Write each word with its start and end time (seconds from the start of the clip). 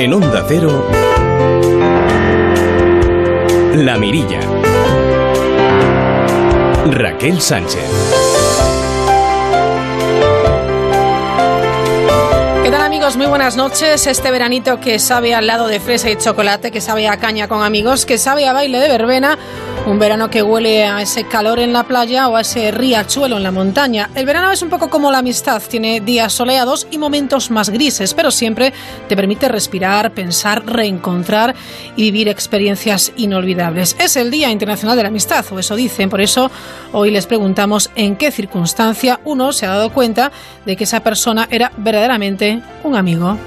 En 0.00 0.14
Onda 0.14 0.44
Cero, 0.46 0.88
La 3.74 3.96
Mirilla. 3.98 4.38
Raquel 6.86 7.40
Sánchez. 7.40 7.82
¿Qué 12.62 12.70
tal 12.70 12.82
amigos? 12.82 13.16
Muy 13.16 13.26
buenas 13.26 13.56
noches. 13.56 14.06
Este 14.06 14.30
veranito 14.30 14.78
que 14.78 15.00
sabe 15.00 15.34
al 15.34 15.48
lado 15.48 15.66
de 15.66 15.80
fresa 15.80 16.08
y 16.10 16.16
chocolate, 16.16 16.70
que 16.70 16.80
sabe 16.80 17.08
a 17.08 17.16
caña 17.16 17.48
con 17.48 17.64
amigos, 17.64 18.06
que 18.06 18.18
sabe 18.18 18.46
a 18.46 18.52
baile 18.52 18.78
de 18.78 18.88
verbena 18.88 19.36
un 19.88 19.98
verano 19.98 20.28
que 20.28 20.42
huele 20.42 20.84
a 20.84 21.00
ese 21.00 21.24
calor 21.24 21.58
en 21.58 21.72
la 21.72 21.84
playa 21.84 22.28
o 22.28 22.36
a 22.36 22.42
ese 22.42 22.70
riachuelo 22.70 23.38
en 23.38 23.42
la 23.42 23.50
montaña. 23.50 24.10
El 24.14 24.26
verano 24.26 24.50
es 24.52 24.60
un 24.60 24.68
poco 24.68 24.90
como 24.90 25.10
la 25.10 25.18
amistad, 25.18 25.62
tiene 25.66 26.00
días 26.00 26.34
soleados 26.34 26.86
y 26.90 26.98
momentos 26.98 27.50
más 27.50 27.70
grises, 27.70 28.12
pero 28.12 28.30
siempre 28.30 28.74
te 29.08 29.16
permite 29.16 29.48
respirar, 29.48 30.12
pensar, 30.12 30.66
reencontrar 30.66 31.54
y 31.96 32.02
vivir 32.02 32.28
experiencias 32.28 33.12
inolvidables. 33.16 33.96
Es 33.98 34.16
el 34.16 34.30
Día 34.30 34.50
Internacional 34.50 34.96
de 34.96 35.04
la 35.04 35.08
Amistad, 35.08 35.44
o 35.50 35.58
eso 35.58 35.74
dicen, 35.74 36.10
por 36.10 36.20
eso 36.20 36.50
hoy 36.92 37.10
les 37.10 37.26
preguntamos 37.26 37.90
en 37.94 38.16
qué 38.16 38.30
circunstancia 38.30 39.20
uno 39.24 39.52
se 39.52 39.64
ha 39.64 39.70
dado 39.70 39.90
cuenta 39.90 40.30
de 40.66 40.76
que 40.76 40.84
esa 40.84 41.00
persona 41.00 41.48
era 41.50 41.72
verdaderamente 41.78 42.60
un 42.84 42.94
amigo. 42.94 43.38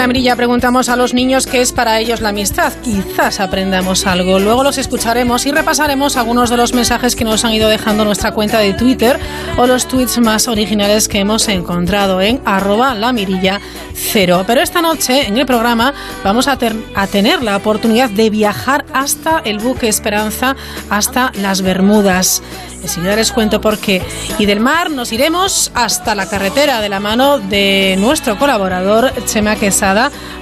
La 0.00 0.06
mirilla 0.06 0.34
preguntamos 0.34 0.88
a 0.88 0.96
los 0.96 1.12
niños 1.12 1.46
qué 1.46 1.60
es 1.60 1.72
para 1.72 1.98
ellos 2.00 2.22
la 2.22 2.30
amistad. 2.30 2.72
Quizás 2.82 3.38
aprendamos 3.38 4.06
algo. 4.06 4.38
Luego 4.38 4.64
los 4.64 4.78
escucharemos 4.78 5.44
y 5.44 5.52
repasaremos 5.52 6.16
algunos 6.16 6.48
de 6.48 6.56
los 6.56 6.72
mensajes 6.72 7.14
que 7.14 7.24
nos 7.24 7.44
han 7.44 7.52
ido 7.52 7.68
dejando 7.68 8.06
nuestra 8.06 8.32
cuenta 8.32 8.60
de 8.60 8.72
Twitter 8.72 9.20
o 9.58 9.66
los 9.66 9.86
tweets 9.86 10.18
más 10.18 10.48
originales 10.48 11.06
que 11.06 11.18
hemos 11.18 11.46
encontrado 11.48 12.22
en 12.22 12.40
arroba 12.46 12.94
la 12.94 13.12
mirilla 13.12 13.60
cero. 13.92 14.44
Pero 14.46 14.62
esta 14.62 14.80
noche 14.80 15.26
en 15.26 15.36
el 15.36 15.44
programa 15.44 15.92
vamos 16.24 16.48
a, 16.48 16.56
a 16.94 17.06
tener 17.06 17.42
la 17.42 17.58
oportunidad 17.58 18.08
de 18.08 18.30
viajar 18.30 18.86
hasta 18.94 19.42
el 19.44 19.58
buque 19.58 19.88
Esperanza, 19.88 20.56
hasta 20.88 21.30
las 21.34 21.60
Bermudas. 21.60 22.42
Enseguida 22.82 23.16
les 23.16 23.30
cuento 23.32 23.60
por 23.60 23.78
qué. 23.78 24.02
Y 24.38 24.46
del 24.46 24.60
mar 24.60 24.90
nos 24.90 25.12
iremos 25.12 25.70
hasta 25.74 26.14
la 26.14 26.26
carretera 26.26 26.80
de 26.80 26.88
la 26.88 27.00
mano 27.00 27.38
de 27.38 27.96
nuestro 27.98 28.38
colaborador 28.38 29.12
Chema 29.26 29.56
Quesada. 29.56 29.89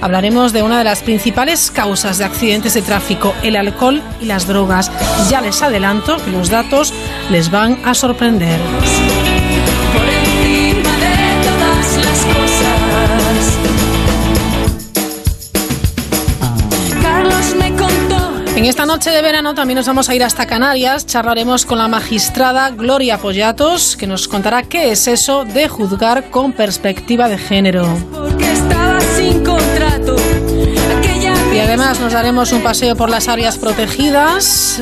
Hablaremos 0.01 0.53
de 0.53 0.63
una 0.63 0.77
de 0.77 0.83
las 0.83 1.01
principales 1.01 1.71
causas 1.71 2.17
de 2.17 2.25
accidentes 2.25 2.73
de 2.73 2.81
tráfico, 2.81 3.33
el 3.43 3.55
alcohol 3.55 4.01
y 4.21 4.25
las 4.25 4.47
drogas. 4.47 4.91
Ya 5.29 5.41
les 5.41 5.61
adelanto 5.61 6.17
que 6.23 6.31
los 6.31 6.49
datos 6.49 6.93
les 7.29 7.49
van 7.49 7.79
a 7.85 7.93
sorprender. 7.93 8.59
En 18.59 18.65
esta 18.65 18.85
noche 18.85 19.09
de 19.11 19.21
verano 19.21 19.55
también 19.55 19.77
nos 19.77 19.87
vamos 19.87 20.09
a 20.09 20.15
ir 20.15 20.21
hasta 20.21 20.45
Canarias. 20.45 21.05
Charlaremos 21.05 21.65
con 21.65 21.77
la 21.77 21.87
magistrada 21.87 22.71
Gloria 22.71 23.17
Pollatos, 23.17 23.95
que 23.95 24.05
nos 24.05 24.27
contará 24.27 24.63
qué 24.63 24.91
es 24.91 25.07
eso 25.07 25.45
de 25.45 25.69
juzgar 25.69 26.29
con 26.29 26.51
perspectiva 26.51 27.29
de 27.29 27.37
género. 27.37 27.87
Y 31.53 31.59
además 31.59 31.99
nos 31.99 32.13
daremos 32.13 32.51
un 32.51 32.61
paseo 32.61 32.95
por 32.95 33.09
las 33.09 33.27
áreas 33.27 33.57
protegidas. 33.57 34.81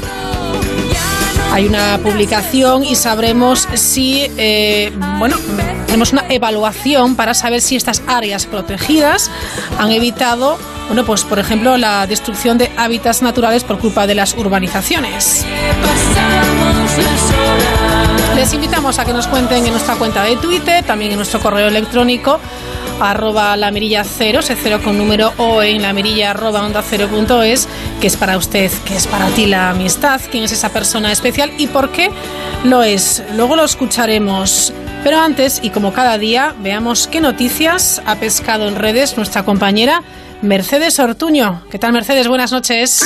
Hay 1.52 1.66
una 1.66 2.00
publicación 2.04 2.84
y 2.84 2.96
sabremos 2.96 3.68
si, 3.74 4.30
eh, 4.38 4.92
bueno, 5.18 5.38
tenemos 5.88 6.12
una 6.12 6.26
evaluación 6.30 7.16
para 7.16 7.34
saber 7.34 7.62
si 7.62 7.76
estas 7.76 8.04
áreas 8.08 8.46
protegidas 8.46 9.32
han 9.80 9.92
evitado 9.92 10.58
bueno, 10.88 11.06
pues 11.06 11.24
por 11.24 11.38
ejemplo 11.38 11.78
la 11.78 12.08
destrucción 12.08 12.58
de 12.58 12.72
hábitats 12.78 13.22
naturales 13.22 13.64
por 13.64 13.78
culpa 13.78 14.08
de 14.08 14.16
las 14.16 14.34
urbanizaciones. 14.36 15.46
Les 18.36 18.54
invitamos 18.54 18.98
a 19.00 19.06
que 19.06 19.14
nos 19.14 19.28
cuenten 19.28 19.66
en 19.66 19.72
nuestra 19.72 19.96
cuenta 19.96 20.24
de 20.24 20.38
Twitter, 20.38 20.86
también 20.86 21.12
en 21.12 21.18
nuestro 21.18 21.40
correo 21.42 21.68
electrónico 21.68 22.40
arroba 23.00 23.56
la 23.58 23.72
mirilla 23.72 24.04
cero, 24.04 24.42
se 24.42 24.56
cero 24.56 24.80
con 24.84 24.98
número 24.98 25.34
o 25.38 25.62
en 25.62 25.82
la 25.82 25.94
mirilla 25.94 26.32
arroba 26.32 26.64
onda 26.64 26.82
cero 26.82 27.08
punto 27.10 27.44
es, 27.44 27.68
que 28.02 28.08
es 28.08 28.18
para 28.18 28.38
usted, 28.38 28.72
que 28.86 28.96
es 28.96 29.08
para 29.08 29.28
ti 29.30 29.46
la 29.46 29.70
amistad, 29.70 30.22
quién 30.32 30.44
es 30.44 30.52
esa 30.52 30.70
persona 30.70 31.12
especial 31.12 31.52
y 31.58 31.68
por 31.68 31.92
qué 31.92 32.12
lo 32.64 32.84
es. 32.84 33.24
Luego 33.36 33.56
lo 33.56 33.64
escucharemos. 33.64 34.74
Pero 35.04 35.20
antes, 35.20 35.60
y 35.64 35.70
como 35.70 35.94
cada 35.94 36.18
día, 36.18 36.54
veamos 36.60 37.08
qué 37.08 37.22
noticias 37.22 38.02
ha 38.06 38.16
pescado 38.16 38.68
en 38.68 38.76
redes 38.76 39.16
nuestra 39.16 39.46
compañera 39.46 40.02
Mercedes 40.42 41.00
Ortuño. 41.00 41.64
¿Qué 41.72 41.80
tal, 41.80 41.94
Mercedes? 41.94 42.28
Buenas 42.28 42.52
noches. 42.52 43.04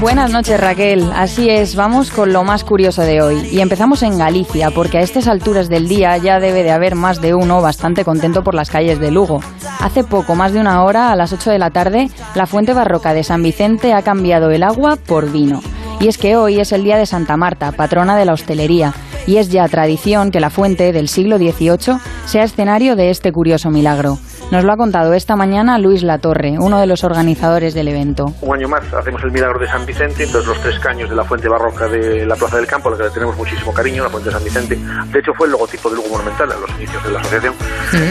Buenas 0.00 0.30
noches 0.30 0.58
Raquel, 0.58 1.12
así 1.14 1.50
es, 1.50 1.76
vamos 1.76 2.10
con 2.10 2.32
lo 2.32 2.42
más 2.42 2.64
curioso 2.64 3.02
de 3.02 3.20
hoy. 3.20 3.46
Y 3.52 3.60
empezamos 3.60 4.02
en 4.02 4.16
Galicia, 4.16 4.70
porque 4.70 4.96
a 4.96 5.02
estas 5.02 5.28
alturas 5.28 5.68
del 5.68 5.88
día 5.88 6.16
ya 6.16 6.40
debe 6.40 6.62
de 6.62 6.70
haber 6.70 6.94
más 6.94 7.20
de 7.20 7.34
uno 7.34 7.60
bastante 7.60 8.02
contento 8.02 8.42
por 8.42 8.54
las 8.54 8.70
calles 8.70 8.98
de 8.98 9.10
Lugo. 9.10 9.40
Hace 9.78 10.02
poco, 10.02 10.34
más 10.34 10.54
de 10.54 10.60
una 10.60 10.84
hora, 10.84 11.12
a 11.12 11.16
las 11.16 11.34
8 11.34 11.50
de 11.50 11.58
la 11.58 11.68
tarde, 11.68 12.08
la 12.34 12.46
fuente 12.46 12.72
barroca 12.72 13.12
de 13.12 13.24
San 13.24 13.42
Vicente 13.42 13.92
ha 13.92 14.00
cambiado 14.00 14.50
el 14.50 14.62
agua 14.62 14.96
por 14.96 15.30
vino. 15.30 15.60
Y 16.00 16.08
es 16.08 16.16
que 16.16 16.34
hoy 16.34 16.60
es 16.60 16.72
el 16.72 16.82
día 16.82 16.96
de 16.96 17.04
Santa 17.04 17.36
Marta, 17.36 17.70
patrona 17.70 18.16
de 18.16 18.24
la 18.24 18.32
hostelería, 18.32 18.94
y 19.26 19.36
es 19.36 19.50
ya 19.50 19.68
tradición 19.68 20.30
que 20.30 20.40
la 20.40 20.48
fuente 20.48 20.92
del 20.94 21.08
siglo 21.08 21.36
XVIII 21.36 21.98
sea 22.24 22.44
escenario 22.44 22.96
de 22.96 23.10
este 23.10 23.32
curioso 23.32 23.68
milagro. 23.68 24.18
Nos 24.50 24.64
lo 24.64 24.72
ha 24.72 24.76
contado 24.76 25.14
esta 25.14 25.36
mañana 25.36 25.78
Luis 25.78 26.02
Latorre, 26.02 26.58
uno 26.58 26.80
de 26.80 26.86
los 26.88 27.04
organizadores 27.04 27.72
del 27.72 27.86
evento. 27.86 28.32
Un 28.40 28.56
año 28.56 28.68
más 28.68 28.82
hacemos 28.92 29.22
el 29.22 29.30
milagro 29.30 29.60
de 29.60 29.68
San 29.68 29.86
Vicente, 29.86 30.24
entonces 30.24 30.48
los 30.48 30.60
tres 30.60 30.76
caños 30.80 31.08
de 31.08 31.14
la 31.14 31.22
fuente 31.22 31.48
barroca 31.48 31.86
de 31.86 32.26
la 32.26 32.34
Plaza 32.34 32.56
del 32.56 32.66
Campo, 32.66 32.88
a 32.88 32.92
la 32.92 32.98
que 32.98 33.04
le 33.04 33.10
tenemos 33.10 33.36
muchísimo 33.36 33.72
cariño, 33.72 34.02
la 34.02 34.10
fuente 34.10 34.28
de 34.28 34.34
San 34.34 34.42
Vicente. 34.42 34.76
De 34.76 35.18
hecho, 35.20 35.32
fue 35.38 35.46
el 35.46 35.52
logotipo 35.52 35.88
del 35.88 35.98
Lugo 35.98 36.08
Monumental 36.10 36.50
a 36.50 36.56
los 36.56 36.70
inicios 36.70 37.04
de 37.04 37.10
la 37.12 37.20
asociación. 37.20 37.54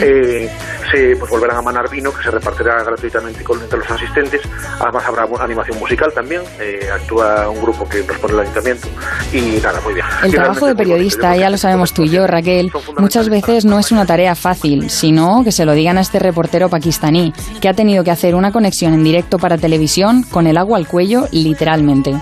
Eh, 0.02 0.50
se 0.90 1.16
pues, 1.16 1.30
volverán 1.30 1.58
a 1.58 1.62
manar 1.62 1.88
vino 1.90 2.12
que 2.12 2.22
se 2.22 2.30
repartirá 2.30 2.82
gratuitamente 2.82 3.42
con, 3.44 3.60
entre 3.60 3.78
los 3.78 3.90
asistentes. 3.90 4.42
Además, 4.80 5.04
habrá 5.06 5.26
animación 5.40 5.78
musical 5.78 6.12
también. 6.12 6.42
Eh, 6.58 6.88
actúa 6.92 7.48
un 7.48 7.60
grupo 7.60 7.88
que 7.88 8.02
nos 8.02 8.18
pone 8.18 8.34
el 8.34 8.40
ayuntamiento. 8.40 8.88
Y 9.32 9.60
nada, 9.62 9.80
muy 9.82 9.94
bien. 9.94 10.06
El 10.22 10.32
trabajo 10.32 10.66
de 10.66 10.74
periodista, 10.74 11.36
ya 11.36 11.50
lo 11.50 11.56
sabemos 11.56 11.92
tú 11.92 12.02
y 12.02 12.10
yo, 12.10 12.26
Raquel, 12.26 12.72
muchas 12.98 13.28
veces 13.28 13.64
no 13.64 13.78
es 13.78 13.92
una 13.92 14.06
tarea 14.06 14.34
fácil, 14.34 14.90
sino 14.90 15.42
que 15.44 15.52
se 15.52 15.64
lo 15.64 15.72
digan 15.72 15.98
a 15.98 16.00
este 16.00 16.18
reportero 16.18 16.68
pakistaní, 16.68 17.32
que 17.60 17.68
ha 17.68 17.74
tenido 17.74 18.04
que 18.04 18.10
hacer 18.10 18.34
una 18.34 18.52
conexión 18.52 18.94
en 18.94 19.04
directo 19.04 19.38
para 19.38 19.58
televisión 19.58 20.22
con 20.24 20.46
el 20.46 20.56
agua 20.56 20.78
al 20.78 20.86
cuello, 20.86 21.26
literalmente. 21.30 22.14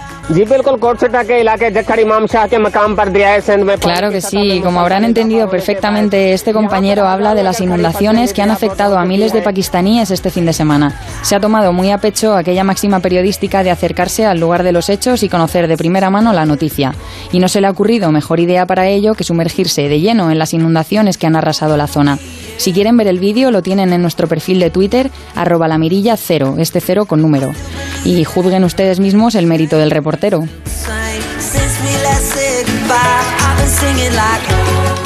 Claro 3.81 4.11
que 4.11 4.21
sí, 4.21 4.61
como 4.63 4.81
habrán 4.81 5.05
entendido 5.05 5.49
perfectamente, 5.49 6.35
este 6.35 6.53
compañero 6.53 7.07
habla 7.07 7.35
de 7.35 7.43
las 7.43 7.61
inundaciones 7.61 8.35
que 8.35 8.43
han 8.43 8.51
afectado 8.59 8.99
a 8.99 9.05
miles 9.05 9.33
de 9.33 9.41
pakistaníes 9.41 10.11
este 10.11 10.31
fin 10.31 10.45
de 10.45 10.53
semana. 10.53 10.93
Se 11.23 11.37
ha 11.37 11.41
tomado 11.41 11.73
muy 11.73 11.93
a 11.93 11.99
pecho 11.99 12.35
aquella 12.35 12.65
máxima 12.65 12.99
periodística 12.99 13.63
de 13.63 13.71
acercarse 13.71 14.27
al 14.27 14.41
lugar 14.41 14.65
de 14.65 14.73
los 14.73 14.89
hechos 14.89 15.23
y 15.23 15.29
conocer 15.29 15.69
de 15.69 15.77
primera 15.77 16.11
mano 16.11 16.33
la 16.33 16.45
noticia. 16.45 16.93
Y 17.31 17.39
no 17.39 17.49
se 17.49 17.61
le 17.61 17.69
ha 17.69 17.71
ocurrido 17.71 18.11
mejor 18.11 18.41
idea 18.41 18.67
para 18.67 18.89
ello 18.89 19.15
que 19.15 19.23
sumergirse 19.23 19.89
de 19.89 20.01
lleno 20.01 20.33
en 20.33 20.41
las 20.41 20.55
inundaciones 20.55 21.19
que 21.19 21.29
han 21.29 21.37
arrasado 21.37 21.77
la 21.77 21.87
zona. 21.87 22.19
Si 22.57 22.73
quieren 22.73 22.97
ver 22.97 23.07
el 23.07 23.21
vídeo, 23.21 23.53
lo 23.53 23.63
tienen 23.63 23.93
en 23.93 24.03
nuestro 24.03 24.27
perfil 24.27 24.59
de 24.59 24.71
Twitter, 24.71 25.13
arroba 25.37 25.69
la 25.69 25.79
mirilla 25.79 26.17
cero, 26.17 26.57
este 26.59 26.81
cero 26.81 27.07
con 27.07 27.23
número. 27.23 27.53
Y 28.05 28.25
juzguen 28.25 28.65
ustedes 28.65 28.99
mismos 28.99 29.37
el 29.37 29.47
mérito 29.47 29.79
del 29.79 29.93
reportero. 29.93 30.43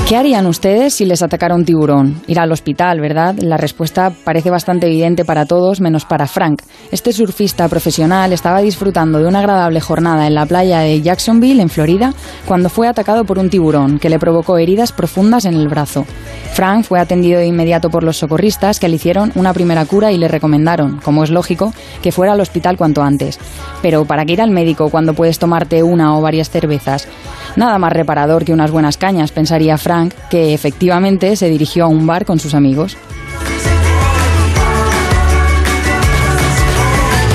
¿Qué 0.09 0.19
harían 0.19 0.47
ustedes 0.47 0.93
si 0.95 1.07
les 1.07 1.23
atacara 1.23 1.55
un 1.55 1.65
tiburón? 1.65 2.21
Ir 2.27 2.39
al 2.39 2.53
hospital, 2.53 3.01
¿verdad? 3.01 3.35
La 3.39 3.57
respuesta 3.57 4.13
parece 4.25 4.51
bastante 4.51 4.87
evidente 4.87 5.25
para 5.25 5.47
todos, 5.47 5.81
menos 5.81 6.05
para 6.05 6.27
Frank. 6.27 6.61
Este 6.91 7.13
surfista 7.15 7.67
profesional 7.69 8.33
estaba 8.35 8.61
disfrutando 8.61 9.19
de 9.21 9.27
una 9.27 9.39
agradable 9.39 9.81
jornada 9.81 10.27
en 10.27 10.35
la 10.35 10.45
playa 10.45 10.81
de 10.81 11.01
Jacksonville, 11.01 11.63
en 11.63 11.71
Florida, 11.71 12.13
cuando 12.47 12.69
fue 12.69 12.89
atacado 12.89 13.25
por 13.25 13.39
un 13.39 13.49
tiburón 13.49 13.99
que 13.99 14.11
le 14.11 14.19
provocó 14.19 14.59
heridas 14.59 14.93
profundas 14.93 15.47
en 15.47 15.55
el 15.55 15.69
brazo. 15.69 16.05
Frank 16.53 16.85
fue 16.85 17.01
atendido 17.01 17.39
de 17.39 17.47
inmediato 17.47 17.89
por 17.89 18.03
los 18.03 18.19
socorristas 18.19 18.79
que 18.79 18.89
le 18.89 18.97
hicieron 18.97 19.33
una 19.37 19.55
primera 19.55 19.87
cura 19.87 20.13
y 20.13 20.19
le 20.19 20.29
recomendaron, 20.29 20.99
como 21.03 21.25
es 21.25 21.31
lógico, 21.31 21.73
que 22.03 22.13
fuera 22.13 22.35
al 22.35 22.41
hospital 22.41 22.77
cuanto 22.77 23.03
antes. 23.03 23.39
Pero 23.81 24.05
¿para 24.05 24.27
qué 24.27 24.35
ir 24.35 24.43
al 24.43 24.51
médico 24.51 24.91
cuando 24.91 25.15
puedes 25.15 25.39
tomarte 25.39 25.83
una 25.83 26.19
o 26.19 26.21
varias 26.21 26.51
cervezas? 26.51 27.09
Nada 27.57 27.79
más 27.79 27.93
reparador 27.93 28.45
que 28.45 28.53
unas 28.53 28.71
buenas 28.71 28.97
cañas, 28.97 29.31
pensaría 29.31 29.79
Frank, 29.79 29.92
que 30.31 30.55
efectivamente 30.55 31.37
se 31.37 31.49
dirigió 31.49 31.85
a 31.85 31.89
un 31.89 32.07
bar 32.07 32.25
con 32.25 32.39
sus 32.39 32.55
amigos. 32.55 32.97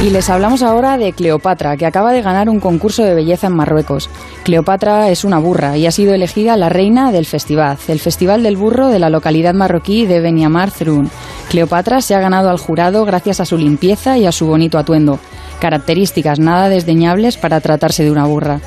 Y 0.03 0.11
les 0.11 0.29
hablamos 0.29 0.61
ahora 0.61 0.97
de 0.97 1.11
Cleopatra, 1.11 1.75
que 1.75 1.85
acaba 1.85 2.13
de 2.13 2.21
ganar 2.21 2.49
un 2.49 2.59
concurso 2.59 3.03
de 3.03 3.15
belleza 3.15 3.47
en 3.47 3.55
Marruecos. 3.55 4.09
Cleopatra 4.43 5.09
es 5.09 5.25
una 5.25 5.39
burra 5.39 5.75
y 5.75 5.87
ha 5.87 5.91
sido 5.91 6.13
elegida 6.13 6.55
la 6.55 6.69
reina 6.69 7.11
del 7.11 7.25
festival, 7.25 7.77
el 7.87 7.99
Festival 7.99 8.43
del 8.43 8.57
Burro 8.57 8.87
de 8.87 8.99
la 8.99 9.09
localidad 9.09 9.53
marroquí 9.53 10.05
de 10.05 10.21
Beniamar 10.21 10.69
Zrun. 10.71 11.09
Cleopatra 11.49 11.99
se 12.01 12.15
ha 12.15 12.21
ganado 12.21 12.49
al 12.49 12.59
jurado 12.59 13.05
gracias 13.05 13.39
a 13.39 13.45
su 13.45 13.57
limpieza 13.57 14.17
y 14.17 14.25
a 14.25 14.31
su 14.31 14.45
bonito 14.45 14.77
atuendo, 14.77 15.19
características 15.59 16.39
nada 16.39 16.69
desdeñables 16.69 17.35
para 17.35 17.59
tratarse 17.59 18.03
de 18.03 18.11
una 18.11 18.25
burra. 18.25 18.61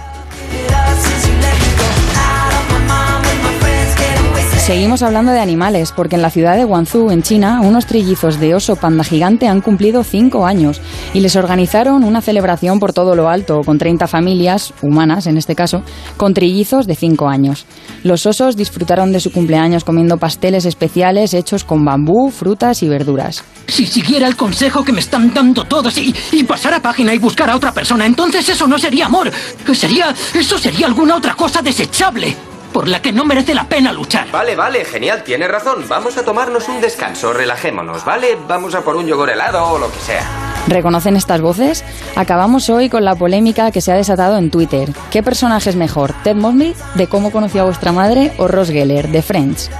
Seguimos 4.70 5.02
hablando 5.02 5.32
de 5.32 5.40
animales, 5.40 5.90
porque 5.90 6.14
en 6.14 6.22
la 6.22 6.30
ciudad 6.30 6.56
de 6.56 6.62
Guangzhou, 6.62 7.10
en 7.10 7.24
China, 7.24 7.60
unos 7.60 7.86
trillizos 7.86 8.38
de 8.38 8.54
oso 8.54 8.76
panda 8.76 9.02
gigante 9.02 9.48
han 9.48 9.62
cumplido 9.62 10.04
cinco 10.04 10.46
años 10.46 10.80
y 11.12 11.18
les 11.18 11.34
organizaron 11.34 12.04
una 12.04 12.20
celebración 12.20 12.78
por 12.78 12.92
todo 12.92 13.16
lo 13.16 13.28
alto, 13.28 13.62
con 13.66 13.78
30 13.78 14.06
familias, 14.06 14.72
humanas 14.80 15.26
en 15.26 15.38
este 15.38 15.56
caso, 15.56 15.82
con 16.16 16.34
trillizos 16.34 16.86
de 16.86 16.94
cinco 16.94 17.28
años. 17.28 17.66
Los 18.04 18.26
osos 18.26 18.56
disfrutaron 18.56 19.10
de 19.10 19.18
su 19.18 19.32
cumpleaños 19.32 19.82
comiendo 19.82 20.18
pasteles 20.18 20.64
especiales 20.64 21.34
hechos 21.34 21.64
con 21.64 21.84
bambú, 21.84 22.30
frutas 22.30 22.84
y 22.84 22.88
verduras. 22.88 23.42
Si 23.66 23.86
siguiera 23.86 24.28
el 24.28 24.36
consejo 24.36 24.84
que 24.84 24.92
me 24.92 25.00
están 25.00 25.34
dando 25.34 25.64
todos 25.64 25.98
y, 25.98 26.14
y 26.30 26.44
pasar 26.44 26.74
a 26.74 26.80
página 26.80 27.12
y 27.12 27.18
buscar 27.18 27.50
a 27.50 27.56
otra 27.56 27.74
persona, 27.74 28.06
entonces 28.06 28.48
eso 28.48 28.68
no 28.68 28.78
sería 28.78 29.06
amor. 29.06 29.32
Sería. 29.74 30.14
Eso 30.32 30.58
sería 30.60 30.86
alguna 30.86 31.16
otra 31.16 31.34
cosa 31.34 31.60
desechable 31.60 32.36
por 32.72 32.88
la 32.88 33.02
que 33.02 33.12
no 33.12 33.24
merece 33.24 33.54
la 33.54 33.68
pena 33.68 33.92
luchar. 33.92 34.30
Vale, 34.30 34.56
vale, 34.56 34.84
genial, 34.84 35.22
tiene 35.22 35.48
razón. 35.48 35.84
Vamos 35.88 36.16
a 36.16 36.24
tomarnos 36.24 36.68
un 36.68 36.80
descanso, 36.80 37.32
relajémonos, 37.32 38.04
¿vale? 38.04 38.36
Vamos 38.48 38.74
a 38.74 38.82
por 38.82 38.96
un 38.96 39.06
yogur 39.06 39.30
helado 39.30 39.64
o 39.66 39.78
lo 39.78 39.90
que 39.90 39.98
sea. 39.98 40.26
¿Reconocen 40.66 41.16
estas 41.16 41.40
voces? 41.40 41.84
Acabamos 42.16 42.68
hoy 42.70 42.88
con 42.88 43.04
la 43.04 43.14
polémica 43.14 43.70
que 43.70 43.80
se 43.80 43.92
ha 43.92 43.96
desatado 43.96 44.36
en 44.36 44.50
Twitter. 44.50 44.90
¿Qué 45.10 45.22
personaje 45.22 45.70
es 45.70 45.76
mejor, 45.76 46.14
Ted 46.22 46.36
Mosby, 46.36 46.74
de 46.94 47.06
Cómo 47.08 47.30
conoció 47.32 47.62
a 47.62 47.64
vuestra 47.64 47.92
madre, 47.92 48.32
o 48.38 48.46
Ross 48.46 48.68
Geller, 48.68 49.08
de 49.08 49.22
Friends? 49.22 49.70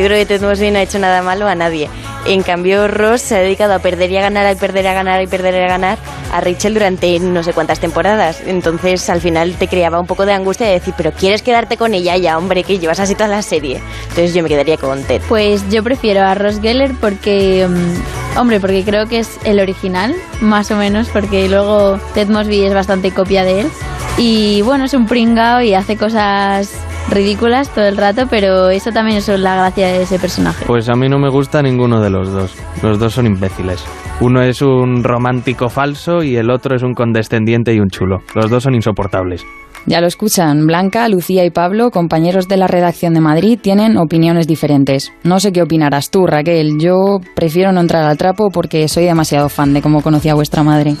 Yo 0.00 0.06
creo 0.06 0.18
que 0.18 0.24
Ted 0.24 0.40
Mosby 0.40 0.70
no 0.70 0.78
ha 0.78 0.82
hecho 0.82 0.98
nada 0.98 1.20
malo 1.20 1.46
a 1.46 1.54
nadie. 1.54 1.90
En 2.24 2.42
cambio, 2.42 2.88
Ross 2.88 3.20
se 3.20 3.36
ha 3.36 3.40
dedicado 3.40 3.74
a 3.74 3.80
perder 3.80 4.10
y 4.10 4.16
a 4.16 4.22
ganar, 4.22 4.46
a 4.46 4.54
perder 4.54 4.86
y 4.86 4.88
a 4.88 4.94
ganar 4.94 5.22
y 5.22 5.26
perder 5.26 5.52
y 5.52 5.58
a 5.58 5.68
ganar 5.68 5.98
a 6.32 6.40
Rachel 6.40 6.72
durante 6.72 7.18
no 7.18 7.42
sé 7.42 7.52
cuántas 7.52 7.80
temporadas. 7.80 8.40
Entonces, 8.46 9.10
al 9.10 9.20
final 9.20 9.56
te 9.58 9.68
creaba 9.68 10.00
un 10.00 10.06
poco 10.06 10.24
de 10.24 10.32
angustia 10.32 10.66
de 10.66 10.72
decir, 10.72 10.94
pero 10.96 11.12
¿quieres 11.12 11.42
quedarte 11.42 11.76
con 11.76 11.92
ella 11.92 12.16
ya, 12.16 12.38
hombre, 12.38 12.64
que 12.64 12.78
llevas 12.78 12.98
así 12.98 13.14
toda 13.14 13.28
la 13.28 13.42
serie? 13.42 13.82
Entonces 14.04 14.32
yo 14.32 14.42
me 14.42 14.48
quedaría 14.48 14.78
con 14.78 15.02
Ted. 15.02 15.20
Pues 15.28 15.68
yo 15.68 15.82
prefiero 15.82 16.22
a 16.22 16.34
Ross 16.34 16.62
Geller 16.62 16.94
porque, 16.98 17.66
um, 17.68 18.40
hombre, 18.40 18.58
porque 18.58 18.82
creo 18.84 19.06
que 19.06 19.18
es 19.18 19.38
el 19.44 19.60
original, 19.60 20.16
más 20.40 20.70
o 20.70 20.76
menos, 20.76 21.10
porque 21.10 21.46
luego 21.46 21.98
Ted 22.14 22.28
Mosby 22.28 22.64
es 22.64 22.72
bastante 22.72 23.10
copia 23.10 23.44
de 23.44 23.60
él. 23.60 23.70
Y 24.16 24.62
bueno, 24.62 24.86
es 24.86 24.94
un 24.94 25.06
pringao 25.06 25.60
y 25.60 25.74
hace 25.74 25.98
cosas 25.98 26.72
ridículas 27.10 27.68
todo 27.70 27.86
el 27.86 27.96
rato, 27.96 28.26
pero 28.28 28.70
eso 28.70 28.92
también 28.92 29.18
es 29.18 29.28
la 29.28 29.56
gracia 29.56 29.88
de 29.88 30.02
ese 30.02 30.18
personaje. 30.18 30.64
Pues 30.66 30.88
a 30.88 30.94
mí 30.94 31.08
no 31.08 31.18
me 31.18 31.28
gusta 31.28 31.62
ninguno 31.62 32.00
de 32.00 32.10
los 32.10 32.30
dos. 32.32 32.54
Los 32.82 32.98
dos 32.98 33.14
son 33.14 33.26
imbéciles. 33.26 33.84
Uno 34.20 34.42
es 34.42 34.62
un 34.62 35.02
romántico 35.02 35.68
falso 35.68 36.22
y 36.22 36.36
el 36.36 36.50
otro 36.50 36.76
es 36.76 36.82
un 36.82 36.94
condescendiente 36.94 37.72
y 37.74 37.80
un 37.80 37.88
chulo. 37.88 38.18
Los 38.34 38.50
dos 38.50 38.62
son 38.62 38.74
insoportables. 38.74 39.44
Ya 39.86 40.00
lo 40.00 40.06
escuchan, 40.06 40.66
Blanca, 40.66 41.08
Lucía 41.08 41.44
y 41.44 41.50
Pablo, 41.50 41.90
compañeros 41.90 42.48
de 42.48 42.58
la 42.58 42.66
redacción 42.66 43.14
de 43.14 43.20
Madrid, 43.20 43.58
tienen 43.60 43.96
opiniones 43.96 44.46
diferentes. 44.46 45.10
No 45.24 45.40
sé 45.40 45.52
qué 45.52 45.62
opinarás 45.62 46.10
tú, 46.10 46.26
Raquel. 46.26 46.78
Yo 46.78 47.20
prefiero 47.34 47.72
no 47.72 47.80
entrar 47.80 48.04
al 48.04 48.18
trapo 48.18 48.50
porque 48.50 48.88
soy 48.88 49.04
demasiado 49.04 49.48
fan 49.48 49.72
de 49.72 49.80
cómo 49.80 50.02
conocí 50.02 50.28
a 50.28 50.34
vuestra 50.34 50.62
madre. 50.62 50.96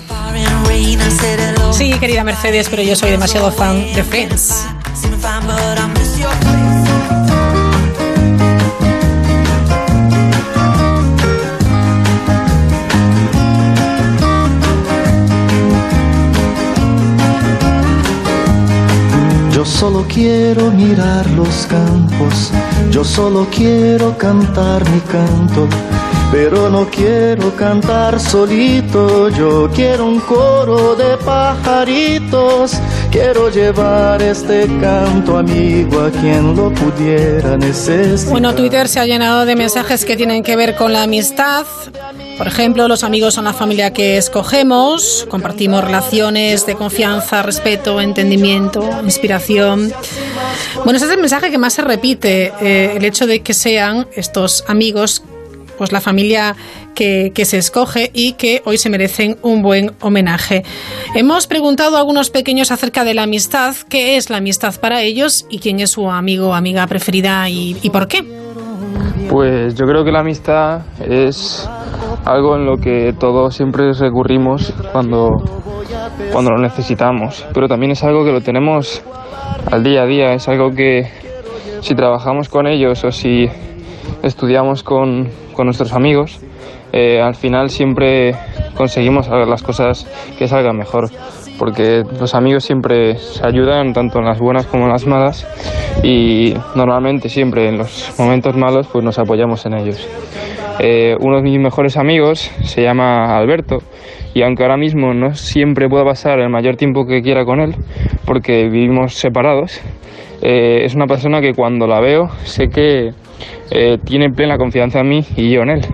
Sí, 1.72 1.92
querida 2.00 2.24
Mercedes, 2.24 2.68
pero 2.70 2.82
yo 2.82 2.96
soy 2.96 3.10
demasiado 3.10 3.50
fan 3.52 3.76
de 3.94 4.02
Friends. 4.02 4.66
Yo 19.60 19.64
solo 19.64 20.04
quiero 20.08 20.70
mirar 20.70 21.28
los 21.30 21.66
campos, 21.66 22.50
yo 22.90 23.04
solo 23.04 23.46
quiero 23.50 24.16
cantar 24.16 24.82
mi 24.90 25.00
canto, 25.00 25.68
pero 26.30 26.70
no 26.70 26.88
quiero 26.88 27.54
cantar 27.56 28.20
solito, 28.20 29.28
yo 29.30 29.68
quiero 29.74 30.06
un 30.06 30.20
coro 30.20 30.94
de 30.94 31.16
pajaritos, 31.18 32.74
quiero 33.10 33.50
llevar 33.50 34.22
este 34.22 34.66
canto 34.80 35.38
amigo 35.38 36.00
a 36.00 36.10
quien 36.10 36.54
lo 36.54 36.72
pudiera 36.72 37.56
necesitar. 37.56 38.30
Bueno, 38.30 38.54
Twitter 38.54 38.86
se 38.88 39.00
ha 39.00 39.06
llenado 39.06 39.44
de 39.44 39.56
mensajes 39.56 40.04
que 40.04 40.16
tienen 40.16 40.42
que 40.42 40.54
ver 40.54 40.76
con 40.76 40.92
la 40.92 41.02
amistad. 41.02 41.66
Por 42.38 42.46
ejemplo, 42.46 42.86
los 42.86 43.02
amigos 43.02 43.34
son 43.34 43.44
la 43.44 43.52
familia 43.52 43.92
que 43.92 44.16
escogemos, 44.16 45.26
compartimos 45.28 45.82
relaciones 45.82 46.64
de 46.64 46.74
confianza, 46.74 47.42
respeto, 47.42 48.00
entendimiento, 48.00 48.88
inspiración. 49.02 49.92
Bueno, 50.84 50.96
ese 50.96 51.06
es 51.06 51.12
el 51.12 51.18
mensaje 51.18 51.50
que 51.50 51.58
más 51.58 51.74
se 51.74 51.82
repite, 51.82 52.52
eh, 52.62 52.94
el 52.96 53.04
hecho 53.04 53.26
de 53.26 53.40
que 53.40 53.52
sean 53.52 54.06
estos 54.14 54.64
amigos 54.68 55.22
pues 55.80 55.92
la 55.92 56.02
familia 56.02 56.56
que, 56.94 57.32
que, 57.34 57.46
se 57.46 57.56
escoge 57.56 58.10
y 58.12 58.34
que 58.34 58.60
hoy 58.66 58.76
se 58.76 58.90
merecen 58.90 59.38
un 59.40 59.62
buen 59.62 59.92
homenaje. 60.02 60.62
Hemos 61.14 61.46
preguntado 61.46 61.96
a 61.96 62.00
algunos 62.00 62.28
pequeños 62.28 62.70
acerca 62.70 63.02
de 63.02 63.14
la 63.14 63.22
amistad, 63.22 63.74
qué 63.88 64.18
es 64.18 64.28
la 64.28 64.36
amistad 64.36 64.74
para 64.78 65.00
ellos 65.00 65.46
y 65.48 65.58
quién 65.58 65.80
es 65.80 65.92
su 65.92 66.10
amigo 66.10 66.48
o 66.48 66.52
amiga 66.52 66.86
preferida 66.86 67.48
y, 67.48 67.78
y 67.80 67.88
por 67.88 68.08
qué. 68.08 68.22
Pues 69.30 69.74
yo 69.74 69.86
creo 69.86 70.04
que 70.04 70.12
la 70.12 70.20
amistad 70.20 70.82
es 71.08 71.66
algo 72.26 72.56
en 72.56 72.66
lo 72.66 72.76
que 72.76 73.14
todos 73.18 73.56
siempre 73.56 73.94
recurrimos 73.94 74.74
cuando, 74.92 75.30
cuando 76.30 76.50
lo 76.50 76.58
necesitamos, 76.58 77.46
pero 77.54 77.68
también 77.68 77.92
es 77.92 78.04
algo 78.04 78.22
que 78.22 78.32
lo 78.32 78.42
tenemos 78.42 79.02
al 79.72 79.82
día 79.82 80.02
a 80.02 80.06
día, 80.06 80.34
es 80.34 80.46
algo 80.46 80.72
que 80.72 81.08
si 81.80 81.94
trabajamos 81.94 82.50
con 82.50 82.66
ellos 82.66 83.02
o 83.02 83.10
si 83.10 83.48
estudiamos 84.22 84.82
con, 84.82 85.28
con 85.54 85.66
nuestros 85.66 85.92
amigos, 85.92 86.40
eh, 86.92 87.20
al 87.20 87.34
final 87.34 87.70
siempre 87.70 88.34
conseguimos 88.74 89.28
las 89.28 89.62
cosas 89.62 90.06
que 90.38 90.48
salgan 90.48 90.76
mejor, 90.76 91.08
porque 91.58 92.02
los 92.18 92.34
amigos 92.34 92.64
siempre 92.64 93.16
se 93.16 93.46
ayudan 93.46 93.92
tanto 93.92 94.18
en 94.18 94.24
las 94.24 94.40
buenas 94.40 94.66
como 94.66 94.84
en 94.84 94.90
las 94.90 95.06
malas 95.06 95.46
y 96.02 96.54
normalmente 96.74 97.28
siempre 97.28 97.68
en 97.68 97.78
los 97.78 98.12
momentos 98.18 98.56
malos 98.56 98.88
pues 98.90 99.04
nos 99.04 99.18
apoyamos 99.18 99.64
en 99.66 99.74
ellos. 99.74 100.08
Eh, 100.80 101.14
uno 101.20 101.36
de 101.36 101.42
mis 101.42 101.60
mejores 101.60 101.96
amigos 101.96 102.50
se 102.64 102.82
llama 102.82 103.36
Alberto 103.36 103.78
y 104.32 104.42
aunque 104.42 104.62
ahora 104.62 104.78
mismo 104.78 105.12
no 105.12 105.34
siempre 105.34 105.88
pueda 105.88 106.04
pasar 106.04 106.40
el 106.40 106.48
mayor 106.48 106.76
tiempo 106.76 107.06
que 107.06 107.20
quiera 107.20 107.44
con 107.44 107.60
él 107.60 107.74
porque 108.24 108.68
vivimos 108.68 109.14
separados, 109.14 109.80
eh, 110.42 110.84
es 110.84 110.94
una 110.94 111.06
persona 111.06 111.40
que 111.42 111.52
cuando 111.52 111.86
la 111.86 112.00
veo 112.00 112.30
sé 112.44 112.68
que 112.68 113.10
eh, 113.70 113.98
tiene 114.04 114.30
plena 114.30 114.56
confianza 114.58 115.00
en 115.00 115.08
mí 115.08 115.24
y 115.36 115.50
yo 115.50 115.62
en 115.62 115.70
él. 115.70 115.86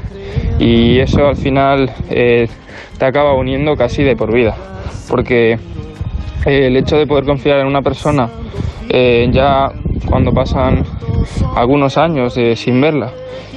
Y 0.59 0.99
eso 1.01 1.27
al 1.27 1.37
final 1.37 1.91
eh, 2.11 2.49
te 2.99 3.05
acaba 3.05 3.35
uniendo 3.35 3.75
casi 3.77 4.03
de 4.03 4.17
por 4.17 4.33
vida, 4.33 4.57
porque 5.09 5.53
eh, 6.47 6.67
el 6.67 6.77
hecho 6.77 6.97
de 6.97 7.07
poder 7.07 7.25
confiar 7.25 7.61
en 7.61 7.67
una 7.67 7.83
persona 7.83 8.31
eh, 8.89 9.29
ya 9.31 9.69
cuando 10.07 10.33
pasan 10.33 10.85
algunos 11.55 11.99
años 11.99 12.39
sin 12.55 12.81
verla 12.81 13.11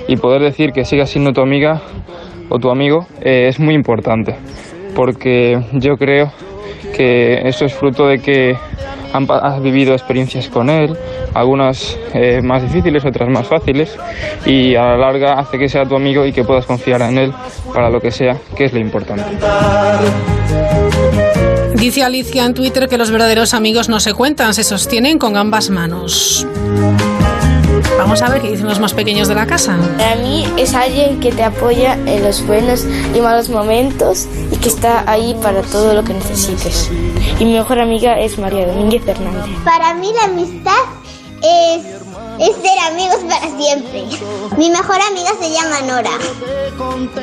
y 0.08 0.18
poder 0.18 0.42
decir 0.42 0.72
que 0.72 0.84
siga 0.84 1.06
siendo 1.06 1.32
tu 1.32 1.42
amiga 1.42 1.82
o 2.50 2.58
tu 2.58 2.70
amigo 2.70 3.06
es 3.22 3.60
muy 3.60 3.76
importante, 3.76 4.36
porque 4.96 5.62
yo 5.74 5.98
creo 5.98 6.32
que 6.96 7.48
eso 7.48 7.66
es 7.66 7.74
fruto 7.74 8.08
de 8.08 8.20
que 8.20 8.58
han, 9.14 9.28
has 9.30 9.62
vivido 9.62 9.94
experiencias 9.94 10.50
con 10.50 10.70
él, 10.70 10.96
algunas 11.34 11.98
eh, 12.14 12.42
más 12.44 12.62
difíciles, 12.62 13.06
otras 13.06 13.30
más 13.30 13.48
fáciles, 13.48 13.98
y 14.46 14.76
a 14.76 14.84
la 14.84 14.98
larga 14.98 15.34
hace 15.34 15.58
que 15.58 15.68
sea 15.70 15.86
tu 15.86 15.96
amigo 15.96 16.26
y 16.26 16.32
que 16.32 16.44
puedas 16.44 16.66
confiar 16.66 17.02
en 17.02 17.18
él 17.18 17.34
para 17.74 17.90
lo 17.90 18.00
que 18.00 18.12
sea, 18.12 18.38
que 18.56 18.66
es 18.66 18.74
lo 18.74 18.80
importante. 18.80 19.24
Dice 21.80 22.04
Alicia 22.04 22.44
en 22.44 22.54
Twitter 22.54 22.90
que 22.90 22.98
los 22.98 23.10
verdaderos 23.10 23.54
amigos 23.54 23.88
no 23.88 24.02
se 24.02 24.14
cuentan, 24.14 24.54
se 24.54 24.66
sostienen 24.66 25.18
con 25.18 25.38
ambas 25.38 25.70
manos. 25.70 26.46
Vamos 27.98 28.22
a 28.22 28.28
ver 28.28 28.42
qué 28.42 28.52
dicen 28.52 28.68
los 28.68 28.82
más 28.82 28.94
pequeños 28.94 29.30
de 29.30 29.36
la 29.36 29.48
casa. 29.48 29.78
Para 29.98 30.18
mí 30.18 30.46
es 30.58 30.74
alguien 30.74 31.22
que 31.22 31.32
te 31.32 31.42
apoya 31.42 31.94
en 31.94 32.22
los 32.22 32.46
buenos 32.46 32.84
y 33.16 33.22
malos 33.22 33.48
momentos 33.48 34.28
y 34.52 34.58
que 34.58 34.68
está 34.68 35.10
ahí 35.10 35.34
para 35.42 35.62
todo 35.62 35.94
lo 35.94 36.04
que 36.04 36.14
necesites. 36.14 36.90
Y 37.40 37.46
mi 37.46 37.54
mejor 37.54 37.80
amiga 37.80 38.20
es 38.20 38.38
María 38.38 38.68
Domínguez 38.68 39.02
Fernández. 39.06 39.46
Para 39.64 39.94
mí 39.94 40.12
la 40.14 40.26
amistad 40.26 40.84
es, 41.42 41.86
es 42.40 42.56
ser 42.58 42.78
amigos 42.92 43.20
para 43.30 43.58
siempre. 43.58 44.04
Mi 44.58 44.70
mejor 44.70 44.98
amiga 45.10 45.32
se 45.40 45.50
llama 45.50 45.80
Nora, 45.88 46.12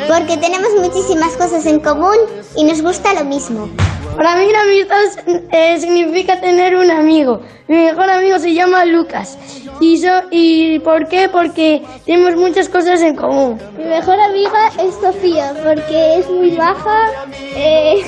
porque 0.08 0.38
tenemos 0.38 0.70
muchísimas 0.80 1.34
cosas 1.34 1.66
en 1.66 1.78
común 1.80 2.16
y 2.56 2.64
nos 2.64 2.80
gusta 2.80 3.12
lo 3.12 3.24
mismo. 3.26 3.68
Para 4.16 4.36
mí 4.36 4.46
la 4.50 4.62
amistad 4.62 5.44
eh, 5.52 5.78
significa 5.78 6.40
tener 6.40 6.74
un 6.74 6.90
amigo. 6.90 7.40
Mi 7.68 7.76
mejor 7.76 8.08
amigo 8.08 8.38
se 8.38 8.54
llama 8.54 8.84
Lucas. 8.84 9.38
¿Y, 9.80 9.98
so, 9.98 10.08
¿Y 10.30 10.78
por 10.80 11.06
qué? 11.08 11.28
Porque 11.28 11.82
tenemos 12.06 12.36
muchas 12.36 12.68
cosas 12.68 13.02
en 13.02 13.14
común. 13.14 13.60
Mi 13.76 13.84
mejor 13.84 14.18
amiga 14.18 14.70
es 14.82 14.94
Sofía, 14.94 15.52
porque 15.62 16.18
es 16.18 16.30
muy 16.30 16.52
baja, 16.56 17.10
eh, 17.54 18.02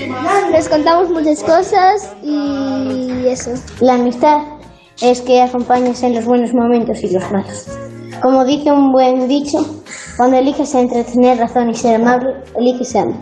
nos 0.52 0.68
contamos 0.68 1.10
muchas 1.10 1.42
cosas 1.44 2.12
y 2.22 3.26
eso. 3.26 3.52
La 3.80 3.94
amistad 3.94 4.38
es 5.00 5.20
que 5.20 5.42
acompañes 5.42 6.02
en 6.02 6.14
los 6.14 6.24
buenos 6.24 6.52
momentos 6.52 7.02
y 7.02 7.10
los 7.10 7.30
malos. 7.30 7.66
Como 8.20 8.44
dice 8.44 8.70
un 8.72 8.92
buen 8.92 9.28
dicho, 9.28 9.58
cuando 10.16 10.38
eliges 10.38 10.74
entre 10.74 11.04
tener 11.04 11.38
razón 11.38 11.70
y 11.70 11.74
ser 11.74 11.96
amable, 11.96 12.34
eliges 12.56 12.94
amor. 12.96 13.14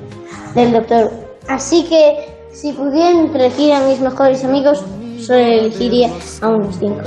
Del 0.54 0.72
doctor. 0.72 1.10
Así 1.48 1.84
que, 1.84 2.29
si 2.52 2.72
pudiera 2.72 3.10
elegir 3.10 3.72
a 3.72 3.80
mis 3.80 4.00
mejores 4.00 4.44
amigos, 4.44 4.84
solo 5.18 5.38
elegiría 5.38 6.10
a 6.40 6.48
unos 6.48 6.76
cinco. 6.78 7.02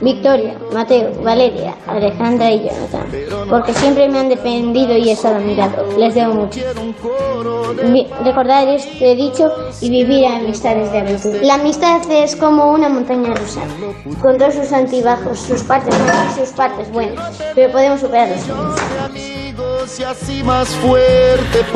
Victoria, 0.00 0.56
Mateo, 0.72 1.12
Valeria, 1.22 1.76
Alejandra 1.86 2.50
y 2.50 2.68
Jonathan, 2.68 3.06
porque 3.48 3.72
siempre 3.74 4.08
me 4.08 4.18
han 4.18 4.28
defendido 4.28 4.96
y 4.96 5.10
he 5.10 5.12
estado 5.12 5.36
a 5.36 5.38
mi 5.38 5.54
lado. 5.54 5.86
Les 5.96 6.14
debo 6.14 6.34
mucho. 6.34 6.60
Recordar 8.24 8.66
este 8.66 9.14
dicho 9.14 9.52
y 9.80 9.88
vivir 9.88 10.26
amistades 10.26 10.90
de 10.90 10.98
aventura. 10.98 11.38
La 11.42 11.54
amistad 11.54 12.00
es 12.10 12.34
como 12.34 12.72
una 12.72 12.88
montaña 12.88 13.34
rusa, 13.34 13.60
con 14.20 14.36
todos 14.36 14.54
sus 14.54 14.72
antibajos, 14.72 15.38
sus 15.38 15.62
partes 15.62 15.96
malas 16.00 16.34
sus 16.36 16.50
partes 16.50 16.90
buenas, 16.90 17.40
pero 17.54 17.70
podemos 17.70 18.00
superarlos. 18.00 18.40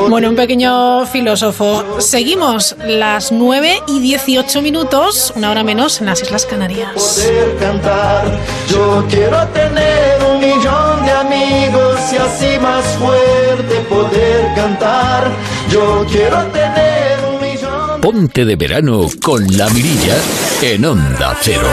Bueno, 0.09 0.31
un 0.31 0.37
pequeño 0.37 1.05
filósofo. 1.07 2.01
Seguimos 2.01 2.77
las 2.87 3.33
9 3.33 3.83
y 3.89 4.01
18 4.01 4.63
minutos, 4.63 5.33
una 5.35 5.51
hora 5.51 5.65
menos 5.65 6.01
en 6.01 6.07
las 6.07 6.23
Islas 6.23 6.47
Canarias. 6.47 6.93
poder 6.95 7.57
cantar. 7.57 8.39
Yo 8.69 9.05
quiero 9.09 9.47
tener 9.49 10.23
un 10.31 10.41
millón 10.41 11.05
de 11.05 11.11
amigos 11.13 12.01
y 12.13 12.17
así 12.17 12.59
más 12.61 12.85
fuerte 12.97 13.75
poder 13.89 14.55
cantar. 14.55 15.31
Yo 15.71 16.07
quiero 16.11 16.45
tener 16.47 17.19
un 17.29 17.41
millón. 17.41 18.01
Ponte 18.01 18.45
de 18.45 18.57
verano 18.57 19.07
con 19.23 19.45
la 19.57 19.69
mirilla 19.71 20.17
en 20.63 20.85
Onda 20.85 21.37
Cero. 21.41 21.67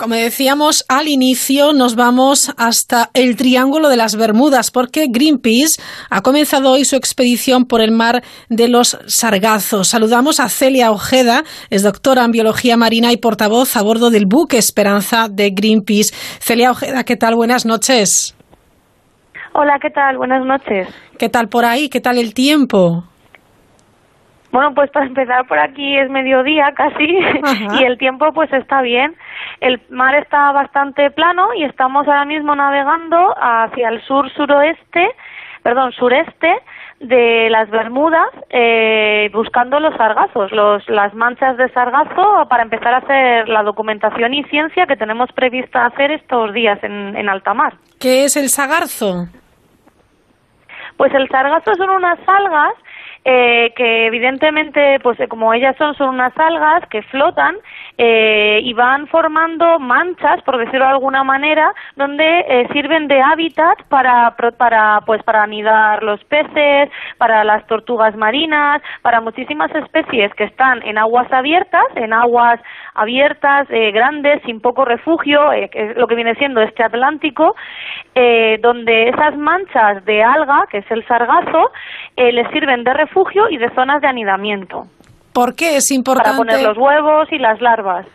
Como 0.00 0.14
decíamos 0.14 0.82
al 0.88 1.08
inicio, 1.08 1.74
nos 1.74 1.94
vamos 1.94 2.54
hasta 2.56 3.10
el 3.12 3.36
Triángulo 3.36 3.90
de 3.90 3.98
las 3.98 4.16
Bermudas 4.16 4.70
porque 4.70 5.08
Greenpeace 5.10 5.78
ha 6.08 6.22
comenzado 6.22 6.70
hoy 6.70 6.86
su 6.86 6.96
expedición 6.96 7.66
por 7.66 7.82
el 7.82 7.92
mar 7.92 8.22
de 8.48 8.68
los 8.68 8.98
Sargazos. 9.06 9.88
Saludamos 9.88 10.40
a 10.40 10.48
Celia 10.48 10.90
Ojeda, 10.90 11.42
es 11.68 11.82
doctora 11.82 12.24
en 12.24 12.30
biología 12.30 12.78
marina 12.78 13.12
y 13.12 13.18
portavoz 13.18 13.76
a 13.76 13.82
bordo 13.82 14.08
del 14.08 14.24
buque 14.24 14.56
Esperanza 14.56 15.28
de 15.30 15.50
Greenpeace. 15.50 16.14
Celia 16.40 16.70
Ojeda, 16.70 17.04
¿qué 17.04 17.16
tal? 17.16 17.34
Buenas 17.34 17.66
noches. 17.66 18.34
Hola, 19.52 19.78
¿qué 19.82 19.90
tal? 19.90 20.16
Buenas 20.16 20.46
noches. 20.46 20.88
¿Qué 21.18 21.28
tal 21.28 21.50
por 21.50 21.66
ahí? 21.66 21.90
¿Qué 21.90 22.00
tal 22.00 22.16
el 22.16 22.32
tiempo? 22.32 23.04
Bueno, 24.52 24.74
pues 24.74 24.90
para 24.90 25.06
empezar 25.06 25.46
por 25.46 25.58
aquí 25.58 25.96
es 25.96 26.10
mediodía 26.10 26.72
casi 26.74 27.18
Ajá. 27.42 27.76
y 27.80 27.84
el 27.84 27.98
tiempo 27.98 28.32
pues 28.32 28.52
está 28.52 28.82
bien. 28.82 29.14
El 29.60 29.80
mar 29.90 30.14
está 30.16 30.50
bastante 30.52 31.10
plano 31.10 31.54
y 31.54 31.64
estamos 31.64 32.06
ahora 32.08 32.24
mismo 32.24 32.54
navegando 32.54 33.34
hacia 33.40 33.88
el 33.88 34.02
sur 34.02 34.30
suroeste, 34.32 35.08
perdón, 35.62 35.92
sureste 35.92 36.52
de 37.00 37.48
las 37.48 37.70
Bermudas 37.70 38.28
eh, 38.50 39.30
buscando 39.32 39.80
los 39.80 39.96
sargazos, 39.96 40.52
los, 40.52 40.86
las 40.88 41.14
manchas 41.14 41.56
de 41.56 41.68
sargazo 41.70 42.46
para 42.48 42.62
empezar 42.62 42.92
a 42.92 42.98
hacer 42.98 43.48
la 43.48 43.62
documentación 43.62 44.34
y 44.34 44.44
ciencia 44.44 44.86
que 44.86 44.96
tenemos 44.96 45.30
prevista 45.32 45.86
hacer 45.86 46.10
estos 46.10 46.52
días 46.52 46.78
en, 46.82 47.16
en 47.16 47.28
alta 47.28 47.54
mar. 47.54 47.74
¿Qué 47.98 48.24
es 48.24 48.36
el 48.36 48.48
sagarzo? 48.50 49.28
Pues 50.98 51.14
el 51.14 51.26
sargazo 51.28 51.74
son 51.76 51.88
unas 51.88 52.18
algas 52.26 52.74
eh, 53.24 53.72
que 53.76 54.06
evidentemente, 54.06 54.98
pues 55.00 55.18
eh, 55.20 55.28
como 55.28 55.52
ellas 55.52 55.76
son, 55.76 55.94
son 55.94 56.10
unas 56.10 56.36
algas 56.38 56.86
que 56.88 57.02
flotan 57.02 57.56
eh, 57.98 58.60
y 58.62 58.72
van 58.72 59.06
formando 59.08 59.78
manchas, 59.78 60.42
por 60.42 60.56
decirlo 60.56 60.86
de 60.86 60.92
alguna 60.92 61.22
manera, 61.22 61.74
donde 61.96 62.40
eh, 62.48 62.68
sirven 62.72 63.08
de 63.08 63.20
hábitat 63.20 63.82
para, 63.88 64.34
para, 64.56 65.02
pues, 65.04 65.22
para 65.22 65.42
anidar 65.42 66.02
los 66.02 66.22
peces, 66.24 66.90
para 67.18 67.44
las 67.44 67.66
tortugas 67.66 68.16
marinas, 68.16 68.80
para 69.02 69.20
muchísimas 69.20 69.70
especies 69.74 70.32
que 70.34 70.44
están 70.44 70.82
en 70.82 70.96
aguas 70.96 71.30
abiertas, 71.32 71.84
en 71.96 72.12
aguas 72.12 72.58
abiertas, 73.00 73.66
eh, 73.70 73.90
grandes, 73.92 74.42
sin 74.44 74.60
poco 74.60 74.84
refugio, 74.84 75.52
eh, 75.52 75.70
que 75.70 75.90
es 75.90 75.96
lo 75.96 76.06
que 76.06 76.14
viene 76.14 76.34
siendo 76.34 76.60
este 76.60 76.82
Atlántico, 76.84 77.54
eh, 78.14 78.58
donde 78.62 79.08
esas 79.08 79.36
manchas 79.36 80.04
de 80.04 80.22
alga, 80.22 80.64
que 80.70 80.78
es 80.78 80.90
el 80.90 81.06
sargazo, 81.06 81.70
eh, 82.16 82.32
les 82.32 82.48
sirven 82.50 82.84
de 82.84 82.92
refugio 82.92 83.48
y 83.48 83.56
de 83.56 83.70
zonas 83.74 84.00
de 84.02 84.08
anidamiento 84.08 84.84
¿Por 85.32 85.54
qué 85.54 85.76
es 85.76 85.88
para 85.88 85.96
importante? 85.96 86.36
poner 86.36 86.62
los 86.62 86.76
huevos 86.76 87.28
y 87.30 87.38
las 87.38 87.60
larvas. 87.60 88.06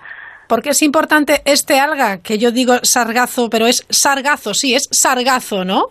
¿Por 0.47 0.61
qué 0.61 0.69
es 0.69 0.81
importante 0.83 1.41
este 1.45 1.79
alga? 1.79 2.21
Que 2.21 2.37
yo 2.37 2.51
digo 2.51 2.73
sargazo, 2.83 3.49
pero 3.49 3.65
es 3.65 3.85
sargazo, 3.89 4.53
sí, 4.53 4.75
es 4.75 4.87
sargazo, 4.91 5.63
¿no? 5.65 5.85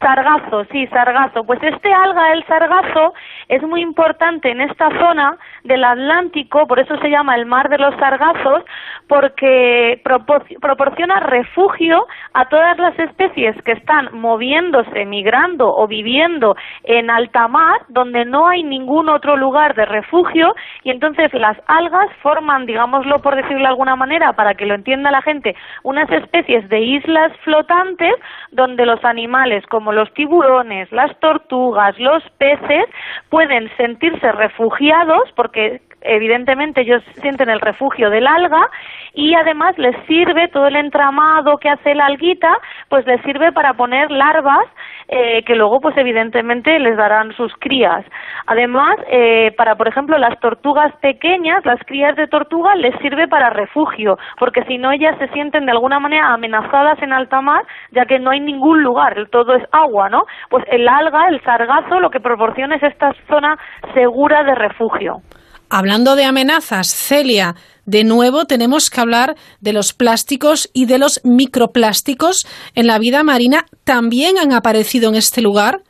Sargazo, 0.00 0.64
sí, 0.72 0.86
sargazo. 0.86 1.44
Pues 1.44 1.62
este 1.62 1.92
alga, 1.92 2.32
el 2.32 2.44
sargazo, 2.46 3.12
es 3.48 3.62
muy 3.62 3.82
importante 3.82 4.50
en 4.50 4.62
esta 4.62 4.88
zona 4.98 5.36
del 5.64 5.84
Atlántico, 5.84 6.66
por 6.66 6.80
eso 6.80 6.96
se 6.98 7.10
llama 7.10 7.36
el 7.36 7.44
mar 7.44 7.68
de 7.68 7.76
los 7.76 7.94
sargazos, 7.96 8.64
porque 9.10 10.00
propor- 10.04 10.44
proporciona 10.60 11.18
refugio 11.18 12.06
a 12.32 12.48
todas 12.48 12.78
las 12.78 12.96
especies 12.96 13.60
que 13.64 13.72
están 13.72 14.08
moviéndose, 14.12 15.04
migrando 15.04 15.66
o 15.68 15.88
viviendo 15.88 16.54
en 16.84 17.10
alta 17.10 17.48
mar, 17.48 17.80
donde 17.88 18.24
no 18.24 18.46
hay 18.46 18.62
ningún 18.62 19.08
otro 19.08 19.36
lugar 19.36 19.74
de 19.74 19.84
refugio, 19.84 20.54
y 20.84 20.90
entonces 20.90 21.34
las 21.34 21.58
algas 21.66 22.08
forman, 22.22 22.66
digámoslo 22.66 23.18
por 23.18 23.34
decirlo 23.34 23.62
de 23.62 23.66
alguna 23.66 23.96
manera, 23.96 24.32
para 24.34 24.54
que 24.54 24.64
lo 24.64 24.74
entienda 24.74 25.10
la 25.10 25.22
gente, 25.22 25.56
unas 25.82 26.08
especies 26.12 26.68
de 26.68 26.78
islas 26.78 27.32
flotantes 27.42 28.14
donde 28.52 28.86
los 28.86 29.04
animales 29.04 29.66
como 29.66 29.90
los 29.90 30.14
tiburones, 30.14 30.90
las 30.92 31.18
tortugas, 31.18 31.98
los 31.98 32.22
peces 32.38 32.84
pueden 33.28 33.68
sentirse 33.76 34.30
refugiados 34.30 35.32
porque 35.34 35.80
evidentemente 36.02 36.80
ellos 36.82 37.02
sienten 37.20 37.50
el 37.50 37.60
refugio 37.60 38.08
del 38.10 38.26
alga 38.26 38.70
y 39.14 39.34
además 39.34 39.76
les 39.78 39.96
sirve 40.06 40.48
todo 40.48 40.66
el 40.66 40.76
entramado 40.76 41.58
que 41.58 41.68
hace 41.68 41.94
la 41.94 42.06
alguita 42.06 42.56
pues 42.88 43.06
les 43.06 43.20
sirve 43.22 43.52
para 43.52 43.74
poner 43.74 44.10
larvas 44.10 44.66
eh, 45.08 45.42
que 45.44 45.56
luego 45.56 45.80
pues 45.80 45.96
evidentemente 45.96 46.78
les 46.78 46.96
darán 46.96 47.32
sus 47.32 47.52
crías. 47.58 48.04
Además 48.46 48.96
eh, 49.10 49.52
para 49.56 49.76
por 49.76 49.88
ejemplo 49.88 50.18
las 50.18 50.38
tortugas 50.40 50.94
pequeñas 51.00 51.64
las 51.64 51.80
crías 51.86 52.16
de 52.16 52.26
tortuga 52.26 52.74
les 52.76 52.98
sirve 53.00 53.28
para 53.28 53.50
refugio 53.50 54.18
porque 54.38 54.64
si 54.64 54.78
no 54.78 54.92
ellas 54.92 55.16
se 55.18 55.28
sienten 55.28 55.66
de 55.66 55.72
alguna 55.72 55.98
manera 55.98 56.32
amenazadas 56.32 57.00
en 57.02 57.12
alta 57.12 57.40
mar 57.40 57.64
ya 57.92 58.06
que 58.06 58.18
no 58.18 58.30
hay 58.30 58.40
ningún 58.40 58.82
lugar 58.82 59.28
todo 59.30 59.54
es 59.54 59.64
agua 59.72 60.08
no 60.08 60.24
pues 60.48 60.64
el 60.70 60.88
alga 60.88 61.28
el 61.28 61.42
sargazo 61.42 62.00
lo 62.00 62.10
que 62.10 62.20
proporciona 62.20 62.76
es 62.76 62.82
esta 62.82 63.12
zona 63.28 63.58
segura 63.94 64.44
de 64.44 64.54
refugio. 64.54 65.22
Hablando 65.68 66.16
de 66.16 66.24
amenazas, 66.24 66.88
Celia, 66.88 67.54
de 67.90 68.04
nuevo 68.04 68.44
tenemos 68.44 68.88
que 68.88 69.00
hablar 69.00 69.34
de 69.60 69.72
los 69.72 69.92
plásticos 69.92 70.70
y 70.72 70.86
de 70.86 70.98
los 70.98 71.20
microplásticos 71.24 72.46
en 72.76 72.86
la 72.86 72.98
vida 72.98 73.24
marina. 73.24 73.64
¿También 73.84 74.38
han 74.38 74.52
aparecido 74.52 75.08
en 75.08 75.16
este 75.16 75.42
lugar? 75.42 75.80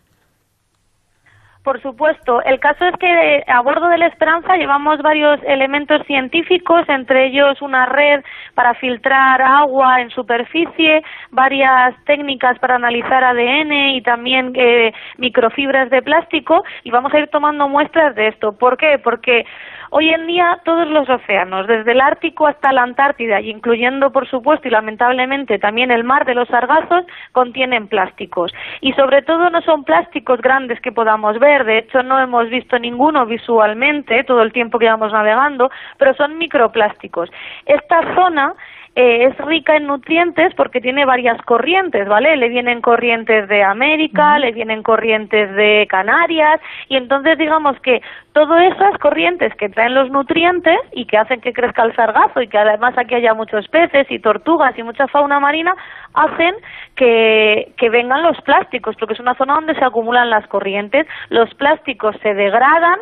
Por 1.62 1.80
supuesto. 1.83 2.42
El 2.42 2.59
caso 2.59 2.87
es 2.87 2.97
que 2.99 3.45
a 3.47 3.61
bordo 3.61 3.88
de 3.88 3.99
la 3.99 4.07
Esperanza 4.07 4.57
llevamos 4.57 5.02
varios 5.02 5.38
elementos 5.47 6.07
científicos, 6.07 6.88
entre 6.88 7.26
ellos 7.26 7.61
una 7.61 7.85
red 7.85 8.25
para 8.54 8.73
filtrar 8.75 9.42
agua 9.42 10.00
en 10.00 10.09
superficie, 10.09 11.02
varias 11.30 11.95
técnicas 12.07 12.59
para 12.61 12.76
analizar 12.76 13.23
ADN 13.23 13.73
y 13.95 14.00
también 14.00 14.52
eh, 14.54 14.95
microfibras 15.19 15.90
de 15.90 16.00
plástico 16.00 16.64
y 16.83 16.90
vamos 16.90 17.12
a 17.12 17.19
ir 17.19 17.28
tomando 17.28 17.69
muestras 17.69 18.14
de 18.14 18.28
esto. 18.28 18.52
¿Por 18.52 18.78
qué? 18.78 18.99
Porque 18.99 19.45
Hoy 19.92 20.09
en 20.09 20.28
día 20.28 20.61
todos 20.64 20.88
los 20.88 21.09
océanos, 21.09 21.66
desde 21.66 21.90
el 21.90 22.00
Ártico 22.00 22.47
hasta 22.47 22.73
la 22.73 22.85
Antártida, 22.85 23.40
y 23.40 23.50
incluyendo 23.50 24.12
por 24.12 24.28
supuesto 24.28 24.68
y 24.68 24.70
lamentablemente 24.70 25.59
también 25.59 25.90
el 25.90 26.04
mar 26.04 26.25
de 26.26 26.37
los 26.37 26.47
sargazos, 26.47 27.04
contienen 27.32 27.88
plásticos. 27.88 28.52
Y 28.80 28.92
sobre 28.92 29.23
todo 29.23 29.50
no 29.50 29.61
son 29.62 29.82
plásticos 29.82 30.40
grandes 30.40 30.80
que 30.80 30.92
podamos 30.92 31.40
ver, 31.40 31.64
de 31.64 31.78
hecho 31.78 32.04
no 32.04 32.20
hemos 32.20 32.49
visto 32.50 32.78
ninguno 32.78 33.26
visualmente 33.26 34.23
todo 34.23 34.42
el 34.42 34.52
tiempo 34.52 34.78
que 34.78 34.85
llevamos 34.85 35.12
navegando, 35.12 35.73
pero 35.99 36.14
son 36.14 36.38
microplásticos. 36.38 37.28
Esta 37.66 38.14
zona 38.14 38.54
eh, 38.97 39.26
es 39.26 39.38
rica 39.47 39.76
en 39.76 39.87
nutrientes 39.87 40.52
porque 40.56 40.80
tiene 40.80 41.04
varias 41.04 41.40
corrientes, 41.42 42.09
¿vale? 42.09 42.37
Le 42.37 42.49
vienen 42.49 42.80
corrientes 42.80 43.49
de 43.49 43.62
América, 43.62 44.38
le 44.40 44.50
vienen 44.50 44.82
corrientes 44.82 45.54
de 45.54 45.87
Canarias 45.88 46.61
y 46.88 46.97
entonces 46.97 47.38
digamos 47.38 47.78
que 47.80 48.02
todas 48.32 48.73
esas 48.73 48.99
corrientes 48.99 49.54
que 49.54 49.68
traen 49.68 49.94
los 49.94 50.11
nutrientes 50.11 50.78
y 50.92 51.04
que 51.06 51.18
hacen 51.18 51.40
que 51.40 51.52
crezca 51.52 51.85
el 51.85 51.94
sargazo 51.94 52.42
y 52.42 52.49
que 52.49 52.59
además 52.59 52.94
aquí 52.99 53.14
haya 53.14 53.32
muchos 53.32 53.68
peces 53.68 54.11
y 54.11 54.18
tortugas 54.18 54.76
y 54.76 54.82
mucha 54.82 55.06
fauna 55.06 55.38
marina 55.38 55.73
hacen 56.14 56.54
que, 56.97 57.73
que 57.76 57.90
vengan 57.90 58.25
los 58.25 58.40
plásticos 58.42 58.97
porque 58.97 59.14
es 59.14 59.20
una 59.20 59.35
zona 59.37 59.54
donde 59.54 59.75
se 59.76 59.85
acumulan 59.85 60.30
las 60.30 60.47
corrientes, 60.49 61.06
los 61.28 61.54
plásticos 61.54 62.16
se 62.23 62.35
degradan 62.35 62.99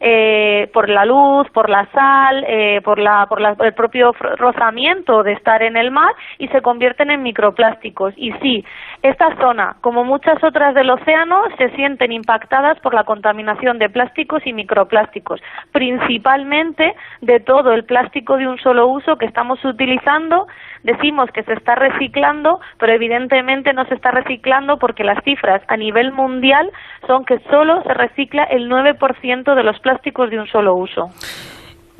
eh, 0.00 0.70
por 0.72 0.88
la 0.88 1.04
luz, 1.04 1.46
por 1.50 1.68
la 1.68 1.86
sal, 1.92 2.42
eh, 2.48 2.80
por, 2.82 2.98
la, 2.98 3.26
por 3.26 3.40
el 3.40 3.74
propio 3.74 4.12
rozamiento 4.36 5.22
de 5.22 5.32
estar 5.32 5.62
en 5.62 5.76
el 5.76 5.90
mar 5.90 6.14
y 6.38 6.48
se 6.48 6.62
convierten 6.62 7.10
en 7.10 7.22
microplásticos. 7.22 8.14
Y 8.16 8.32
sí, 8.40 8.64
esta 9.02 9.36
zona, 9.36 9.76
como 9.82 10.04
muchas 10.04 10.42
otras 10.42 10.74
del 10.74 10.90
océano, 10.90 11.42
se 11.58 11.68
sienten 11.76 12.12
impactadas 12.12 12.80
por 12.80 12.94
la 12.94 13.04
contaminación 13.04 13.78
de 13.78 13.90
plásticos 13.90 14.46
y 14.46 14.54
microplásticos, 14.54 15.40
principalmente 15.72 16.94
de 17.20 17.40
todo 17.40 17.72
el 17.72 17.84
plástico 17.84 18.38
de 18.38 18.48
un 18.48 18.58
solo 18.58 18.86
uso 18.86 19.16
que 19.16 19.26
estamos 19.26 19.62
utilizando. 19.64 20.46
Decimos 20.82 21.30
que 21.32 21.42
se 21.42 21.52
está 21.52 21.74
reciclando, 21.74 22.60
pero 22.78 22.92
evidentemente 22.92 23.72
no 23.72 23.84
se 23.86 23.94
está 23.94 24.10
reciclando 24.10 24.78
porque 24.78 25.04
las 25.04 25.22
cifras 25.24 25.62
a 25.68 25.76
nivel 25.76 26.12
mundial 26.12 26.70
son 27.06 27.24
que 27.24 27.38
solo 27.50 27.82
se 27.82 27.94
recicla 27.94 28.44
el 28.44 28.68
9% 28.70 29.54
de 29.54 29.62
los 29.62 29.78
plásticos 29.80 30.30
de 30.30 30.38
un 30.38 30.46
solo 30.46 30.74
uso 30.74 31.10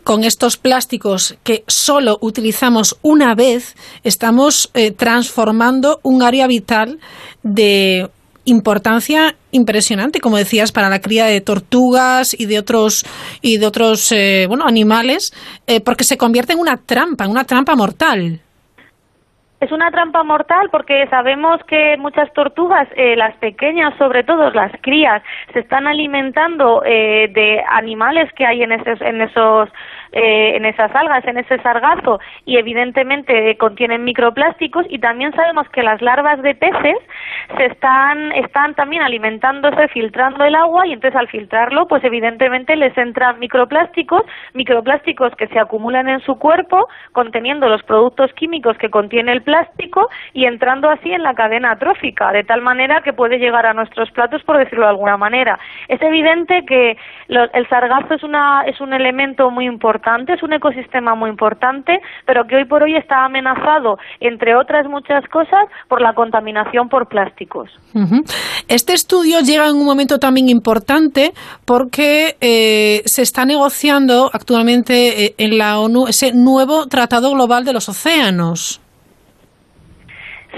con 0.03 0.25
estos 0.25 0.57
plásticos 0.57 1.37
que 1.45 1.63
solo 1.69 2.19
utilizamos 2.21 2.99
una 3.03 3.35
vez, 3.35 3.77
estamos 4.03 4.71
eh, 4.75 4.93
transformando 4.93 6.01
un 6.03 6.23
área 6.23 6.47
vital 6.47 6.99
de 7.43 8.09
importancia 8.45 9.37
impresionante, 9.53 10.21
como 10.21 10.37
decías, 10.37 10.73
para 10.73 10.89
la 10.89 11.01
cría 11.01 11.27
de 11.27 11.41
tortugas 11.41 12.35
y 12.39 12.47
de 12.47 12.59
otros 12.59 13.05
y 13.43 13.59
de 13.59 13.67
otros 13.67 14.11
eh, 14.13 14.47
bueno 14.49 14.67
animales, 14.67 15.33
eh, 15.67 15.81
porque 15.81 16.05
se 16.05 16.17
convierte 16.17 16.55
en 16.55 16.59
una 16.59 16.77
trampa, 16.77 17.25
en 17.25 17.31
una 17.31 17.45
trampa 17.45 17.75
mortal. 17.77 18.41
Es 19.61 19.71
una 19.73 19.91
trampa 19.91 20.23
mortal 20.25 20.71
porque 20.71 21.07
sabemos 21.09 21.63
que 21.65 21.99
muchas 21.99 22.33
tortugas, 22.33 22.89
eh, 22.97 23.15
las 23.15 23.37
pequeñas 23.37 23.95
sobre 23.99 24.25
todo, 24.25 24.51
las 24.53 24.73
crías, 24.81 25.23
se 25.53 25.61
están 25.61 25.87
alimentando 25.87 26.83
eh, 26.87 27.31
de 27.35 27.63
animales 27.69 28.33
que 28.33 28.47
hay 28.47 28.63
en 28.63 28.73
esos, 28.73 28.99
en 29.03 29.21
esos 29.21 29.69
eh, 30.13 30.57
en 30.57 30.65
esas 30.65 30.93
algas, 30.95 31.25
en 31.27 31.39
ese 31.39 31.59
sargazo, 31.63 32.19
y 32.45 32.57
evidentemente 32.57 33.57
contienen 33.59 34.03
microplásticos. 34.03 34.85
Y 34.89 34.99
también 34.99 35.33
sabemos 35.35 35.69
que 35.69 35.83
las 35.83 36.03
larvas 36.03 36.43
de 36.43 36.55
peces 36.55 36.97
se 37.57 37.67
están, 37.67 38.33
están 38.33 38.75
también 38.75 39.03
alimentándose, 39.03 39.89
filtrando 39.89 40.45
el 40.45 40.55
agua, 40.57 40.87
y 40.87 40.93
entonces 40.93 41.19
al 41.19 41.29
filtrarlo, 41.29 41.87
pues 41.87 42.03
evidentemente 42.03 42.75
les 42.75 42.97
entran 42.99 43.39
microplásticos, 43.39 44.23
microplásticos 44.55 45.35
que 45.37 45.47
se 45.47 45.61
acumulan 45.61 46.09
en 46.09 46.21
su 46.21 46.39
cuerpo, 46.39 46.89
conteniendo 47.13 47.69
los 47.69 47.83
productos 47.85 48.33
químicos 48.33 48.77
que 48.79 48.91
contiene 48.91 49.33
el 49.33 49.43
plástico 49.43 50.09
y 50.33 50.47
entrando 50.47 50.91
así 50.91 51.13
en 51.13 51.23
la 51.23 51.35
cadena 51.35 51.79
trófica, 51.79 52.33
de 52.33 52.43
tal 52.43 52.63
manera 52.63 53.03
que 53.03 53.13
puede 53.13 53.39
llegar 53.39 53.67
a 53.67 53.75
nuestros 53.75 54.11
platos, 54.11 54.43
por 54.43 54.59
decirlo 54.59 54.87
de 54.87 54.91
alguna 54.91 55.17
manera. 55.17 55.59
Es 55.87 56.03
evidente 56.03 56.65
que 56.65 56.97
el 57.29 57.69
sargazo 57.69 58.15
es, 58.15 58.25
una, 58.25 58.63
es 58.67 58.81
un 58.81 58.93
elemento 58.93 59.51
muy 59.51 59.67
importante 59.67 60.00
es 60.29 60.43
un 60.43 60.53
ecosistema 60.53 61.15
muy 61.15 61.31
importante, 61.31 62.01
pero 62.27 62.45
que 62.47 62.57
hoy 62.57 62.65
por 62.65 62.83
hoy 62.83 62.97
está 62.97 63.25
amenazado, 63.25 63.99
entre 64.21 64.57
otras 64.57 64.87
muchas 64.87 65.25
cosas, 65.29 65.67
por 65.89 66.01
la 66.01 66.13
contaminación 66.15 66.89
por 66.89 67.07
plásticos. 67.07 67.71
Este 68.69 68.93
estudio 68.93 69.41
llega 69.41 69.69
en 69.69 69.77
un 69.77 69.85
momento 69.85 70.19
también 70.19 70.49
importante 70.49 71.33
porque 71.65 72.37
eh, 72.41 73.03
se 73.07 73.23
está 73.23 73.45
negociando 73.45 74.31
actualmente 74.33 75.25
eh, 75.25 75.35
en 75.39 75.59
la 75.59 75.79
ONU 75.79 76.07
ese 76.09 76.33
nuevo 76.33 76.87
Tratado 76.87 77.33
Global 77.33 77.65
de 77.65 77.73
los 77.73 77.89
Océanos. 77.89 78.81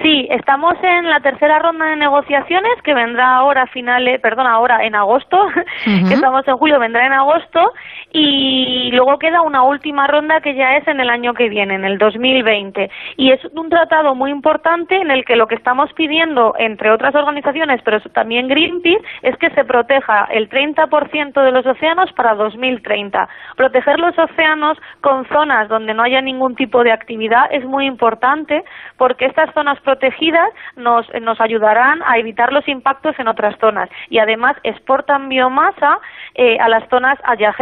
Sí, 0.00 0.26
estamos 0.30 0.74
en 0.82 1.10
la 1.10 1.20
tercera 1.20 1.58
ronda 1.58 1.84
de 1.86 1.96
negociaciones 1.96 2.80
que 2.82 2.94
vendrá 2.94 3.36
ahora 3.36 3.66
finales, 3.66 4.20
perdón, 4.20 4.46
ahora 4.46 4.84
en 4.84 4.94
agosto, 4.94 5.46
que 5.84 6.14
estamos 6.14 6.48
en 6.48 6.56
julio, 6.56 6.78
vendrá 6.78 7.06
en 7.06 7.12
agosto 7.12 7.72
y 8.10 8.90
luego 8.92 9.18
queda 9.18 9.42
una 9.42 9.62
última 9.62 10.06
ronda 10.06 10.40
que 10.40 10.54
ya 10.54 10.76
es 10.76 10.88
en 10.88 11.00
el 11.00 11.10
año 11.10 11.34
que 11.34 11.48
viene, 11.48 11.74
en 11.74 11.84
el 11.84 11.98
2020. 11.98 12.90
Y 13.16 13.32
es 13.32 13.40
un 13.54 13.68
tratado 13.68 14.14
muy 14.14 14.30
importante 14.30 14.96
en 14.96 15.10
el 15.10 15.24
que 15.24 15.36
lo 15.36 15.46
que 15.46 15.56
estamos 15.56 15.92
pidiendo, 15.92 16.54
entre 16.58 16.90
otras 16.90 17.14
organizaciones, 17.14 17.80
pero 17.84 18.00
también 18.12 18.48
Greenpeace, 18.48 19.04
es 19.22 19.36
que 19.36 19.50
se 19.50 19.64
proteja 19.64 20.24
el 20.30 20.48
30% 20.48 21.42
de 21.42 21.52
los 21.52 21.66
océanos 21.66 22.12
para 22.12 22.34
2030. 22.34 23.28
Proteger 23.56 23.98
los 23.98 24.18
océanos 24.18 24.78
con 25.00 25.26
zonas 25.28 25.68
donde 25.68 25.94
no 25.94 26.02
haya 26.02 26.20
ningún 26.20 26.54
tipo 26.54 26.82
de 26.82 26.92
actividad 26.92 27.46
es 27.50 27.64
muy 27.64 27.86
importante 27.86 28.64
porque 28.96 29.26
estas 29.26 29.52
zonas 29.54 29.78
protegidas 29.82 30.50
nos, 30.76 31.06
nos 31.20 31.40
ayudarán 31.40 32.00
a 32.06 32.18
evitar 32.18 32.52
los 32.52 32.66
impactos 32.68 33.18
en 33.18 33.28
otras 33.28 33.58
zonas 33.58 33.88
y 34.08 34.18
además 34.18 34.56
exportan 34.62 35.28
biomasa 35.28 35.98
eh, 36.34 36.58
a 36.58 36.68
las 36.68 36.88
zonas 36.88 37.18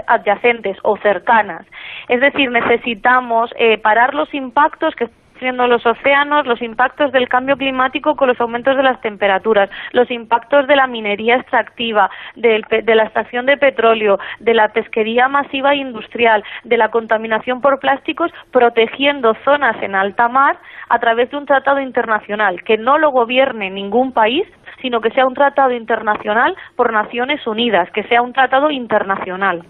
adyacentes 0.07 0.77
o 0.83 0.97
cercanas. 0.99 1.67
Es 2.09 2.21
decir, 2.21 2.51
necesitamos 2.51 3.51
eh, 3.57 3.79
parar 3.79 4.15
los 4.15 4.33
impactos 4.35 4.95
que 4.95 5.09
sufriendo 5.41 5.67
los 5.67 5.87
océanos, 5.87 6.47
los 6.47 6.61
impactos 6.61 7.13
del 7.13 7.27
cambio 7.27 7.57
climático 7.57 8.15
con 8.15 8.29
los 8.29 8.39
aumentos 8.43 8.77
de 8.77 8.83
las 8.83 9.01
temperaturas, 9.01 9.71
los 9.93 10.11
impactos 10.11 10.67
de 10.67 10.77
la 10.77 10.87
minería 10.87 11.37
extractiva, 11.37 12.11
de, 12.37 12.63
la 12.87 13.05
extracción 13.05 13.47
de 13.47 13.57
petróleo, 13.57 14.19
de 14.39 14.53
la 14.53 14.69
pesquería 14.69 15.29
masiva 15.29 15.73
e 15.73 15.77
industrial, 15.79 16.45
de 16.65 16.77
la 16.77 16.91
contaminación 16.91 17.63
por 17.63 17.79
plásticos, 17.79 18.31
protegiendo 18.51 19.35
zonas 19.43 19.83
en 19.83 19.95
alta 19.95 20.29
mar 20.29 20.59
a 20.91 20.99
través 20.99 21.31
de 21.31 21.39
un 21.39 21.47
tratado 21.47 21.81
internacional 21.81 22.63
que 22.63 22.77
no 22.77 22.99
lo 22.99 23.11
gobierne 23.11 23.71
ningún 23.71 24.13
país, 24.13 24.47
sino 24.83 25.01
que 25.01 25.11
sea 25.13 25.25
un 25.25 25.33
tratado 25.33 25.73
internacional 25.73 26.55
por 26.77 26.93
Naciones 26.93 27.47
Unidas, 27.47 27.89
que 27.95 28.03
sea 28.03 28.21
un 28.21 28.35
tratado 28.35 28.71
internacional. 28.71 29.65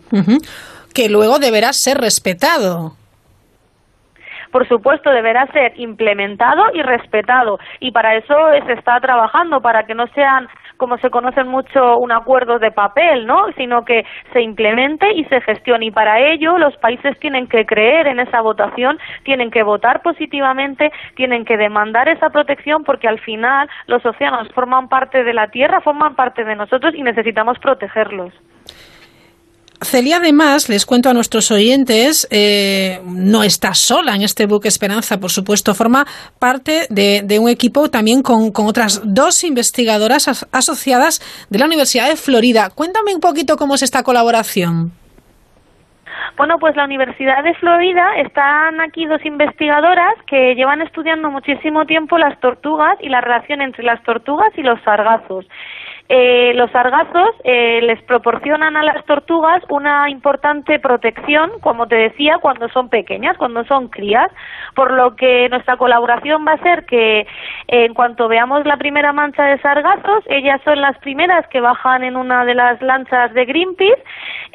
Que 0.93 1.09
luego 1.09 1.39
deberá 1.39 1.73
ser 1.73 1.99
respetado 1.99 2.97
por 4.51 4.67
supuesto, 4.69 5.11
deberá 5.11 5.47
ser 5.53 5.73
implementado 5.77 6.65
y 6.75 6.83
respetado. 6.83 7.59
Y 7.79 7.93
para 7.93 8.17
eso 8.17 8.35
se 8.67 8.73
está 8.73 8.99
trabajando, 9.01 9.61
para 9.61 9.85
que 9.85 9.95
no 9.95 10.07
sean 10.09 10.49
como 10.77 10.97
se 10.99 11.11
conocen 11.11 11.47
mucho 11.47 11.99
un 11.99 12.11
acuerdo 12.11 12.59
de 12.59 12.71
papel, 12.71 13.27
¿no? 13.27 13.53
Sino 13.57 13.85
que 13.85 14.05
se 14.33 14.41
implemente 14.41 15.13
y 15.13 15.25
se 15.25 15.41
gestione. 15.43 15.87
Y 15.87 15.91
para 15.91 16.19
ello 16.19 16.57
los 16.57 16.75
países 16.79 17.19
tienen 17.21 17.47
que 17.47 17.67
creer 17.67 18.07
en 18.07 18.19
esa 18.19 18.41
votación, 18.41 18.99
tienen 19.23 19.51
que 19.51 19.63
votar 19.63 20.01
positivamente, 20.01 20.91
tienen 21.17 21.45
que 21.45 21.59
demandar 21.59 22.09
esa 22.09 22.31
protección 22.31 22.83
porque 22.85 23.09
al 23.09 23.21
final 23.21 23.69
los 23.87 24.05
océanos 24.07 24.49
forman 24.55 24.89
parte 24.89 25.23
de 25.23 25.35
la 25.35 25.49
Tierra, 25.49 25.83
forman 25.83 26.15
parte 26.15 26.45
de 26.45 26.57
nosotros 26.57 26.95
y 26.95 27.03
necesitamos 27.03 27.59
protegerlos. 27.59 28.33
Celia, 29.83 30.19
además, 30.19 30.69
les 30.69 30.85
cuento 30.85 31.09
a 31.09 31.15
nuestros 31.15 31.51
oyentes, 31.51 32.29
eh, 32.31 33.01
no 33.07 33.43
está 33.43 33.73
sola 33.73 34.15
en 34.15 34.23
este 34.23 34.47
buque 34.47 34.69
Esperanza, 34.69 35.19
por 35.19 35.31
supuesto, 35.31 35.75
forma 35.75 36.05
parte 36.39 36.87
de, 36.91 37.39
un 37.41 37.49
equipo 37.49 37.89
también 37.89 38.23
con, 38.23 38.53
otras 38.55 39.01
dos 39.05 39.43
investigadoras 39.43 40.47
asociadas 40.53 41.21
de 41.49 41.59
la 41.59 41.65
Universidad 41.65 42.09
de 42.09 42.17
Florida. 42.17 42.69
Cuéntame 42.75 43.15
un 43.15 43.21
poquito 43.21 43.57
cómo 43.57 43.75
es 43.75 43.83
esta 43.83 44.03
colaboración. 44.03 44.93
Bueno, 46.37 46.59
pues 46.59 46.77
la 46.77 46.85
Universidad 46.85 47.43
de 47.43 47.55
Florida 47.55 48.17
están 48.19 48.81
aquí 48.83 49.07
dos 49.07 49.25
investigadoras 49.25 50.15
que 50.27 50.55
llevan 50.55 50.83
estudiando 50.83 51.31
muchísimo 51.31 51.87
tiempo 51.87 52.19
las 52.19 52.39
tortugas 52.41 52.99
y 53.01 53.09
la 53.09 53.21
relación 53.23 53.63
entre 53.63 53.85
las 53.85 54.03
tortugas 54.03 54.53
y 54.57 54.63
los 54.63 54.81
sargazos 54.83 55.47
eh, 56.13 56.53
los 56.57 56.69
sargazos 56.73 57.31
eh, 57.45 57.81
les 57.83 58.03
proporcionan 58.03 58.77
a 58.77 58.83
las 58.83 59.05
tortugas 59.05 59.63
una 59.69 60.11
importante 60.11 60.81
protección, 60.81 61.53
como 61.61 61.87
te 61.87 61.95
decía, 61.95 62.39
cuando 62.41 62.69
son 62.71 62.89
pequeñas, 62.89 63.37
cuando 63.39 63.63
son 63.67 63.87
crías, 63.87 64.29
por 64.75 64.91
lo 64.91 65.15
que 65.15 65.49
nuestra 65.51 65.77
colaboración 65.77 66.45
va 66.45 66.55
a 66.55 66.63
ser 66.65 66.85
que 66.87 67.29
en 67.69 67.95
cuanto 67.95 68.27
veamos 68.27 68.67
la 68.67 68.77
primera 68.77 69.13
mancha 69.13 69.45
de 69.45 69.61
sargazos, 69.61 70.25
ellas 70.27 70.61
son 70.65 70.81
las 70.81 70.99
primeras 70.99 71.47
que 71.47 71.61
bajan 71.61 72.03
en 72.03 72.17
una 72.17 72.45
de 72.45 72.55
las 72.57 72.83
lanchas 72.83 73.33
de 73.33 73.45
Greenpeace, 73.45 74.03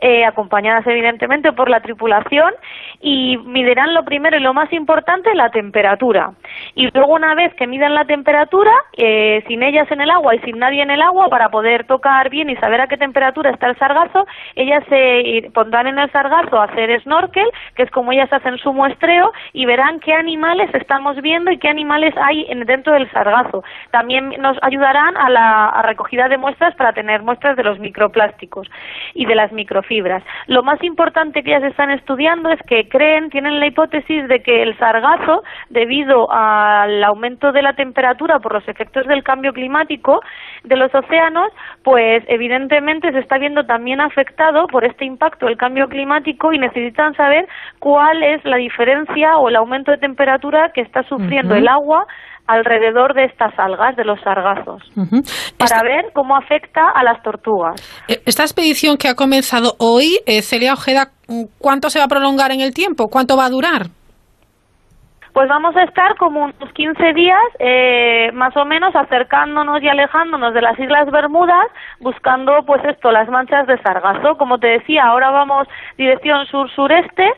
eh, 0.02 0.26
acompañadas 0.26 0.86
evidentemente 0.86 1.54
por 1.54 1.70
la 1.70 1.80
tripulación, 1.80 2.52
y 3.00 3.38
midirán 3.38 3.94
lo 3.94 4.04
primero 4.04 4.36
y 4.36 4.42
lo 4.42 4.54
más 4.54 4.74
importante, 4.74 5.34
la 5.36 5.50
temperatura. 5.52 6.32
Y 6.74 6.90
luego 6.92 7.14
una 7.14 7.34
vez 7.34 7.54
que 7.54 7.66
midan 7.66 7.94
la 7.94 8.04
temperatura, 8.04 8.74
eh, 8.98 9.42
sin 9.48 9.64
ellas 9.64 9.90
en 9.90 10.02
el 10.02 10.10
agua 10.10 10.36
y 10.36 10.40
sin 10.40 10.60
nadie 10.60 10.82
en 10.82 10.92
el 10.92 11.02
agua, 11.02 11.30
para 11.30 11.45
poder 11.50 11.86
tocar 11.86 12.30
bien 12.30 12.50
y 12.50 12.56
saber 12.58 12.82
a 12.82 12.88
qué 12.88 12.98
temperatura 12.98 13.52
está 13.52 13.68
el 13.68 13.78
sargazo, 13.78 14.26
ellas 14.56 14.84
se 14.90 15.50
pondrán 15.54 15.88
en 15.88 16.00
el 16.00 16.12
sargazo 16.12 16.60
a 16.60 16.66
hacer 16.66 17.02
snorkel, 17.02 17.48
que 17.76 17.84
es 17.84 17.92
como 17.92 18.12
ellas 18.12 18.32
hacen 18.32 18.58
su 18.58 18.74
muestreo, 18.74 19.32
y 19.54 19.66
verán 19.66 20.00
qué 20.00 20.14
animales 20.14 20.70
estamos 20.74 21.22
viendo 21.22 21.52
y 21.52 21.58
qué 21.58 21.70
animales 21.70 22.14
hay 22.18 22.46
en, 22.50 22.66
dentro 22.66 22.94
del 22.94 23.10
sargazo. 23.12 23.64
También 23.92 24.30
nos 24.40 24.58
ayudarán 24.62 25.18
a 25.18 25.30
la 25.30 25.82
recogida 25.84 26.28
de 26.28 26.38
muestras 26.38 26.76
para 26.76 26.94
tener 26.94 27.22
muestras 27.22 27.56
de 27.58 27.64
los 27.64 27.80
microplásticos 27.80 28.70
y 29.14 29.26
de 29.26 29.36
las 29.36 29.52
microfibras. 29.52 30.24
Lo 30.48 30.64
más 30.64 30.82
importante 30.84 31.44
que 31.44 31.52
ellas 31.56 31.64
están 31.64 31.90
estudiando 31.92 32.50
es 32.50 32.62
que 32.64 32.88
creen, 32.90 33.30
tienen 33.30 33.60
la 33.60 33.68
hipótesis 33.68 34.28
de 34.28 34.42
que 34.42 34.64
el 34.64 34.78
sargazo, 34.78 35.44
debido 35.70 36.32
al 36.32 37.04
aumento 37.04 37.52
de 37.52 37.62
la 37.62 37.74
temperatura 37.74 38.40
por 38.40 38.54
los 38.54 38.68
efectos 38.68 39.08
del 39.08 39.24
cambio 39.24 39.54
climático 39.54 40.22
de 40.64 40.76
los 40.76 40.94
océanos, 40.94 41.35
pues 41.84 42.24
evidentemente 42.28 43.12
se 43.12 43.20
está 43.20 43.38
viendo 43.38 43.66
también 43.66 44.02
afectado 44.02 44.68
por 44.68 44.86
este 44.86 45.06
impacto 45.06 45.46
del 45.46 45.58
cambio 45.58 45.88
climático 45.88 46.54
y 46.54 46.60
necesitan 46.60 47.14
saber 47.16 47.48
cuál 47.80 48.24
es 48.24 48.44
la 48.46 48.58
diferencia 48.58 49.38
o 49.38 49.50
el 49.50 49.56
aumento 49.56 49.92
de 49.92 49.98
temperatura 49.98 50.72
que 50.74 50.82
está 50.82 51.04
sufriendo 51.04 51.56
el 51.56 51.68
agua 51.68 52.06
alrededor 52.48 53.14
de 53.16 53.26
estas 53.26 53.58
algas, 53.58 53.96
de 53.96 54.06
los 54.06 54.20
sargazos, 54.22 54.84
para 55.58 55.82
ver 55.84 56.12
cómo 56.14 56.36
afecta 56.36 56.90
a 56.94 57.04
las 57.04 57.22
tortugas. 57.24 57.82
Eh, 58.08 58.22
Esta 58.26 58.44
expedición 58.44 58.98
que 58.98 59.08
ha 59.08 59.16
comenzado 59.16 59.74
hoy, 59.80 60.20
eh, 60.28 60.42
Celia 60.42 60.74
Ojeda, 60.74 61.10
¿cuánto 61.60 61.90
se 61.90 62.00
va 62.00 62.06
a 62.06 62.08
prolongar 62.08 62.52
en 62.52 62.62
el 62.62 62.74
tiempo? 62.74 63.08
¿Cuánto 63.08 63.36
va 63.36 63.46
a 63.46 63.50
durar? 63.50 63.88
Pues 65.36 65.50
vamos 65.50 65.76
a 65.76 65.84
estar 65.84 66.16
como 66.16 66.46
unos 66.46 66.72
15 66.72 67.12
días, 67.12 67.42
eh, 67.60 68.32
más 68.34 68.56
o 68.56 68.64
menos, 68.64 68.96
acercándonos 68.96 69.84
y 69.84 69.90
alejándonos 69.90 70.54
de 70.54 70.62
las 70.62 70.80
Islas 70.80 71.12
Bermudas, 71.12 71.68
buscando, 72.00 72.64
pues 72.66 72.82
esto, 72.86 73.12
las 73.12 73.28
manchas 73.28 73.68
de 73.68 73.78
sargazo. 73.82 74.38
Como 74.38 74.60
te 74.60 74.68
decía, 74.68 75.04
ahora 75.04 75.32
vamos 75.32 75.68
dirección 75.98 76.46
sur-sureste. 76.46 77.34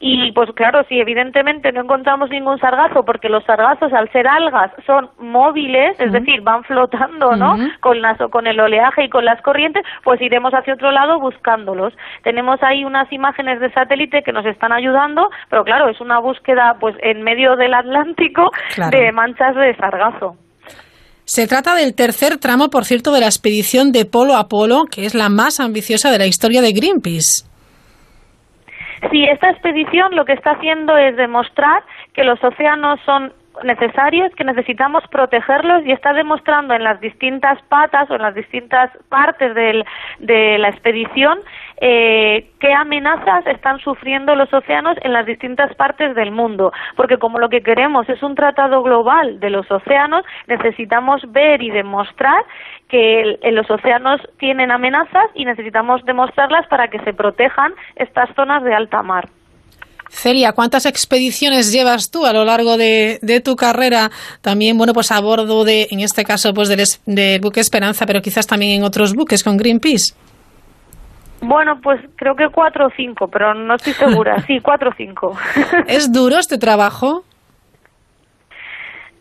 Y 0.00 0.30
pues 0.30 0.48
claro, 0.54 0.84
si 0.88 1.00
evidentemente 1.00 1.72
no 1.72 1.80
encontramos 1.80 2.30
ningún 2.30 2.58
sargazo, 2.60 3.04
porque 3.04 3.28
los 3.28 3.42
sargazos 3.44 3.92
al 3.92 4.10
ser 4.12 4.28
algas 4.28 4.70
son 4.86 5.10
móviles, 5.18 5.98
es 5.98 6.12
decir, 6.12 6.40
van 6.42 6.62
flotando, 6.62 7.34
¿no? 7.34 7.56
Con 7.80 8.00
las 8.00 8.16
con 8.30 8.46
el 8.46 8.60
oleaje 8.60 9.04
y 9.04 9.08
con 9.08 9.24
las 9.24 9.42
corrientes, 9.42 9.82
pues 10.04 10.20
iremos 10.20 10.52
hacia 10.54 10.74
otro 10.74 10.92
lado 10.92 11.18
buscándolos. 11.18 11.94
Tenemos 12.22 12.62
ahí 12.62 12.84
unas 12.84 13.12
imágenes 13.12 13.58
de 13.58 13.72
satélite 13.72 14.22
que 14.22 14.32
nos 14.32 14.46
están 14.46 14.72
ayudando, 14.72 15.30
pero 15.50 15.64
claro, 15.64 15.88
es 15.88 16.00
una 16.00 16.20
búsqueda 16.20 16.76
pues 16.78 16.94
en 17.02 17.22
medio 17.22 17.56
del 17.56 17.74
Atlántico 17.74 18.52
Claro. 18.74 18.96
de 18.96 19.10
manchas 19.10 19.56
de 19.56 19.74
sargazo. 19.76 20.36
Se 21.24 21.46
trata 21.46 21.74
del 21.74 21.94
tercer 21.94 22.38
tramo, 22.38 22.70
por 22.70 22.84
cierto, 22.84 23.12
de 23.12 23.20
la 23.20 23.26
expedición 23.26 23.92
de 23.92 24.04
Polo 24.06 24.36
a 24.36 24.48
Polo, 24.48 24.84
que 24.90 25.04
es 25.04 25.14
la 25.14 25.28
más 25.28 25.60
ambiciosa 25.60 26.10
de 26.10 26.18
la 26.18 26.26
historia 26.26 26.62
de 26.62 26.72
Greenpeace. 26.72 27.44
Sí, 29.10 29.24
esta 29.24 29.50
expedición 29.50 30.14
lo 30.16 30.24
que 30.24 30.32
está 30.32 30.52
haciendo 30.52 30.96
es 30.96 31.16
demostrar 31.16 31.82
que 32.14 32.24
los 32.24 32.42
océanos 32.42 33.00
son 33.04 33.32
necesarios, 33.64 34.32
que 34.34 34.44
necesitamos 34.44 35.02
protegerlos 35.08 35.84
y 35.84 35.92
está 35.92 36.12
demostrando 36.12 36.74
en 36.74 36.84
las 36.84 37.00
distintas 37.00 37.60
patas 37.68 38.10
o 38.10 38.14
en 38.14 38.22
las 38.22 38.34
distintas 38.34 38.90
partes 39.08 39.54
del- 39.54 39.84
de 40.18 40.58
la 40.58 40.68
expedición 40.68 41.38
eh, 41.80 42.50
qué 42.58 42.72
amenazas 42.72 43.46
están 43.46 43.78
sufriendo 43.78 44.34
los 44.34 44.52
océanos 44.52 44.96
en 45.02 45.12
las 45.12 45.26
distintas 45.26 45.72
partes 45.76 46.14
del 46.16 46.32
mundo. 46.32 46.72
Porque 46.96 47.18
como 47.18 47.38
lo 47.38 47.48
que 47.48 47.62
queremos 47.62 48.08
es 48.08 48.20
un 48.22 48.34
tratado 48.34 48.82
global 48.82 49.38
de 49.38 49.50
los 49.50 49.70
océanos, 49.70 50.24
necesitamos 50.48 51.22
ver 51.30 51.62
y 51.62 51.70
demostrar 51.70 52.42
que 52.88 53.38
en 53.42 53.54
los 53.54 53.70
océanos 53.70 54.20
tienen 54.38 54.72
amenazas 54.72 55.30
y 55.34 55.44
necesitamos 55.44 56.04
demostrarlas 56.04 56.66
para 56.66 56.88
que 56.88 56.98
se 57.00 57.12
protejan 57.12 57.72
estas 57.94 58.28
zonas 58.34 58.64
de 58.64 58.74
alta 58.74 59.02
mar. 59.02 59.28
Celia, 60.10 60.52
¿cuántas 60.52 60.86
expediciones 60.86 61.72
llevas 61.72 62.10
tú 62.10 62.26
a 62.26 62.32
lo 62.32 62.44
largo 62.44 62.76
de, 62.76 63.18
de 63.22 63.40
tu 63.40 63.56
carrera? 63.56 64.10
También, 64.40 64.76
bueno, 64.78 64.92
pues 64.92 65.10
a 65.12 65.20
bordo 65.20 65.64
de, 65.64 65.88
en 65.90 66.00
este 66.00 66.24
caso, 66.24 66.52
pues 66.54 66.68
del, 66.68 66.82
del 67.06 67.40
buque 67.40 67.60
Esperanza, 67.60 68.06
pero 68.06 68.22
quizás 68.22 68.46
también 68.46 68.72
en 68.72 68.84
otros 68.84 69.14
buques 69.14 69.44
con 69.44 69.56
Greenpeace. 69.56 70.14
Bueno, 71.40 71.80
pues 71.80 72.00
creo 72.16 72.34
que 72.34 72.48
cuatro 72.48 72.86
o 72.86 72.90
cinco, 72.96 73.28
pero 73.28 73.54
no 73.54 73.74
estoy 73.76 73.92
segura. 73.92 74.42
Sí, 74.46 74.60
cuatro 74.60 74.90
o 74.90 74.94
cinco. 74.96 75.36
¿Es 75.86 76.12
duro 76.12 76.38
este 76.38 76.58
trabajo? 76.58 77.24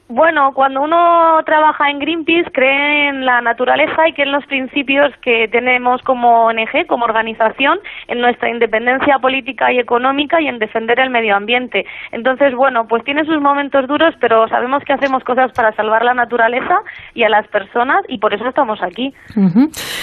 Bueno, 0.09 0.53
cuando 0.53 0.81
uno 0.81 1.43
trabaja 1.45 1.89
en 1.89 1.99
Greenpeace 1.99 2.49
cree 2.53 3.09
en 3.09 3.25
la 3.25 3.41
naturaleza 3.41 4.07
y 4.07 4.13
que 4.13 4.21
en 4.21 4.31
los 4.31 4.45
principios 4.45 5.11
que 5.21 5.49
tenemos 5.51 6.01
como 6.03 6.45
ONG, 6.45 6.87
como 6.87 7.03
organización, 7.03 7.77
en 8.07 8.21
nuestra 8.21 8.49
independencia 8.49 9.19
política 9.19 9.73
y 9.73 9.79
económica 9.79 10.39
y 10.39 10.47
en 10.47 10.59
defender 10.59 11.01
el 11.01 11.09
medio 11.09 11.35
ambiente. 11.35 11.85
Entonces, 12.13 12.55
bueno, 12.55 12.87
pues 12.87 13.03
tiene 13.03 13.25
sus 13.25 13.41
momentos 13.41 13.85
duros, 13.89 14.13
pero 14.21 14.47
sabemos 14.47 14.81
que 14.85 14.93
hacemos 14.93 15.25
cosas 15.25 15.51
para 15.51 15.75
salvar 15.75 16.05
la 16.05 16.13
naturaleza 16.13 16.79
y 17.13 17.23
a 17.23 17.29
las 17.29 17.45
personas 17.49 18.01
y 18.07 18.19
por 18.19 18.33
eso 18.33 18.47
estamos 18.47 18.79
aquí. 18.81 19.13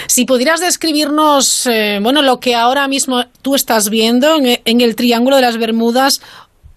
Si 0.05 0.25
pudieras 0.25 0.59
describirnos, 0.59 1.65
eh, 1.65 1.97
bueno, 1.99 2.21
lo 2.21 2.39
que 2.39 2.53
ahora 2.53 2.87
mismo 2.87 3.23
tú 3.41 3.55
estás 3.55 3.89
viendo 3.89 4.35
en, 4.35 4.59
en 4.65 4.81
el 4.81 4.95
Triángulo 4.95 5.37
de 5.37 5.41
las 5.41 5.57
Bermudas, 5.57 6.21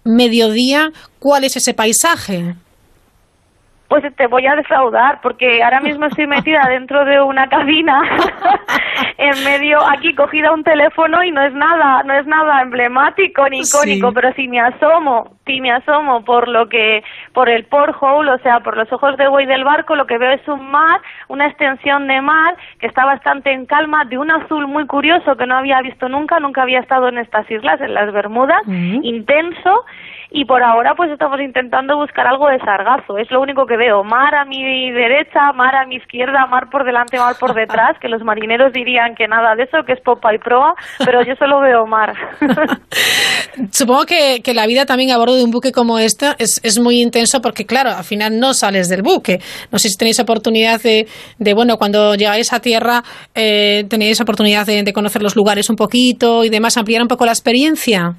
mediodía, 0.03 0.89
¿cuál 1.19 1.43
es 1.43 1.55
ese 1.57 1.75
paisaje? 1.75 2.55
Pues 3.89 4.03
te 4.15 4.27
voy 4.27 4.45
a 4.45 4.55
defraudar 4.55 5.19
porque 5.21 5.63
ahora 5.63 5.79
mismo 5.81 6.05
estoy 6.05 6.27
metida 6.27 6.61
dentro 6.69 7.03
de 7.05 7.19
una 7.21 7.47
cabina 7.49 7.99
en 9.17 9.43
medio 9.43 9.79
aquí 9.81 10.13
cogida 10.13 10.51
un 10.53 10.63
teléfono 10.63 11.23
y 11.23 11.31
no 11.31 11.41
es 11.41 11.53
nada, 11.53 12.03
no 12.03 12.13
es 12.13 12.25
nada 12.27 12.61
emblemático 12.61 13.49
ni 13.49 13.63
Sí. 13.63 13.75
icónico, 13.77 14.13
pero 14.13 14.31
si 14.33 14.47
me 14.47 14.59
asomo, 14.61 15.31
si 15.47 15.59
me 15.59 15.71
asomo 15.71 16.23
por 16.23 16.47
lo 16.47 16.69
que 16.69 17.03
por 17.33 17.49
el 17.49 17.65
porthole, 17.65 18.31
o 18.31 18.37
sea, 18.39 18.59
por 18.59 18.77
los 18.77 18.91
ojos 18.93 19.17
de 19.17 19.27
buey 19.27 19.47
del 19.47 19.63
barco, 19.63 19.95
lo 19.95 20.05
que 20.05 20.17
veo 20.19 20.31
es 20.31 20.47
un 20.47 20.69
mar, 20.69 21.01
una 21.27 21.47
extensión 21.47 22.07
de 22.07 22.21
mar 22.21 22.55
que 22.79 22.85
está 22.87 23.05
bastante 23.05 23.51
en 23.51 23.65
calma, 23.65 24.05
de 24.05 24.17
un 24.19 24.29
azul 24.29 24.67
muy 24.67 24.85
curioso 24.85 25.35
que 25.35 25.47
no 25.47 25.57
había 25.57 25.81
visto 25.81 26.07
nunca, 26.07 26.39
nunca 26.39 26.61
había 26.61 26.79
estado 26.79 27.07
en 27.09 27.17
estas 27.17 27.49
islas, 27.49 27.81
en 27.81 27.93
las 27.95 28.13
Bermudas, 28.13 28.61
intenso 29.03 29.83
y 30.31 30.45
por 30.45 30.61
ahora 30.61 30.93
pues 30.95 31.09
estamos 31.11 31.39
intentando 31.41 31.97
buscar 31.97 32.27
algo 32.27 32.47
de 32.47 32.59
sargazo, 32.59 33.17
es 33.17 33.29
lo 33.31 33.41
único 33.41 33.65
que 33.65 33.77
veo, 33.77 34.03
mar 34.03 34.35
a 34.35 34.45
mi 34.45 34.91
derecha, 34.91 35.51
mar 35.53 35.75
a 35.75 35.85
mi 35.87 35.95
izquierda, 35.95 36.45
mar 36.45 36.69
por 36.69 36.85
delante, 36.85 37.17
mar 37.17 37.35
por 37.39 37.55
detrás, 37.55 37.97
que 37.99 38.07
los 38.07 38.21
marineros 38.23 38.71
dirían 38.71 39.15
que 39.15 39.27
nada 39.27 39.55
de 39.55 39.63
eso, 39.63 39.83
que 39.85 39.93
es 39.93 40.01
popa 40.01 40.33
y 40.33 40.37
proa, 40.37 40.73
pero 41.03 41.23
yo 41.23 41.33
solo 41.35 41.59
veo 41.61 41.85
mar. 41.87 42.13
Supongo 43.71 44.05
que, 44.05 44.41
que 44.43 44.53
la 44.53 44.67
vida 44.67 44.85
también 44.85 45.11
a 45.11 45.17
bordo 45.17 45.35
de 45.35 45.43
un 45.43 45.51
buque 45.51 45.71
como 45.71 45.97
este 45.97 46.27
es, 46.37 46.61
es 46.63 46.79
muy 46.79 47.01
intenso 47.01 47.41
porque, 47.41 47.65
claro, 47.65 47.89
al 47.89 48.03
final 48.03 48.39
no 48.39 48.53
sales 48.53 48.87
del 48.87 49.01
buque. 49.01 49.39
No 49.71 49.79
sé 49.79 49.89
si 49.89 49.97
tenéis 49.97 50.19
oportunidad 50.19 50.79
de, 50.81 51.07
de 51.39 51.53
bueno, 51.53 51.77
cuando 51.77 52.13
llegáis 52.13 52.53
a 52.53 52.59
tierra, 52.59 53.01
eh, 53.33 53.83
tenéis 53.89 54.21
oportunidad 54.21 54.65
de, 54.65 54.83
de 54.83 54.93
conocer 54.93 55.23
los 55.23 55.35
lugares 55.35 55.69
un 55.69 55.75
poquito 55.75 56.43
y 56.43 56.49
demás, 56.49 56.77
ampliar 56.77 57.01
un 57.01 57.07
poco 57.07 57.25
la 57.25 57.31
experiencia. 57.31 58.15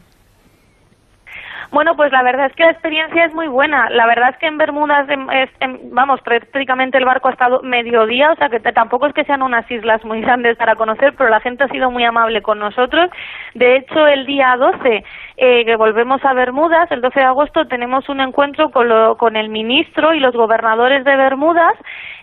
Bueno, 1.72 1.94
pues 1.94 2.10
la 2.10 2.24
verdad 2.24 2.46
es 2.46 2.56
que 2.56 2.64
la 2.64 2.72
experiencia 2.72 3.24
es 3.26 3.32
muy 3.32 3.46
buena. 3.46 3.88
La 3.90 4.04
verdad 4.06 4.30
es 4.30 4.36
que 4.38 4.46
en 4.48 4.58
Bermudas, 4.58 5.08
em, 5.08 5.28
em, 5.60 5.78
vamos, 5.92 6.20
prácticamente 6.22 6.98
el 6.98 7.04
barco 7.04 7.28
ha 7.28 7.30
estado 7.30 7.60
mediodía, 7.62 8.32
o 8.32 8.36
sea 8.36 8.48
que 8.48 8.58
tampoco 8.58 9.06
es 9.06 9.14
que 9.14 9.24
sean 9.24 9.40
unas 9.42 9.70
islas 9.70 10.04
muy 10.04 10.20
grandes 10.26 10.56
para 10.56 10.74
conocer, 10.74 11.14
pero 11.16 11.30
la 11.30 11.38
gente 11.40 11.62
ha 11.62 11.68
sido 11.68 11.90
muy 11.92 12.02
amable 12.04 12.42
con 12.42 12.58
nosotros. 12.58 13.08
De 13.54 13.76
hecho, 13.76 14.04
el 14.08 14.26
día 14.26 14.56
12 14.58 15.04
eh, 15.36 15.64
que 15.64 15.76
volvemos 15.76 16.24
a 16.24 16.32
Bermudas. 16.34 16.90
El 16.90 17.00
12 17.02 17.20
de 17.20 17.26
agosto 17.26 17.66
tenemos 17.66 18.08
un 18.08 18.20
encuentro 18.20 18.70
con, 18.72 18.88
lo- 18.88 19.16
con 19.16 19.36
el 19.36 19.48
ministro 19.48 20.12
y 20.12 20.18
los 20.20 20.34
gobernadores 20.34 21.04
de 21.04 21.16
Bermudas 21.16 21.74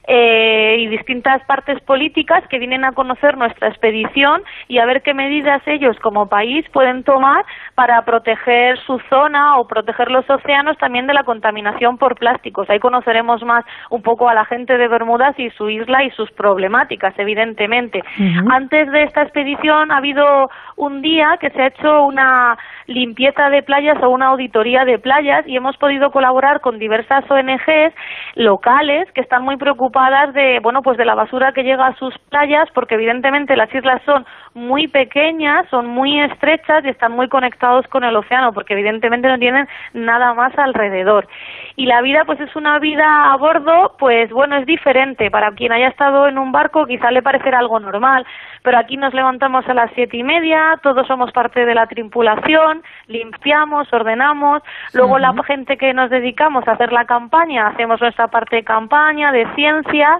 eh, 0.10 0.78
y 0.80 0.88
distintas 0.88 1.44
partes 1.44 1.82
políticas 1.82 2.42
que 2.48 2.60
vienen 2.60 2.86
a 2.86 2.94
conocer 2.94 3.38
nuestra 3.38 3.68
expedición 3.68 4.42
y 4.70 4.78
a 4.78 4.86
ver 4.86 5.02
qué 5.02 5.14
medidas 5.14 5.62
ellos 5.66 6.00
como 6.00 6.30
país 6.30 6.66
pueden 6.72 7.04
tomar 7.04 7.44
para 7.76 8.02
proteger 8.06 8.80
su 8.86 9.00
zona 9.10 9.58
o 9.58 9.68
proteger 9.68 10.10
los 10.10 10.28
océanos 10.30 10.78
también 10.78 11.08
de 11.08 11.14
la 11.14 11.24
contaminación 11.24 11.98
por 11.98 12.16
plásticos. 12.16 12.70
Ahí 12.70 12.80
conoceremos 12.80 13.44
más 13.44 13.66
un 13.90 14.02
poco 14.02 14.30
a 14.30 14.34
la 14.34 14.46
gente 14.46 14.78
de 14.78 14.88
Bermudas 14.88 15.38
y 15.38 15.50
su 15.50 15.70
isla 15.70 16.06
y 16.06 16.12
sus 16.12 16.32
problemáticas, 16.32 17.14
evidentemente. 17.18 18.02
Antes 18.50 18.90
de 18.90 19.04
esta 19.04 19.24
expedición 19.24 19.92
ha 19.92 19.98
habido 19.98 20.50
un 20.78 21.02
día 21.02 21.38
que 21.42 21.50
se 21.50 21.62
ha 21.62 21.68
hecho 21.68 22.06
una 22.06 22.58
limpieza 22.86 23.50
de 23.50 23.62
playas 23.62 24.02
o 24.02 24.10
una 24.10 24.28
auditoría 24.28 24.86
de 24.86 25.00
playas 25.00 25.46
y 25.48 25.58
hemos 25.58 25.76
podido 25.76 26.12
colaborar 26.12 26.62
con 26.62 26.80
diversas 26.80 27.30
ONGs 27.30 27.94
locales 28.36 29.12
que 29.12 29.20
están 29.20 29.44
muy 29.44 29.58
preocupadas 29.58 29.97
de, 30.34 30.60
bueno, 30.62 30.84
pues 30.84 30.96
de 30.98 31.06
la 31.06 31.16
basura 31.16 31.54
que 31.54 31.64
llega 31.64 31.88
a 31.88 31.96
sus 31.96 32.16
playas 32.30 32.70
porque 32.74 32.94
evidentemente 32.94 33.56
las 33.56 33.74
islas 33.74 34.00
son 34.06 34.28
muy 34.54 34.88
pequeñas, 34.88 35.66
son 35.70 35.88
muy 35.88 36.22
estrechas 36.22 36.86
y 36.86 36.90
están 36.90 37.14
muy 37.14 37.28
conectados 37.28 37.88
con 37.88 38.04
el 38.04 38.16
océano 38.16 38.54
porque 38.54 38.74
evidentemente 38.74 39.28
no 39.28 39.40
tienen 39.40 39.68
nada 39.94 40.36
más 40.36 40.56
alrededor. 40.58 41.28
Y 41.76 41.88
la 41.88 42.02
vida 42.02 42.26
pues 42.26 42.40
es 42.40 42.56
una 42.56 42.78
vida 42.78 43.32
a 43.32 43.38
bordo, 43.38 43.96
pues 43.98 44.30
bueno, 44.32 44.58
es 44.58 44.68
diferente. 44.68 45.32
Para 45.32 45.52
quien 45.52 45.72
haya 45.72 45.88
estado 45.88 46.28
en 46.28 46.38
un 46.38 46.52
barco 46.52 46.86
quizá 46.86 47.10
le 47.10 47.24
parecerá 47.24 47.58
algo 47.58 47.80
normal, 47.80 48.26
pero 48.62 48.78
aquí 48.78 48.98
nos 48.98 49.16
levantamos 49.16 49.68
a 49.68 49.74
las 49.74 49.90
siete 49.96 50.18
y 50.18 50.24
media, 50.24 50.80
todos 50.84 51.08
somos 51.08 51.32
parte 51.32 51.66
de 51.66 51.74
la 51.74 51.88
tripulación, 51.88 52.84
limpiamos, 53.08 53.92
ordenamos, 53.92 54.62
luego 54.94 55.18
la 55.18 55.34
gente 55.44 55.78
que 55.78 55.94
nos 55.94 56.10
dedicamos 56.10 56.68
a 56.68 56.74
hacer 56.74 56.92
la 56.92 57.06
campaña, 57.06 57.68
hacemos 57.68 58.00
nuestra 58.02 58.28
parte 58.28 58.58
de 58.58 58.64
campaña, 58.64 59.32
de 59.32 59.48
ciencia, 59.56 59.87
Yeah. 59.94 60.20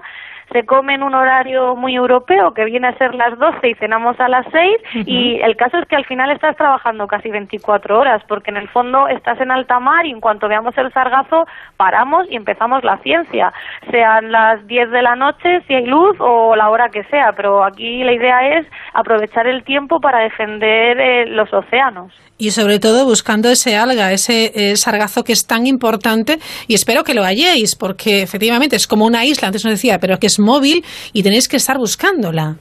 Se 0.52 0.64
come 0.64 0.94
en 0.94 1.02
un 1.02 1.14
horario 1.14 1.76
muy 1.76 1.94
europeo 1.94 2.52
que 2.54 2.64
viene 2.64 2.88
a 2.88 2.98
ser 2.98 3.14
las 3.14 3.38
12 3.38 3.68
y 3.68 3.74
cenamos 3.74 4.18
a 4.20 4.28
las 4.28 4.46
6 4.50 5.06
y 5.06 5.40
el 5.40 5.56
caso 5.56 5.78
es 5.78 5.86
que 5.86 5.96
al 5.96 6.04
final 6.04 6.30
estás 6.30 6.56
trabajando 6.56 7.06
casi 7.06 7.30
24 7.30 7.98
horas 7.98 8.22
porque 8.26 8.50
en 8.50 8.56
el 8.56 8.68
fondo 8.68 9.08
estás 9.08 9.40
en 9.40 9.50
alta 9.50 9.78
mar 9.78 10.06
y 10.06 10.10
en 10.10 10.20
cuanto 10.20 10.48
veamos 10.48 10.76
el 10.78 10.92
sargazo 10.92 11.46
paramos 11.76 12.26
y 12.30 12.36
empezamos 12.36 12.84
la 12.84 12.98
ciencia, 12.98 13.52
sean 13.90 14.32
las 14.32 14.66
10 14.66 14.90
de 14.90 15.02
la 15.02 15.16
noche 15.16 15.62
si 15.66 15.74
hay 15.74 15.86
luz 15.86 16.16
o 16.20 16.56
la 16.56 16.70
hora 16.70 16.88
que 16.88 17.04
sea, 17.04 17.32
pero 17.36 17.64
aquí 17.64 18.02
la 18.04 18.12
idea 18.12 18.58
es 18.58 18.66
aprovechar 18.94 19.46
el 19.46 19.64
tiempo 19.64 20.00
para 20.00 20.20
defender 20.20 20.98
eh, 21.00 21.26
los 21.26 21.52
océanos. 21.52 22.12
Y 22.40 22.52
sobre 22.52 22.78
todo 22.78 23.04
buscando 23.04 23.50
ese 23.50 23.76
alga, 23.76 24.12
ese 24.12 24.52
eh, 24.54 24.76
sargazo 24.76 25.24
que 25.24 25.32
es 25.32 25.44
tan 25.46 25.66
importante 25.66 26.38
y 26.68 26.74
espero 26.74 27.02
que 27.02 27.12
lo 27.12 27.24
halléis 27.24 27.74
porque 27.74 28.22
efectivamente 28.22 28.76
es 28.76 28.86
como 28.86 29.06
una 29.06 29.24
isla, 29.24 29.48
antes 29.48 29.64
nos 29.64 29.74
decía, 29.74 29.98
pero 29.98 30.18
que 30.18 30.28
es 30.28 30.37
móvil 30.38 30.84
y 31.12 31.22
tenéis 31.22 31.48
que 31.48 31.56
estar 31.56 31.78
buscándola. 31.78 32.56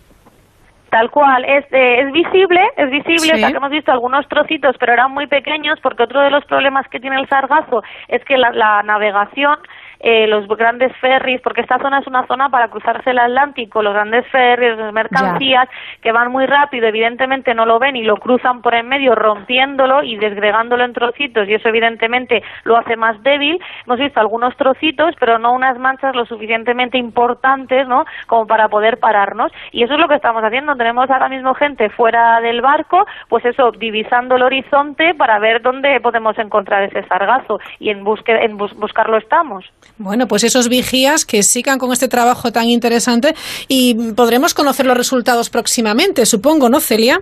Tal 0.90 1.12
cual, 1.12 1.44
es, 1.44 1.66
eh, 1.74 2.00
es 2.02 2.12
visible, 2.14 2.62
es 2.78 2.90
visible, 2.90 3.20
Sí. 3.20 3.32
o 3.34 3.38
sea 3.38 3.52
que 3.52 3.58
hemos 3.58 3.70
visto 3.72 3.92
algunos 3.92 4.26
trocitos, 4.30 4.76
pero 4.80 4.94
eran 4.94 5.12
muy 5.12 5.28
pequeños, 5.28 5.78
porque 5.84 6.04
otro 6.04 6.22
de 6.22 6.30
los 6.30 6.46
problemas 6.46 6.88
que 6.88 7.00
tiene 7.02 7.20
el 7.20 7.28
sargazo 7.28 7.84
es 8.08 8.24
que 8.24 8.38
la, 8.38 8.52
la 8.52 8.84
navegación, 8.84 9.58
eh, 10.00 10.28
los 10.28 10.48
grandes 10.48 10.96
ferries, 10.98 11.42
porque 11.42 11.62
esta 11.62 11.80
zona 11.80 12.00
es 12.00 12.08
una 12.08 12.26
zona 12.28 12.50
para 12.50 12.68
cruzarse 12.68 13.12
el 13.12 13.20
Atlántico, 13.20 13.82
los 13.82 13.94
grandes 13.94 14.26
ferries, 14.28 14.78
las 14.78 14.94
mercancías 14.94 15.68
que 16.02 16.12
van 16.12 16.32
muy 16.32 16.46
rápido, 16.46 16.88
evidentemente 16.88 17.54
no 17.54 17.66
lo 17.66 17.80
ven 17.80 17.96
y 17.96 18.04
lo 18.04 18.18
cruzan 18.18 18.62
por 18.62 18.76
en 18.76 18.88
medio 18.88 19.16
rompiéndolo 19.16 20.04
y 20.04 20.18
desgregándolo 20.18 20.84
en 20.84 20.94
trocitos 20.94 21.48
y 21.48 21.54
eso 21.56 21.70
evidentemente 21.70 22.44
lo 22.64 22.78
hace 22.78 22.96
más 22.96 23.22
débil. 23.24 23.60
Hemos 23.86 24.00
visto 24.00 24.20
algunos 24.20 24.56
trocitos, 24.58 25.16
pero 25.20 25.40
no 25.40 25.54
unas 25.54 25.78
manchas 25.80 26.16
lo 26.16 26.26
suficientemente 26.26 26.98
importantes, 26.98 27.88
¿no? 27.88 28.06
Como 28.28 28.46
para 28.48 28.68
poder 28.68 29.00
pararnos 29.00 29.52
y 29.72 29.84
eso 29.84 29.94
es 29.94 30.00
lo 30.00 30.08
que 30.08 30.16
estamos 30.16 30.44
haciendo. 30.44 30.76
Tenemos 30.76 31.10
ahora 31.10 31.30
mismo 31.30 31.54
gente 31.54 31.90
fuera 31.90 32.40
del 32.42 32.62
barco, 32.62 33.06
pues 33.30 33.46
eso, 33.46 33.72
divisando 33.72 34.36
el 34.36 34.44
horizonte 34.44 35.14
para 35.16 35.40
ver 35.40 35.62
dónde 35.62 36.00
podemos 36.02 36.38
encontrar 36.38 36.84
ese 36.84 37.04
sargazo 37.08 37.60
y 37.80 37.90
en, 37.90 38.04
busque, 38.04 38.32
en 38.34 38.58
bus- 38.58 38.76
buscarlo 38.78 39.18
estamos. 39.18 39.66
Bueno, 40.00 40.28
pues 40.28 40.44
esos 40.44 40.70
vigías 40.70 41.26
que 41.26 41.42
sigan 41.42 41.80
con 41.80 41.92
este 41.92 42.08
trabajo 42.08 42.52
tan 42.52 42.68
interesante 42.68 43.36
y 43.68 43.96
podremos 44.14 44.54
conocer 44.54 44.86
los 44.86 44.96
resultados 44.96 45.50
próximamente, 45.50 46.26
supongo, 46.26 46.70
¿no, 46.70 46.80
Celia? 46.80 47.22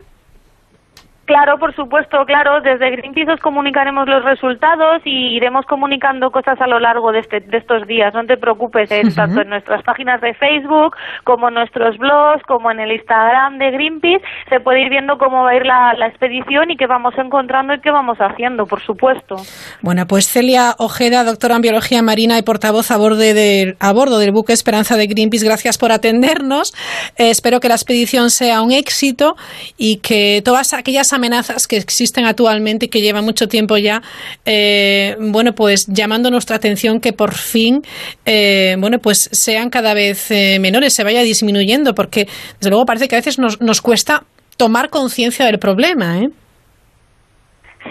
Claro, 1.25 1.57
por 1.57 1.75
supuesto, 1.75 2.23
claro. 2.25 2.61
Desde 2.61 2.91
Greenpeace 2.91 3.33
os 3.33 3.39
comunicaremos 3.39 4.07
los 4.07 4.23
resultados 4.23 5.01
y 5.05 5.35
iremos 5.35 5.65
comunicando 5.65 6.29
cosas 6.29 6.61
a 6.61 6.67
lo 6.67 6.79
largo 6.79 7.11
de, 7.11 7.19
este, 7.19 7.39
de 7.39 7.57
estos 7.57 7.87
días. 7.87 8.13
No 8.13 8.23
te 8.25 8.37
preocupes, 8.37 8.91
eh, 8.91 9.01
tanto 9.15 9.41
en 9.41 9.49
nuestras 9.49 9.81
páginas 9.83 10.21
de 10.21 10.35
Facebook 10.35 10.95
como 11.23 11.49
en 11.49 11.55
nuestros 11.55 11.97
blogs, 11.97 12.43
como 12.43 12.69
en 12.69 12.79
el 12.79 12.91
Instagram 12.91 13.57
de 13.57 13.71
Greenpeace, 13.71 14.23
se 14.49 14.59
puede 14.59 14.83
ir 14.83 14.89
viendo 14.89 15.17
cómo 15.17 15.43
va 15.43 15.51
a 15.51 15.55
ir 15.55 15.65
la, 15.65 15.93
la 15.97 16.07
expedición 16.07 16.69
y 16.69 16.77
qué 16.77 16.85
vamos 16.85 17.15
encontrando 17.17 17.73
y 17.73 17.81
qué 17.81 17.89
vamos 17.89 18.19
haciendo, 18.19 18.65
por 18.65 18.81
supuesto. 18.81 19.37
Bueno, 19.81 20.05
pues 20.07 20.27
Celia 20.27 20.75
Ojeda, 20.77 21.23
doctora 21.23 21.55
en 21.55 21.61
biología 21.61 22.03
marina 22.03 22.37
y 22.37 22.43
portavoz 22.43 22.91
a 22.91 22.97
bordo, 22.97 23.17
del, 23.17 23.77
a 23.79 23.93
bordo 23.93 24.19
del 24.19 24.31
buque 24.31 24.53
Esperanza 24.53 24.95
de 24.95 25.07
Greenpeace, 25.07 25.45
gracias 25.45 25.79
por 25.79 25.91
atendernos. 25.91 26.73
Eh, 27.17 27.31
espero 27.31 27.59
que 27.59 27.67
la 27.67 27.75
expedición 27.75 28.29
sea 28.29 28.61
un 28.61 28.71
éxito 28.71 29.35
y 29.75 30.01
que 30.01 30.41
todas 30.45 30.73
aquellas 30.73 31.14
amenazas 31.15 31.67
que 31.67 31.77
existen 31.77 32.25
actualmente 32.25 32.85
y 32.85 32.89
que 32.89 33.01
llevan 33.01 33.25
mucho 33.25 33.47
tiempo 33.47 33.77
ya, 33.77 34.01
eh, 34.45 35.15
bueno, 35.19 35.53
pues 35.53 35.85
llamando 35.87 36.29
nuestra 36.29 36.55
atención 36.55 36.99
que 36.99 37.13
por 37.13 37.33
fin, 37.33 37.81
eh, 38.25 38.75
bueno, 38.79 38.99
pues 38.99 39.29
sean 39.31 39.69
cada 39.69 39.93
vez 39.93 40.29
eh, 40.31 40.59
menores, 40.59 40.93
se 40.93 41.03
vaya 41.03 41.21
disminuyendo, 41.21 41.95
porque 41.95 42.27
desde 42.59 42.69
luego 42.69 42.85
parece 42.85 43.07
que 43.07 43.15
a 43.15 43.19
veces 43.19 43.39
nos, 43.39 43.59
nos 43.61 43.81
cuesta 43.81 44.23
tomar 44.57 44.89
conciencia 44.89 45.45
del 45.45 45.59
problema, 45.59 46.19
¿eh? 46.19 46.29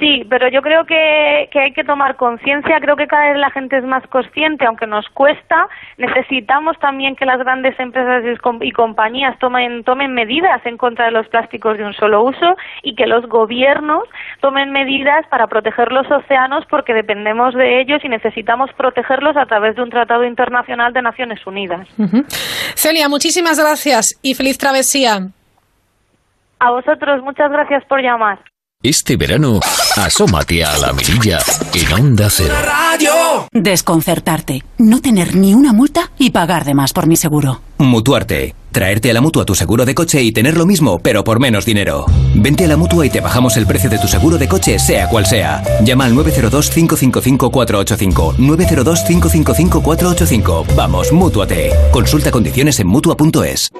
Sí, 0.00 0.26
pero 0.28 0.48
yo 0.48 0.60
creo 0.60 0.84
que, 0.84 1.48
que 1.52 1.60
hay 1.60 1.72
que 1.72 1.84
tomar 1.84 2.16
conciencia, 2.16 2.80
creo 2.80 2.96
que 2.96 3.06
cada 3.06 3.28
vez 3.30 3.38
la 3.38 3.50
gente 3.50 3.76
es 3.76 3.84
más 3.84 4.04
consciente, 4.08 4.66
aunque 4.66 4.86
nos 4.86 5.08
cuesta, 5.10 5.68
necesitamos 5.98 6.76
también 6.80 7.14
que 7.14 7.24
las 7.24 7.38
grandes 7.38 7.78
empresas 7.78 8.24
y 8.24 8.36
com- 8.38 8.62
y 8.62 8.72
compañías 8.72 9.38
tomen, 9.38 9.84
tomen 9.84 10.12
medidas 10.12 10.60
en 10.66 10.76
contra 10.76 11.04
de 11.06 11.12
los 11.12 11.28
plásticos 11.28 11.78
de 11.78 11.84
un 11.84 11.94
solo 11.94 12.24
uso 12.24 12.56
y 12.82 12.96
que 12.96 13.06
los 13.06 13.26
gobiernos 13.28 14.02
tomen 14.40 14.72
medidas 14.72 15.26
para 15.28 15.46
proteger 15.46 15.92
los 15.92 16.10
océanos 16.10 16.64
porque 16.68 16.92
dependemos 16.92 17.54
de 17.54 17.80
ellos 17.80 18.04
y 18.04 18.08
necesitamos 18.08 18.72
protegerlos 18.72 19.36
a 19.36 19.46
través 19.46 19.76
de 19.76 19.82
un 19.82 19.90
tratado 19.90 20.24
internacional 20.24 20.92
de 20.92 21.02
Naciones 21.02 21.46
Unidas. 21.46 21.86
Celia, 22.74 23.08
muchísimas 23.08 23.60
gracias 23.60 24.18
y 24.22 24.34
feliz 24.34 24.58
travesía. 24.58 25.28
A 26.58 26.70
vosotros, 26.70 27.22
muchas 27.22 27.50
gracias 27.50 27.84
por 27.84 28.00
llamar. 28.00 28.38
Este 28.84 29.16
verano, 29.16 29.58
asómate 29.96 30.62
a 30.62 30.76
la 30.76 30.92
mirilla 30.92 31.38
en 31.72 31.90
Onda 31.90 32.28
Cero. 32.28 32.54
Desconcertarte, 33.50 34.62
no 34.76 35.00
tener 35.00 35.36
ni 35.36 35.54
una 35.54 35.72
multa 35.72 36.10
y 36.18 36.32
pagar 36.32 36.66
de 36.66 36.74
más 36.74 36.92
por 36.92 37.06
mi 37.06 37.16
seguro. 37.16 37.62
Mutuarte. 37.78 38.54
Traerte 38.72 39.10
a 39.10 39.14
la 39.14 39.22
mutua 39.22 39.46
tu 39.46 39.54
seguro 39.54 39.86
de 39.86 39.94
coche 39.94 40.22
y 40.22 40.32
tener 40.32 40.58
lo 40.58 40.66
mismo, 40.66 40.98
pero 40.98 41.24
por 41.24 41.40
menos 41.40 41.64
dinero. 41.64 42.04
Vente 42.34 42.66
a 42.66 42.68
la 42.68 42.76
mutua 42.76 43.06
y 43.06 43.10
te 43.10 43.22
bajamos 43.22 43.56
el 43.56 43.66
precio 43.66 43.88
de 43.88 43.98
tu 43.98 44.06
seguro 44.06 44.36
de 44.36 44.48
coche, 44.48 44.78
sea 44.78 45.08
cual 45.08 45.24
sea. 45.24 45.62
Llama 45.82 46.04
al 46.04 46.12
902-555-485. 46.16 48.36
902-555-485. 48.36 50.74
Vamos, 50.76 51.10
mútuate. 51.10 51.70
Consulta 51.90 52.30
condiciones 52.30 52.78
en 52.80 52.88
mutua.es. 52.88 53.70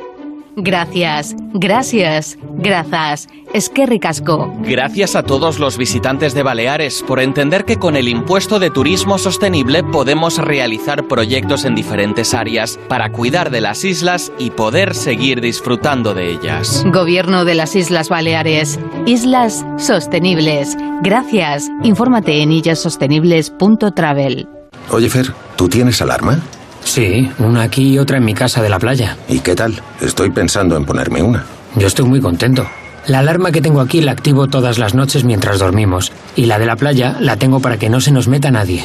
Gracias, 0.57 1.35
gracias, 1.53 2.39
grazas. 2.57 3.29
Es 3.53 3.69
que 3.69 3.87
ricasco. 3.87 4.53
Gracias 4.63 5.17
a 5.17 5.23
todos 5.23 5.59
los 5.59 5.79
visitantes 5.79 6.35
de 6.35 6.43
Baleares 6.43 7.03
por 7.07 7.21
entender 7.21 7.65
que 7.65 7.77
con 7.77 7.97
el 7.97 8.09
impuesto 8.09 8.59
de 8.59 8.71
turismo 8.71 9.19
sostenible 9.19 9.83
podemos 9.83 10.39
realizar 10.39 11.07
proyectos 11.09 11.65
en 11.65 11.75
diferentes 11.75 12.35
áreas 12.35 12.79
para 12.89 13.11
cuidar 13.11 13.51
de 13.51 13.61
las 13.61 13.85
islas 13.85 14.33
y 14.39 14.51
poder 14.51 14.95
seguir 14.95 15.41
disfrutando 15.41 16.15
de 16.15 16.31
ellas. 16.31 16.85
Gobierno 16.87 17.45
de 17.45 17.55
las 17.55 17.77
Islas 17.77 18.09
Baleares. 18.09 18.79
Islas 19.07 19.65
sostenibles. 19.77 20.77
Gracias. 21.03 21.71
Infórmate 21.83 22.43
en 22.43 22.53
illasostenibles.travel. 22.53 24.49
Oye, 24.91 25.09
Fer, 25.09 25.33
¿tú 25.57 25.69
tienes 25.69 26.01
alarma? 26.03 26.41
Sí, 26.85 27.31
una 27.39 27.63
aquí 27.63 27.95
y 27.95 27.99
otra 27.99 28.19
en 28.19 28.25
mi 28.25 28.35
casa 28.35 28.63
de 28.63 28.69
la 28.69 28.79
playa. 28.79 29.17
¿Y 29.29 29.41
qué 29.41 29.55
tal? 29.55 29.83
Estoy 30.01 30.31
pensando 30.31 30.77
en 30.77 30.85
ponerme 30.85 31.23
una. 31.23 31.45
Yo 31.77 31.87
estoy 31.87 32.07
muy 32.07 32.21
contento. 32.21 32.67
La 33.07 33.19
alarma 33.19 33.53
que 33.53 33.61
tengo 33.61 33.81
aquí 33.81 34.01
la 34.01 34.13
activo 34.13 34.47
todas 34.47 34.79
las 34.79 34.95
noches 34.95 35.25
mientras 35.25 35.59
dormimos. 35.59 36.13
Y 36.37 36.47
la 36.47 36.59
de 36.59 36.67
la 36.67 36.77
playa 36.77 37.17
la 37.21 37.37
tengo 37.37 37.61
para 37.61 37.79
que 37.79 37.91
no 37.91 38.01
se 38.01 38.13
nos 38.13 38.29
meta 38.29 38.51
nadie. 38.51 38.85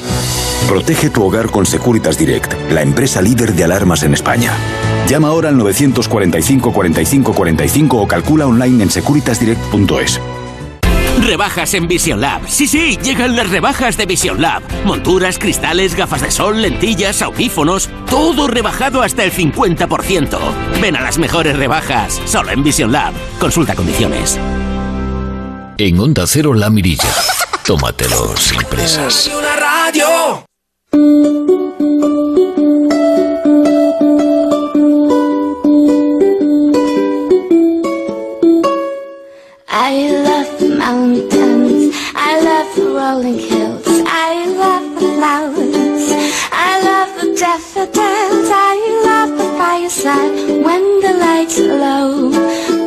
Protege 0.68 1.10
tu 1.10 1.24
hogar 1.24 1.50
con 1.50 1.66
Securitas 1.66 2.18
Direct, 2.18 2.54
la 2.72 2.82
empresa 2.82 3.22
líder 3.22 3.54
de 3.54 3.64
alarmas 3.64 4.04
en 4.04 4.14
España. 4.14 4.52
Llama 5.08 5.30
ahora 5.30 5.50
al 5.50 5.58
945 5.58 6.74
45 6.74 7.34
45 7.34 7.98
o 7.98 8.08
calcula 8.08 8.46
online 8.46 8.84
en 8.84 8.90
securitasdirect.es. 8.92 10.20
Rebajas 11.30 11.76
en 11.76 11.88
Vision 11.88 12.22
Lab. 12.22 12.42
Sí, 12.50 12.66
sí, 12.66 12.98
llegan 13.04 13.36
las 13.36 13.52
rebajas 13.52 13.98
de 13.98 14.08
Vision 14.08 14.42
Lab. 14.42 14.64
Monturas, 14.84 15.38
cristales, 15.38 15.94
gafas 15.94 16.24
de 16.24 16.32
sol, 16.32 16.60
lentillas, 16.60 17.22
audífonos, 17.22 17.88
todo 18.10 18.48
rebajado 18.48 19.04
hasta 19.04 19.24
el 19.24 19.32
50%. 19.32 20.40
Ven 20.82 20.96
a 20.96 21.02
las 21.02 21.20
mejores 21.20 21.56
rebajas, 21.56 22.20
solo 22.26 22.50
en 22.50 22.64
Vision 22.64 22.92
Lab. 22.92 23.14
Consulta 23.40 23.76
condiciones. 23.76 24.40
En 25.78 26.00
Onda 26.00 26.26
Cero 26.26 26.56
La 26.56 26.72
Mirilla. 26.72 27.14
Tómatelo 27.64 28.36
sin 28.36 28.62
prisas. 28.64 29.30
I 30.92 32.69
rolling 43.10 43.40
hills, 43.40 43.88
I 44.06 44.46
love 44.64 44.86
the 45.00 45.08
flowers, 45.16 46.06
I 46.52 46.72
love 46.90 47.12
the 47.20 47.28
daffodils, 47.42 48.50
I 48.72 48.76
love 49.10 49.32
the 49.42 49.50
fireside 49.58 50.36
when 50.66 50.84
the 51.06 51.14
lights 51.26 51.58
are 51.60 51.76
low. 51.86 52.30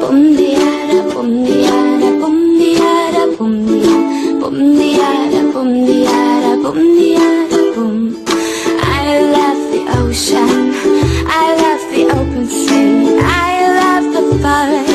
Boom 0.01 0.37
diada, 0.39 0.99
boom 1.13 1.29
diada, 1.47 2.09
boom 2.21 2.39
diada, 2.61 3.23
boom 3.37 3.55
diada, 3.67 4.39
boom 4.41 4.63
diada, 4.79 5.41
boom 5.55 5.71
diada, 5.89 6.53
boom 6.63 6.81
diada, 6.99 7.61
boom. 7.75 7.97
I 9.01 9.07
love 9.37 9.63
the 9.75 9.83
ocean, 10.03 10.57
I 11.43 11.47
love 11.63 11.83
the 11.95 12.03
open 12.19 12.47
sea, 12.47 13.19
I 13.19 13.55
love 13.81 14.07
the 14.17 14.25
forest, 14.43 14.92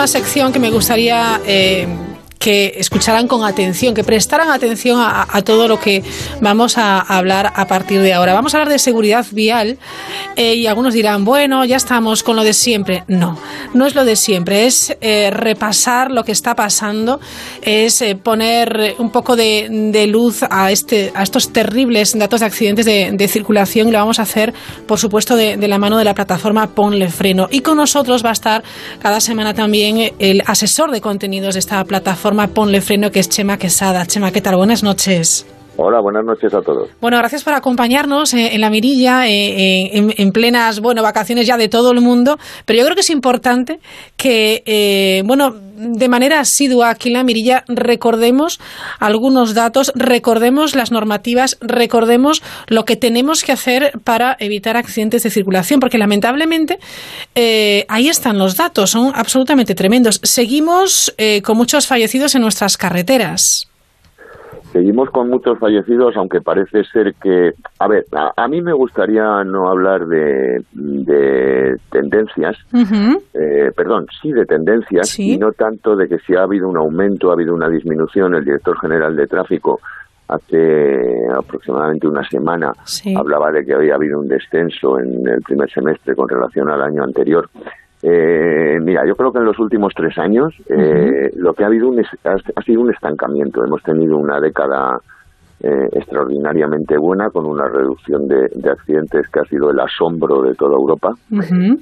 una 0.00 0.06
sección 0.06 0.50
que 0.50 0.58
me 0.58 0.70
gustaría 0.70 1.42
eh, 1.46 1.86
que 2.40 2.72
escucharan 2.78 3.28
con 3.28 3.44
atención, 3.44 3.94
que 3.94 4.02
prestaran 4.02 4.50
atención 4.50 4.98
a, 4.98 5.28
a 5.30 5.42
todo 5.42 5.68
lo 5.68 5.78
que 5.78 6.02
vamos 6.40 6.78
a 6.78 6.98
hablar 6.98 7.52
a 7.54 7.66
partir 7.66 8.00
de 8.00 8.14
ahora. 8.14 8.32
Vamos 8.32 8.54
a 8.54 8.56
hablar 8.56 8.72
de 8.72 8.78
seguridad 8.78 9.26
vial 9.30 9.76
eh, 10.36 10.54
y 10.54 10.66
algunos 10.66 10.94
dirán, 10.94 11.26
bueno, 11.26 11.66
ya 11.66 11.76
estamos 11.76 12.22
con 12.22 12.36
lo 12.36 12.42
de 12.42 12.54
siempre. 12.54 13.04
No, 13.08 13.38
no 13.74 13.86
es 13.86 13.94
lo 13.94 14.06
de 14.06 14.16
siempre, 14.16 14.64
es 14.64 14.96
eh, 15.02 15.30
repasar 15.30 16.10
lo 16.10 16.24
que 16.24 16.32
está 16.32 16.54
pasando, 16.54 17.20
es 17.60 18.00
eh, 18.00 18.16
poner 18.16 18.94
un 18.96 19.10
poco 19.10 19.36
de, 19.36 19.68
de 19.92 20.06
luz 20.06 20.42
a, 20.48 20.70
este, 20.70 21.12
a 21.14 21.22
estos 21.22 21.52
terribles 21.52 22.18
datos 22.18 22.40
de 22.40 22.46
accidentes 22.46 22.86
de, 22.86 23.10
de 23.12 23.28
circulación 23.28 23.88
y 23.88 23.90
lo 23.90 23.98
vamos 23.98 24.18
a 24.18 24.22
hacer, 24.22 24.54
por 24.86 24.98
supuesto, 24.98 25.36
de, 25.36 25.58
de 25.58 25.68
la 25.68 25.78
mano 25.78 25.98
de 25.98 26.04
la 26.04 26.14
plataforma 26.14 26.68
Ponle 26.68 27.10
Freno. 27.10 27.48
Y 27.50 27.60
con 27.60 27.76
nosotros 27.76 28.24
va 28.24 28.30
a 28.30 28.32
estar 28.32 28.64
cada 28.98 29.20
semana 29.20 29.52
también 29.52 30.14
el 30.18 30.42
asesor 30.46 30.90
de 30.90 31.02
contenidos 31.02 31.52
de 31.52 31.60
esta 31.60 31.84
plataforma 31.84 32.29
Ponle 32.30 32.80
Freno, 32.80 33.10
que 33.10 33.18
es 33.18 33.28
Chema 33.28 33.58
Quesada. 33.58 34.06
Chema, 34.06 34.30
¿qué 34.30 34.40
tal? 34.40 34.54
Buenas 34.54 34.84
noches. 34.84 35.46
Hola, 35.82 35.98
buenas 36.02 36.26
noches 36.26 36.52
a 36.52 36.60
todos. 36.60 36.90
Bueno, 37.00 37.16
gracias 37.16 37.42
por 37.42 37.54
acompañarnos 37.54 38.34
eh, 38.34 38.54
en 38.54 38.60
la 38.60 38.68
mirilla, 38.68 39.26
eh, 39.26 39.32
eh, 39.32 39.90
en, 39.94 40.12
en 40.14 40.30
plenas, 40.30 40.80
bueno, 40.80 41.02
vacaciones 41.02 41.46
ya 41.46 41.56
de 41.56 41.68
todo 41.68 41.92
el 41.92 42.02
mundo, 42.02 42.36
pero 42.66 42.78
yo 42.78 42.84
creo 42.84 42.94
que 42.94 43.00
es 43.00 43.08
importante 43.08 43.80
que, 44.18 44.62
eh, 44.66 45.22
bueno, 45.24 45.54
de 45.80 46.08
manera 46.08 46.40
asidua 46.40 46.90
aquí 46.90 47.08
en 47.08 47.14
la 47.14 47.24
mirilla 47.24 47.64
recordemos 47.66 48.60
algunos 48.98 49.54
datos, 49.54 49.90
recordemos 49.94 50.74
las 50.74 50.92
normativas, 50.92 51.56
recordemos 51.62 52.42
lo 52.66 52.84
que 52.84 52.96
tenemos 52.96 53.42
que 53.42 53.52
hacer 53.52 53.92
para 54.04 54.36
evitar 54.38 54.76
accidentes 54.76 55.22
de 55.22 55.30
circulación, 55.30 55.80
porque 55.80 55.96
lamentablemente 55.96 56.78
eh, 57.34 57.86
ahí 57.88 58.08
están 58.10 58.36
los 58.36 58.56
datos, 58.56 58.90
son 58.90 59.12
absolutamente 59.14 59.74
tremendos. 59.74 60.20
Seguimos 60.22 61.14
eh, 61.16 61.40
con 61.40 61.56
muchos 61.56 61.86
fallecidos 61.86 62.34
en 62.34 62.42
nuestras 62.42 62.76
carreteras. 62.76 63.69
Seguimos 64.72 65.10
con 65.10 65.28
muchos 65.28 65.58
fallecidos, 65.58 66.16
aunque 66.16 66.40
parece 66.40 66.84
ser 66.84 67.14
que, 67.14 67.52
a 67.78 67.88
ver, 67.88 68.04
a, 68.12 68.32
a 68.36 68.48
mí 68.48 68.62
me 68.62 68.72
gustaría 68.72 69.42
no 69.44 69.68
hablar 69.68 70.06
de, 70.06 70.62
de 70.72 71.76
tendencias, 71.90 72.56
eh, 73.34 73.70
perdón, 73.74 74.06
sí 74.22 74.30
de 74.32 74.46
tendencias 74.46 75.08
y 75.34 75.38
no 75.38 75.52
tanto 75.52 75.96
de 75.96 76.06
que 76.08 76.18
si 76.18 76.36
ha 76.36 76.42
habido 76.42 76.68
un 76.68 76.76
aumento, 76.76 77.30
ha 77.30 77.34
habido 77.34 77.54
una 77.54 77.68
disminución. 77.68 78.34
El 78.34 78.44
director 78.44 78.78
general 78.80 79.16
de 79.16 79.26
tráfico 79.26 79.80
hace 80.28 81.26
aproximadamente 81.36 82.06
una 82.06 82.22
semana 82.28 82.72
hablaba 83.16 83.50
de 83.50 83.64
que 83.64 83.74
había 83.74 83.96
habido 83.96 84.20
un 84.20 84.28
descenso 84.28 85.00
en 85.00 85.26
el 85.26 85.42
primer 85.42 85.68
semestre 85.70 86.14
con 86.14 86.28
relación 86.28 86.70
al 86.70 86.80
año 86.82 87.02
anterior. 87.02 87.48
Eh, 88.02 88.78
mira, 88.80 89.02
yo 89.06 89.14
creo 89.14 89.30
que 89.32 89.38
en 89.38 89.44
los 89.44 89.58
últimos 89.58 89.92
tres 89.94 90.16
años 90.18 90.54
eh, 90.68 91.30
lo 91.36 91.52
que 91.52 91.64
ha 91.64 91.66
habido 91.66 91.88
un 91.88 92.00
es- 92.00 92.08
ha, 92.24 92.62
sido 92.62 92.80
un 92.80 92.90
estancamiento. 92.92 93.64
Hemos 93.64 93.82
tenido 93.82 94.16
una 94.16 94.40
década 94.40 94.98
eh, 95.62 95.88
extraordinariamente 95.92 96.96
buena 96.96 97.28
con 97.28 97.44
una 97.44 97.68
reducción 97.68 98.26
de, 98.26 98.48
de 98.54 98.70
accidentes 98.70 99.28
que 99.28 99.40
ha 99.40 99.44
sido 99.44 99.70
el 99.70 99.78
asombro 99.80 100.40
de 100.42 100.54
toda 100.54 100.74
Europa. 100.74 101.10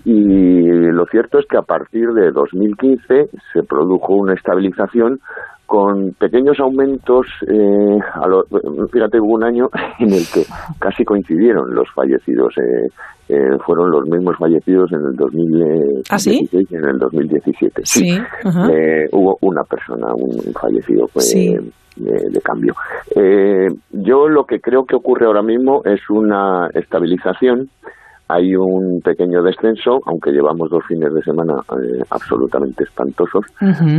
Y 0.04 0.66
lo 0.90 1.06
cierto 1.06 1.38
es 1.38 1.46
que 1.46 1.58
a 1.58 1.62
partir 1.62 2.08
de 2.08 2.32
2015 2.32 3.28
se 3.52 3.62
produjo 3.62 4.14
una 4.16 4.34
estabilización 4.34 5.20
con 5.66 6.12
pequeños 6.18 6.58
aumentos. 6.58 7.26
eh, 7.46 7.98
a 8.14 8.26
lo- 8.26 8.44
fíjate, 8.90 9.20
hubo 9.20 9.34
un 9.34 9.44
año 9.44 9.68
en 10.00 10.12
el 10.12 10.24
que 10.34 10.42
casi 10.80 11.04
coincidieron 11.04 11.72
los 11.72 11.88
fallecidos. 11.94 12.58
eh, 12.58 12.88
eh, 13.28 13.58
fueron 13.64 13.90
los 13.90 14.06
mismos 14.08 14.36
fallecidos 14.38 14.90
en 14.92 15.00
el 15.04 15.16
2016 15.16 16.02
¿Ah, 16.10 16.18
sí? 16.18 16.48
y 16.52 16.74
en 16.74 16.84
el 16.84 16.98
2017. 16.98 17.82
Sí, 17.84 18.18
ajá. 18.44 18.68
Eh, 18.72 19.06
hubo 19.12 19.36
una 19.42 19.62
persona, 19.64 20.06
un 20.14 20.52
fallecido 20.54 21.06
fue 21.08 21.22
Sí. 21.22 21.56
de, 21.96 22.12
de 22.30 22.40
cambio. 22.40 22.74
Eh, 23.16 23.66
yo 23.92 24.28
lo 24.28 24.44
que 24.44 24.60
creo 24.60 24.84
que 24.84 24.96
ocurre 24.96 25.26
ahora 25.26 25.42
mismo 25.42 25.82
es 25.84 26.00
una 26.10 26.68
estabilización. 26.74 27.68
Hay 28.28 28.54
un 28.54 29.00
pequeño 29.02 29.42
descenso, 29.42 30.00
aunque 30.06 30.30
llevamos 30.32 30.68
dos 30.70 30.84
fines 30.86 31.12
de 31.14 31.22
semana 31.22 31.54
eh, 31.72 32.02
absolutamente 32.10 32.84
espantosos, 32.84 33.44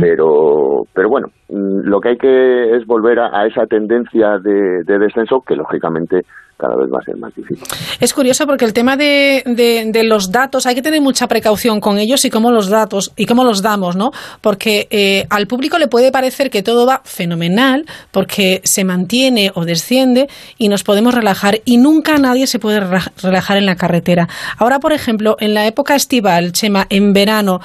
pero, 0.00 0.82
pero 0.94 1.08
bueno, 1.08 1.28
mm, 1.48 1.88
lo 1.88 2.00
que 2.00 2.10
hay 2.10 2.16
que 2.16 2.76
es 2.76 2.86
volver 2.86 3.18
a, 3.18 3.40
a 3.40 3.46
esa 3.46 3.66
tendencia 3.66 4.38
de, 4.42 4.84
de 4.84 4.98
descenso 4.98 5.40
que 5.46 5.56
lógicamente 5.56 6.20
cada 6.56 6.76
vez 6.76 6.90
va 6.92 6.98
a 6.98 7.02
ser 7.04 7.16
más 7.16 7.34
difícil. 7.34 7.66
Es 8.02 8.12
curioso 8.12 8.46
porque 8.46 8.66
el 8.66 8.74
tema 8.74 8.94
de, 8.94 9.42
de- 9.46 9.90
de 9.90 10.04
los 10.04 10.30
datos, 10.30 10.66
hay 10.66 10.74
que 10.74 10.82
tener 10.82 11.00
mucha 11.00 11.26
precaución 11.26 11.80
con 11.80 11.96
ellos 11.98 12.22
y 12.26 12.30
cómo 12.30 12.50
los 12.50 12.68
datos 12.68 13.14
y 13.16 13.24
cómo 13.24 13.44
los 13.44 13.62
damos, 13.62 13.96
¿no? 13.96 14.10
Porque 14.42 14.86
eh, 14.90 15.24
al 15.30 15.46
público 15.46 15.78
le 15.78 15.88
puede 15.88 16.12
parecer 16.12 16.50
que 16.50 16.62
todo 16.62 16.84
va 16.86 17.00
fenomenal 17.04 17.86
porque 18.10 18.60
se 18.64 18.84
mantiene 18.84 19.50
o 19.54 19.64
desciende 19.64 20.28
y 20.58 20.68
nos 20.68 20.84
podemos 20.84 21.14
relajar 21.14 21.60
y 21.64 21.78
nunca 21.78 22.18
nadie 22.18 22.46
se 22.46 22.58
puede 22.58 22.80
rela- 22.82 23.10
relajar 23.22 23.56
en 23.56 23.64
la 23.64 23.76
carretera. 23.76 24.19
Ahora, 24.58 24.80
por 24.80 24.92
ejemplo, 24.92 25.36
en 25.40 25.54
la 25.54 25.66
época 25.66 25.94
estival, 25.94 26.52
Chema, 26.52 26.86
en 26.90 27.12
verano, 27.12 27.60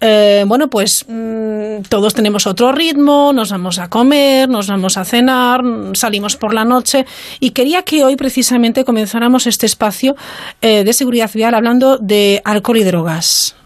eh, 0.00 0.44
bueno, 0.46 0.68
pues 0.68 1.04
mm, 1.08 1.82
todos 1.88 2.14
tenemos 2.14 2.46
otro 2.46 2.72
ritmo, 2.72 3.32
nos 3.32 3.50
vamos 3.50 3.78
a 3.78 3.88
comer, 3.88 4.48
nos 4.48 4.68
vamos 4.68 4.96
a 4.96 5.04
cenar, 5.04 5.62
salimos 5.94 6.36
por 6.36 6.54
la 6.54 6.64
noche 6.64 7.06
y 7.40 7.50
quería 7.50 7.82
que 7.82 8.04
hoy 8.04 8.16
precisamente 8.16 8.84
comenzáramos 8.84 9.46
este 9.46 9.66
espacio 9.66 10.16
eh, 10.60 10.84
de 10.84 10.92
seguridad 10.92 11.30
vial 11.32 11.54
hablando 11.54 11.98
de 11.98 12.40
alcohol 12.44 12.78
y 12.78 12.84
drogas. 12.84 13.57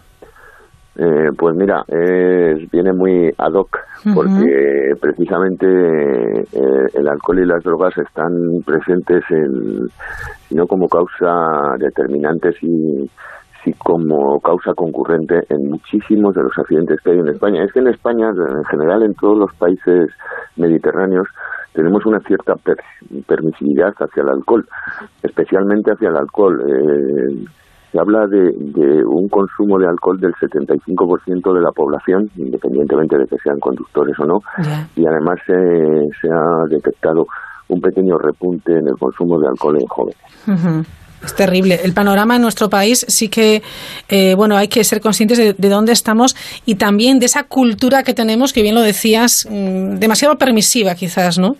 Eh, 0.97 1.31
pues 1.39 1.57
mira, 1.57 1.83
es- 1.89 2.71
viene 2.71 2.93
muy 2.93 3.33
ad 3.39 3.53
hoc 3.55 3.79
porque 4.15 4.93
precisamente 5.01 5.67
eh, 6.43 6.87
el 6.95 7.09
alcohol 7.09 7.39
y 7.39 7.47
las 7.47 7.63
drogas 7.65 7.97
están 7.97 8.33
presentes 8.67 9.23
en, 9.31 9.89
si 10.49 10.55
no 10.55 10.67
como 10.67 10.89
causa 10.89 11.77
determinante, 11.79 12.53
si 12.61 13.09
como 13.79 14.39
causa 14.41 14.75
concurrente 14.75 15.41
en 15.49 15.71
muchísimos 15.71 16.35
de 16.35 16.43
los 16.43 16.59
accidentes 16.59 17.01
que 17.01 17.13
hay 17.13 17.19
en 17.21 17.29
España. 17.29 17.63
Es 17.65 17.73
que 17.73 17.79
en 17.79 17.87
España, 17.89 18.29
en 18.31 18.65
general 18.65 19.03
en 19.05 19.15
todos 19.15 19.39
los 19.39 19.55
países 19.55 20.11
mediterráneos, 20.57 21.29
tenemos 21.73 22.05
una 22.05 22.19
cierta 22.21 22.55
per- 22.57 22.77
permisividad 23.27 23.95
hacia 23.99 24.23
el 24.25 24.29
alcohol, 24.31 24.67
especialmente 25.23 25.93
hacia 25.93 26.09
el 26.11 26.17
alcohol. 26.17 26.61
Eh, 26.69 27.45
se 27.93 28.01
habla 28.01 28.27
de, 28.27 28.53
de 28.57 29.05
un 29.05 29.29
consumo 29.29 29.79
de 29.79 29.87
alcohol 29.87 30.19
del 30.19 30.33
75% 30.33 31.55
de 31.55 31.61
la 31.61 31.71
población, 31.73 32.31
independientemente 32.37 33.19
de 33.19 33.27
que 33.27 33.37
sean 33.45 33.61
conductores 33.61 34.19
o 34.19 34.25
no, 34.25 34.41
y 34.97 35.07
además 35.07 35.39
se 35.47 36.29
ha 36.31 36.65
detectado 36.69 37.27
un 37.69 37.81
pequeño 37.81 38.17
repunte 38.19 38.73
en 38.73 38.89
el 38.89 38.97
consumo 38.99 39.39
de 39.39 39.49
alcohol 39.49 39.77
en 39.79 39.87
jóvenes. 39.87 40.21
Es 41.25 41.35
terrible. 41.37 41.81
El 41.85 41.93
panorama 41.93 42.37
en 42.37 42.43
nuestro 42.43 42.69
país 42.69 43.05
sí 43.09 43.29
que, 43.29 43.63
eh, 44.09 44.35
bueno, 44.35 44.57
hay 44.57 44.69
que 44.69 44.83
ser 44.83 45.01
conscientes 45.01 45.39
de, 45.39 45.53
de 45.53 45.69
dónde 45.69 45.93
estamos 45.93 46.35
y 46.67 46.75
también 46.75 47.21
de 47.21 47.27
esa 47.27 47.45
cultura 47.45 48.03
que 48.03 48.13
tenemos, 48.13 48.53
que 48.53 48.63
bien 48.63 48.75
lo 48.75 48.81
decías, 48.81 49.47
mm, 49.49 49.99
demasiado 49.99 50.37
permisiva 50.37 50.95
quizás, 50.95 51.39
¿no? 51.39 51.57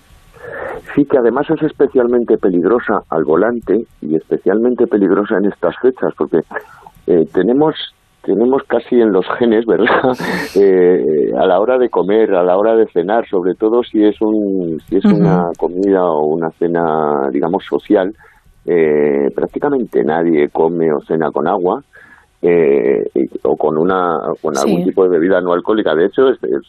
Sí, 0.95 1.05
que 1.05 1.19
además 1.19 1.49
es 1.51 1.63
especialmente 1.63 2.37
peligrosa 2.37 3.03
al 3.09 3.25
volante 3.25 3.87
y 4.01 4.17
especialmente 4.17 4.87
peligrosa 4.87 5.37
en 5.39 5.47
estas 5.47 5.75
fechas, 5.81 6.13
porque 6.17 6.41
eh, 7.07 7.27
tenemos 7.33 7.75
tenemos 8.23 8.63
casi 8.69 9.01
en 9.01 9.13
los 9.13 9.27
genes, 9.39 9.67
¿verdad? 9.67 10.17
Eh, 10.55 11.33
a 11.37 11.47
la 11.47 11.59
hora 11.61 11.79
de 11.79 11.89
comer, 11.89 12.35
a 12.35 12.45
la 12.45 12.57
hora 12.57 12.77
de 12.77 12.87
cenar, 12.89 13.27
sobre 13.27 13.55
todo 13.55 13.83
si 13.83 14.05
es 14.05 14.21
un 14.21 14.79
si 14.87 14.97
es 14.97 15.05
una 15.05 15.49
comida 15.57 16.05
o 16.05 16.27
una 16.27 16.51
cena, 16.51 17.29
digamos, 17.33 17.65
social, 17.65 18.15
eh, 18.67 19.31
prácticamente 19.35 20.05
nadie 20.05 20.51
come 20.51 20.93
o 20.93 21.01
cena 21.01 21.31
con 21.31 21.49
agua. 21.49 21.83
Eh, 22.45 23.05
o 23.45 23.57
con 23.57 23.79
una 23.79 24.19
con 24.41 24.55
Sí. 24.57 24.63
algún 24.67 24.85
tipo 24.85 25.05
de 25.05 25.11
bebida 25.11 25.41
no 25.41 25.53
alcohólica 25.53 25.95
de 25.95 26.07
hecho 26.07 26.23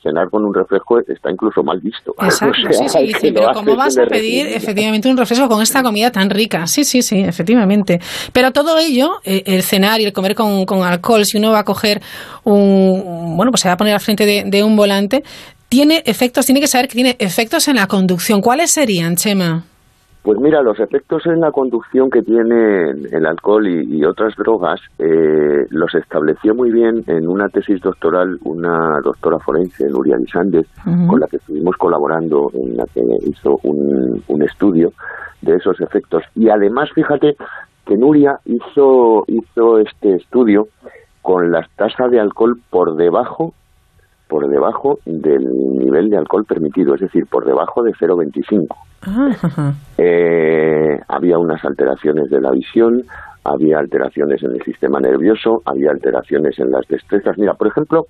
cenar 0.03 0.30
con 0.30 0.45
un 0.45 0.53
refresco 0.53 0.99
está 0.99 1.32
incluso 1.32 1.63
mal 1.63 1.80
visto 1.80 2.13
Exacto, 2.21 2.69
O 2.69 2.89
sea, 2.89 3.01
sí, 3.01 3.11
sí, 3.19 3.32
lo 3.32 3.41
pero 3.41 3.53
¿cómo 3.53 3.76
vas 3.76 3.97
a 3.97 4.05
pedir 4.05 4.47
efectivamente 4.47 5.09
un 5.09 5.17
refresco 5.17 5.49
con 5.49 5.61
esta 5.63 5.82
comida 5.82 6.11
tan 6.11 6.30
rica? 6.30 6.67
Sí, 6.67 6.84
sí, 6.84 7.01
sí, 7.01 7.19
efectivamente. 7.21 7.99
Pero 8.34 8.51
todo 8.51 8.78
ello, 8.78 9.13
eh, 9.26 9.41
el 9.47 9.63
cenar 9.63 9.99
y 10.01 10.05
el 10.05 10.13
comer 10.13 10.36
con, 10.36 10.65
con 10.65 10.84
alcohol, 10.84 11.26
si 11.26 11.38
uno 11.38 11.51
va 11.51 11.59
a 11.59 11.63
coger 11.65 12.01
un, 12.43 13.36
bueno, 13.36 13.51
pues 13.51 13.61
se 13.61 13.67
va 13.67 13.74
a 13.74 13.78
poner 13.78 13.93
al 13.93 13.99
frente 13.99 14.26
de, 14.26 14.43
de 14.45 14.63
un 14.63 14.76
volante, 14.76 15.24
tiene 15.69 16.03
efectos, 16.05 16.45
tiene 16.45 16.61
que 16.61 16.67
saber 16.67 16.88
que 16.88 16.93
tiene 16.95 17.15
efectos 17.19 17.67
en 17.67 17.78
la 17.78 17.88
conducción. 17.88 18.41
¿Cuáles 18.41 18.71
serían, 18.71 19.15
Chema? 19.15 19.65
Pues 20.24 20.39
mira, 20.39 20.61
los 20.61 20.80
efectos 20.80 21.26
en 21.26 21.41
la 21.41 21.51
conducción 21.51 22.09
que 22.09 22.21
tiene 22.21 22.91
el 23.11 23.26
alcohol 23.26 23.67
y, 23.67 23.97
y 23.97 24.05
otras 24.05 24.34
drogas 24.38 24.80
eh, 24.97 25.65
los 25.69 25.93
estableció 25.95 26.55
muy 26.55 26.71
bien 26.71 27.03
en 27.07 27.28
una 27.28 27.49
tesis 27.49 27.82
doctoral 27.82 28.39
una 28.45 29.01
doctora 29.03 29.38
forense, 29.39 29.86
Nuria 29.89 30.15
Lisández, 30.15 30.65
Ujú. 30.88 31.07
con 31.07 31.19
la 31.19 31.28
que 31.28 31.36
estuvimos 31.38 31.76
colaborando, 31.76 32.49
en 32.53 32.78
la 32.78 32.86
que 32.93 33.01
hizo 33.28 33.59
un, 33.63 34.24
un 34.30 34.41
estudio 34.43 34.93
de 35.41 35.55
esos 35.55 35.82
efectos. 35.82 36.24
Y 36.36 36.47
además, 36.47 36.89
fíjate 36.95 37.36
que 37.86 37.97
Nuria 37.97 38.39
hizo, 38.45 39.26
hizo 39.28 39.80
este 39.80 40.15
estudio 40.15 40.67
con 41.21 41.51
las 41.51 41.69
tasas 41.76 42.11
de 42.11 42.21
alcohol 42.21 42.57
por 42.69 42.95
debajo 42.95 43.53
por 44.34 44.49
debajo 44.49 44.97
del 45.05 45.43
nivel 45.77 46.09
de 46.09 46.17
alcohol 46.17 46.43
permitido, 46.43 46.95
es 46.95 47.01
decir, 47.01 47.27
por 47.29 47.45
debajo 47.45 47.84
de 47.84 47.91
0,25 47.91 48.65
eh, 49.99 50.97
había 51.07 51.38
unas 51.38 51.63
alteraciones 51.63 52.31
de 52.31 52.41
la 52.41 52.49
visión, 52.49 53.03
había 53.43 53.77
alteraciones 53.77 54.41
en 54.41 54.53
el 54.55 54.63
sistema 54.63 54.99
nervioso, 54.99 55.61
había 55.65 55.91
alteraciones 55.91 56.57
en 56.57 56.71
las 56.71 56.88
destrezas. 56.88 57.38
Mira, 57.38 57.53
por 57.53 57.67
ejemplo, 57.67 58.05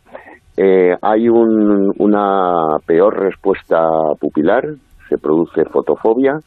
eh, 0.55 0.95
hay 1.01 1.27
un- 1.27 1.91
una 1.99 2.77
peor 2.85 3.19
respuesta 3.19 3.85
pupilar, 4.17 4.63
se 5.09 5.17
produce 5.17 5.65
fotofobia, 5.65 6.37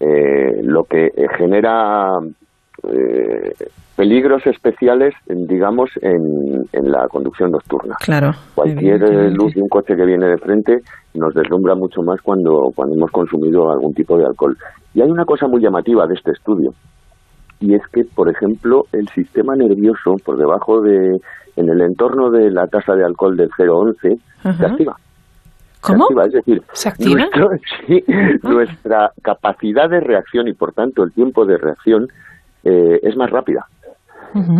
eh, 0.00 0.60
lo 0.64 0.82
que 0.84 1.10
genera 1.38 2.18
eh, 2.92 3.52
peligros 3.96 4.44
especiales, 4.46 5.14
digamos, 5.26 5.90
en, 6.02 6.64
en 6.72 6.90
la 6.90 7.06
conducción 7.08 7.50
nocturna. 7.52 7.96
Claro. 8.00 8.32
Cualquier 8.54 9.02
eh, 9.04 9.30
luz 9.30 9.54
de 9.54 9.62
un 9.62 9.68
coche 9.68 9.94
que 9.96 10.04
viene 10.04 10.26
de 10.26 10.38
frente 10.38 10.80
nos 11.14 11.32
deslumbra 11.34 11.74
mucho 11.74 12.02
más 12.02 12.20
cuando, 12.22 12.70
cuando 12.74 12.96
hemos 12.96 13.10
consumido 13.10 13.70
algún 13.70 13.94
tipo 13.94 14.18
de 14.18 14.26
alcohol. 14.26 14.56
Y 14.94 15.00
hay 15.00 15.10
una 15.10 15.24
cosa 15.24 15.46
muy 15.46 15.60
llamativa 15.62 16.06
de 16.06 16.14
este 16.14 16.32
estudio, 16.32 16.72
y 17.60 17.74
es 17.74 17.82
que, 17.92 18.02
por 18.04 18.28
ejemplo, 18.28 18.82
el 18.92 19.08
sistema 19.08 19.54
nervioso, 19.56 20.16
por 20.24 20.36
debajo 20.36 20.80
de, 20.82 21.18
en 21.56 21.68
el 21.68 21.80
entorno 21.80 22.30
de 22.30 22.50
la 22.50 22.66
tasa 22.66 22.94
de 22.94 23.04
alcohol 23.04 23.36
del 23.36 23.48
0,11, 23.50 24.18
se 24.58 24.66
activa. 24.66 24.96
¿Cómo? 25.80 26.06
Se 26.08 26.14
activa, 26.14 26.24
es 26.26 26.32
decir, 26.32 26.62
¿Se 26.72 26.88
activa? 26.88 27.20
nuestro- 27.20 27.50
sí, 27.86 28.04
nuestra 28.42 29.10
capacidad 29.22 29.88
de 29.88 30.00
reacción 30.00 30.48
y, 30.48 30.52
por 30.54 30.72
tanto, 30.72 31.02
el 31.04 31.12
tiempo 31.12 31.44
de 31.46 31.58
reacción 31.58 32.08
eh, 32.64 33.00
es 33.02 33.16
más 33.16 33.30
rápida. 33.30 33.66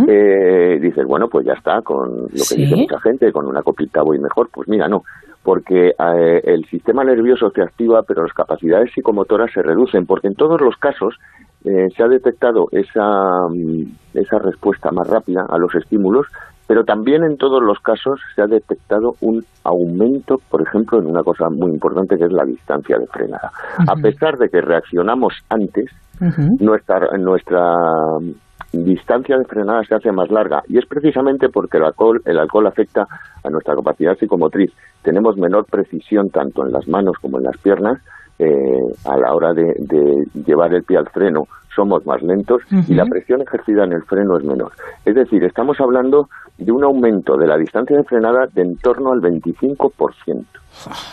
Eh, 0.06 0.78
dices, 0.80 1.04
bueno, 1.04 1.26
pues 1.28 1.44
ya 1.44 1.54
está, 1.54 1.82
con 1.82 2.16
lo 2.16 2.26
que 2.28 2.38
Sí. 2.38 2.56
dice 2.62 2.76
mucha 2.76 3.00
gente, 3.00 3.32
con 3.32 3.46
una 3.46 3.62
copita 3.62 4.02
voy 4.02 4.18
mejor. 4.20 4.48
Pues 4.52 4.68
mira, 4.68 4.86
no, 4.86 5.02
porque 5.42 5.88
eh, 5.98 6.40
el 6.44 6.64
sistema 6.66 7.02
nervioso 7.02 7.50
se 7.50 7.60
activa, 7.62 8.02
pero 8.06 8.22
las 8.22 8.32
capacidades 8.32 8.92
psicomotoras 8.92 9.50
se 9.52 9.62
reducen, 9.62 10.06
porque 10.06 10.28
en 10.28 10.36
todos 10.36 10.60
los 10.60 10.76
casos 10.76 11.16
eh, 11.64 11.88
se 11.96 12.02
ha 12.04 12.08
detectado 12.08 12.68
esa, 12.70 13.48
mm, 13.48 13.82
esa 14.14 14.38
respuesta 14.38 14.92
más 14.92 15.08
rápida 15.08 15.44
a 15.48 15.58
los 15.58 15.74
estímulos, 15.74 16.26
pero 16.66 16.84
también 16.84 17.24
en 17.24 17.36
todos 17.36 17.62
los 17.62 17.78
casos 17.80 18.20
se 18.34 18.42
ha 18.42 18.46
detectado 18.46 19.12
un 19.20 19.44
aumento, 19.64 20.36
por 20.50 20.62
ejemplo, 20.62 20.98
en 20.98 21.06
una 21.06 21.22
cosa 21.22 21.46
muy 21.50 21.70
importante 21.70 22.16
que 22.16 22.24
es 22.24 22.32
la 22.32 22.44
distancia 22.44 22.96
de 22.98 23.06
frenada. 23.06 23.50
A 23.86 23.94
pesar 23.96 24.36
de 24.38 24.48
que 24.48 24.60
reaccionamos 24.60 25.34
antes, 25.50 25.90
nuestra, 26.60 27.00
nuestra 27.18 27.74
distancia 28.72 29.36
de 29.36 29.44
frenada 29.44 29.82
se 29.84 29.94
hace 29.94 30.10
más 30.10 30.30
larga 30.30 30.62
y 30.68 30.78
es 30.78 30.86
precisamente 30.86 31.48
porque 31.48 31.78
el 31.78 31.84
alcohol, 31.84 32.20
el 32.24 32.38
alcohol 32.38 32.66
afecta 32.66 33.02
a 33.02 33.50
nuestra 33.50 33.74
capacidad 33.74 34.16
psicomotriz. 34.16 34.72
Tenemos 35.02 35.36
menor 35.36 35.66
precisión 35.66 36.28
tanto 36.30 36.64
en 36.64 36.72
las 36.72 36.88
manos 36.88 37.16
como 37.20 37.38
en 37.38 37.44
las 37.44 37.58
piernas 37.58 38.00
eh, 38.38 38.46
a 39.04 39.16
la 39.16 39.32
hora 39.34 39.52
de, 39.52 39.74
de 39.78 40.24
llevar 40.44 40.74
el 40.74 40.82
pie 40.82 40.98
al 40.98 41.08
freno 41.10 41.44
somos 41.74 42.04
más 42.06 42.22
lentos 42.22 42.62
y 42.88 42.94
la 42.94 43.04
presión 43.06 43.42
ejercida 43.42 43.84
en 43.84 43.92
el 43.92 44.02
freno 44.04 44.36
es 44.36 44.44
menor. 44.44 44.72
Es 45.04 45.14
decir, 45.14 45.42
estamos 45.44 45.80
hablando 45.80 46.28
de 46.58 46.70
un 46.70 46.84
aumento 46.84 47.36
de 47.36 47.46
la 47.46 47.56
distancia 47.56 47.96
de 47.96 48.04
frenada 48.04 48.46
de 48.52 48.62
en 48.62 48.76
torno 48.76 49.12
al 49.12 49.20
25% 49.20 50.44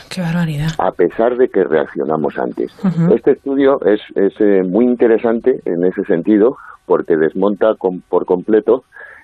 Qué 0.10 0.22
barbaridad. 0.22 0.70
a 0.78 0.92
pesar 0.92 1.38
de 1.38 1.50
que 1.50 1.64
reaccionamos 1.64 2.38
antes. 2.38 2.72
Este 3.14 3.32
estudio 3.32 3.80
es, 3.86 4.02
es 4.16 4.34
eh, 4.40 4.64
muy 4.64 4.86
interesante 4.86 5.60
en 5.66 5.84
ese 5.86 6.04
sentido 6.06 6.58
porque 6.86 7.16
desmonta 7.18 7.76
con- 7.76 8.02
por 8.02 8.26
completo 8.26 8.84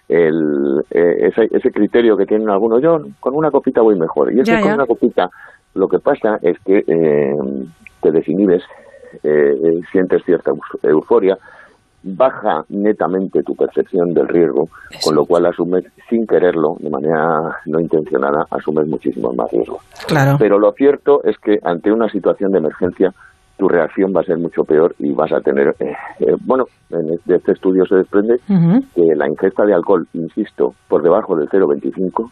el, 0.09 0.83
eh, 0.91 1.27
ese, 1.27 1.47
ese 1.51 1.71
criterio 1.71 2.15
que 2.17 2.25
tienen 2.25 2.49
algunos. 2.49 2.81
Yo 2.81 2.99
con 3.19 3.35
una 3.35 3.51
copita 3.51 3.81
voy 3.81 3.97
mejor. 3.97 4.31
Y 4.33 4.39
es 4.39 4.47
Ya, 4.47 4.57
que 4.57 4.63
con 4.63 4.73
una 4.73 4.85
copita 4.85 5.29
lo 5.73 5.87
que 5.87 5.99
pasa 5.99 6.39
es 6.41 6.57
que 6.65 6.83
eh, 6.87 7.35
te 8.01 8.11
desinhibes, 8.11 8.63
eh, 9.23 9.55
eh, 9.63 9.79
sientes 9.91 10.23
cierta 10.25 10.51
euf- 10.51 10.79
euforia, 10.83 11.37
baja 12.03 12.63
netamente 12.69 13.43
tu 13.43 13.55
percepción 13.55 14.13
del 14.13 14.27
riesgo, 14.27 14.69
con 15.03 15.15
lo 15.15 15.25
cual 15.25 15.45
asumes 15.45 15.83
sin 16.09 16.25
quererlo, 16.25 16.75
de 16.79 16.89
manera 16.89 17.57
no 17.65 17.79
intencionada, 17.79 18.45
asumes 18.51 18.87
muchísimo 18.87 19.33
más 19.33 19.51
riesgo. 19.51 19.79
Claro. 20.07 20.37
Pero 20.39 20.57
lo 20.59 20.71
cierto 20.71 21.21
es 21.23 21.37
que 21.39 21.57
ante 21.63 21.91
una 21.91 22.07
situación 22.09 22.51
de 22.51 22.59
emergencia 22.59 23.11
tu 23.57 23.67
reacción 23.67 24.13
va 24.15 24.21
a 24.21 24.23
ser 24.23 24.37
mucho 24.37 24.63
peor 24.63 24.93
y 24.99 25.11
vas 25.13 25.31
a 25.33 25.41
tener, 25.41 25.75
eh, 25.79 25.91
eh, 26.19 26.35
bueno, 26.45 26.65
en 26.91 27.09
este- 27.13 27.31
de 27.31 27.37
este 27.37 27.51
estudio 27.53 27.85
se 27.87 27.95
desprende 27.95 28.35
que 28.95 29.15
la 29.15 29.27
ingesta 29.27 29.65
de 29.65 29.73
alcohol, 29.73 30.07
insisto, 30.13 30.75
por 30.87 31.01
debajo 31.01 31.35
del 31.35 31.49
0,25 31.49 32.29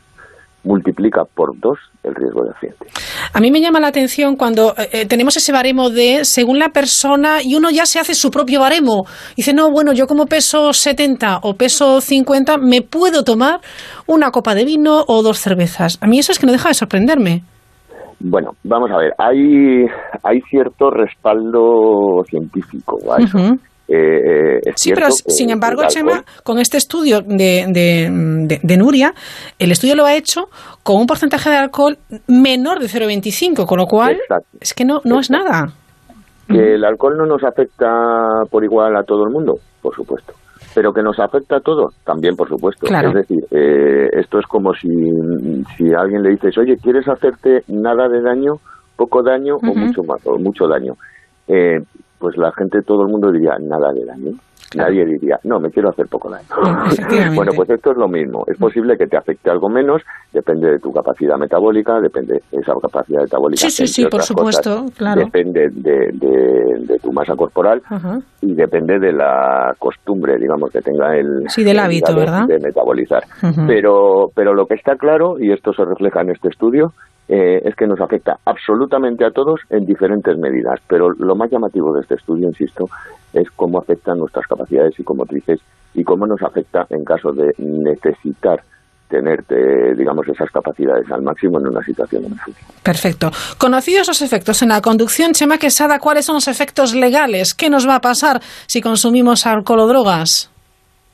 multiplica 0.66 1.24
por 1.24 1.58
dos 1.60 1.78
el 2.04 2.14
riesgo 2.16 2.44
de 2.44 2.50
accidente. 2.50 2.86
A 3.34 3.40
mí 3.40 3.52
me 3.52 3.62
llama 3.62 3.80
la 3.80 3.88
atención 3.88 4.36
cuando 4.36 4.74
eh, 4.78 4.90
eh, 4.92 5.06
tenemos 5.06 5.38
ese 5.38 5.52
baremo 5.52 5.90
de 5.90 6.26
según 6.26 6.60
la 6.60 6.70
persona 6.70 7.42
y 7.44 7.56
uno 7.56 7.70
ya 7.70 7.86
se 7.86 8.00
hace 8.00 8.14
su 8.14 8.30
propio 8.32 8.60
baremo. 8.60 9.06
Dice, 9.36 9.54
no, 9.54 9.72
bueno, 9.72 9.94
yo 9.94 10.08
como 10.08 10.26
peso 10.26 10.74
70 10.74 11.40
o 11.44 11.54
peso 11.54 12.02
50 12.02 12.58
me 12.58 12.82
puedo 12.82 13.24
tomar 13.24 13.62
una 14.08 14.32
copa 14.32 14.56
de 14.56 14.66
vino 14.66 15.04
o 15.08 15.24
dos 15.24 15.40
cervezas. 15.40 15.98
A 16.02 16.08
mí 16.08 16.20
eso 16.20 16.32
es 16.32 16.40
que 16.40 16.46
no 16.46 16.52
deja 16.52 16.70
de 16.70 16.76
sorprenderme. 16.76 17.44
Bueno, 18.20 18.52
vamos 18.64 18.90
a 18.92 18.98
ver, 18.98 19.14
hay, 19.18 19.86
hay 20.24 20.42
cierto 20.50 20.90
respaldo 20.90 22.24
científico 22.28 22.98
a 23.14 23.22
eso. 23.22 23.38
Eh, 23.88 24.60
es 24.66 24.74
Sí, 24.82 24.92
pero 24.94 25.12
cierto 25.12 25.30
sin 25.32 25.50
embargo, 25.52 25.84
Chema, 25.88 26.24
con 26.44 26.60
este 26.60 26.78
estudio 26.78 27.22
de, 27.22 27.66
de, 27.70 28.10
de- 28.48 28.60
de 28.62 28.78
Nuria, 28.78 29.14
el 29.60 29.72
estudio 29.72 29.96
lo 29.96 30.06
ha 30.06 30.16
hecho 30.16 30.50
con 30.84 30.98
un 30.98 31.06
porcentaje 31.08 31.50
de 31.50 31.58
alcohol 31.58 31.98
menor 32.28 32.80
de 32.80 32.88
0,25, 32.88 33.66
con 33.66 33.78
lo 33.78 33.86
cual 33.86 34.14
Exacto. 34.14 34.58
es 34.60 34.74
que 34.74 34.86
no, 34.86 35.02
no 35.04 35.20
es 35.20 35.30
nada. 35.30 35.70
Que 36.48 36.76
el 36.76 36.84
alcohol 36.86 37.18
no 37.18 37.26
nos 37.26 37.44
afecta 37.44 37.88
por 38.52 38.64
igual 38.64 38.96
a 38.96 39.04
todo 39.04 39.24
el 39.26 39.32
mundo, 39.32 39.54
por 39.82 39.96
supuesto. 39.96 40.34
Pero 40.76 40.92
que 40.94 41.02
nos 41.02 41.18
afecta 41.20 41.56
a 41.58 41.60
todos, 41.62 41.96
también 42.04 42.36
por 42.36 42.50
supuesto. 42.50 42.86
Claro. 42.86 43.10
Es 43.10 43.16
decir, 43.16 43.38
eh, 43.52 44.10
esto 44.20 44.40
es 44.40 44.46
como 44.46 44.74
si, 44.74 44.90
si 45.78 45.94
a 45.94 46.02
alguien 46.02 46.22
le 46.22 46.32
dices, 46.32 46.58
oye, 46.58 46.76
¿quieres 46.82 47.08
hacerte 47.08 47.62
nada 47.68 48.08
de 48.10 48.22
daño 48.22 48.56
poco 48.98 49.24
daño 49.24 49.56
o 49.56 49.74
mucho 49.76 50.04
ma- 50.04 50.16
o 50.26 50.38
mucho 50.38 50.68
daño. 50.68 50.94
Eh, 51.48 51.80
pues 52.20 52.38
la 52.38 52.52
gente, 52.54 52.82
todo 52.82 53.04
el 53.04 53.10
mundo 53.12 53.32
diría 53.32 53.56
nada 53.62 53.92
de 53.94 54.06
daño. 54.06 54.32
Nadie 54.76 55.06
diría, 55.06 55.40
no, 55.46 55.60
me 55.60 55.70
quiero 55.70 55.90
hacer 55.90 56.08
poco 56.08 56.30
daño. 56.30 56.48
Bueno, 57.36 57.54
pues 57.56 57.70
esto 57.70 57.92
es 57.92 57.98
lo 57.98 58.10
mismo. 58.10 58.44
Es 58.48 58.58
posible 58.58 58.98
que 58.98 59.06
te 59.08 59.16
afecte 59.16 59.50
algo 59.50 59.70
menos, 59.70 60.02
depende 60.34 60.70
de 60.72 60.80
tu 60.80 60.92
capacidad 60.92 61.38
metabólica, 61.38 62.02
depende 62.02 62.42
de 62.52 62.58
esa 62.60 62.74
capacidad 62.82 63.22
metabólica. 63.22 63.62
Sí, 63.62 63.70
sí, 63.70 63.88
sí, 63.88 64.02
por 64.04 64.20
cosas, 64.22 64.28
supuesto, 64.28 64.86
claro. 64.98 65.22
Depende 65.24 65.70
de, 65.72 66.10
de- 66.14 66.76
de 66.88 67.00
tu 67.00 67.14
masa 67.14 67.36
corporal 67.36 67.82
y 68.42 68.54
depende 68.54 69.00
de 69.00 69.14
la 69.14 69.74
costumbre, 69.80 70.38
digamos, 70.38 70.72
que 70.72 70.82
tenga 70.82 71.16
el, 71.16 71.46
Sí, 71.48 71.64
del 71.64 71.78
el 71.78 71.80
hábito, 71.80 72.14
¿verdad? 72.16 72.46
de 72.48 72.60
metabolizar. 72.60 73.24
Pero, 73.68 74.30
pero 74.36 74.54
lo 74.54 74.66
que 74.66 74.74
está 74.76 74.96
claro, 74.98 75.40
y 75.40 75.52
esto 75.54 75.72
se 75.74 75.86
refleja 75.86 76.22
en 76.22 76.32
este 76.32 76.50
estudio, 76.50 76.92
eh, 77.28 77.62
es 77.64 77.76
que 77.76 77.88
nos 77.88 78.00
afecta 78.00 78.38
absolutamente 78.46 79.26
a 79.26 79.32
todos 79.32 79.62
en 79.70 79.86
diferentes 79.86 80.38
medidas. 80.38 80.80
Pero 80.88 81.10
lo 81.12 81.36
más 81.36 81.50
llamativo 81.52 81.94
de 81.94 82.02
este 82.02 82.16
estudio, 82.16 82.48
insisto, 82.48 82.86
es 83.34 83.50
cómo 83.56 83.80
afectan 83.80 84.20
nuestras 84.20 84.46
capacidades 84.48 84.96
psicomotrices 84.96 85.60
y 85.94 86.04
cómo 86.04 86.28
nos 86.28 86.42
afecta 86.42 86.86
en 86.90 87.04
caso 87.04 87.32
de 87.32 87.52
necesitar 87.58 88.62
tener, 89.10 89.44
eh, 89.50 89.96
digamos, 89.96 90.28
esas 90.28 90.50
capacidades 90.50 91.10
al 91.12 91.22
máximo 91.22 91.60
en 91.60 91.68
una 91.68 91.84
situación 91.84 92.24
de 92.24 92.28
emergencia. 92.28 92.68
Perfecto. 92.84 93.32
Conocidos 93.58 94.08
los 94.08 94.22
efectos 94.22 94.62
en 94.62 94.70
la 94.70 94.82
conducción, 94.82 95.34
Chema 95.34 95.58
Quesada, 95.58 96.00
¿cuáles 96.00 96.26
son 96.26 96.36
los 96.36 96.48
efectos 96.48 96.96
legales? 96.96 97.54
¿Qué 97.54 97.70
nos 97.70 97.88
va 97.88 97.96
a 97.96 98.02
pasar 98.02 98.42
si 98.66 98.82
consumimos 98.82 99.46
alcohol 99.46 99.82
o 99.82 99.88
drogas? 99.88 100.52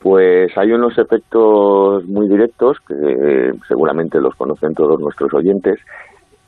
Pues 0.01 0.51
hay 0.57 0.71
unos 0.71 0.97
efectos 0.97 2.03
muy 2.07 2.27
directos 2.27 2.77
que 2.87 2.93
eh, 2.95 3.51
seguramente 3.67 4.19
los 4.19 4.33
conocen 4.35 4.73
todos 4.73 4.99
nuestros 4.99 5.31
oyentes, 5.33 5.77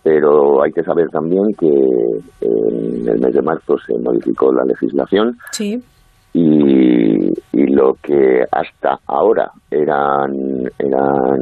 pero 0.01 0.63
hay 0.63 0.71
que 0.71 0.83
saber 0.83 1.07
también 1.09 1.43
que 1.59 1.67
en 1.67 3.07
el 3.07 3.19
mes 3.21 3.33
de 3.33 3.41
marzo 3.41 3.75
se 3.85 3.93
modificó 3.99 4.51
la 4.51 4.63
legislación 4.65 5.37
Sí. 5.51 5.81
y, 6.33 7.29
y 7.51 7.67
lo 7.73 7.93
que 8.01 8.43
hasta 8.51 8.97
ahora 9.05 9.51
eran 9.69 10.31
eran 10.79 11.39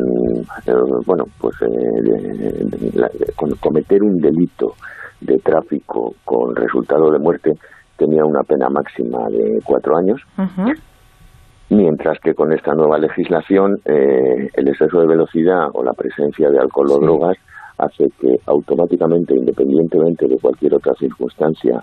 eh, 0.68 0.74
bueno 1.06 1.24
pues 1.40 1.56
eh, 1.62 2.02
de- 2.04 2.92
la- 3.00 3.10
cometer 3.62 4.04
un 4.04 4.18
delito 4.18 4.74
de 5.22 5.38
tráfico 5.38 6.14
con 6.26 6.56
resultado 6.56 7.10
de 7.12 7.20
muerte 7.20 7.52
tenía 7.98 8.24
una 8.26 8.42
pena 8.44 8.68
máxima 8.70 9.20
de 9.30 9.60
cuatro 9.64 9.96
años 9.98 10.22
mientras 11.72 12.20
que 12.20 12.34
con 12.34 12.52
esta 12.52 12.74
nueva 12.74 12.98
legislación 12.98 13.80
eh, 13.86 14.50
el 14.54 14.68
exceso 14.68 15.00
de 15.00 15.08
velocidad 15.08 15.68
o 15.74 15.84
la 15.84 15.94
presencia 15.94 16.50
de 16.50 16.60
alcohol 16.60 16.92
o 16.92 17.00
drogas 17.00 17.38
hace 17.78 18.06
que 18.20 18.36
automáticamente, 18.46 19.34
independientemente 19.36 20.28
de 20.28 20.38
cualquier 20.38 20.76
otra 20.76 20.94
circunstancia, 21.00 21.82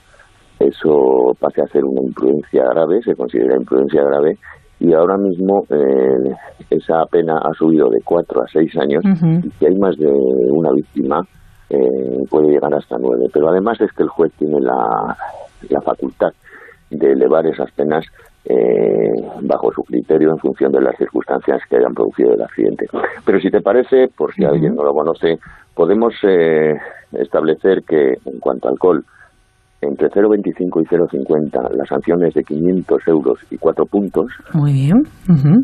eso 0.61 1.35
pase 1.41 1.63
a 1.63 1.67
ser 1.69 1.85
una 1.85 2.03
imprudencia 2.03 2.65
grave, 2.71 3.01
se 3.03 3.15
considera 3.15 3.57
imprudencia 3.57 4.03
grave, 4.05 4.37
y 4.79 4.93
ahora 4.93 5.17
mismo 5.17 5.65
eh, 5.71 6.35
esa 6.71 7.05
pena 7.11 7.39
ha 7.39 7.53
subido 7.55 7.89
de 7.89 8.01
cuatro 8.05 8.43
a 8.43 8.47
seis 8.47 8.77
años, 8.77 9.03
y 9.05 9.51
si 9.51 9.67
hay 9.67 9.75
más 9.77 9.97
de 9.97 10.07
una 10.07 10.71
víctima, 10.73 11.21
eh, 11.71 12.25
puede 12.31 12.51
llegar 12.51 12.75
hasta 12.75 12.97
nueve. 12.99 13.25
Pero 13.33 13.49
además 13.49 13.81
es 13.81 13.91
que 13.93 14.03
el 14.03 14.09
juez 14.11 14.33
tiene 14.39 14.61
la, 14.61 15.17
la 15.71 15.81
facultad 15.81 16.33
de 16.91 17.13
elevar 17.13 17.47
esas 17.47 17.71
penas 17.73 18.05
eh, 18.45 19.11
bajo 19.43 19.71
su 19.73 19.83
criterio 19.83 20.31
en 20.31 20.39
función 20.39 20.73
de 20.73 20.81
las 20.81 20.97
circunstancias 20.97 21.61
que 21.69 21.77
hayan 21.77 21.93
producido 21.95 22.33
el 22.35 22.43
accidente. 22.43 22.87
Pero 23.25 23.41
si 23.41 23.51
te 23.51 23.61
parece, 23.61 24.09
por 24.17 24.33
si 24.35 24.45
alguien 24.45 24.75
no 24.75 24.85
lo 24.85 24.93
conoce, 24.93 25.39
podemos 25.75 26.15
eh, 26.23 26.75
establecer 27.13 27.83
que 27.87 28.15
en 28.25 28.39
cuanto 28.41 28.69
a 28.69 28.71
alcohol, 28.73 29.05
entre 29.81 30.09
0,25 30.09 30.83
y 30.83 30.87
0,50 30.87 31.71
las 31.77 31.89
sanciones 31.89 32.35
de 32.35 32.43
500 32.43 33.07
euros 33.09 33.39
y 33.51 33.59
4 33.59 33.85
puntos, 33.87 34.27
Muy 34.55 34.73
bien. 34.73 34.99
Ujú. 35.29 35.61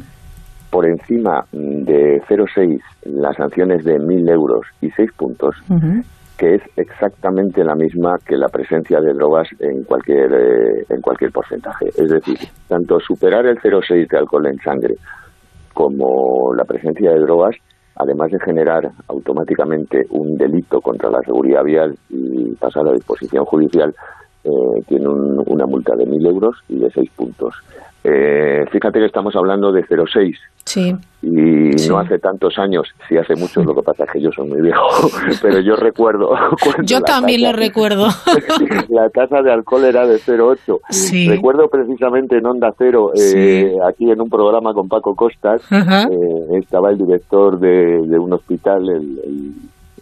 por 0.71 0.87
encima 0.87 1.45
de 1.53 2.21
0,6 2.29 2.81
las 3.07 3.37
sanciones 3.37 3.85
de 3.85 3.99
1.000 3.99 4.31
euros 4.31 4.67
y 4.81 4.91
6 4.91 5.11
puntos, 5.17 5.57
Ujú. 5.69 6.03
Que 6.37 6.57
es 6.57 6.63
exactamente 6.77 7.63
la 7.65 7.75
misma 7.77 8.17
que 8.27 8.37
la 8.37 8.49
presencia 8.49 9.01
de 9.01 9.13
drogas 9.13 9.49
en 9.61 9.85
cualquier 9.85 10.33
eh, 10.33 10.85
en 10.89 11.01
cualquier 11.01 11.31
porcentaje. 11.31 11.87
Es 11.89 12.09
decir, 12.11 12.37
tanto 12.69 12.99
superar 13.01 13.47
el 13.47 13.59
0,6 13.61 14.09
de 14.09 14.19
alcohol 14.19 14.47
en 14.47 14.59
sangre 14.59 14.95
como 15.73 16.53
la 16.55 16.65
presencia 16.65 17.11
de 17.13 17.21
drogas, 17.21 17.55
además 17.97 18.31
de 18.31 18.41
generar 18.41 18.91
automáticamente 19.09 20.03
un 20.11 20.37
delito 20.37 20.81
contra 20.81 21.11
la 21.11 21.21
seguridad 21.23 21.63
vial 21.65 21.95
y 22.11 22.53
pasar 22.57 22.87
a 22.89 22.93
disposición 22.93 23.45
judicial, 23.45 23.95
eh, 24.45 24.51
tiene 24.89 25.09
un- 25.09 25.43
una 25.47 25.67
multa 25.67 25.95
de 25.97 26.05
1.000 26.07 26.27
euros 26.27 26.57
y 26.69 26.79
de 26.79 26.91
6 26.91 27.11
puntos. 27.17 27.55
Eh, 28.07 28.67
fíjate 28.71 28.99
que 28.99 29.07
estamos 29.07 29.35
hablando 29.35 29.73
de 29.73 29.83
0,6 29.83 30.37
Sí. 30.67 30.95
y 31.23 31.89
no 31.89 31.99
hace 31.99 32.19
tantos 32.19 32.59
años, 32.59 32.87
sí 33.09 33.17
hace 33.17 33.35
mucho, 33.35 33.63
lo 33.63 33.75
que 33.75 33.83
pasa 33.83 34.05
es 34.05 34.11
que 34.13 34.21
yo 34.21 34.31
soy 34.31 34.47
muy 34.47 34.61
viejo, 34.61 34.87
pero 35.43 35.59
yo 35.61 35.75
recuerdo 35.77 36.35
Yo 36.85 37.01
también 37.01 37.43
lo 37.43 37.53
recuerdo. 37.53 38.09
la 38.91 39.09
tasa 39.09 39.41
de 39.41 39.51
alcohol 39.53 39.85
era 39.85 40.07
de 40.07 40.17
0,8. 40.19 40.81
Sí. 40.91 41.29
Recuerdo 41.29 41.69
precisamente 41.69 42.37
en 42.37 42.45
Onda 42.47 42.75
Cero, 42.77 43.11
eh, 43.15 43.19
Sí. 43.19 43.79
aquí 43.89 44.11
en 44.11 44.21
un 44.21 44.29
programa 44.29 44.75
con 44.75 44.87
Paco 44.87 45.15
Costas, 45.15 45.63
eh, 45.73 46.07
estaba 46.59 46.91
el 46.91 46.99
director 46.99 47.59
de, 47.59 48.03
de 48.07 48.19
un 48.19 48.35
hospital, 48.35 48.83
el, 48.91 49.19
el- 49.25 49.53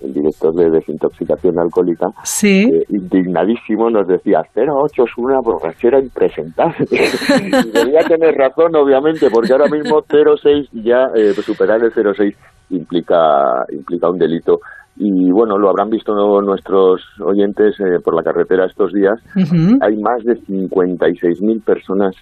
el 0.00 0.12
director 0.12 0.54
de 0.54 0.70
desintoxicación 0.70 1.58
alcohólica, 1.58 2.06
Sí. 2.24 2.64
eh, 2.64 2.84
indignadísimo 2.88 3.90
nos 3.90 4.06
decía, 4.06 4.40
0,8 4.54 5.04
es 5.04 5.18
una 5.18 5.40
borrachera 5.40 6.00
impresentable. 6.00 6.86
y 6.90 7.70
debía 7.70 8.00
tener 8.08 8.34
razón, 8.34 8.74
obviamente, 8.76 9.28
porque 9.30 9.52
ahora 9.52 9.68
mismo 9.68 10.00
0,6 10.02 10.68
ya, 10.84 11.06
eh, 11.14 11.32
superar 11.34 11.82
el 11.82 11.92
0,6 11.92 12.34
implica, 12.70 13.64
implica 13.72 14.10
un 14.10 14.18
delito. 14.18 14.58
Y 14.96 15.30
bueno, 15.32 15.56
lo 15.56 15.70
habrán 15.70 15.88
visto 15.88 16.12
nuestros 16.42 17.00
oyentes 17.24 17.74
eh, 17.80 17.98
por 18.04 18.14
la 18.14 18.22
carretera 18.22 18.66
estos 18.66 18.92
días. 18.92 19.14
Hay 19.36 19.96
más 19.96 20.22
de 20.24 20.34
56.000 20.34 21.64
personas 21.64 22.14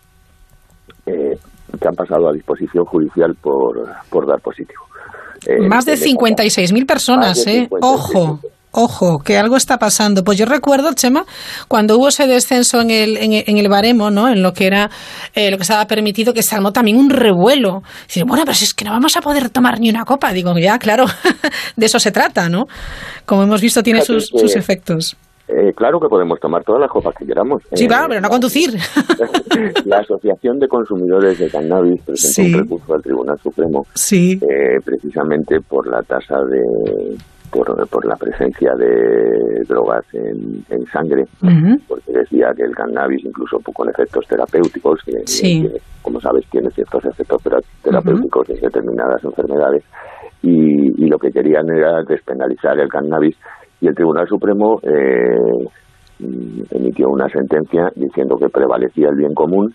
eh, 1.07 1.37
que 1.81 1.89
han 1.89 1.95
pasado 1.95 2.29
a 2.29 2.33
disposición 2.33 2.85
judicial 2.85 3.35
por, 3.43 3.87
por 4.11 4.27
dar 4.27 4.41
positivo. 4.41 4.83
Eh, 5.47 5.67
Más 5.69 5.85
de 5.85 5.93
en 5.93 5.99
esta- 5.99 6.07
56.000 6.11 6.87
personas, 6.87 7.45
de 7.45 7.59
¿eh? 7.59 7.69
56.000. 7.69 7.79
Ojo. 7.83 8.41
Ojo, 8.73 9.19
que 9.19 9.37
algo 9.37 9.57
está 9.57 9.79
pasando. 9.79 10.23
Pues 10.23 10.39
yo 10.39 10.47
recuerdo, 10.47 10.93
Chema, 10.95 11.25
cuando 11.67 11.99
hubo 11.99 12.07
ese 12.07 12.29
descenso 12.29 12.81
en 12.81 12.93
el, 12.93 13.17
en 13.17 13.33
en 13.33 13.59
el 13.59 13.69
baremo, 13.69 14.13
¿no? 14.13 14.29
En 14.29 14.45
lo 14.45 14.53
que 14.53 14.69
era, 14.69 14.89
eh, 15.35 15.51
lo 15.51 15.57
que 15.57 15.63
estaba 15.65 15.85
permitido, 15.89 16.33
que 16.33 16.45
se 16.45 16.55
armó 16.55 16.73
también 16.73 16.97
un 16.97 17.11
revuelo. 17.11 17.83
Decir, 18.07 18.25
bueno, 18.25 18.45
pero 18.45 18.55
si 18.57 18.63
es 18.67 18.73
que 18.73 18.85
no 18.85 18.93
vamos 18.93 19.17
a 19.17 19.23
poder 19.23 19.51
tomar 19.51 19.81
ni 19.81 19.91
una 19.91 20.05
copa. 20.05 20.33
Digo, 20.33 20.57
ya, 20.57 20.79
claro, 20.79 21.05
de 21.77 21.87
eso 21.87 21.99
se 21.99 22.13
trata, 22.13 22.49
¿no? 22.49 22.67
Como 23.27 23.43
hemos 23.43 23.61
visto, 23.61 23.83
tiene 23.83 24.03
sus 24.03 24.31
efectos. 24.55 25.17
Eh, 25.53 25.73
claro 25.75 25.99
que 25.99 26.07
podemos 26.09 26.39
tomar 26.39 26.63
todas 26.63 26.81
las 26.83 26.91
copas 26.91 27.15
que 27.19 27.27
queramos. 27.27 27.63
Sí, 27.73 27.85
Eh, 27.85 27.89
claro, 27.89 28.07
pero 28.09 28.21
no 28.21 28.29
conducir. 28.29 28.71
La 29.87 29.99
Asociación 29.99 30.59
de 30.59 30.69
Consumidores 30.69 31.39
de 31.39 31.51
Cannabis 31.51 32.01
presentó 32.03 32.43
Sí. 32.49 32.55
un 32.55 32.61
recurso 32.63 32.95
al 32.95 33.03
Tribunal 33.03 33.39
Supremo 33.41 33.83
Sí. 33.95 34.39
eh, 34.43 34.79
precisamente 34.85 35.61
por 35.61 35.87
la 35.89 36.03
tasa 36.03 36.37
de 36.49 37.17
por, 37.51 37.67
por 37.89 38.07
la 38.07 38.15
presencia 38.15 38.71
de 38.79 39.65
drogas 39.69 40.05
en, 40.15 40.63
en 40.71 40.87
sangre 40.87 41.25
porque 41.89 42.13
decía 42.13 42.53
que 42.57 42.63
el 42.63 42.73
cannabis 42.77 43.25
incluso 43.25 43.59
con 43.75 43.89
efectos 43.89 44.25
terapéuticos 44.29 45.01
que, 45.05 45.13
Sí. 45.27 45.63
que, 45.63 45.81
como 46.01 46.21
sabes 46.21 46.45
tiene 46.49 46.71
ciertos 46.71 47.05
efectos 47.07 47.43
tera- 47.43 47.59
terapéuticos 47.83 48.49
en 48.51 48.61
determinadas 48.61 49.25
enfermedades 49.25 49.83
y, 50.43 51.05
y 51.05 51.09
lo 51.09 51.19
que 51.19 51.33
querían 51.33 51.69
era 51.71 52.05
despenalizar 52.09 52.79
el 52.79 52.89
cannabis 52.89 53.37
y 53.81 53.87
el 53.89 53.95
Tribunal 53.95 54.27
Supremo 54.29 54.79
eh, 54.83 55.69
emitió 56.71 57.09
una 57.09 57.29
sentencia 57.29 57.91
diciendo 57.97 58.37
que 58.37 58.49
prevalecía 58.49 59.09
el 59.09 59.17
bien 59.17 59.35
común 59.35 59.75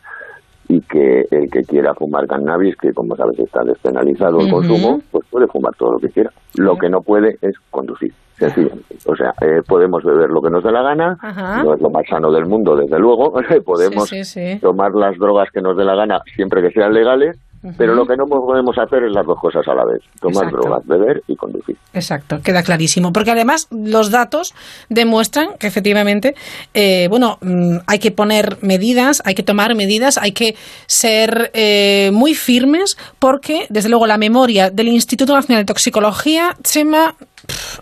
y 0.67 0.81
que 0.81 1.21
el 1.29 1.49
que 1.51 1.61
quiera 1.61 1.93
fumar 1.93 2.25
cannabis, 2.25 2.75
que 2.77 2.91
como 2.91 3.15
sabes 3.15 3.37
está 3.39 3.63
despenalizado 3.63 4.39
el 4.39 4.49
consumo, 4.49 4.99
pues 5.11 5.23
puede 5.29 5.45
fumar 5.47 5.71
todo 5.77 5.93
lo 5.93 5.99
que 5.99 6.09
quiera. 6.09 6.31
Lo 6.55 6.75
que 6.75 6.89
no 6.89 7.01
puede 7.01 7.35
es 7.41 7.53
conducir, 7.69 8.11
sencillamente. 8.33 8.95
O 9.05 9.15
sea, 9.15 9.29
eh, 9.41 9.61
podemos 9.67 10.03
beber 10.03 10.29
lo 10.31 10.41
que 10.41 10.49
nos 10.49 10.63
dé 10.63 10.71
la 10.71 10.81
gana, 10.81 11.17
no 11.63 11.73
es 11.75 11.81
lo 11.81 11.89
más 11.91 12.03
sano 12.09 12.31
del 12.31 12.47
mundo, 12.47 12.75
desde 12.75 12.97
luego. 12.97 13.31
podemos 13.65 14.09
Sí, 14.09 14.23
sí, 14.23 14.53
sí. 14.53 14.59
tomar 14.59 14.91
las 14.95 15.15
drogas 15.19 15.49
que 15.53 15.61
nos 15.61 15.77
dé 15.77 15.83
la 15.83 15.93
gana 15.95 16.19
siempre 16.35 16.63
que 16.63 16.71
sean 16.71 16.93
legales, 16.93 17.37
pero 17.77 17.95
lo 17.95 18.05
que 18.05 18.15
no 18.15 18.25
podemos 18.25 18.77
hacer 18.77 19.03
es 19.03 19.11
las 19.13 19.25
dos 19.25 19.39
cosas 19.39 19.67
a 19.67 19.73
la 19.73 19.85
vez, 19.85 20.01
tomar 20.19 20.45
Exacto. 20.45 20.57
drogas, 20.57 20.87
beber 20.87 21.21
y 21.27 21.35
conducir. 21.35 21.77
Exacto, 21.93 22.37
queda 22.43 22.63
clarísimo. 22.63 23.11
Porque 23.11 23.31
además 23.31 23.67
los 23.71 24.11
datos 24.11 24.53
demuestran 24.89 25.57
que 25.59 25.67
efectivamente, 25.67 26.35
eh, 26.73 27.07
bueno, 27.09 27.37
mm, 27.41 27.77
hay 27.87 27.99
que 27.99 28.11
poner 28.11 28.57
medidas, 28.61 29.21
hay 29.25 29.33
que 29.33 29.43
tomar 29.43 29.75
medidas, 29.75 30.17
hay 30.17 30.31
que 30.31 30.55
ser 30.85 31.51
eh, 31.53 32.11
muy 32.13 32.35
firmes 32.35 32.97
porque, 33.19 33.65
desde 33.69 33.89
luego, 33.89 34.05
la 34.05 34.17
memoria 34.17 34.69
del 34.69 34.89
Instituto 34.89 35.33
Nacional 35.33 35.63
de 35.63 35.67
Toxicología, 35.67 36.55
Chema, 36.61 37.15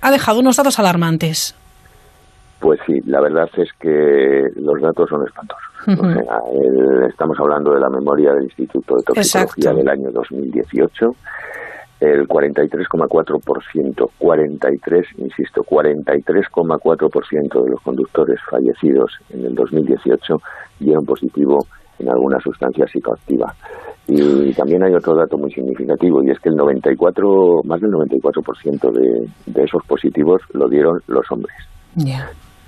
ha 0.01 0.11
dejado 0.11 0.39
unos 0.39 0.57
datos 0.57 0.79
alarmantes. 0.79 1.55
Pues 2.59 2.79
sí, 2.85 3.01
la 3.05 3.19
verdad 3.19 3.49
es 3.57 3.69
que 3.79 4.43
los 4.55 4.81
datos 4.81 5.09
son 5.09 5.27
espantosos. 5.27 5.72
O 5.87 6.13
sea, 6.13 6.37
el- 6.53 7.03
estamos 7.09 7.37
hablando 7.39 7.73
de 7.73 7.79
la 7.79 7.89
memoria 7.89 8.33
del 8.33 8.43
Instituto 8.43 8.95
de 8.95 9.03
Toxicología 9.03 9.71
Exacto. 9.71 9.75
del 9.77 9.89
año 9.89 10.11
2018. 10.11 11.15
El 11.99 12.27
43,4%, 12.27 14.09
43, 14.19 15.05
insisto, 15.19 15.63
43,4% 15.63 17.63
de 17.63 17.69
los 17.71 17.81
conductores 17.81 18.39
fallecidos 18.49 19.11
en 19.29 19.45
el 19.45 19.55
2018 19.55 20.35
dieron 20.79 21.05
positivo 21.05 21.59
en 21.99 22.09
alguna 22.09 22.39
sustancia 22.41 22.85
psicoactiva. 22.87 23.53
Y 24.07 24.51
también 24.53 24.83
hay 24.83 24.93
otro 24.93 25.15
dato 25.15 25.37
muy 25.37 25.51
significativo 25.53 26.21
y 26.23 26.31
es 26.31 26.39
que 26.39 26.49
el 26.49 26.55
94, 26.55 27.61
más 27.63 27.79
del 27.79 27.91
94% 27.91 28.91
de, 28.91 29.29
de 29.45 29.63
esos 29.63 29.81
positivos 29.87 30.41
lo 30.53 30.67
dieron 30.67 30.99
los 31.07 31.25
hombres. 31.31 31.55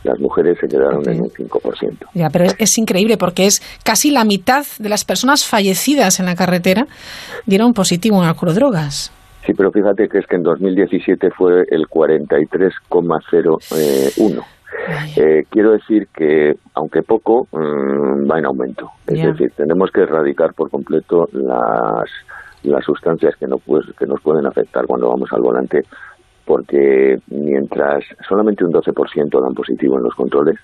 Las 0.05 0.19
mujeres 0.19 0.57
se 0.61 0.67
quedaron 0.67 1.01
en 1.09 1.21
un 1.21 1.29
5%. 1.29 2.09
Ya, 2.13 2.29
pero 2.29 2.45
es, 2.45 2.55
es 2.59 2.77
increíble 2.77 3.17
porque 3.17 3.47
es 3.47 3.63
casi 3.83 4.11
la 4.11 4.23
mitad 4.23 4.63
de 4.77 4.87
las 4.87 5.03
personas 5.03 5.45
fallecidas 5.45 6.19
en 6.19 6.27
la 6.27 6.35
carretera 6.35 6.85
dieron 7.47 7.73
positivo 7.73 8.21
en 8.21 8.29
alcohol 8.29 8.49
o 8.49 8.53
drogas. 8.53 9.11
Sí, 9.45 9.53
pero 9.55 9.71
fíjate 9.71 10.07
que 10.07 10.19
es 10.19 10.27
que 10.27 10.35
en 10.35 10.43
2017 10.43 11.31
fue 11.31 11.63
el 11.69 11.87
43,01. 11.87 14.45
Eh, 15.15 15.45
quiero 15.49 15.71
decir 15.71 16.09
que, 16.13 16.55
aunque 16.73 17.01
poco, 17.01 17.47
mm, 17.51 18.29
va 18.29 18.39
en 18.39 18.45
aumento. 18.45 18.91
Es 19.07 19.23
decir, 19.23 19.53
tenemos 19.55 19.89
que 19.91 20.01
erradicar 20.01 20.53
por 20.53 20.69
completo 20.69 21.29
las, 21.31 22.09
las 22.63 22.83
sustancias 22.83 23.35
que, 23.39 23.47
no, 23.47 23.57
pues, 23.57 23.85
que 23.97 24.05
nos 24.05 24.21
pueden 24.21 24.45
afectar 24.45 24.85
cuando 24.85 25.07
vamos 25.09 25.31
al 25.31 25.41
volante, 25.41 25.83
porque 26.45 27.17
mientras 27.27 28.03
solamente 28.27 28.63
un 28.63 28.71
12% 28.71 29.41
dan 29.41 29.53
positivo 29.53 29.97
en 29.97 30.03
los 30.03 30.15
controles, 30.15 30.59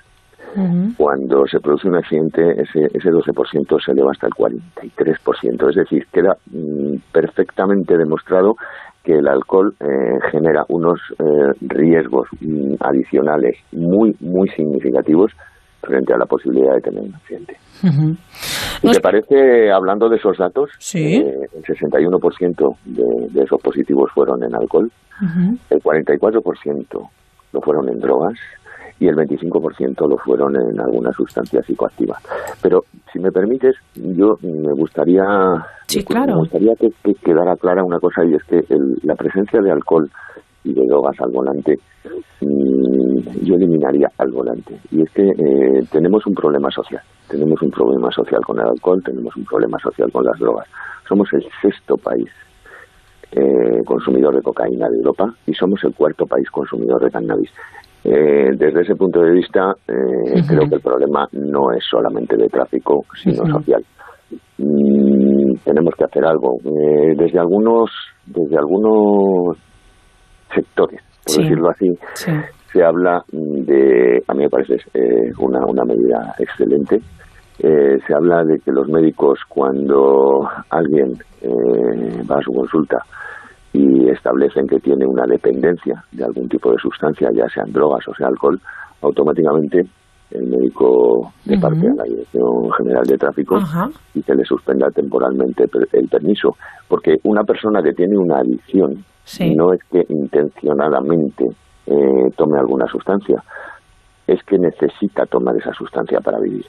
cuando 0.98 1.48
se 1.48 1.60
produce 1.62 1.88
un 1.88 1.96
accidente, 1.96 2.62
ese, 2.62 2.88
ese 2.94 3.10
12% 3.10 3.84
se 3.84 3.92
eleva 3.92 4.12
hasta 4.12 4.28
el 4.28 4.34
43%. 4.34 5.70
Es 5.70 5.76
decir, 5.76 6.06
queda 6.12 6.36
mm, 6.52 6.96
perfectamente 7.12 7.98
demostrado 7.98 8.56
que 9.04 9.14
el 9.18 9.28
alcohol 9.28 9.74
eh, 9.80 10.20
genera 10.30 10.66
unos 10.68 11.00
eh, 11.20 11.54
riesgos 11.62 12.28
mm, 12.42 12.76
adicionales 12.82 13.58
muy, 13.72 14.16
muy 14.20 14.50
significativos 14.50 15.32
frente 15.82 16.14
a 16.14 16.18
la 16.18 16.26
posibilidad 16.26 16.76
de 16.76 16.82
tener 16.82 17.02
un 17.04 17.16
accidente. 17.16 17.58
Si 18.82 18.88
te 18.94 19.02
parece, 19.02 19.72
hablando 19.72 20.10
de 20.10 20.18
esos 20.18 20.38
datos, 20.38 20.70
eh, 21.18 21.48
el 21.54 21.64
61% 21.64 22.76
de, 22.86 23.04
de 23.30 23.44
esos 23.44 23.62
positivos 23.62 24.12
fueron 24.14 24.44
en 24.44 24.56
alcohol, 24.56 24.92
el 25.70 25.80
44% 25.80 27.10
lo 27.54 27.62
fueron 27.62 27.90
en 27.90 28.00
drogas 28.00 28.34
y 29.00 29.08
el 29.08 29.16
25% 29.16 30.08
lo 30.08 30.18
fueron 30.18 30.56
en 30.56 30.80
alguna 30.80 31.12
sustancia 31.14 31.62
psicoactiva. 31.64 32.18
Pero, 32.62 32.84
si 33.12 33.20
me 33.20 33.32
permites, 33.32 33.76
yo 33.96 34.36
me 34.42 34.74
gustaría, 34.74 35.24
Sí, 35.88 36.00
me 36.34 36.40
gustaría 36.40 36.74
que, 36.80 36.90
que 37.04 37.14
quedara 37.16 37.56
clara 37.56 37.84
una 37.84 38.00
cosa 38.00 38.24
y 38.24 38.34
es 38.36 38.44
que 38.44 38.58
el- 38.74 38.98
la 39.04 39.16
presencia 39.16 39.60
de 39.62 39.72
alcohol 39.72 40.10
y 40.64 40.74
de 40.74 40.86
drogas 40.88 41.20
al 41.20 41.32
volante, 41.32 41.76
mm, 42.42 43.46
yo 43.46 43.56
eliminaría 43.56 44.08
al 44.18 44.32
volante. 44.32 44.80
Y 44.92 45.02
es 45.02 45.10
que 45.12 45.24
eh, 45.24 45.84
tenemos 45.92 46.26
un 46.28 46.34
problema 46.34 46.70
social. 46.72 47.02
Tenemos 47.28 47.62
un 47.62 47.72
problema 47.72 48.12
social 48.12 48.42
con 48.46 48.60
el 48.60 48.68
alcohol, 48.68 49.02
tenemos 49.04 49.36
un 49.36 49.46
problema 49.46 49.78
social 49.80 50.12
con 50.12 50.24
las 50.26 50.38
drogas. 50.40 50.68
Somos 51.08 51.28
el 51.34 51.44
sexto 51.62 51.96
país 51.98 52.30
eh, 53.32 53.84
consumidor 53.86 54.36
de 54.36 54.42
cocaína 54.42 54.90
de 54.90 54.98
Europa 54.98 55.34
y 55.48 55.54
somos 55.54 55.82
el 55.84 55.94
cuarto 55.94 56.26
país 56.26 56.50
consumidor 56.50 57.02
de 57.04 57.12
cannabis. 57.12 57.52
Eh, 58.04 58.50
desde 58.58 58.82
ese 58.82 58.96
punto 58.96 59.22
de 59.22 59.32
vista, 59.32 59.74
eh, 59.88 60.42
creo 60.48 60.68
que 60.68 60.76
el 60.76 60.82
problema 60.82 61.28
no 61.34 61.72
es 61.72 61.84
solamente 61.90 62.36
de 62.36 62.48
tráfico, 62.48 63.06
sino 63.22 63.46
social. 63.46 63.84
Mm, 64.58 65.54
tenemos 65.64 65.94
que 65.96 66.06
hacer 66.06 66.26
algo. 66.26 66.58
Eh, 66.66 67.14
desde 67.16 67.40
algunos, 67.40 67.92
desde 68.26 68.58
algunos 68.58 69.58
sectores, 70.54 71.02
por 71.26 71.34
Sí. 71.36 71.42
decirlo 71.44 71.70
así, 71.70 71.88
se 72.72 72.84
habla 72.84 73.22
de, 73.32 74.24
a 74.28 74.34
mí 74.34 74.44
me 74.44 74.50
parece 74.50 74.76
eh, 74.94 75.32
una, 75.40 75.60
una 75.66 75.84
medida 75.84 76.34
excelente, 76.40 76.98
eh, 77.60 77.98
se 78.08 78.14
habla 78.14 78.44
de 78.44 78.58
que 78.60 78.72
los 78.72 78.88
médicos 78.88 79.40
cuando 79.50 80.48
alguien 80.70 81.14
eh, 81.42 82.24
va 82.30 82.38
a 82.38 82.42
su 82.42 82.52
consulta 82.54 82.98
y 83.74 84.10
establecen 84.10 84.68
que 84.68 84.80
tiene 84.80 85.06
una 85.06 85.26
dependencia 85.26 86.04
de 86.12 86.24
algún 86.24 86.48
tipo 86.50 86.72
de 86.72 86.78
sustancia, 86.78 87.30
ya 87.34 87.48
sean 87.54 87.72
drogas 87.72 88.08
o 88.08 88.14
sea 88.16 88.28
alcohol, 88.28 88.60
automáticamente 89.02 89.82
el 90.32 90.48
médico 90.48 91.32
de 91.46 91.58
parte 91.58 91.88
a 91.88 91.94
la 91.94 92.04
Dirección 92.06 92.72
General 92.78 93.04
de 93.06 93.18
Tráfico 93.18 93.58
Ajá. 93.58 93.90
y 94.14 94.22
que 94.24 94.34
le 94.34 94.46
suspenda 94.46 94.88
temporalmente 94.90 95.66
el 95.92 96.08
permiso. 96.08 96.56
Porque 96.88 97.18
una 97.26 97.44
persona 97.44 97.82
que 97.84 97.92
tiene 97.92 98.18
una 98.18 98.38
adicción 98.40 99.04
Sí. 99.24 99.56
no 99.56 99.74
es 99.74 99.80
que 99.92 100.06
intencionadamente 100.10 101.46
eh, 101.86 102.30
tome 102.36 102.60
alguna 102.60 102.86
sustancia, 102.88 103.44
es 104.28 104.42
que 104.44 104.58
necesita 104.58 105.26
tomar 105.26 105.56
esa 105.58 105.74
sustancia 105.74 106.20
para 106.20 106.40
vivir. 106.40 106.66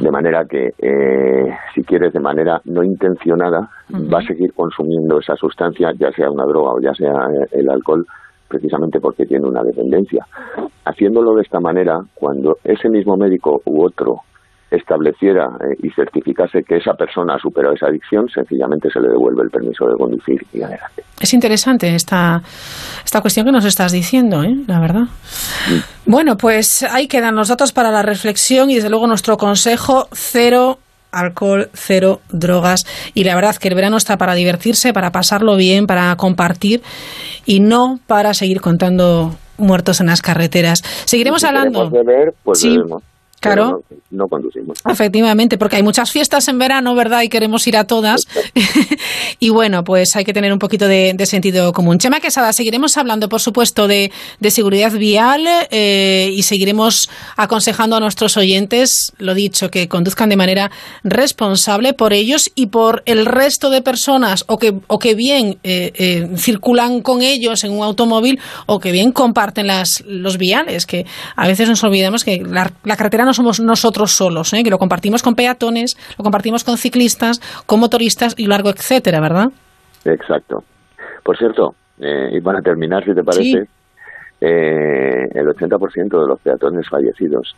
De 0.00 0.10
manera 0.10 0.44
que, 0.46 0.70
eh, 0.78 1.54
si 1.74 1.82
quieres, 1.82 2.12
de 2.12 2.20
manera 2.20 2.60
no 2.64 2.82
intencionada, 2.82 3.68
va 3.92 4.18
a 4.18 4.26
seguir 4.26 4.52
consumiendo 4.54 5.18
esa 5.18 5.36
sustancia, 5.36 5.92
ya 5.98 6.10
sea 6.12 6.30
una 6.30 6.44
droga 6.44 6.72
o 6.72 6.80
ya 6.80 6.94
sea 6.94 7.12
eh, 7.12 7.46
el 7.52 7.68
alcohol, 7.68 8.06
precisamente 8.48 8.98
porque 9.00 9.26
tiene 9.26 9.46
una 9.46 9.62
dependencia. 9.62 10.26
Haciéndolo 10.86 11.34
de 11.34 11.42
esta 11.42 11.60
manera, 11.60 12.00
cuando 12.14 12.56
ese 12.64 12.88
mismo 12.88 13.16
médico 13.16 13.60
u 13.66 13.84
otro 13.84 14.20
estableciera 14.76 15.44
eh, 15.60 15.76
y 15.82 15.90
certificase 15.90 16.62
que 16.66 16.76
esa 16.76 16.92
persona 16.94 17.34
ha 17.34 17.38
superado 17.38 17.74
esa 17.74 17.86
adicción, 17.86 18.28
sencillamente 18.28 18.88
se 18.90 19.00
le 19.00 19.08
devuelve 19.08 19.42
el 19.44 19.50
permiso 19.50 19.86
de 19.86 19.94
conducir 19.94 20.40
y 20.52 20.62
adelante. 20.62 21.02
Es 21.20 21.32
interesante 21.34 21.94
esta, 21.94 22.40
esta 23.04 23.20
cuestión 23.20 23.46
que 23.46 23.52
nos 23.52 23.64
estás 23.64 23.92
diciendo, 23.92 24.42
¿eh? 24.42 24.54
la 24.66 24.80
verdad. 24.80 25.04
Bueno, 26.06 26.36
pues 26.36 26.82
ahí 26.82 27.06
quedan 27.08 27.34
los 27.36 27.48
datos 27.48 27.72
para 27.72 27.90
la 27.90 28.02
reflexión 28.02 28.70
y 28.70 28.76
desde 28.76 28.90
luego 28.90 29.06
nuestro 29.06 29.36
consejo 29.36 30.06
cero 30.12 30.78
alcohol, 31.12 31.68
cero 31.74 32.20
drogas 32.30 32.84
y 33.14 33.22
la 33.24 33.36
verdad 33.36 33.54
que 33.56 33.68
el 33.68 33.74
verano 33.76 33.96
está 33.96 34.16
para 34.16 34.34
divertirse, 34.34 34.92
para 34.92 35.10
pasarlo 35.12 35.56
bien, 35.56 35.86
para 35.86 36.14
compartir 36.16 36.82
y 37.46 37.60
no 37.60 37.98
para 38.06 38.34
seguir 38.34 38.60
contando 38.60 39.36
muertos 39.56 40.00
en 40.00 40.08
las 40.08 40.22
carreteras. 40.22 40.82
Seguiremos 41.04 41.42
Si 41.42 41.46
hablando. 41.46 41.88
beber, 41.88 42.34
pues 42.42 42.58
Sí, 42.58 42.70
bebemos. 42.76 43.02
Claro. 43.44 43.84
No, 43.90 43.96
no 44.10 44.28
conducimos. 44.28 44.78
Efectivamente, 44.88 45.58
porque 45.58 45.76
hay 45.76 45.82
muchas 45.82 46.10
fiestas 46.10 46.48
en 46.48 46.58
verano, 46.58 46.94
¿verdad? 46.94 47.22
Y 47.22 47.28
queremos 47.28 47.66
ir 47.66 47.76
a 47.76 47.84
todas. 47.84 48.22
y 49.38 49.50
bueno, 49.50 49.84
pues 49.84 50.16
hay 50.16 50.24
que 50.24 50.32
tener 50.32 50.52
un 50.52 50.58
poquito 50.58 50.88
de, 50.88 51.12
de 51.14 51.26
sentido 51.26 51.72
común. 51.72 51.98
Chema 51.98 52.20
Quesada, 52.20 52.52
seguiremos 52.52 52.96
hablando, 52.96 53.28
por 53.28 53.40
supuesto, 53.40 53.88
de, 53.88 54.10
de 54.40 54.50
seguridad 54.50 54.92
vial 54.92 55.46
eh, 55.70 56.30
y 56.32 56.42
seguiremos 56.42 57.10
aconsejando 57.36 57.96
a 57.96 58.00
nuestros 58.00 58.36
oyentes, 58.36 59.12
lo 59.18 59.34
dicho, 59.34 59.70
que 59.70 59.88
conduzcan 59.88 60.28
de 60.28 60.36
manera 60.36 60.70
responsable 61.02 61.92
por 61.92 62.12
ellos 62.12 62.50
y 62.54 62.66
por 62.66 63.02
el 63.06 63.26
resto 63.26 63.70
de 63.70 63.82
personas 63.82 64.44
o 64.46 64.58
que, 64.58 64.74
o 64.86 64.98
que 64.98 65.14
bien 65.14 65.58
eh, 65.62 65.92
eh, 65.94 66.28
circulan 66.36 67.02
con 67.02 67.22
ellos 67.22 67.64
en 67.64 67.72
un 67.72 67.82
automóvil 67.82 68.40
o 68.66 68.80
que 68.80 68.92
bien 68.92 69.12
comparten 69.12 69.66
las, 69.66 70.02
los 70.06 70.38
viales, 70.38 70.86
que 70.86 71.06
a 71.36 71.46
veces 71.46 71.68
nos 71.68 71.82
olvidamos 71.84 72.24
que 72.24 72.42
la, 72.42 72.72
la 72.84 72.96
carretera 72.96 73.24
no 73.24 73.33
somos 73.36 73.60
nosotros 73.60 74.12
solos, 74.12 74.52
¿eh? 74.52 74.62
que 74.62 74.70
lo 74.70 74.78
compartimos 74.78 75.22
con 75.22 75.34
peatones, 75.34 75.96
lo 76.16 76.22
compartimos 76.22 76.64
con 76.64 76.78
ciclistas, 76.78 77.40
con 77.66 77.80
motoristas 77.80 78.34
y 78.36 78.46
largo 78.46 78.70
etcétera, 78.70 79.20
¿verdad? 79.20 79.48
Exacto. 80.04 80.64
Por 81.22 81.36
cierto, 81.36 81.74
eh, 82.00 82.36
y 82.36 82.40
para 82.40 82.60
terminar, 82.60 83.04
si 83.04 83.14
te 83.14 83.22
parece, 83.22 83.68
eh, 84.40 85.28
el 85.32 85.46
80% 85.46 86.20
de 86.20 86.28
los 86.28 86.40
peatones 86.40 86.88
fallecidos 86.88 87.54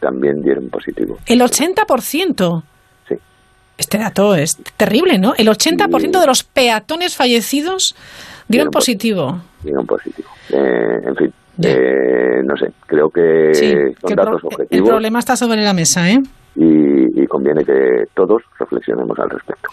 también 0.00 0.42
dieron 0.42 0.68
positivo. 0.68 1.18
El 1.26 1.40
80%. 1.40 2.62
Sí. 3.08 3.14
Este 3.78 3.98
dato 3.98 4.34
es 4.34 4.56
terrible, 4.76 5.18
¿no? 5.18 5.34
El 5.36 5.48
80% 5.48 6.20
de 6.20 6.26
los 6.26 6.42
peatones 6.42 7.16
fallecidos 7.16 7.94
dieron 8.48 8.70
positivo. 8.70 9.40
Dieron 9.62 9.86
positivo. 9.86 10.28
Eh, 10.50 11.00
en 11.06 11.16
fin, 11.16 11.32
eh, 11.68 12.42
no 12.44 12.56
sé, 12.56 12.72
creo 12.86 13.08
que 13.10 13.54
Sí, 13.54 13.70
son 14.00 14.08
que 14.08 14.14
datos 14.14 14.40
pro- 14.40 14.50
el 14.50 14.54
objetivos 14.54 14.88
problema 14.88 15.18
está 15.18 15.36
sobre 15.36 15.62
la 15.62 15.72
mesa, 15.74 16.08
¿eh? 16.10 16.18
y, 16.56 17.22
y 17.22 17.26
conviene 17.26 17.64
que 17.64 18.04
todos 18.14 18.42
reflexionemos 18.58 19.18
al 19.18 19.30
respecto. 19.30 19.68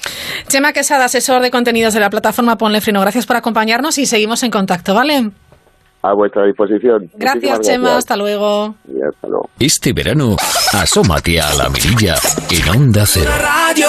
Chema 0.48 0.72
Quesada, 0.74 1.06
asesor 1.06 1.42
de 1.42 1.50
contenidos 1.52 1.94
de 1.94 2.00
la 2.00 2.10
plataforma 2.10 2.56
Ponle 2.58 2.82
Freno. 2.82 3.02
Gracias 3.02 3.26
por 3.26 3.36
acompañarnos 3.36 3.98
y 3.98 4.06
seguimos 4.06 4.44
en 4.44 4.52
contacto, 4.52 4.94
¿vale? 4.94 5.32
A 6.04 6.14
vuestra 6.14 6.46
disposición. 6.46 7.10
Gracias, 7.16 7.60
Chema. 7.62 7.78
gracias. 7.86 7.98
Hasta 7.98 8.16
luego. 8.16 8.76
Y 8.88 9.02
hasta 9.02 9.28
luego. 9.28 9.50
Este 9.60 9.92
verano, 9.94 10.36
asómate 10.72 11.42
a 11.42 11.54
la 11.56 11.70
mirilla 11.70 12.16
en 12.52 12.70
Onda 12.82 13.04
Cero. 13.08 13.32
Radio. 13.42 13.88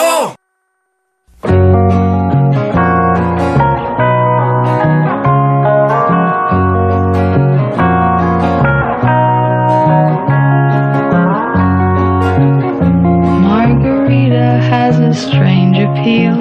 Appeal. 15.90 16.36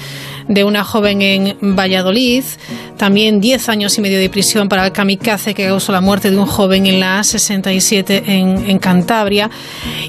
de 0.48 0.64
una 0.64 0.84
joven 0.84 1.22
en 1.22 1.57
Valladolid. 1.76 2.44
También 2.96 3.40
diez 3.40 3.68
años 3.68 3.96
y 3.98 4.00
medio 4.00 4.18
de 4.18 4.28
prisión 4.30 4.68
para 4.68 4.86
el 4.86 4.92
kamikaze 4.92 5.55
que 5.55 5.66
causó 5.66 5.92
la 5.92 6.00
muerte 6.00 6.30
de 6.30 6.38
un 6.38 6.46
joven 6.46 6.86
en 6.86 7.00
la 7.00 7.20
A67 7.20 8.22
en, 8.26 8.70
en 8.70 8.78
Cantabria. 8.78 9.50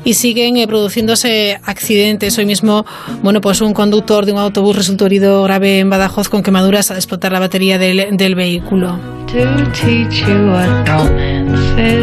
Y 0.03 0.13
siguen 0.13 0.57
eh, 0.57 0.67
produciéndose 0.67 1.59
accidentes. 1.63 2.37
Hoy 2.37 2.45
mismo, 2.45 2.85
bueno, 3.21 3.41
pues 3.41 3.61
un 3.61 3.73
conductor 3.73 4.25
de 4.25 4.31
un 4.31 4.39
autobús 4.39 4.75
resultó 4.75 5.05
herido 5.05 5.43
grave 5.43 5.79
en 5.79 5.89
Badajoz 5.89 6.29
con 6.29 6.43
quemaduras 6.43 6.91
al 6.91 6.97
explotar 6.97 7.31
la 7.31 7.39
batería 7.39 7.77
del, 7.77 8.15
del 8.17 8.35
vehículo. 8.35 8.99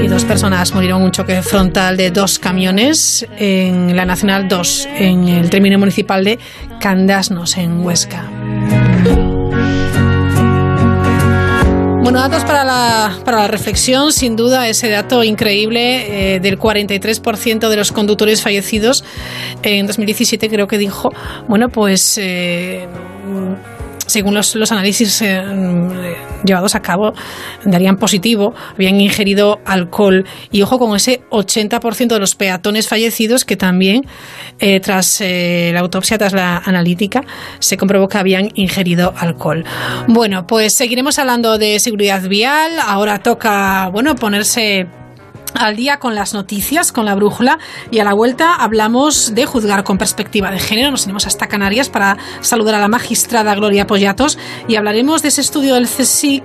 Y 0.05 0.09
dos 0.09 0.25
personas 0.25 0.73
murieron 0.83 1.03
un 1.05 1.13
choque 1.13 1.43
frontal 1.43 1.97
de 1.97 2.11
dos 2.11 2.41
camiones 2.41 3.25
en 3.39 3.95
la 3.95 4.05
Nacional 4.05 4.49
2, 4.49 4.89
en 4.97 5.29
el 5.29 5.49
término 5.49 5.79
municipal 5.79 6.25
de 6.25 6.41
Candasnos, 6.81 7.57
en 7.57 7.85
Huesca. 7.85 8.29
Bueno, 12.03 12.19
datos 12.19 12.43
para 12.43 12.65
la, 12.65 13.17
para 13.25 13.43
la 13.43 13.47
reflexión, 13.47 14.13
sin 14.13 14.35
duda, 14.35 14.67
ese 14.67 14.91
dato 14.91 15.23
increíble 15.23 16.35
eh, 16.35 16.41
del 16.41 16.59
43% 16.59 17.69
de 17.69 17.77
los 17.77 17.93
conductores 17.93 18.43
fallecidos 18.43 19.05
en 19.63 19.87
2017, 19.87 20.49
creo 20.49 20.67
que 20.67 20.79
dijo, 20.79 21.13
bueno, 21.47 21.69
pues 21.69 22.19
eh, 22.19 22.89
según 24.13 24.35
los, 24.35 24.55
los 24.55 24.71
análisis 24.71 25.23
eh, 25.23 25.43
llevados 26.45 26.75
a 26.75 26.83
cabo, 26.83 27.15
darían 27.65 27.97
positivo, 27.97 28.55
habían 28.75 29.01
ingerido 29.01 29.61
alcohol. 29.65 30.25
Y 30.51 30.63
ojo 30.63 30.79
con 30.79 30.95
ese 30.95 31.23
80% 31.31 32.09
de 32.09 32.19
los 32.19 32.35
peatones 32.35 32.89
fallecidos 32.89 33.45
que 33.45 33.57
también, 33.57 34.03
eh, 34.59 34.81
tras 34.81 35.21
eh, 35.21 35.71
la 35.73 35.81
autopsia, 35.81 36.19
tras 36.19 36.35
la 36.35 36.59
analítica, 36.59 37.25
se 37.59 37.77
comprobó 37.77 38.07
que 38.09 38.19
habían 38.19 38.51
ingerido 38.55 39.15
alcohol. 39.17 39.65
Bueno, 40.09 40.47
pues 40.47 40.75
seguiremos 40.75 41.19
hablando 41.19 41.57
de 41.57 41.81
seguridad 41.81 42.23
vial. 42.29 42.73
Ahora 42.87 43.19
toca, 43.21 43.89
bueno, 43.89 44.15
ponerse 44.15 44.87
al 45.55 45.77
día 45.77 45.99
con 45.99 46.15
las 46.15 46.35
noticias, 46.35 46.93
con 46.93 47.05
la 47.05 47.15
brújula 47.15 47.59
y 47.91 47.99
a 47.99 48.05
la 48.05 48.13
vuelta 48.13 48.55
hablamos 48.55 49.35
de 49.35 49.47
juzgar 49.47 49.85
con 49.85 49.99
perspectiva 49.99 50.51
de 50.51 50.59
género. 50.59 50.91
Nos 50.91 51.05
iremos 51.05 51.27
hasta 51.27 51.47
Canarias 51.47 51.89
para 51.89 52.19
saludar 52.41 52.75
a 52.75 52.79
la 52.79 52.89
magistrada 52.89 53.55
Gloria 53.55 53.87
Pollatos 53.87 54.39
y 54.69 54.77
hablaremos 54.77 55.23
de 55.23 55.29
ese 55.29 55.41
estudio 55.41 55.75
del 55.75 55.89
CSIC 55.89 56.45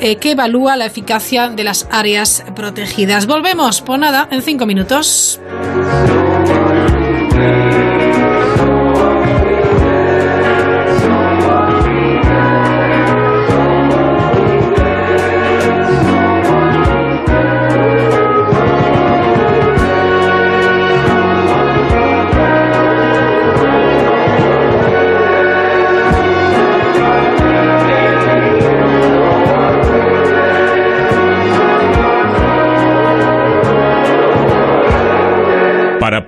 eh, 0.00 0.16
que 0.16 0.32
evalúa 0.32 0.76
la 0.76 0.86
eficacia 0.86 1.48
de 1.48 1.64
las 1.64 1.86
áreas 1.90 2.44
protegidas. 2.54 3.26
Volvemos, 3.26 3.80
pues 3.80 3.98
nada, 3.98 4.28
en 4.30 4.42
cinco 4.42 4.66
minutos. 4.66 5.40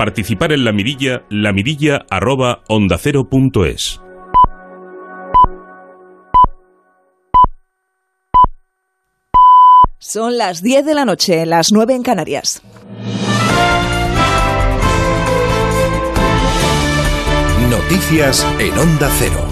Participar 0.00 0.50
en 0.52 0.64
la 0.64 0.72
mirilla, 0.72 1.26
la 1.28 1.52
mirilla 1.52 2.06
arroba 2.08 2.62
onda 2.68 2.96
cero 2.96 3.28
punto 3.28 3.66
es. 3.66 4.00
Son 9.98 10.38
las 10.38 10.62
10 10.62 10.86
de 10.86 10.94
la 10.94 11.04
noche, 11.04 11.44
las 11.44 11.70
9 11.70 11.96
en 11.96 12.02
Canarias. 12.02 12.62
Noticias 17.68 18.46
en 18.58 18.78
Onda 18.78 19.10
Cero. 19.18 19.49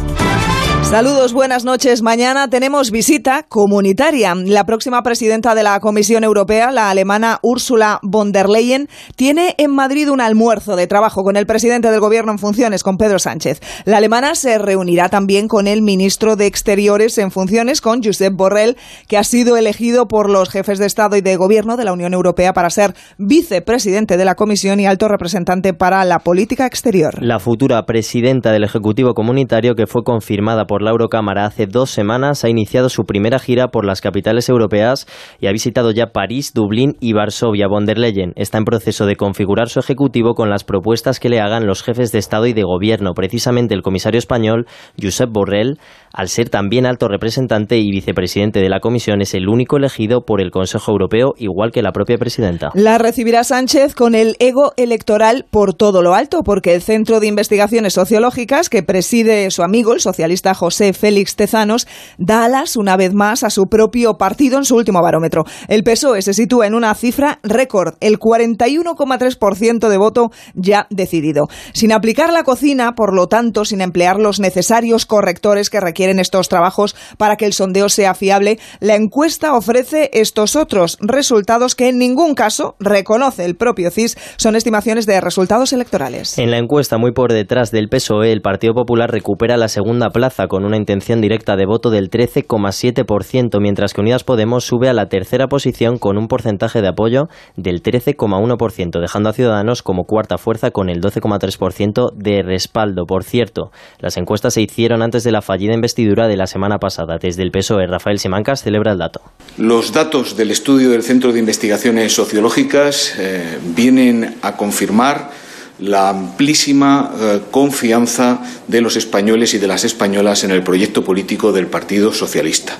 Saludos, 0.90 1.34
buenas 1.34 1.66
noches. 1.66 2.00
Mañana 2.00 2.48
tenemos 2.48 2.90
visita 2.90 3.44
comunitaria. 3.46 4.34
La 4.34 4.64
próxima 4.64 5.02
presidenta 5.02 5.54
de 5.54 5.62
la 5.62 5.80
Comisión 5.80 6.24
Europea, 6.24 6.72
la 6.72 6.88
alemana 6.88 7.40
Ursula 7.42 8.00
von 8.02 8.32
der 8.32 8.48
Leyen, 8.48 8.88
tiene 9.14 9.54
en 9.58 9.70
Madrid 9.70 10.10
un 10.10 10.22
almuerzo 10.22 10.76
de 10.76 10.86
trabajo 10.86 11.24
con 11.24 11.36
el 11.36 11.44
presidente 11.44 11.90
del 11.90 12.00
Gobierno 12.00 12.32
en 12.32 12.38
funciones, 12.38 12.82
con 12.82 12.96
Pedro 12.96 13.18
Sánchez. 13.18 13.60
La 13.84 13.98
alemana 13.98 14.34
se 14.34 14.56
reunirá 14.56 15.10
también 15.10 15.46
con 15.46 15.66
el 15.66 15.82
ministro 15.82 16.36
de 16.36 16.46
Exteriores 16.46 17.18
en 17.18 17.32
funciones, 17.32 17.82
con 17.82 18.02
Josep 18.02 18.32
Borrell, 18.34 18.78
que 19.08 19.18
ha 19.18 19.24
sido 19.24 19.58
elegido 19.58 20.08
por 20.08 20.30
los 20.30 20.48
jefes 20.48 20.78
de 20.78 20.86
Estado 20.86 21.16
y 21.16 21.20
de 21.20 21.36
Gobierno 21.36 21.76
de 21.76 21.84
la 21.84 21.92
Unión 21.92 22.14
Europea 22.14 22.54
para 22.54 22.70
ser 22.70 22.94
vicepresidente 23.18 24.16
de 24.16 24.24
la 24.24 24.36
Comisión 24.36 24.80
y 24.80 24.86
alto 24.86 25.06
representante 25.06 25.74
para 25.74 26.02
la 26.06 26.20
política 26.20 26.64
exterior. 26.64 27.22
La 27.22 27.40
futura 27.40 27.82
presidenta 27.84 28.52
del 28.52 28.64
Ejecutivo 28.64 29.12
Comunitario, 29.12 29.74
que 29.74 29.86
fue 29.86 30.02
confirmada 30.02 30.64
por 30.64 30.77
la 30.82 30.90
Eurocámara 30.90 31.44
hace 31.44 31.66
dos 31.66 31.90
semanas, 31.90 32.44
ha 32.44 32.48
iniciado 32.48 32.88
su 32.88 33.04
primera 33.04 33.38
gira 33.38 33.68
por 33.68 33.84
las 33.84 34.00
capitales 34.00 34.48
europeas 34.48 35.06
y 35.40 35.46
ha 35.46 35.52
visitado 35.52 35.90
ya 35.90 36.06
París, 36.12 36.52
Dublín 36.54 36.96
y 37.00 37.12
Varsovia. 37.12 37.68
Von 37.68 37.86
der 37.86 37.98
Leyen 37.98 38.32
está 38.36 38.58
en 38.58 38.64
proceso 38.64 39.06
de 39.06 39.16
configurar 39.16 39.68
su 39.68 39.80
Ejecutivo 39.80 40.34
con 40.34 40.50
las 40.50 40.64
propuestas 40.64 41.20
que 41.20 41.28
le 41.28 41.40
hagan 41.40 41.66
los 41.66 41.82
jefes 41.82 42.12
de 42.12 42.18
Estado 42.18 42.46
y 42.46 42.52
de 42.52 42.62
Gobierno. 42.62 43.14
Precisamente 43.14 43.74
el 43.74 43.82
comisario 43.82 44.18
español, 44.18 44.66
Josep 45.00 45.30
Borrell, 45.30 45.78
al 46.12 46.28
ser 46.28 46.50
también 46.50 46.86
alto 46.86 47.08
representante 47.08 47.78
y 47.78 47.90
vicepresidente 47.90 48.60
de 48.60 48.68
la 48.68 48.80
Comisión, 48.80 49.20
es 49.20 49.34
el 49.34 49.48
único 49.48 49.76
elegido 49.76 50.22
por 50.22 50.40
el 50.40 50.50
Consejo 50.50 50.92
Europeo, 50.92 51.34
igual 51.36 51.70
que 51.72 51.82
la 51.82 51.92
propia 51.92 52.18
presidenta. 52.18 52.70
La 52.74 52.98
recibirá 52.98 53.44
Sánchez 53.44 53.94
con 53.94 54.14
el 54.14 54.36
ego 54.38 54.72
electoral 54.76 55.46
por 55.50 55.74
todo 55.74 56.02
lo 56.02 56.14
alto, 56.14 56.42
porque 56.42 56.74
el 56.74 56.82
Centro 56.82 57.20
de 57.20 57.26
Investigaciones 57.26 57.94
Sociológicas 57.94 58.68
que 58.68 58.82
preside 58.82 59.50
su 59.50 59.62
amigo, 59.62 59.92
el 59.92 60.00
socialista 60.00 60.54
José 60.54 60.67
José 60.68 60.92
Félix 60.92 61.34
Tezanos, 61.34 61.86
da 62.18 62.44
alas 62.44 62.76
una 62.76 62.98
vez 62.98 63.14
más 63.14 63.42
a 63.42 63.48
su 63.48 63.68
propio 63.68 64.18
partido 64.18 64.58
en 64.58 64.66
su 64.66 64.76
último 64.76 65.00
barómetro. 65.00 65.46
El 65.66 65.82
PSOE 65.82 66.20
se 66.20 66.34
sitúa 66.34 66.66
en 66.66 66.74
una 66.74 66.94
cifra 66.94 67.38
récord, 67.42 67.94
el 68.00 68.18
41,3% 68.18 69.88
de 69.88 69.96
voto 69.96 70.30
ya 70.52 70.86
decidido. 70.90 71.48
Sin 71.72 71.90
aplicar 71.90 72.34
la 72.34 72.42
cocina, 72.42 72.94
por 72.94 73.14
lo 73.14 73.28
tanto, 73.28 73.64
sin 73.64 73.80
emplear 73.80 74.18
los 74.18 74.40
necesarios 74.40 75.06
correctores 75.06 75.70
que 75.70 75.80
requieren 75.80 76.18
estos 76.18 76.50
trabajos 76.50 76.94
para 77.16 77.36
que 77.36 77.46
el 77.46 77.54
sondeo 77.54 77.88
sea 77.88 78.12
fiable, 78.12 78.58
la 78.80 78.94
encuesta 78.94 79.54
ofrece 79.54 80.10
estos 80.12 80.54
otros 80.54 80.98
resultados 81.00 81.74
que 81.74 81.88
en 81.88 81.96
ningún 81.96 82.34
caso, 82.34 82.76
reconoce 82.78 83.46
el 83.46 83.56
propio 83.56 83.90
CIS, 83.90 84.18
son 84.36 84.54
estimaciones 84.54 85.06
de 85.06 85.18
resultados 85.22 85.72
electorales. 85.72 86.36
En 86.36 86.50
la 86.50 86.58
encuesta, 86.58 86.98
muy 86.98 87.12
por 87.12 87.32
detrás 87.32 87.70
del 87.70 87.88
PSOE, 87.88 88.32
el 88.32 88.42
Partido 88.42 88.74
Popular 88.74 89.10
recupera 89.10 89.56
la 89.56 89.68
segunda 89.68 90.10
plaza 90.10 90.46
con 90.46 90.57
una 90.64 90.76
intención 90.76 91.20
directa 91.20 91.56
de 91.56 91.66
voto 91.66 91.90
del 91.90 92.10
13,7%, 92.10 93.60
mientras 93.60 93.92
que 93.92 94.00
Unidas 94.00 94.24
Podemos 94.24 94.64
sube 94.64 94.88
a 94.88 94.92
la 94.92 95.08
tercera 95.08 95.48
posición 95.48 95.98
con 95.98 96.18
un 96.18 96.28
porcentaje 96.28 96.80
de 96.80 96.88
apoyo 96.88 97.28
del 97.56 97.82
13,1%, 97.82 99.00
dejando 99.00 99.28
a 99.28 99.32
Ciudadanos 99.32 99.82
como 99.82 100.04
cuarta 100.04 100.38
fuerza 100.38 100.70
con 100.70 100.88
el 100.88 101.00
12,3% 101.00 102.12
de 102.14 102.42
respaldo. 102.42 103.06
Por 103.06 103.24
cierto, 103.24 103.70
las 103.98 104.16
encuestas 104.16 104.54
se 104.54 104.62
hicieron 104.62 105.02
antes 105.02 105.24
de 105.24 105.32
la 105.32 105.42
fallida 105.42 105.74
investidura 105.74 106.28
de 106.28 106.36
la 106.36 106.46
semana 106.46 106.78
pasada. 106.78 107.18
Desde 107.20 107.42
el 107.42 107.50
PSOE, 107.50 107.86
Rafael 107.86 108.18
Simancas 108.18 108.62
celebra 108.62 108.92
el 108.92 108.98
dato. 108.98 109.20
Los 109.56 109.92
datos 109.92 110.36
del 110.36 110.50
estudio 110.50 110.90
del 110.90 111.02
Centro 111.02 111.32
de 111.32 111.40
Investigaciones 111.40 112.14
Sociológicas 112.14 113.14
eh, 113.18 113.58
vienen 113.74 114.36
a 114.42 114.56
confirmar 114.56 115.30
la 115.78 116.08
amplísima 116.08 117.12
eh, 117.18 117.40
confianza 117.50 118.42
de 118.66 118.80
los 118.80 118.96
españoles 118.96 119.54
y 119.54 119.58
de 119.58 119.68
las 119.68 119.84
españolas 119.84 120.44
en 120.44 120.50
el 120.50 120.62
proyecto 120.62 121.04
político 121.04 121.52
del 121.52 121.66
Partido 121.66 122.12
Socialista. 122.12 122.76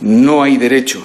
No 0.00 0.42
hay 0.42 0.56
derecho 0.56 1.02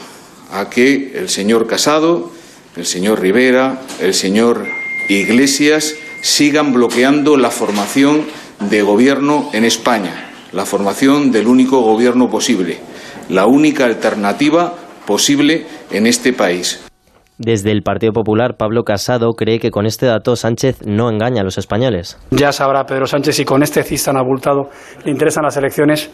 a 0.52 0.70
que 0.70 1.14
el 1.16 1.30
señor 1.30 1.68
Casado, 1.68 2.32
el 2.76 2.86
señor 2.86 3.22
Rivera, 3.22 3.82
el 4.02 4.14
señor 4.14 4.66
Iglesias 5.10 5.94
sigan 6.22 6.74
bloqueando 6.74 7.38
la 7.38 7.52
formación 7.52 8.26
de 8.70 8.82
gobierno 8.82 9.50
en 9.54 9.66
España, 9.66 10.32
la 10.52 10.66
formación 10.66 11.32
del 11.32 11.48
único 11.48 11.82
gobierno 11.82 12.30
posible, 12.30 12.80
la 13.30 13.46
única 13.46 13.86
alternativa 13.86 14.76
posible 15.06 15.68
en 15.92 16.08
este 16.08 16.34
país. 16.34 16.87
Desde 17.38 17.72
el 17.72 17.84
Partido 17.84 18.14
Popular, 18.14 18.56
Pablo 18.58 18.84
Casado 18.84 19.34
cree 19.34 19.60
que 19.60 19.70
con 19.70 19.86
este 19.86 20.08
dato 20.08 20.36
Sánchez 20.36 20.86
no 20.86 21.10
engaña 21.10 21.42
a 21.42 21.44
los 21.44 21.58
españoles. 21.58 22.18
Ya 22.32 22.52
sabrá 22.52 22.86
Pedro 22.86 23.06
Sánchez 23.06 23.36
si 23.36 23.46
con 23.46 23.62
este 23.62 23.84
CIS 23.84 24.06
tan 24.06 24.18
abultado 24.18 24.70
le 25.06 25.12
interesan 25.12 25.44
las 25.44 25.56
elecciones. 25.58 26.12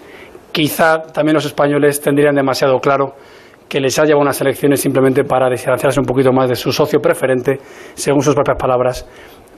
Quizá 0.52 1.02
también 1.02 1.36
los 1.36 1.46
españoles 1.46 2.02
tendrían 2.02 2.36
demasiado 2.36 2.80
claro 2.80 3.16
que 3.70 3.80
les 3.80 3.98
ha 3.98 4.04
llevado 4.04 4.22
unas 4.22 4.40
elecciones 4.42 4.82
simplemente 4.82 5.24
para 5.24 5.50
distanciarse 5.50 6.00
un 6.00 6.06
poquito 6.06 6.32
más 6.32 6.50
de 6.50 6.56
su 6.56 6.72
socio 6.72 7.00
preferente, 7.00 7.60
según 7.96 8.22
sus 8.22 8.36
propias 8.36 8.58
palabras, 8.58 9.08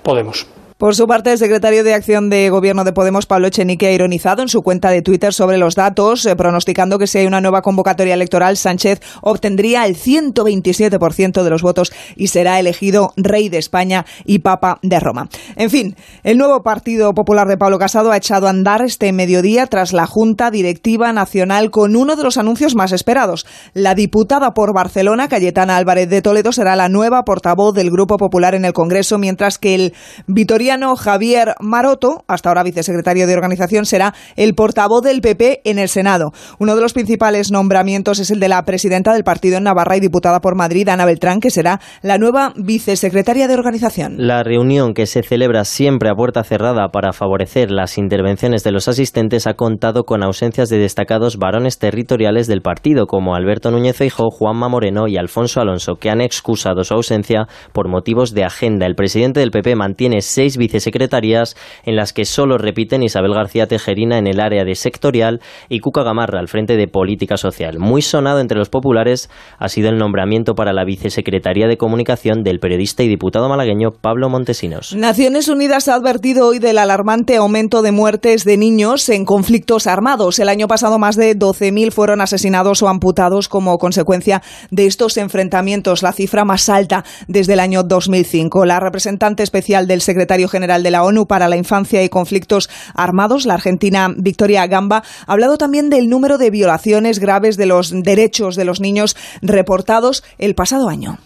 Podemos. 0.05 0.47
Por 0.78 0.93
su 0.93 1.07
parte, 1.07 1.32
el 1.32 1.38
secretario 1.38 1.86
de 1.86 1.93
Acción 1.93 2.30
de 2.30 2.49
Gobierno 2.49 2.84
de 2.84 2.91
Podemos, 2.91 3.26
Pablo 3.26 3.47
Echenique, 3.47 3.88
ha 3.88 3.93
ironizado 3.93 4.41
en 4.41 4.49
su 4.49 4.61
cuenta 4.61 4.89
de 4.89 5.01
Twitter 5.01 5.34
sobre 5.34 5.57
los 5.57 5.73
datos, 5.73 6.26
eh, 6.26 6.36
pronosticando 6.36 6.99
que 6.99 7.07
si 7.07 7.19
hay 7.19 7.28
una 7.28 7.39
nueva 7.39 7.61
convocatoria 7.61 8.13
electoral, 8.13 8.57
Sánchez 8.57 8.99
obtendría 9.21 9.86
el 9.86 9.95
127% 9.95 11.43
de 11.43 11.49
los 11.49 11.61
votos 11.61 11.93
y 12.17 12.28
será 12.28 12.59
elegido 12.59 13.13
rey 13.15 13.47
de 13.47 13.57
España 13.57 14.05
y 14.26 14.39
papa 14.39 14.80
de 14.82 14.99
Roma. 14.99 15.30
En 15.55 15.69
fin, 15.69 15.95
el 16.23 16.38
nuevo 16.38 16.61
Partido 16.61 17.13
Popular 17.13 17.47
de 17.47 17.55
Pablo 17.55 17.80
Casado 17.80 18.11
ha 18.11 18.17
echado 18.17 18.47
a 18.47 18.49
andar 18.49 18.82
este 18.82 19.13
mediodía 19.13 19.67
tras 19.67 19.93
la 19.93 20.07
Junta 20.07 20.51
Directiva 20.51 21.13
Nacional 21.13 21.71
con 21.71 21.95
uno 21.95 22.17
de 22.17 22.23
los 22.23 22.36
anuncios 22.36 22.76
más 22.76 22.91
esperados. 22.91 23.45
La 23.73 23.95
diputada 23.95 24.53
por 24.53 24.73
Barcelona, 24.73 25.30
Cayetana 25.30 25.78
Álvarez 25.78 26.09
de 26.09 26.21
Toledo, 26.21 26.51
será 26.51 26.76
la 26.76 26.89
nueva 26.89 27.23
portavoz 27.23 27.73
del 27.73 27.91
Grupo 27.91 28.17
Popular 28.17 28.55
en 28.55 28.65
el 28.65 28.73
Congreso, 28.73 29.17
mientras 29.17 29.57
que 29.57 29.73
el 29.76 29.93
Vitoria 30.28 30.64
Javier 30.97 31.55
Maroto, 31.59 32.24
hasta 32.28 32.49
ahora 32.49 32.63
vicesecretario 32.63 33.28
de 33.28 33.34
organización, 33.34 33.86
será 33.86 34.13
el 34.36 34.55
portavoz 34.55 35.03
del 35.03 35.22
PP 35.22 35.61
en 35.63 35.78
el 35.78 35.89
Senado. 35.89 36.32
Uno 36.59 36.76
de 36.76 36.82
los 36.82 36.93
principales 36.93 37.51
nombramientos 37.51 38.20
es 38.20 38.32
el 38.32 38.39
de 38.39 38.49
la 38.49 38.63
presidenta 38.63 39.13
del 39.13 39.24
partido 39.24 39.57
en 39.57 39.63
Navarra 39.63 39.97
y 39.97 39.99
diputada 39.99 40.41
por 40.41 40.55
Madrid, 40.55 40.89
Ana 40.89 41.05
Beltrán, 41.05 41.39
que 41.39 41.51
será 41.51 41.80
la 42.01 42.18
nueva 42.18 42.53
vicesecretaria 42.55 43.47
de 43.47 43.53
organización. 43.53 44.16
La 44.18 44.43
reunión 44.43 44.93
que 44.93 45.05
se 45.05 45.22
celebra 45.22 45.66
siempre 45.66 46.09
a 46.09 46.16
puerta 46.16 46.43
cerrada 46.43 46.89
para 46.89 47.13
favorecer 47.13 47.70
las 47.70 47.97
intervenciones 47.97 48.63
de 48.63 48.72
los 48.72 48.88
asistentes 48.88 49.45
ha 49.45 49.53
contado 49.53 50.03
con 50.03 50.24
ausencias 50.24 50.70
de 50.70 50.80
destacados 50.80 51.38
varones 51.38 51.78
territoriales 51.78 52.47
del 52.47 52.61
partido, 52.61 53.05
como 53.05 53.36
Alberto 53.36 53.70
Núñez 53.70 53.97
Feijóo, 53.97 54.32
Juanma 54.32 54.68
Moreno 54.68 55.07
y 55.07 55.18
Alfonso 55.18 55.61
Alonso, 55.61 55.95
que 55.95 56.09
han 56.09 56.22
excusado 56.22 56.84
su 56.84 56.93
ausencia 56.95 57.47
por 57.72 57.88
motivos 57.88 58.34
de 58.34 58.45
agenda. 58.45 58.88
El 58.88 58.95
presidente 58.95 59.39
del 59.39 59.51
PP 59.51 59.76
mantiene 59.76 60.22
seis 60.22 60.54
vicesecretarias 60.57 61.55
en 61.83 61.95
las 61.95 62.13
que 62.13 62.25
solo 62.25 62.57
repiten 62.57 63.03
Isabel 63.03 63.33
García 63.33 63.67
Tejerina 63.67 64.17
en 64.17 64.27
el 64.27 64.39
área 64.39 64.63
de 64.63 64.75
sectorial 64.75 65.41
y 65.69 65.79
Cuca 65.79 66.03
Gamarra 66.03 66.39
al 66.39 66.47
frente 66.47 66.77
de 66.77 66.87
política 66.87 67.37
social. 67.37 67.79
Muy 67.79 68.01
sonado 68.01 68.39
entre 68.39 68.57
los 68.57 68.69
populares 68.69 69.29
ha 69.57 69.69
sido 69.69 69.89
el 69.89 69.97
nombramiento 69.97 70.55
para 70.55 70.73
la 70.73 70.85
vicesecretaría 70.85 71.67
de 71.67 71.77
comunicación 71.77 72.43
del 72.43 72.59
periodista 72.59 73.03
y 73.03 73.07
diputado 73.07 73.49
malagueño 73.49 73.91
Pablo 73.91 74.29
Montesinos. 74.29 74.95
Naciones 74.95 75.47
Unidas 75.47 75.87
ha 75.87 75.95
advertido 75.95 76.47
hoy 76.47 76.59
del 76.59 76.77
alarmante 76.77 77.35
aumento 77.35 77.81
de 77.81 77.91
muertes 77.91 78.43
de 78.43 78.57
niños 78.57 79.09
en 79.09 79.25
conflictos 79.25 79.87
armados. 79.87 80.39
El 80.39 80.49
año 80.49 80.67
pasado 80.67 80.99
más 80.99 81.15
de 81.15 81.37
12.000 81.37 81.91
fueron 81.91 82.21
asesinados 82.21 82.81
o 82.81 82.87
amputados 82.87 83.49
como 83.49 83.77
consecuencia 83.77 84.41
de 84.71 84.85
estos 84.85 85.17
enfrentamientos, 85.17 86.03
la 86.03 86.13
cifra 86.13 86.45
más 86.45 86.69
alta 86.69 87.03
desde 87.27 87.53
el 87.53 87.59
año 87.59 87.83
2005. 87.83 88.65
La 88.65 88.79
representante 88.79 89.43
especial 89.43 89.87
del 89.87 90.01
secretario 90.01 90.44
general 90.47 90.83
de 90.83 90.91
la 90.91 91.03
ONU 91.03 91.25
para 91.27 91.47
la 91.47 91.57
Infancia 91.57 92.03
y 92.03 92.09
Conflictos 92.09 92.69
Armados, 92.93 93.45
la 93.45 93.55
argentina 93.55 94.09
Victoria 94.15 94.67
Gamba, 94.67 95.03
ha 95.27 95.31
hablado 95.31 95.57
también 95.57 95.89
del 95.89 96.09
número 96.09 96.37
de 96.37 96.49
violaciones 96.49 97.19
graves 97.19 97.57
de 97.57 97.65
los 97.65 97.91
derechos 97.91 98.55
de 98.55 98.65
los 98.65 98.79
niños 98.79 99.15
reportados 99.41 100.23
el 100.37 100.55
pasado 100.55 100.89
año. 100.89 101.17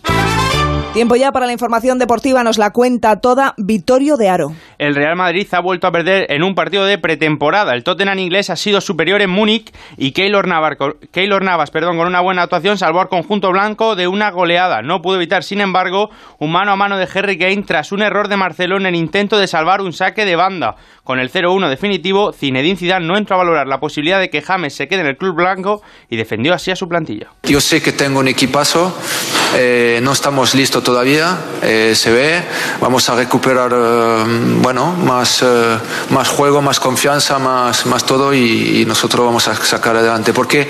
Tiempo 0.94 1.16
ya 1.16 1.32
para 1.32 1.46
la 1.46 1.54
información 1.54 2.00
deportiva, 2.00 2.44
nos 2.44 2.58
la 2.58 2.72
cuenta 2.72 3.18
toda 3.18 3.54
Vittorio 3.58 4.18
de 4.18 4.30
Aro. 4.30 4.54
El 4.80 4.96
Real 4.96 5.18
Madrid 5.18 5.46
ha 5.52 5.60
vuelto 5.60 5.88
a 5.88 5.92
perder 5.92 6.26
en 6.30 6.42
un 6.42 6.56
partido 6.56 6.86
de 6.86 6.98
pretemporada. 6.98 7.74
El 7.74 7.84
Tottenham 7.84 8.18
inglés 8.18 8.50
ha 8.50 8.56
sido 8.56 8.80
superior 8.80 9.22
en 9.22 9.30
Múnich 9.30 9.74
y 9.98 10.14
Keylor 10.14 10.48
Navas, 10.48 11.70
perdón, 11.70 11.98
con 11.98 12.08
una 12.08 12.22
buena 12.22 12.44
actuación 12.44 12.78
salvó 12.78 13.02
al 13.02 13.10
conjunto 13.10 13.52
blanco 13.52 13.98
de 13.98 14.08
una 14.08 14.32
goleada. 14.32 14.82
No 14.82 15.02
pudo 15.02 15.18
evitar, 15.18 15.44
sin 15.44 15.60
embargo, 15.60 16.10
un 16.38 16.54
mano 16.54 16.72
a 16.72 16.78
mano 16.78 16.98
de 16.98 17.10
Harry 17.14 17.38
Kane 17.38 17.64
tras 17.64 17.92
un 17.92 18.02
error 18.02 18.30
de 18.30 18.38
Marcelo 18.38 18.78
en 18.78 18.86
el 18.86 18.96
intento 18.96 19.38
de 19.38 19.48
salvar 19.48 19.82
un 19.82 19.92
saque 19.92 20.24
de 20.24 20.38
banda. 20.38 20.78
Con 21.04 21.20
el 21.20 21.30
0-1 21.30 21.70
definitivo, 21.70 22.32
Zinedine 22.32 22.78
Zidane 22.78 23.06
no 23.06 23.18
entró 23.18 23.36
a 23.36 23.40
valorar 23.40 23.68
la 23.68 23.80
posibilidad 23.80 24.20
de 24.20 24.30
que 24.30 24.42
James 24.42 24.76
se 24.76 24.88
quede 24.88 25.02
en 25.02 25.08
el 25.08 25.18
club 25.18 25.36
blanco 25.36 25.82
y 26.08 26.16
defendió 26.16 26.54
así 26.54 26.72
a 26.72 26.76
su 26.76 26.88
plantilla. 26.88 27.32
Yo 27.44 27.60
sé 27.60 27.82
que 27.82 27.92
tengo 27.92 28.20
un 28.20 28.28
equipazo, 28.28 28.96
eh, 29.58 30.00
no 30.04 30.12
estamos 30.12 30.54
listos 30.54 30.84
todavía, 30.84 31.36
eh, 31.64 31.94
se 31.96 32.12
ve, 32.12 32.44
vamos 32.80 33.10
a 33.10 33.16
recuperar 33.16 33.72
eh, 33.74 34.24
más, 34.74 35.44
más 36.10 36.28
juego, 36.28 36.62
más 36.62 36.80
confianza, 36.80 37.40
más, 37.40 37.86
más 37.86 38.06
todo 38.06 38.34
y, 38.34 38.82
y 38.82 38.86
nosotros 38.86 39.26
vamos 39.26 39.48
a 39.48 39.56
sacar 39.56 39.96
adelante. 39.96 40.34
Porque 40.34 40.70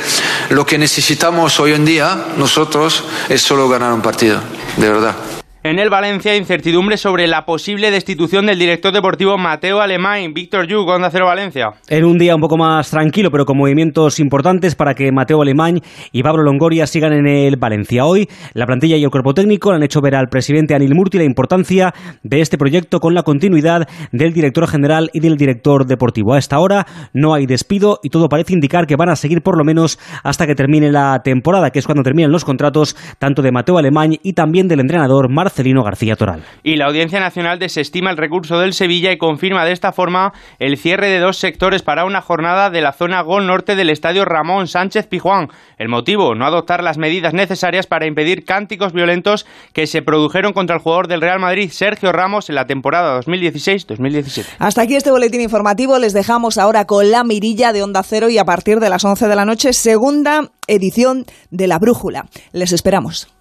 lo 0.50 0.66
que 0.66 0.78
necesitamos 0.78 1.60
hoy 1.60 1.74
en 1.74 1.86
día 1.86 2.28
nosotros 2.38 3.04
es 3.30 3.42
solo 3.42 3.70
ganar 3.70 3.94
un 3.94 4.02
partido, 4.02 4.42
de 4.78 4.90
verdad. 4.90 5.39
En 5.62 5.78
el 5.78 5.90
Valencia, 5.90 6.38
incertidumbre 6.38 6.96
sobre 6.96 7.28
la 7.28 7.46
posible 7.46 7.92
destitución 7.92 8.46
del 8.46 8.58
director 8.58 8.94
deportivo 8.94 9.38
Mateo 9.38 9.82
Alemán. 9.82 10.34
Víctor 10.34 10.68
Yu, 10.68 10.80
Onda 10.88 11.10
Cero 11.12 11.26
Valencia. 11.26 11.72
En 11.90 12.06
un 12.06 12.18
día 12.18 12.34
un 12.34 12.40
poco 12.40 12.56
más 12.56 12.90
tranquilo, 12.90 13.30
pero 13.30 13.44
con 13.44 13.58
movimientos 13.58 14.22
importantes 14.22 14.76
para 14.76 14.94
que 14.94 15.12
Mateo 15.12 15.42
Alemán 15.42 15.82
y 16.14 16.24
Pablo 16.24 16.44
Longoria 16.44 16.88
sigan 16.88 17.12
en 17.12 17.28
el 17.28 17.58
Valencia. 17.58 18.06
Hoy, 18.06 18.30
la 18.54 18.66
plantilla 18.68 18.96
y 18.96 19.04
el 19.04 19.10
cuerpo 19.10 19.34
técnico 19.34 19.72
le 19.72 19.76
han 19.76 19.84
hecho 19.84 20.00
ver 20.00 20.16
al 20.16 20.30
presidente 20.30 20.76
Anil 20.76 20.96
Murti 20.96 21.18
la 21.18 21.26
importancia 21.26 21.94
de 22.24 22.40
este 22.40 22.58
proyecto 22.58 23.02
con 23.02 23.14
la 23.14 23.24
continuidad 23.24 23.86
del 24.14 24.32
director 24.32 24.66
general 24.66 25.10
y 25.12 25.20
del 25.20 25.36
director 25.36 25.86
deportivo. 25.86 26.36
A 26.36 26.40
esta 26.40 26.60
hora 26.60 26.88
no 27.12 27.34
hay 27.34 27.48
despido 27.48 28.00
y 28.02 28.12
todo 28.12 28.30
parece 28.30 28.54
indicar 28.54 28.88
que 28.88 28.96
van 28.96 29.10
a 29.10 29.18
seguir 29.18 29.42
por 29.42 29.58
lo 29.58 29.66
menos 29.66 30.00
hasta 30.24 30.48
que 30.48 30.56
termine 30.56 30.90
la 30.90 31.20
temporada, 31.22 31.72
que 31.72 31.80
es 31.80 31.86
cuando 31.86 32.04
terminan 32.04 32.32
los 32.32 32.46
contratos 32.46 32.96
tanto 33.18 33.42
de 33.42 33.52
Mateo 33.52 33.78
Alemán 33.78 34.16
y 34.24 34.32
también 34.32 34.70
del 34.70 34.80
entrenador 34.80 35.28
Marcelo 35.28 35.49
Marcelino 35.50 35.84
García 35.84 36.16
Toral. 36.16 36.44
Y 36.62 36.76
la 36.76 36.86
Audiencia 36.86 37.20
Nacional 37.20 37.58
desestima 37.58 38.12
el 38.12 38.18
recurso 38.18 38.60
del 38.60 38.74
Sevilla 38.74 39.12
y 39.12 39.18
confirma 39.18 39.66
de 39.66 39.72
esta 39.72 39.92
forma 39.92 40.32
el 40.60 40.78
cierre 40.78 41.10
de 41.10 41.18
dos 41.18 41.38
sectores 41.38 41.82
para 41.82 42.06
una 42.06 42.22
jornada 42.22 42.70
de 42.70 42.82
la 42.82 42.94
zona 42.94 43.22
Gol 43.22 43.48
Norte 43.48 43.76
del 43.76 43.90
Estadio 43.90 44.26
Ramón 44.26 44.68
Sánchez 44.68 45.08
Pijuán. 45.08 45.48
El 45.80 45.90
motivo, 45.90 46.36
no 46.36 46.46
adoptar 46.46 46.84
las 46.84 47.00
medidas 47.00 47.34
necesarias 47.34 47.88
para 47.88 48.06
impedir 48.06 48.46
cánticos 48.46 48.94
violentos 48.94 49.48
que 49.74 49.88
se 49.88 50.04
produjeron 50.04 50.54
contra 50.54 50.76
el 50.76 50.84
jugador 50.84 51.08
del 51.08 51.22
Real 51.22 51.40
Madrid, 51.40 51.72
Sergio 51.72 52.12
Ramos, 52.12 52.50
en 52.50 52.56
la 52.56 52.68
temporada 52.68 53.20
2016-2017. 53.22 54.46
Hasta 54.60 54.84
aquí 54.84 54.96
este 54.96 55.10
boletín 55.10 55.42
informativo. 55.42 55.98
Les 55.98 56.14
dejamos 56.14 56.60
ahora 56.60 56.86
con 56.86 57.10
la 57.10 57.24
mirilla 57.24 57.74
de 57.74 57.82
Onda 57.82 58.04
Cero 58.04 58.30
y 58.30 58.38
a 58.38 58.46
partir 58.46 58.80
de 58.80 58.90
las 58.92 59.04
11 59.04 59.28
de 59.28 59.36
la 59.36 59.46
noche, 59.46 59.74
segunda 59.74 60.52
edición 60.68 61.26
de 61.50 61.66
La 61.66 61.80
Brújula. 61.80 62.28
Les 62.52 62.72
esperamos. 62.72 63.39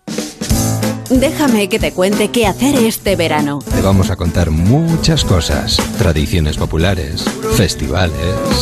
Déjame 1.11 1.71
que 1.71 1.79
te 1.79 1.93
cuente 1.93 2.29
qué 2.29 2.47
hacer 2.47 2.75
este 2.77 3.17
verano. 3.17 3.61
Te 3.75 3.81
vamos 3.81 4.11
a 4.11 4.17
contar 4.17 4.51
muchas 4.51 5.25
cosas. 5.25 5.79
Tradiciones 5.97 6.59
populares, 6.59 7.25
festivales, 7.57 8.15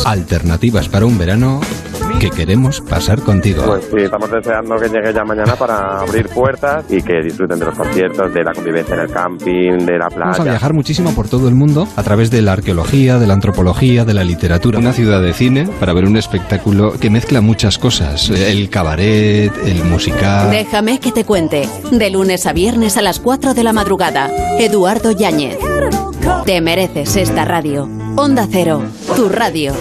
alternativas 0.05 0.87
para 0.87 1.05
un 1.05 1.17
verano 1.17 1.59
que 2.19 2.29
queremos 2.29 2.81
pasar 2.81 3.21
contigo. 3.21 3.63
Pues 3.65 3.85
sí, 3.85 4.03
estamos 4.03 4.31
deseando 4.31 4.75
que 4.75 4.89
llegue 4.89 5.13
ya 5.13 5.23
mañana 5.23 5.55
para 5.55 5.99
abrir 5.99 6.27
puertas 6.29 6.85
y 6.89 7.01
que 7.01 7.21
disfruten 7.21 7.59
de 7.59 7.65
los 7.65 7.75
conciertos, 7.75 8.33
de 8.33 8.43
la 8.43 8.53
convivencia 8.53 8.95
en 8.95 9.01
el 9.01 9.11
camping, 9.11 9.85
de 9.85 9.97
la 9.97 10.07
playa. 10.09 10.31
Vamos 10.31 10.39
a 10.39 10.43
viajar 10.43 10.73
muchísimo 10.73 11.13
por 11.13 11.27
todo 11.27 11.47
el 11.47 11.55
mundo 11.55 11.87
a 11.95 12.03
través 12.03 12.31
de 12.31 12.41
la 12.41 12.53
arqueología, 12.53 13.19
de 13.19 13.27
la 13.27 13.33
antropología, 13.33 14.05
de 14.05 14.13
la 14.13 14.23
literatura. 14.23 14.79
Una 14.79 14.93
ciudad 14.93 15.21
de 15.21 15.33
cine 15.33 15.67
para 15.79 15.93
ver 15.93 16.05
un 16.05 16.17
espectáculo 16.17 16.93
que 16.99 17.09
mezcla 17.09 17.41
muchas 17.41 17.77
cosas. 17.77 18.29
El 18.29 18.69
cabaret, 18.69 19.51
el 19.65 19.83
musical. 19.83 20.51
Déjame 20.51 20.99
que 20.99 21.11
te 21.11 21.23
cuente. 21.23 21.67
De 21.91 22.09
lunes 22.09 22.45
a 22.45 22.53
viernes 22.53 22.97
a 22.97 23.01
las 23.01 23.19
4 23.19 23.53
de 23.53 23.63
la 23.63 23.73
madrugada. 23.73 24.29
Eduardo 24.59 25.11
Yáñez. 25.11 25.57
Te 26.45 26.61
mereces 26.61 27.15
esta 27.15 27.45
radio. 27.45 27.89
Onda 28.15 28.47
Cero, 28.49 28.81
tu 29.15 29.29
radio. 29.29 29.73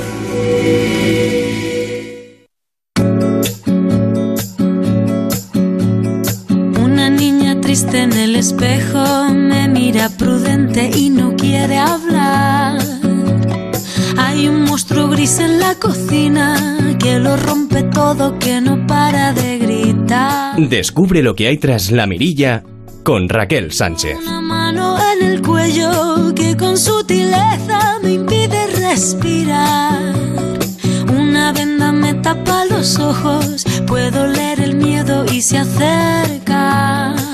Espejo 8.56 9.34
me 9.34 9.68
mira 9.68 10.08
prudente 10.08 10.90
y 10.94 11.10
no 11.10 11.36
quiere 11.36 11.76
hablar. 11.76 12.78
Hay 14.16 14.48
un 14.48 14.62
monstruo 14.62 15.08
gris 15.08 15.38
en 15.40 15.60
la 15.60 15.74
cocina 15.74 16.96
que 16.98 17.18
lo 17.18 17.36
rompe 17.36 17.82
todo, 17.82 18.38
que 18.38 18.62
no 18.62 18.86
para 18.86 19.34
de 19.34 19.58
gritar. 19.58 20.56
Descubre 20.56 21.22
lo 21.22 21.34
que 21.34 21.48
hay 21.48 21.58
tras 21.58 21.90
la 21.90 22.06
mirilla 22.06 22.62
con 23.02 23.28
Raquel 23.28 23.72
Sánchez. 23.72 24.16
Una 24.26 24.40
mano 24.40 24.96
en 25.12 25.26
el 25.26 25.42
cuello 25.42 26.34
que 26.34 26.56
con 26.56 26.78
sutileza 26.78 27.98
me 28.02 28.14
impide 28.14 28.66
respirar. 28.68 30.14
Una 31.10 31.52
venda 31.52 31.92
me 31.92 32.14
tapa 32.14 32.64
los 32.64 32.98
ojos, 32.98 33.66
puedo 33.86 34.26
leer 34.26 34.60
el 34.60 34.76
miedo 34.76 35.26
y 35.30 35.42
se 35.42 35.58
acerca. 35.58 37.25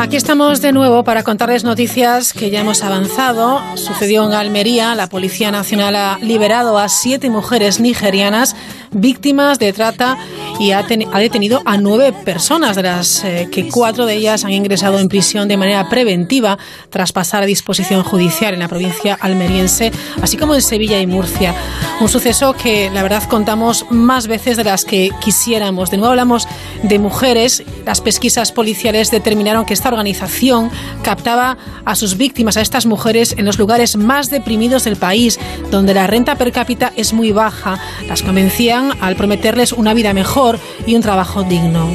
Aquí 0.00 0.16
estamos 0.16 0.62
de 0.62 0.72
nuevo 0.72 1.04
para 1.04 1.22
contarles 1.22 1.62
noticias 1.62 2.32
que 2.32 2.48
ya 2.48 2.60
hemos 2.60 2.82
avanzado. 2.82 3.60
Sucedió 3.76 4.26
en 4.26 4.32
Almería. 4.32 4.94
La 4.94 5.10
Policía 5.10 5.50
Nacional 5.50 5.94
ha 5.94 6.18
liberado 6.22 6.78
a 6.78 6.88
siete 6.88 7.28
mujeres 7.28 7.80
nigerianas 7.80 8.56
víctimas 8.92 9.58
de 9.58 9.74
trata 9.74 10.16
y 10.60 10.72
ha, 10.72 10.86
ten- 10.86 11.08
ha 11.12 11.18
detenido 11.18 11.62
a 11.64 11.76
nueve 11.78 12.12
personas, 12.12 12.76
de 12.76 12.82
las 12.82 13.24
eh, 13.24 13.48
que 13.50 13.68
cuatro 13.68 14.06
de 14.06 14.14
ellas 14.14 14.44
han 14.44 14.52
ingresado 14.52 14.98
en 15.00 15.08
prisión 15.08 15.48
de 15.48 15.56
manera 15.56 15.88
preventiva 15.88 16.58
tras 16.90 17.12
pasar 17.12 17.42
a 17.42 17.46
disposición 17.46 18.04
judicial 18.04 18.52
en 18.54 18.60
la 18.60 18.68
provincia 18.68 19.18
almeriense, 19.20 19.90
así 20.22 20.36
como 20.36 20.54
en 20.54 20.62
Sevilla 20.62 21.00
y 21.00 21.06
Murcia. 21.06 21.54
Un 22.00 22.08
suceso 22.08 22.54
que 22.54 22.90
la 22.90 23.02
verdad 23.02 23.22
contamos 23.24 23.86
más 23.90 24.26
veces 24.26 24.56
de 24.56 24.64
las 24.64 24.84
que 24.84 25.10
quisiéramos. 25.24 25.90
De 25.90 25.96
nuevo 25.96 26.10
hablamos 26.10 26.46
de 26.82 26.98
mujeres. 26.98 27.62
Las 27.86 28.00
pesquisas 28.00 28.52
policiales 28.52 29.10
determinaron 29.10 29.64
que 29.64 29.72
esta 29.74 29.88
organización 29.88 30.70
captaba 31.02 31.56
a 31.84 31.94
sus 31.94 32.16
víctimas, 32.18 32.56
a 32.56 32.60
estas 32.60 32.84
mujeres, 32.84 33.34
en 33.38 33.46
los 33.46 33.58
lugares 33.58 33.96
más 33.96 34.28
deprimidos 34.28 34.84
del 34.84 34.96
país, 34.96 35.38
donde 35.70 35.94
la 35.94 36.06
renta 36.06 36.36
per 36.36 36.52
cápita 36.52 36.92
es 36.96 37.12
muy 37.14 37.32
baja. 37.32 37.78
Las 38.06 38.22
convencían 38.22 38.92
al 39.00 39.16
prometerles 39.16 39.72
una 39.72 39.94
vida 39.94 40.12
mejor 40.12 40.49
y 40.86 40.94
un 40.94 41.02
trabajo 41.02 41.42
digno. 41.42 41.88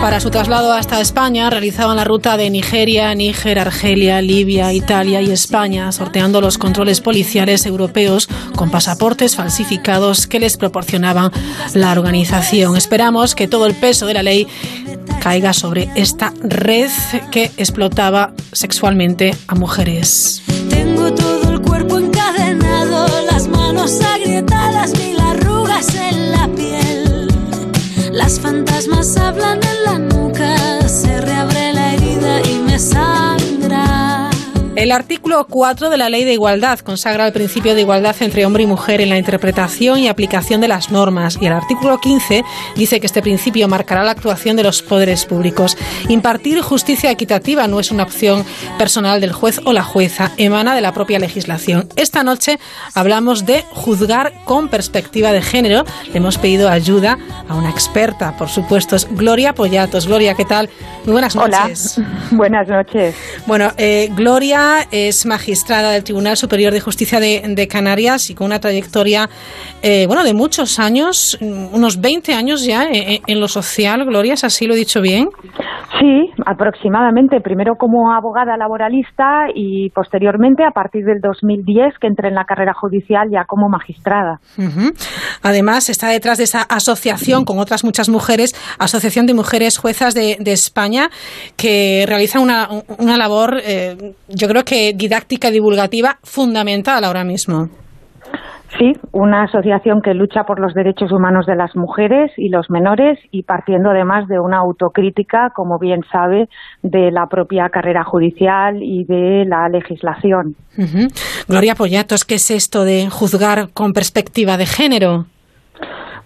Para 0.00 0.20
su 0.20 0.30
traslado 0.30 0.72
hasta 0.72 1.00
España 1.00 1.50
realizaban 1.50 1.96
la 1.96 2.04
ruta 2.04 2.36
de 2.36 2.50
Nigeria, 2.50 3.12
Níger, 3.14 3.58
Argelia, 3.58 4.22
Libia, 4.22 4.72
Italia 4.72 5.20
y 5.20 5.30
España, 5.30 5.90
sorteando 5.90 6.40
los 6.40 6.56
controles 6.56 7.00
policiales 7.00 7.66
europeos 7.66 8.28
con 8.54 8.70
pasaportes 8.70 9.34
falsificados 9.34 10.26
que 10.26 10.38
les 10.38 10.56
proporcionaban 10.56 11.32
la 11.74 11.92
organización. 11.92 12.76
Esperamos 12.76 13.34
que 13.34 13.48
todo 13.48 13.66
el 13.66 13.74
peso 13.74 14.06
de 14.06 14.14
la 14.14 14.22
ley 14.22 14.46
caiga 15.20 15.52
sobre 15.52 15.90
esta 15.96 16.32
red 16.40 16.90
que 17.32 17.50
explotaba 17.56 18.32
sexualmente 18.52 19.34
a 19.48 19.54
mujeres. 19.56 20.42
Tengo 20.70 21.12
todo 21.12 21.50
el 21.50 21.60
cuerpo 21.60 21.98
las 21.98 22.07
manos 23.88 24.00
agrietadas, 24.04 24.98
mil 24.98 25.18
arrugas 25.18 25.94
en 25.94 26.32
la 26.32 26.48
piel. 26.48 27.28
Las 28.12 28.38
fantasmas 28.38 29.16
hablan 29.16 29.60
en 29.62 29.84
la 29.84 29.98
nuca, 29.98 30.17
El 34.78 34.92
artículo 34.92 35.44
4 35.50 35.90
de 35.90 35.96
la 35.96 36.08
Ley 36.08 36.22
de 36.22 36.34
Igualdad 36.34 36.78
consagra 36.78 37.26
el 37.26 37.32
principio 37.32 37.74
de 37.74 37.80
igualdad 37.80 38.14
entre 38.20 38.46
hombre 38.46 38.62
y 38.62 38.66
mujer 38.66 39.00
en 39.00 39.08
la 39.08 39.18
interpretación 39.18 39.98
y 39.98 40.06
aplicación 40.06 40.60
de 40.60 40.68
las 40.68 40.92
normas. 40.92 41.36
Y 41.40 41.46
el 41.46 41.52
artículo 41.52 41.98
15 41.98 42.44
dice 42.76 43.00
que 43.00 43.06
este 43.06 43.20
principio 43.20 43.66
marcará 43.66 44.04
la 44.04 44.12
actuación 44.12 44.54
de 44.54 44.62
los 44.62 44.82
poderes 44.82 45.24
públicos. 45.24 45.76
Impartir 46.08 46.60
justicia 46.60 47.10
equitativa 47.10 47.66
no 47.66 47.80
es 47.80 47.90
una 47.90 48.04
opción 48.04 48.44
personal 48.78 49.20
del 49.20 49.32
juez 49.32 49.60
o 49.64 49.72
la 49.72 49.82
jueza, 49.82 50.30
emana 50.36 50.76
de 50.76 50.80
la 50.80 50.92
propia 50.92 51.18
legislación. 51.18 51.88
Esta 51.96 52.22
noche 52.22 52.60
hablamos 52.94 53.46
de 53.46 53.64
juzgar 53.72 54.32
con 54.44 54.68
perspectiva 54.68 55.32
de 55.32 55.42
género. 55.42 55.86
Le 56.12 56.18
hemos 56.18 56.38
pedido 56.38 56.68
ayuda 56.68 57.18
a 57.48 57.56
una 57.56 57.70
experta, 57.70 58.36
por 58.36 58.48
supuesto, 58.48 58.94
es 58.94 59.08
Gloria 59.10 59.54
Pollatos. 59.54 60.06
Gloria, 60.06 60.34
¿qué 60.34 60.44
tal? 60.44 60.70
Muy 61.04 61.14
buenas 61.14 61.34
Hola. 61.34 61.62
noches. 61.62 62.00
Buenas 62.30 62.68
noches. 62.68 63.16
Bueno, 63.46 63.72
eh, 63.76 64.10
Gloria 64.14 64.67
es 64.90 65.26
magistrada 65.26 65.90
del 65.90 66.04
Tribunal 66.04 66.36
Superior 66.36 66.72
de 66.72 66.80
Justicia 66.80 67.20
de, 67.20 67.42
de 67.46 67.68
Canarias 67.68 68.30
y 68.30 68.34
con 68.34 68.46
una 68.46 68.58
trayectoria, 68.58 69.28
eh, 69.82 70.06
bueno, 70.06 70.24
de 70.24 70.34
muchos 70.34 70.78
años, 70.78 71.38
unos 71.40 72.00
20 72.00 72.34
años 72.34 72.64
ya 72.64 72.84
eh, 72.84 73.20
en 73.26 73.40
lo 73.40 73.48
social. 73.48 74.04
Gloria, 74.04 74.34
¿es 74.34 74.44
así? 74.44 74.66
¿Lo 74.66 74.74
he 74.74 74.76
dicho 74.76 75.00
bien? 75.00 75.28
Sí, 75.98 76.30
aproximadamente. 76.46 77.40
Primero 77.40 77.74
como 77.76 78.12
abogada 78.12 78.56
laboralista 78.56 79.46
y 79.54 79.90
posteriormente, 79.90 80.62
a 80.64 80.70
partir 80.70 81.04
del 81.04 81.20
2010, 81.20 81.98
que 82.00 82.06
entré 82.06 82.28
en 82.28 82.34
la 82.34 82.44
carrera 82.44 82.72
judicial 82.74 83.28
ya 83.32 83.44
como 83.46 83.68
magistrada. 83.68 84.38
Además, 85.42 85.88
está 85.88 86.08
detrás 86.08 86.38
de 86.38 86.44
esa 86.44 86.62
asociación 86.62 87.44
con 87.44 87.58
otras 87.58 87.84
muchas 87.84 88.08
mujeres, 88.08 88.54
Asociación 88.78 89.26
de 89.26 89.34
Mujeres 89.34 89.78
Juezas 89.78 90.14
de, 90.14 90.36
de 90.38 90.52
España, 90.52 91.08
que 91.56 92.04
realiza 92.06 92.38
una, 92.38 92.68
una 92.98 93.16
labor, 93.16 93.58
eh, 93.64 94.14
yo 94.28 94.48
creo 94.48 94.57
que 94.64 94.92
didáctica 94.94 95.50
divulgativa 95.50 96.18
fundamental 96.22 97.04
ahora 97.04 97.24
mismo. 97.24 97.68
Sí, 98.76 98.92
una 99.12 99.44
asociación 99.44 100.02
que 100.02 100.12
lucha 100.12 100.44
por 100.44 100.60
los 100.60 100.74
derechos 100.74 101.10
humanos 101.10 101.46
de 101.46 101.56
las 101.56 101.74
mujeres 101.74 102.30
y 102.36 102.50
los 102.50 102.68
menores 102.68 103.18
y 103.30 103.42
partiendo 103.42 103.90
además 103.90 104.28
de 104.28 104.38
una 104.38 104.58
autocrítica, 104.58 105.50
como 105.54 105.78
bien 105.78 106.02
sabe, 106.12 106.48
de 106.82 107.10
la 107.10 107.26
propia 107.26 107.70
carrera 107.70 108.04
judicial 108.04 108.82
y 108.82 109.04
de 109.04 109.46
la 109.46 109.68
legislación. 109.70 110.54
Ujú. 110.76 111.08
Gloria 111.48 111.74
Pollatos, 111.74 112.24
¿qué 112.24 112.34
es 112.34 112.50
esto 112.50 112.84
de 112.84 113.08
juzgar 113.10 113.70
con 113.72 113.92
perspectiva 113.92 114.58
de 114.58 114.66
género? 114.66 115.26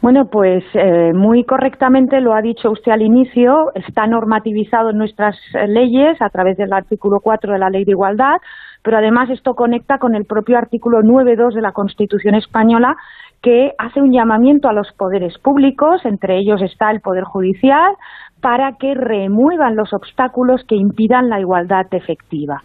Bueno, 0.03 0.27
pues 0.27 0.65
eh, 0.75 1.13
muy 1.15 1.45
correctamente 1.45 2.21
lo 2.21 2.35
ha 2.35 2.43
dicho 2.43 2.73
usted 2.73 2.91
al 2.91 3.03
inicio, 3.03 3.71
está 3.77 4.09
normativizado 4.09 4.91
en 4.91 4.99
nuestras 4.99 5.37
eh, 5.55 5.69
leyes 5.69 6.21
a 6.21 6.29
través 6.29 6.57
del 6.57 6.73
artículo 6.73 7.21
4 7.23 7.53
de 7.53 7.59
la 7.61 7.71
Ley 7.71 7.85
de 7.85 7.93
Igualdad, 7.93 8.39
pero 8.83 8.99
además 8.99 9.31
esto 9.31 9.55
conecta 9.55 9.99
con 9.99 10.17
el 10.17 10.25
propio 10.25 10.59
artículo 10.59 11.03
9.2 11.03 11.55
de 11.55 11.63
la 11.63 11.71
Constitución 11.71 12.35
española 12.35 12.97
que 13.43 13.75
hace 13.79 14.01
un 14.01 14.13
llamamiento 14.13 14.69
a 14.69 14.73
los 14.73 14.89
poderes 14.99 15.39
públicos, 15.39 16.05
entre 16.05 16.37
ellos 16.37 16.61
está 16.63 16.91
el 16.91 17.01
Poder 17.01 17.23
Judicial, 17.23 17.95
para 18.41 18.73
que 18.73 18.95
remuevan 18.95 19.77
los 19.77 19.93
obstáculos 19.93 20.65
que 20.67 20.75
impidan 20.75 21.29
la 21.29 21.39
igualdad 21.39 21.87
efectiva. 21.93 22.61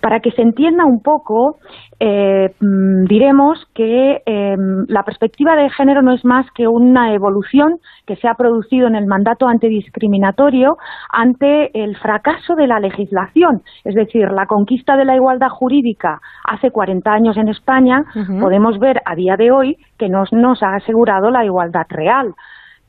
Para 0.00 0.18
que 0.18 0.32
se 0.32 0.42
entienda 0.42 0.84
un 0.84 1.00
poco, 1.02 1.58
eh, 2.02 2.54
mm, 2.60 3.04
diremos 3.04 3.62
que 3.74 4.22
em, 4.24 4.86
la 4.88 5.02
perspectiva 5.02 5.54
de 5.54 5.68
género 5.68 6.00
no 6.00 6.14
es 6.14 6.24
más 6.24 6.46
que 6.52 6.66
una 6.66 7.12
evolución 7.12 7.78
que 8.06 8.16
se 8.16 8.26
ha 8.26 8.34
producido 8.34 8.86
en 8.86 8.94
el 8.94 9.06
mandato 9.06 9.46
antidiscriminatorio 9.46 10.78
ante 11.10 11.70
el 11.78 11.96
fracaso 11.98 12.54
de 12.54 12.66
la 12.66 12.80
legislación. 12.80 13.62
Es 13.84 13.94
decir, 13.94 14.30
la 14.30 14.46
conquista 14.46 14.96
de 14.96 15.04
la 15.04 15.14
igualdad 15.14 15.50
jurídica 15.50 16.22
hace 16.44 16.70
40 16.70 17.12
años 17.12 17.36
en 17.36 17.48
España, 17.48 18.04
podemos 18.40 18.78
ver 18.78 19.02
a 19.04 19.14
día 19.14 19.36
de 19.36 19.50
hoy 19.50 19.76
que 19.98 20.08
nos, 20.08 20.32
nos 20.32 20.62
ha 20.62 20.76
asegurado 20.76 21.30
la 21.30 21.44
igualdad 21.44 21.86
real. 21.90 22.34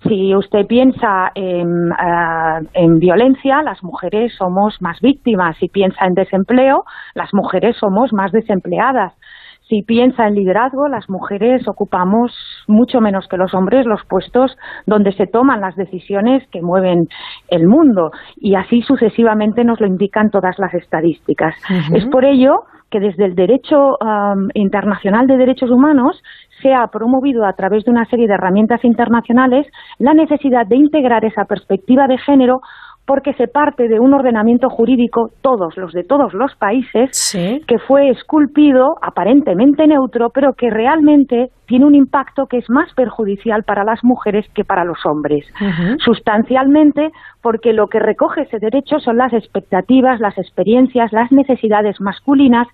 Si 0.07 0.35
usted 0.35 0.65
piensa 0.65 1.31
en, 1.35 1.91
ah, 1.93 2.61
en, 2.73 2.97
violencia, 2.97 3.61
las 3.61 3.83
mujeres 3.83 4.33
somos 4.35 4.81
más 4.81 4.99
víctimas. 4.99 5.55
Si 5.57 5.67
piensa 5.67 6.05
en 6.05 6.15
desempleo, 6.15 6.85
las 7.13 7.33
mujeres 7.33 7.77
somos 7.77 8.11
más 8.11 8.31
desempleadas. 8.31 9.13
Si 9.71 9.83
piensa 9.83 10.27
en 10.27 10.35
liderazgo, 10.35 10.89
las 10.89 11.09
mujeres 11.09 11.65
ocupamos 11.65 12.35
mucho 12.67 12.99
menos 12.99 13.25
que 13.29 13.37
los 13.37 13.53
hombres 13.53 13.85
los 13.85 14.01
puestos 14.03 14.57
donde 14.85 15.13
se 15.13 15.27
toman 15.27 15.61
las 15.61 15.77
decisiones 15.77 16.45
que 16.51 16.61
mueven 16.61 17.07
el 17.47 17.67
mundo. 17.67 18.11
Y 18.35 18.55
así 18.55 18.81
sucesivamente 18.81 19.63
nos 19.63 19.79
lo 19.79 19.87
indican 19.87 20.29
todas 20.29 20.59
las 20.59 20.73
estadísticas. 20.73 21.55
Es 21.93 22.05
por 22.07 22.25
ello 22.25 22.63
que 22.89 22.99
desde 22.99 23.23
el 23.23 23.35
derecho 23.35 23.97
internacional 24.55 25.25
de 25.25 25.37
derechos 25.37 25.71
humanos 25.71 26.21
se 26.61 26.73
ha 26.73 26.85
promovido 26.87 27.45
a 27.45 27.53
través 27.53 27.85
de 27.85 27.91
una 27.91 28.03
serie 28.09 28.27
de 28.27 28.33
herramientas 28.33 28.83
internacionales 28.83 29.65
la 29.99 30.13
necesidad 30.13 30.67
de 30.67 30.75
integrar 30.75 31.23
esa 31.23 31.45
perspectiva 31.45 32.07
de 32.07 32.17
género 32.17 32.59
porque 33.05 33.33
se 33.33 33.47
parte 33.47 33.87
de 33.87 33.99
un 33.99 34.13
ordenamiento 34.13 34.69
jurídico, 34.69 35.29
todos 35.41 35.75
los 35.77 35.91
de 35.91 36.03
todos 36.03 36.33
los 36.33 36.55
países, 36.55 37.33
que 37.67 37.77
fue 37.79 38.09
esculpido, 38.09 38.95
aparentemente 39.01 39.87
neutro, 39.87 40.29
pero 40.33 40.53
que 40.53 40.69
realmente 40.69 41.49
tiene 41.65 41.85
un 41.85 41.95
impacto 41.95 42.45
que 42.47 42.57
es 42.57 42.65
más 42.69 42.93
perjudicial 42.93 43.63
para 43.63 43.83
las 43.83 43.99
mujeres 44.03 44.45
que 44.53 44.63
para 44.63 44.83
los 44.83 44.99
hombres. 45.05 45.45
Sustancialmente, 45.99 47.09
porque 47.41 47.73
lo 47.73 47.87
que 47.87 47.99
recoge 47.99 48.41
ese 48.41 48.59
derecho 48.59 48.99
son 48.99 49.17
las 49.17 49.33
expectativas, 49.33 50.19
las 50.19 50.37
experiencias, 50.37 51.11
las 51.11 51.31
necesidades 51.31 51.99
masculinas, 51.99 52.67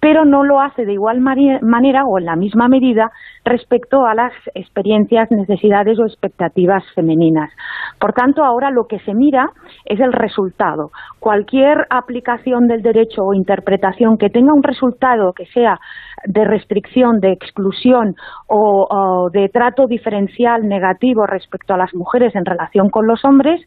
pero 0.00 0.24
no 0.26 0.44
lo 0.44 0.60
hace 0.60 0.84
de 0.84 0.92
igual 0.92 1.20
manera 1.20 2.04
o 2.04 2.18
en 2.18 2.26
la 2.26 2.36
misma 2.36 2.68
medida 2.68 3.10
respecto 3.42 4.04
a 4.04 4.14
las 4.14 4.32
experiencias, 4.54 5.30
necesidades 5.30 5.98
o 5.98 6.04
expectativas 6.04 6.84
femeninas. 6.94 7.50
Por 7.98 8.12
tanto, 8.12 8.44
ahora 8.44 8.70
lo 8.70 8.86
que 8.86 8.98
se 9.00 9.14
mira 9.14 9.48
es 9.86 10.00
el 10.00 10.12
resultado. 10.12 10.90
Cualquier 11.20 11.86
aplicación 11.88 12.66
del 12.66 12.82
derecho 12.82 13.22
o 13.22 13.32
interpretación 13.32 14.18
que 14.18 14.28
tenga 14.28 14.52
un 14.52 14.62
resultado 14.62 15.32
que 15.32 15.46
sea 15.46 15.78
de 16.26 16.44
restricción, 16.44 17.20
de 17.20 17.32
exclusión 17.32 18.14
o, 18.46 19.28
de 19.32 19.48
trato 19.48 19.86
diferencial 19.86 20.68
negativo 20.68 21.26
respecto 21.26 21.74
a 21.74 21.78
las 21.78 21.94
mujeres 21.94 22.34
en 22.34 22.44
relación 22.44 22.90
con 22.90 23.06
los 23.06 23.24
hombres, 23.24 23.60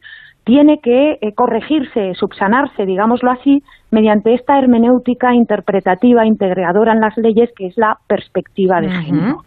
tiene 0.48 0.80
que 0.82 1.18
eh, 1.20 1.34
corregirse, 1.34 2.14
subsanarse, 2.14 2.86
digámoslo 2.86 3.30
así, 3.30 3.62
mediante 3.90 4.32
esta 4.32 4.58
hermenéutica 4.58 5.34
interpretativa 5.34 6.24
integradora 6.24 6.94
en 6.94 7.00
las 7.00 7.14
leyes 7.18 7.50
que 7.54 7.66
es 7.66 7.76
la 7.76 7.98
perspectiva 8.06 8.80
de 8.80 8.88
género. 8.88 9.44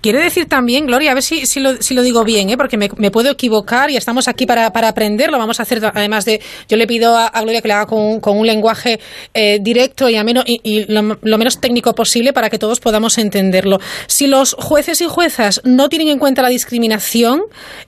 Quiere 0.00 0.18
decir 0.20 0.46
también, 0.46 0.86
Gloria, 0.86 1.10
a 1.10 1.14
ver 1.14 1.22
si, 1.22 1.44
si, 1.44 1.60
lo, 1.60 1.82
si 1.82 1.92
lo 1.94 2.00
digo 2.00 2.24
bien, 2.24 2.48
¿eh? 2.48 2.56
porque 2.56 2.78
me, 2.78 3.10
puedo 3.10 3.30
equivocar 3.30 3.90
y 3.90 3.96
estamos 3.98 4.26
aquí 4.26 4.46
para, 4.46 4.70
para 4.70 4.88
aprender, 4.88 5.30
lo 5.30 5.36
vamos 5.36 5.60
a 5.60 5.64
hacer 5.64 5.84
además 5.84 6.24
de, 6.24 6.40
yo 6.66 6.78
le 6.78 6.86
pido 6.86 7.14
a, 7.14 7.30
Gloria 7.42 7.60
que 7.60 7.68
lo 7.68 7.74
haga 7.74 7.86
con, 7.86 8.20
con 8.20 8.38
un 8.38 8.46
lenguaje 8.46 8.98
eh, 9.34 9.58
directo 9.60 10.08
y, 10.08 10.16
ameno, 10.16 10.42
y, 10.46 10.86
lo, 10.90 11.02
menos 11.36 11.60
técnico 11.60 11.94
posible 11.94 12.32
para 12.32 12.48
que 12.48 12.58
todos 12.58 12.80
podamos 12.80 13.18
entenderlo. 13.18 13.80
Si 14.06 14.28
los 14.28 14.54
jueces 14.54 15.02
y 15.02 15.06
juezas 15.08 15.60
no 15.64 15.90
tienen 15.90 16.08
en 16.08 16.18
cuenta 16.18 16.40
la 16.40 16.48
discriminación, 16.48 17.42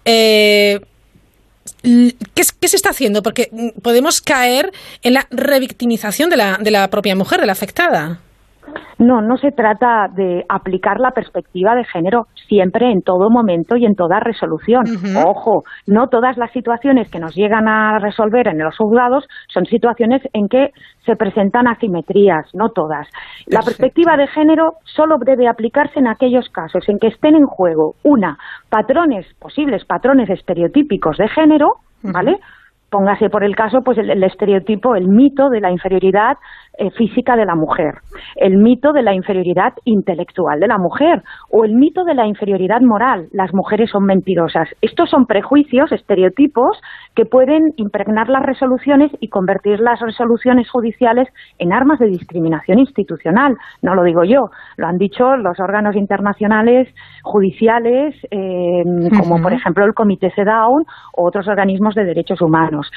eh, 0.05 0.81
¿Qué, 1.83 2.69
se 2.69 2.77
está 2.77 2.91
haciendo? 2.91 3.23
Porque 3.23 3.51
podemos 3.83 4.21
caer 4.21 4.73
en 5.03 5.15
la 5.15 5.27
revictimización 5.31 6.31
de 6.31 6.37
la, 6.37 6.59
de 6.59 6.71
la 6.71 6.89
propia 6.91 7.17
mujer, 7.17 7.41
de 7.41 7.47
la 7.47 7.53
afectada. 7.53 8.21
No, 8.99 9.21
no 9.21 9.37
se 9.37 9.53
trata 9.53 10.09
de 10.15 10.45
aplicar 10.49 10.99
la 10.99 11.13
perspectiva 11.13 11.75
de 11.75 11.85
género 11.85 12.27
siempre, 12.49 12.91
en 12.91 13.03
todo 13.03 13.31
momento 13.31 13.77
y 13.77 13.87
en 13.87 13.95
toda 13.95 14.21
resolución. 14.21 14.85
Ojo, 15.25 15.63
no 15.87 16.09
todas 16.09 16.37
las 16.37 16.51
situaciones 16.53 17.11
que 17.11 17.21
nos 17.21 17.35
llegan 17.35 17.69
a 17.69 17.99
resolver 17.99 18.49
en 18.49 18.59
los 18.59 18.77
juzgados 18.77 19.27
son 19.53 19.67
situaciones 19.67 20.23
en 20.33 20.49
que 20.49 20.71
se 21.05 21.17
presentan 21.17 21.69
asimetrías, 21.69 22.47
no 22.55 22.71
todas. 22.71 23.09
La 23.47 23.61
perspectiva 23.61 24.17
de 24.17 24.27
género 24.27 24.73
solo 24.85 25.17
debe 25.25 25.49
aplicarse 25.49 25.99
en 25.99 26.09
aquellos 26.09 26.49
casos 26.51 26.89
en 26.89 26.99
que 26.99 27.09
estén 27.09 27.35
en 27.35 27.47
juego, 27.47 27.95
una, 28.05 28.37
patrones, 28.69 29.27
posibles 29.39 29.85
patrones 29.85 30.29
estereotípicos 30.29 31.17
de 31.19 31.29
género, 31.29 31.75
¿vale? 32.03 32.39
Póngase 32.91 33.29
por 33.29 33.45
el 33.45 33.55
caso, 33.55 33.81
pues 33.85 33.99
el 33.99 34.25
estereotipo, 34.25 34.95
el 34.95 35.09
mito 35.09 35.51
de 35.51 35.61
la 35.61 35.71
inferioridad 35.71 36.39
eh, 36.79 36.91
física 36.93 37.37
de 37.37 37.45
la 37.45 37.55
mujer, 37.55 37.97
el 38.37 38.57
mito 38.57 38.93
de 38.93 39.03
la 39.03 39.15
inferioridad 39.15 39.75
intelectual 39.85 40.61
de 40.61 40.69
la 40.69 40.79
mujer 40.79 41.23
o 41.51 41.65
el 41.65 41.75
mito 41.75 42.05
de 42.05 42.15
la 42.15 42.27
inferioridad 42.27 42.81
moral, 42.81 43.29
las 43.33 43.53
mujeres 43.53 43.91
son 43.91 44.05
mentirosas. 44.05 44.69
Estos 44.81 45.11
son 45.11 45.27
prejuicios, 45.27 45.91
estereotipos 45.93 46.81
que 47.15 47.25
pueden 47.25 47.73
impregnar 47.77 48.29
las 48.29 48.43
resoluciones 48.43 49.11
y 49.21 49.29
convertir 49.29 49.81
las 49.81 50.01
resoluciones 50.01 50.71
judiciales 50.71 51.29
en 51.59 51.73
armas 51.73 51.99
de 51.99 52.07
discriminación 52.07 52.79
institucional. 52.79 53.57
No 53.83 53.95
lo 53.95 54.05
digo 54.05 54.25
yo, 54.25 54.51
lo 54.77 54.87
han 54.87 54.99
dicho 54.99 55.37
los 55.37 55.59
órganos 55.61 55.97
internacionales 55.97 56.89
judiciales, 57.23 58.15
como 59.19 59.43
por 59.43 59.53
ejemplo 59.53 59.85
el 59.85 59.95
Comité 59.95 60.31
CEDAW 60.31 60.85
o 61.17 61.27
otros 61.27 61.49
organismos 61.49 61.95
de 61.95 62.05
derechos 62.05 62.41
humanos. 62.41 62.91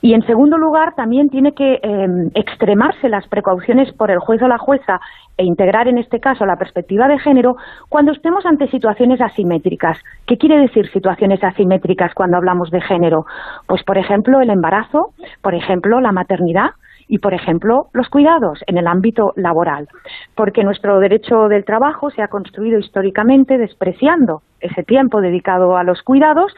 Y 0.00 0.14
en 0.14 0.22
segundo 0.26 0.56
lugar, 0.56 0.94
también 0.94 1.28
tiene 1.28 1.52
que 1.52 1.80
em, 1.82 2.30
extremarse 2.34 3.08
precauciones 3.28 3.92
por 3.92 4.10
el 4.10 4.18
juez 4.18 4.42
o 4.42 4.48
la 4.48 4.58
jueza 4.58 5.00
e 5.36 5.44
integrar 5.44 5.88
en 5.88 5.98
este 5.98 6.20
caso 6.20 6.46
la 6.46 6.56
perspectiva 6.56 7.08
de 7.08 7.18
género 7.18 7.56
cuando 7.88 8.12
estemos 8.12 8.46
ante 8.46 8.68
situaciones 8.68 9.20
asimétricas. 9.20 9.98
¿Qué 10.26 10.38
quiere 10.38 10.58
decir 10.58 10.90
situaciones 10.90 11.42
asimétricas 11.42 12.14
cuando 12.14 12.36
hablamos 12.36 12.70
de 12.70 12.80
género? 12.80 13.26
Pues, 13.66 13.82
por 13.82 13.98
ejemplo, 13.98 14.40
el 14.40 14.50
embarazo, 14.50 15.12
por 15.42 15.54
ejemplo, 15.54 16.00
la 16.00 16.12
maternidad, 16.12 16.70
y, 17.06 17.18
por 17.18 17.34
ejemplo, 17.34 17.88
los 17.92 18.08
cuidados 18.08 18.60
en 18.66 18.78
el 18.78 18.86
ámbito 18.86 19.32
laboral, 19.36 19.88
porque 20.34 20.64
nuestro 20.64 20.98
derecho 21.00 21.48
del 21.48 21.64
trabajo 21.64 22.10
se 22.10 22.22
ha 22.22 22.28
construido 22.28 22.78
históricamente 22.78 23.58
despreciando 23.58 24.42
ese 24.60 24.82
tiempo 24.84 25.20
dedicado 25.20 25.76
a 25.76 25.84
los 25.84 26.02
cuidados 26.02 26.54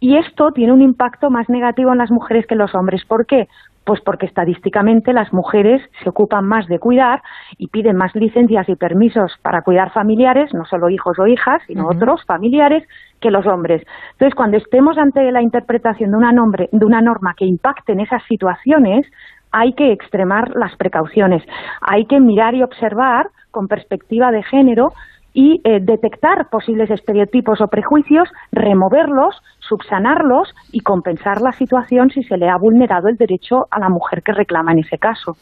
y 0.00 0.16
esto 0.16 0.50
tiene 0.50 0.72
un 0.72 0.82
impacto 0.82 1.30
más 1.30 1.48
negativo 1.48 1.92
en 1.92 1.98
las 1.98 2.10
mujeres 2.10 2.46
que 2.46 2.54
en 2.54 2.58
los 2.58 2.74
hombres. 2.74 3.04
¿Por 3.04 3.26
qué? 3.26 3.48
Pues 3.84 4.00
porque 4.00 4.26
estadísticamente 4.26 5.12
las 5.12 5.32
mujeres 5.32 5.82
se 6.02 6.08
ocupan 6.08 6.46
más 6.46 6.66
de 6.68 6.78
cuidar 6.78 7.20
y 7.58 7.68
piden 7.68 7.96
más 7.96 8.14
licencias 8.14 8.68
y 8.68 8.76
permisos 8.76 9.32
para 9.42 9.62
cuidar 9.62 9.92
familiares, 9.92 10.54
no 10.54 10.64
solo 10.64 10.88
hijos 10.88 11.18
o 11.18 11.26
hijas, 11.26 11.60
sino 11.66 11.88
otros 11.88 12.24
familiares, 12.24 12.84
que 13.20 13.30
los 13.30 13.46
hombres. 13.46 13.82
Entonces, 14.12 14.34
cuando 14.34 14.56
estemos 14.56 14.98
ante 14.98 15.30
la 15.32 15.42
interpretación 15.42 16.10
de 16.10 16.16
una, 16.16 16.32
de 16.32 16.84
una 16.84 17.00
norma 17.00 17.34
que 17.36 17.46
impacte 17.46 17.92
en 17.92 18.00
esas 18.00 18.22
situaciones, 18.24 19.06
hay 19.52 19.74
que 19.74 19.92
extremar 19.92 20.50
las 20.56 20.74
precauciones, 20.76 21.42
hay 21.80 22.06
que 22.06 22.20
mirar 22.20 22.54
y 22.54 22.62
observar 22.62 23.28
con 23.50 23.68
perspectiva 23.68 24.30
de 24.30 24.42
género 24.42 24.92
y 25.34 25.60
eh, 25.64 25.78
detectar 25.80 26.48
posibles 26.50 26.90
estereotipos 26.90 27.60
o 27.60 27.68
prejuicios, 27.68 28.28
removerlos, 28.52 29.34
subsanarlos 29.60 30.48
y 30.72 30.80
compensar 30.80 31.40
la 31.40 31.52
situación 31.52 32.10
si 32.10 32.22
se 32.24 32.36
le 32.36 32.48
ha 32.48 32.56
vulnerado 32.56 33.08
el 33.08 33.16
derecho 33.16 33.66
a 33.70 33.78
la 33.80 33.88
mujer 33.88 34.22
que 34.22 34.32
reclama 34.32 34.72
en 34.72 34.80
ese 34.80 34.98
caso. 34.98 35.36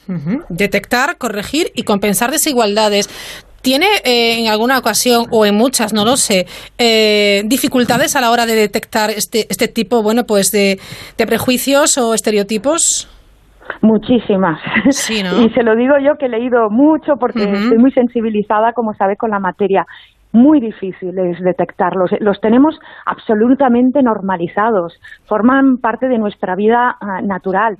Detectar, 0.49 1.17
corregir 1.19 1.73
y 1.75 1.83
compensar 1.83 2.31
desigualdades. 2.31 3.09
¿Tiene 3.63 3.87
eh, 4.05 4.41
en 4.41 4.49
alguna 4.49 4.79
ocasión, 4.79 5.27
o 5.31 5.45
en 5.45 5.55
muchas, 5.55 5.93
no 5.93 6.05
lo 6.05 6.17
sé, 6.17 6.47
eh, 6.79 7.43
dificultades 7.45 8.17
a 8.17 8.21
la 8.23 8.31
hora 8.31 8.47
de 8.47 8.55
detectar 8.55 9.11
este, 9.11 9.47
este 9.51 9.69
tipo 9.69 10.03
bueno, 10.03 10.25
pues 10.25 10.51
de, 10.51 10.81
prejuicios 11.17 11.99
o 11.99 12.15
estereotipos? 12.15 13.09
Muchísimas. 13.83 14.61
y 14.87 15.51
se 15.51 15.63
lo 15.63 15.75
digo 15.77 15.95
yo 15.99 16.17
que 16.19 16.27
he 16.27 16.29
leído 16.29 16.71
mucho 16.71 17.15
porque 17.19 17.45
estoy 17.45 17.79
muy 17.79 17.93
sensibilizada, 17.93 18.73
como 18.73 18.95
sabe, 18.95 19.17
con 19.17 19.31
la 19.31 19.39
materia. 19.39 19.87
muy 20.33 20.61
difícil 20.61 21.19
es 21.19 21.41
detectarlos. 21.41 22.11
Los 22.21 22.41
tenemos 22.41 22.79
absolutamente 23.05 24.03
normalizados, 24.03 24.95
forman 25.27 25.79
parte 25.79 26.07
de 26.07 26.19
nuestra 26.19 26.55
vida 26.55 26.97
ah, 27.01 27.21
natural. 27.23 27.77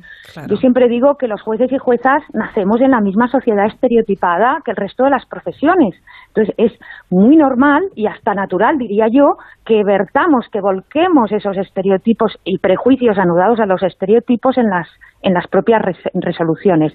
Yo 0.49 0.57
siempre 0.57 0.89
digo 0.89 1.15
que 1.17 1.29
los 1.29 1.43
jueces 1.43 1.71
y 1.71 1.79
juezas 1.79 2.23
nacemos 2.33 2.81
en 2.81 2.91
la 2.91 3.01
misma 3.01 3.29
sociedad 3.29 3.67
estereotipada 3.67 4.59
que 4.65 4.73
el 4.73 4.77
resto 4.77 5.05
de 5.05 5.11
las 5.11 5.27
profesiones. 5.27 5.95
Entonces 6.35 6.55
es 6.59 6.73
muy 7.11 7.37
normal 7.37 7.83
y 7.95 8.07
hasta 8.07 8.35
natural, 8.35 8.79
diría 8.79 9.07
yo, 9.11 9.37
que 9.65 9.83
vertamos, 9.85 10.47
que 10.53 10.61
volquemos 10.61 11.33
esos 11.33 11.57
estereotipos 11.57 12.37
y 12.45 12.59
prejuicios 12.59 13.19
anudados 13.19 13.61
a 13.61 13.67
los 13.67 13.83
estereotipos 13.83 14.57
en 14.59 14.71
las 14.71 14.89
en 15.23 15.35
las 15.35 15.47
propias 15.49 15.83
resoluciones. 16.15 16.93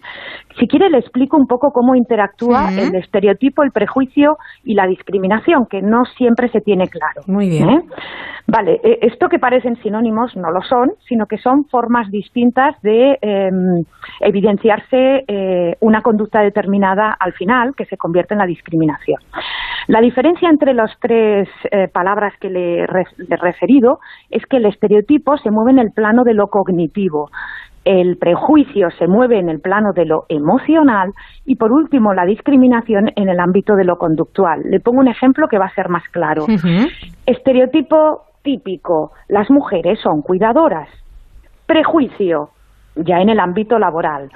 Si 0.59 0.67
quiere, 0.67 0.89
le 0.89 0.97
explico 0.97 1.37
un 1.37 1.47
poco 1.47 1.71
cómo 1.71 1.95
interactúa 1.95 2.69
el 2.71 2.95
estereotipo, 2.95 3.63
el 3.63 3.71
prejuicio 3.71 4.37
y 4.63 4.73
la 4.73 4.87
discriminación, 4.87 5.65
que 5.69 5.81
no 5.81 6.05
siempre 6.17 6.49
se 6.49 6.61
tiene 6.61 6.87
claro. 6.87 7.21
Muy 7.27 7.49
bien. 7.49 7.69
¿eh? 7.69 7.79
Vale, 8.47 8.79
eh, 8.83 8.99
esto 9.01 9.27
que 9.27 9.39
parecen 9.39 9.75
sinónimos 9.81 10.35
no 10.35 10.51
lo 10.51 10.61
son, 10.61 10.91
sino 11.07 11.25
que 11.25 11.37
son 11.37 11.65
formas 11.65 12.09
distintas 12.11 12.79
de 12.81 13.17
em, 13.21 13.83
evidenciarse 14.21 15.23
eh, 15.27 15.75
una 15.81 16.01
conducta 16.01 16.41
determinada 16.41 17.15
al 17.19 17.33
final, 17.33 17.73
que 17.75 17.85
se 17.85 17.97
convierte 17.97 18.33
en 18.33 18.39
la 18.39 18.45
discriminación. 18.45 19.19
La 19.87 20.01
diferencia 20.01 20.49
entre 20.49 20.73
las 20.73 20.91
tres 20.99 21.47
palabras 21.93 22.33
que 22.39 22.49
le 22.49 22.79
he 22.79 23.37
referido 23.37 23.99
es 24.29 24.45
que 24.47 24.57
el 24.57 24.65
estereotipo 24.65 25.37
se 25.37 25.51
mueve 25.51 25.71
en 25.71 25.79
el 25.79 25.91
plano 25.91 26.23
de 26.23 26.33
lo 26.33 26.47
cognitivo 26.47 27.29
el 27.85 28.17
prejuicio 28.17 28.89
se 28.97 29.07
mueve 29.07 29.37
en 29.37 29.47
el 29.47 29.61
plano 29.61 29.93
de 29.93 30.05
lo 30.05 30.25
emocional 30.27 31.13
y 31.45 31.55
por 31.55 31.71
último 31.71 32.13
la 32.15 32.25
discriminación 32.25 33.11
en 33.15 33.29
el 33.29 33.39
ámbito 33.39 33.75
de 33.75 33.85
lo 33.85 33.97
conductual. 33.97 34.63
Le 34.65 34.79
pongo 34.79 34.99
un 34.99 35.07
ejemplo 35.07 35.47
que 35.47 35.59
va 35.59 35.67
a 35.67 35.75
ser 35.75 35.87
más 35.89 36.03
claro. 36.09 36.47
Estereotipo 37.27 38.23
típico, 38.41 39.11
las 39.29 39.49
mujeres 39.51 39.99
son 40.01 40.23
cuidadoras. 40.23 40.89
Prejuicio, 41.67 42.49
ya 42.95 43.19
en 43.19 43.29
el 43.29 43.39
ámbito 43.39 43.77
laboral. 43.77 44.31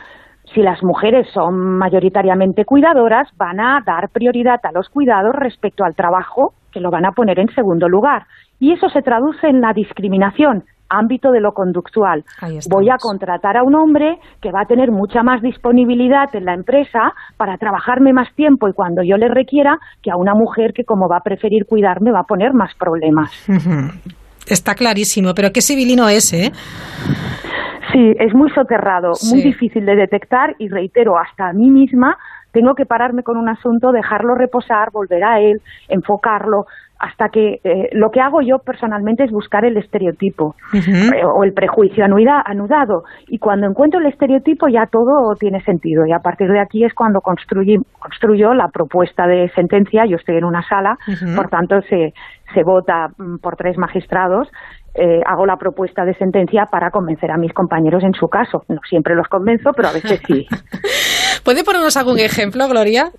Si 0.54 0.62
las 0.62 0.84
mujeres 0.84 1.28
son 1.34 1.78
mayoritariamente 1.78 2.66
cuidadoras, 2.66 3.28
van 3.38 3.60
a 3.60 3.80
dar 3.86 4.10
prioridad 4.10 4.60
a 4.64 4.72
los 4.72 4.90
cuidados 4.90 5.34
respecto 5.36 5.84
al 5.84 5.96
trabajo, 5.96 6.54
que 6.72 6.80
lo 6.80 6.90
van 6.90 7.06
a 7.06 7.12
poner 7.12 7.40
en 7.40 7.54
segundo 7.54 7.88
lugar. 7.88 8.26
Y 8.60 8.74
eso 8.74 8.90
se 8.90 9.02
traduce 9.02 9.48
en 9.48 9.62
la 9.62 9.74
discriminación, 9.74 10.64
ámbito 10.90 11.32
de 11.32 11.40
lo 11.40 11.52
conductual. 11.52 12.24
Voy 12.70 12.90
a 12.90 12.98
contratar 13.00 13.58
a 13.58 13.64
un 13.64 13.76
hombre 13.76 14.18
que 14.42 14.52
va 14.52 14.62
a 14.62 14.66
tener 14.66 14.92
mucha 14.92 15.22
más 15.22 15.42
disponibilidad 15.42 16.34
en 16.34 16.46
la 16.46 16.56
empresa 16.56 17.14
para 17.38 17.58
trabajarme 17.58 18.12
más 18.12 18.34
tiempo 18.36 18.68
y 18.68 18.74
cuando 18.74 19.04
yo 19.04 19.18
le 19.18 19.28
requiera 19.28 19.78
que 20.02 20.12
a 20.12 20.18
una 20.18 20.34
mujer 20.34 20.74
que 20.74 20.84
como 20.84 21.08
va 21.08 21.18
a 21.18 21.24
preferir 21.24 21.66
cuidarme 21.68 22.12
va 22.12 22.22
a 22.22 22.28
poner 22.28 22.54
más 22.54 22.74
problemas. 22.76 23.32
Está 24.48 24.74
clarísimo, 24.74 25.34
pero 25.36 25.52
qué 25.52 25.62
civilino 25.62 26.10
es, 26.10 26.34
¿eh? 26.34 26.52
Sí, 27.91 28.14
es 28.20 28.34
muy 28.34 28.49
soterrado, 28.52 29.11
muy 29.32 29.41
difícil 29.41 29.86
de 29.86 29.95
detectar 29.95 30.56
y 30.60 30.68
reitero, 30.70 31.18
hasta 31.18 31.49
a 31.49 31.53
mí 31.53 31.70
misma 31.70 32.18
tengo 32.52 32.74
que 32.76 32.86
pararme 32.86 33.24
con 33.24 33.38
un 33.38 33.49
asunto, 33.49 33.91
dejarlo 33.91 34.36
reposar, 34.36 34.90
volver 34.91 35.24
a 35.24 35.40
él, 35.40 35.61
enfocarlo, 35.88 36.66
hasta 36.99 37.30
que 37.30 37.60
eh, 37.64 37.90
lo 37.94 38.10
que 38.11 38.20
hago 38.20 38.41
yo 38.41 38.57
personalmente 38.60 39.24
es 39.24 39.32
buscar 39.32 39.64
el 39.64 39.78
estereotipo 39.78 40.56
eh, 40.74 41.24
o 41.24 41.45
el 41.45 41.53
prejuicio 41.53 42.03
anudado. 42.03 43.03
Y 43.30 43.40
cuando 43.40 43.68
encuentro 43.68 44.02
el 44.02 44.07
estereotipo 44.07 44.68
ya 44.68 44.86
todo 44.86 45.34
tiene 45.40 45.61
sentido 45.61 46.06
y 46.06 46.11
a 46.11 46.20
partir 46.20 46.49
de 46.49 46.60
aquí 46.60 46.84
es 46.84 46.94
cuando 46.94 47.22
construyo 47.22 48.53
la 48.53 48.68
propuesta 48.68 49.28
de 49.28 49.49
sentencia, 49.56 50.06
yo 50.06 50.18
estoy 50.18 50.38
en 50.38 50.44
una 50.44 50.61
sala, 50.61 50.98
por 51.38 51.48
tanto 51.48 51.82
se, 51.84 52.14
se 52.53 52.64
vota 52.64 53.07
mm, 53.18 53.38
por 53.38 53.56
tres 53.56 53.78
magistrados 53.78 54.49
eh, 54.95 55.22
hago 55.26 55.45
la 55.45 55.57
propuesta 55.57 56.06
de 56.06 56.14
sentencia 56.16 56.66
para 56.66 56.91
convencer 56.91 57.32
a 57.32 57.38
mis 57.38 57.53
compañeros 57.53 58.03
en 58.03 58.14
su 58.14 58.28
caso. 58.28 58.64
No 58.68 58.80
siempre 58.88 59.16
los 59.16 59.28
convenzo, 59.28 59.72
pero 59.76 59.90
a 59.90 59.94
veces 59.94 60.20
sí. 60.26 60.48
¿Puede 61.44 61.64
ponernos 61.64 61.95
algún 61.98 62.20
ejemplo, 62.20 62.68
Gloria? 62.68 63.11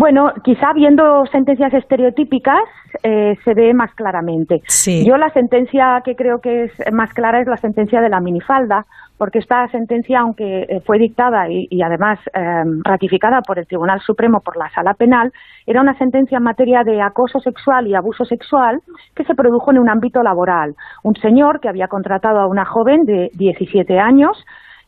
Bueno, 0.00 0.32
quizá 0.42 0.72
viendo 0.72 1.26
sentencias 1.30 1.74
estereotípicas 1.74 2.62
eh, 3.02 3.36
se 3.44 3.52
ve 3.52 3.74
más 3.74 3.94
claramente. 3.94 4.62
Yo 5.04 5.18
la 5.18 5.28
sentencia 5.28 6.00
que 6.02 6.16
creo 6.16 6.40
que 6.40 6.64
es 6.64 6.72
más 6.90 7.12
clara 7.12 7.42
es 7.42 7.46
la 7.46 7.58
sentencia 7.58 8.00
de 8.00 8.08
la 8.08 8.18
minifalda, 8.18 8.86
porque 9.18 9.40
esta 9.40 9.68
sentencia, 9.68 10.20
aunque 10.20 10.62
eh, 10.62 10.80
fue 10.86 10.98
dictada 10.98 11.50
y, 11.50 11.82
además 11.82 12.18
em, 12.32 12.80
ratificada 12.82 13.42
por 13.42 13.58
el 13.58 13.66
Tribunal 13.66 14.00
Supremo 14.00 14.40
por 14.40 14.56
la 14.56 14.70
Sala 14.70 14.94
Penal, 14.94 15.34
era 15.66 15.82
una 15.82 15.98
sentencia 15.98 16.38
en 16.38 16.44
materia 16.44 16.82
de 16.82 17.02
acoso 17.02 17.38
sexual 17.38 17.86
y 17.86 17.94
abuso 17.94 18.24
sexual 18.24 18.80
que 19.14 19.24
se 19.24 19.34
produjo 19.34 19.70
en 19.70 19.80
un 19.80 19.90
ámbito 19.90 20.22
laboral. 20.22 20.76
Un 21.04 21.14
señor 21.16 21.60
que 21.60 21.68
había 21.68 21.88
contratado 21.88 22.38
a 22.38 22.46
una 22.46 22.64
joven 22.64 23.04
de 23.04 23.28
17 23.34 23.98
años 23.98 24.46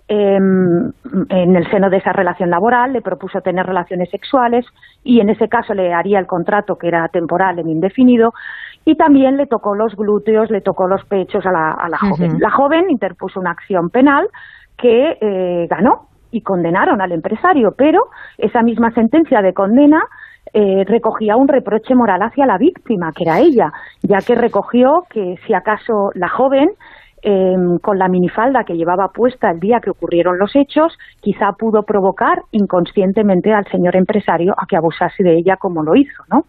Em, 0.09 0.91
en 1.31 1.57
el 1.57 1.71
seno 1.71 1.89
de 1.89 1.99
esa 1.99 2.13
relación 2.13 2.51
laboral, 2.51 2.93
le 2.93 3.03
propuso 3.03 3.41
tener 3.41 3.65
relaciones 3.65 4.11
sexuales 4.11 4.67
y 5.05 5.21
en 5.21 5.31
ese 5.31 5.49
caso 5.49 5.75
le 5.75 5.95
haría 5.95 6.19
el 6.19 6.27
contrato 6.27 6.75
que 6.75 6.89
era 6.89 7.07
temporal 7.09 7.61
en 7.61 7.69
indefinido 7.69 8.33
y 8.85 8.97
también 8.97 9.37
le 9.37 9.47
tocó 9.47 9.77
los 9.77 9.95
glúteos, 9.95 10.51
le 10.51 10.61
tocó 10.61 10.89
los 10.89 11.05
pechos 11.05 11.47
a 11.47 11.53
la, 11.53 11.99
joven. 11.99 12.39
La 12.41 12.51
joven 12.51 12.91
interpuso 12.91 13.39
una 13.39 13.53
acción 13.53 13.91
penal 13.91 14.29
que 14.77 15.19
eh, 15.21 15.67
ganó 15.71 16.09
y 16.33 16.43
condenaron 16.43 17.01
al 17.01 17.13
empresario, 17.13 17.71
pero 17.77 18.07
esa 18.39 18.63
misma 18.63 18.91
sentencia 18.91 19.41
de 19.41 19.55
condena 19.55 20.03
eh, 20.53 20.85
recogía 20.87 21.37
un 21.37 21.47
reproche 21.47 21.95
moral 21.95 22.23
hacia 22.23 22.45
la 22.45 22.59
víctima, 22.59 23.13
que 23.15 23.25
era 23.25 23.39
ella, 23.39 23.71
ya 24.03 24.19
que 24.19 24.35
recogió 24.35 25.05
que 25.09 25.37
si 25.47 25.55
acaso 25.55 26.11
la 26.15 26.29
joven 26.29 26.71
Em, 27.25 27.79
con 27.79 28.01
la 28.01 28.09
minifalda 28.09 28.65
que 28.65 28.75
llevaba 28.75 29.13
puesta 29.15 29.49
el 29.49 29.61
día 29.61 29.79
que 29.79 29.91
ocurrieron 29.91 30.39
los 30.39 30.57
hechos, 30.57 30.99
quizá 31.21 31.53
pudo 31.53 31.85
provocar 31.85 32.43
inconscientemente 32.51 33.53
al 33.53 33.65
señor 33.67 33.95
empresario 33.95 34.55
a 34.59 34.67
que 34.67 34.77
abusase 34.77 35.23
de 35.23 35.37
ella 35.37 35.57
como 35.57 35.85
lo 35.85 35.95
hizo, 35.95 36.25
¿no? 36.29 36.47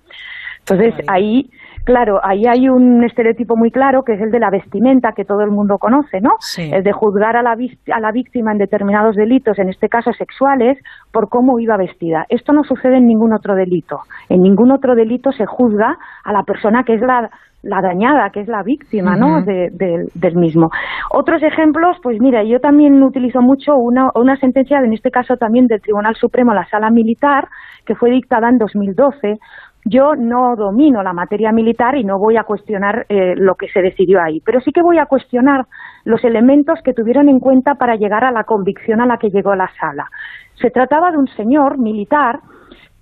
Entonces 0.61 0.95
ahí, 1.07 1.51
claro, 1.83 2.19
ahí 2.23 2.47
hay 2.47 2.69
un 2.69 3.03
estereotipo 3.03 3.55
muy 3.55 3.69
claro 3.69 4.01
que 4.03 4.13
es 4.13 4.21
el 4.21 4.31
de 4.31 4.39
la 4.39 4.49
vestimenta 4.49 5.11
que 5.11 5.25
todo 5.25 5.41
el 5.41 5.51
mundo 5.51 5.77
conoce, 5.77 6.21
¿no? 6.21 6.31
El 6.57 6.81
de 6.81 6.91
juzgar 6.91 7.35
a 7.35 7.43
la, 7.43 7.51
a 7.51 7.99
la 7.99 8.11
víctima 8.11 8.51
en 8.51 8.57
determinados 8.57 9.15
delitos, 9.15 9.59
en 9.59 9.69
este 9.69 9.89
caso 9.89 10.11
sexuales, 10.13 10.79
por 11.11 11.29
cómo 11.29 11.59
iba 11.59 11.77
vestida. 11.77 12.25
Esto 12.29 12.51
no 12.51 12.63
sucede 12.63 12.97
en 12.97 13.05
ningún 13.05 13.33
otro 13.33 13.53
delito. 13.53 13.99
En 14.27 14.41
ningún 14.41 14.71
otro 14.71 14.95
delito 14.95 15.31
se 15.33 15.45
juzga 15.45 15.97
a 16.23 16.33
la 16.33 16.41
persona 16.41 16.83
que 16.83 16.95
es 16.95 17.01
la 17.01 17.29
la 17.63 17.81
dañada, 17.81 18.29
que 18.29 18.41
es 18.41 18.47
la 18.47 18.61
víctima 18.61 19.15
¿no? 19.15 19.41
del 19.41 20.35
mismo. 20.35 20.69
Otros 21.11 21.41
ejemplos, 21.41 21.97
pues 22.03 22.19
mira, 22.19 22.43
yo 22.43 22.59
también 22.59 23.01
utilizo 23.01 23.41
mucho 23.41 23.75
una, 23.75 24.09
una 24.15 24.37
sentencia, 24.37 24.79
en 24.79 24.93
este 24.93 25.11
caso 25.11 25.37
también 25.37 25.67
del 25.67 25.81
Tribunal 25.81 26.15
Supremo, 26.15 26.53
la 26.53 26.67
Sala 26.67 26.89
Militar, 26.89 27.47
que 27.85 27.95
fue 27.95 28.11
dictada 28.11 28.49
en 28.49 28.57
2012. 28.57 29.39
Yo 29.85 30.15
no 30.15 30.55
domino 30.55 31.03
la 31.03 31.13
materia 31.13 31.51
militar 31.51 31.95
y 31.95 32.03
no 32.03 32.17
voy 32.17 32.37
a 32.37 32.43
cuestionar 32.43 33.05
eh, 33.09 33.33
lo 33.35 33.55
que 33.55 33.67
se 33.67 33.81
decidió 33.81 34.21
ahí, 34.21 34.39
pero 34.45 34.59
sí 34.61 34.71
que 34.71 34.81
voy 34.81 34.97
a 34.97 35.05
cuestionar 35.05 35.65
los 36.05 36.23
elementos 36.23 36.79
que 36.83 36.93
tuvieron 36.93 37.27
en 37.27 37.39
cuenta 37.39 37.75
para 37.75 37.95
llegar 37.95 38.23
a 38.23 38.31
la 38.31 38.43
convicción 38.43 39.01
a 39.01 39.05
la 39.05 39.17
que 39.17 39.29
llegó 39.29 39.55
la 39.55 39.69
sala. 39.79 40.09
Se 40.55 40.69
trataba 40.69 41.11
de 41.11 41.17
un 41.17 41.27
señor 41.27 41.79
militar 41.79 42.39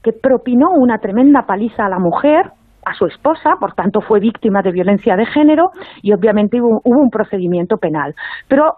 que 0.03 0.13
propinó 0.13 0.71
una 0.71 0.97
tremenda 0.97 1.45
paliza 1.45 1.85
a 1.85 1.89
la 1.89 1.99
mujer, 1.99 2.51
a 2.85 2.93
su 2.93 3.05
esposa, 3.05 3.55
por 3.59 3.73
tanto 3.73 4.01
fue 4.01 4.19
víctima 4.19 4.61
de 4.61 4.71
violencia 4.71 5.15
de 5.15 5.25
género 5.25 5.71
y 6.01 6.13
obviamente 6.13 6.61
hubo, 6.61 6.81
un 6.83 7.09
procedimiento 7.09 7.77
penal. 7.77 8.15
Pero 8.47 8.75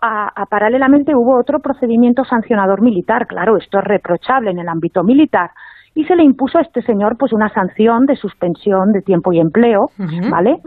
paralelamente 0.49 1.15
hubo 1.15 1.39
otro 1.39 1.59
procedimiento 1.59 2.23
sancionador 2.23 2.81
militar, 2.81 3.27
claro, 3.27 3.57
esto 3.57 3.79
es 3.79 3.83
reprochable 3.83 4.51
en 4.51 4.59
el 4.59 4.69
ámbito 4.69 5.03
militar, 5.03 5.51
y 5.95 6.05
se 6.05 6.15
le 6.15 6.23
impuso 6.23 6.57
a 6.57 6.61
este 6.61 6.81
señor 6.81 7.17
pues 7.17 7.33
una 7.33 7.49
sanción 7.49 8.05
de 8.05 8.15
suspensión 8.15 8.91
de 8.91 9.01
tiempo 9.01 9.31
y 9.31 9.39
empleo, 9.39 9.89
¿vale? 10.29 10.57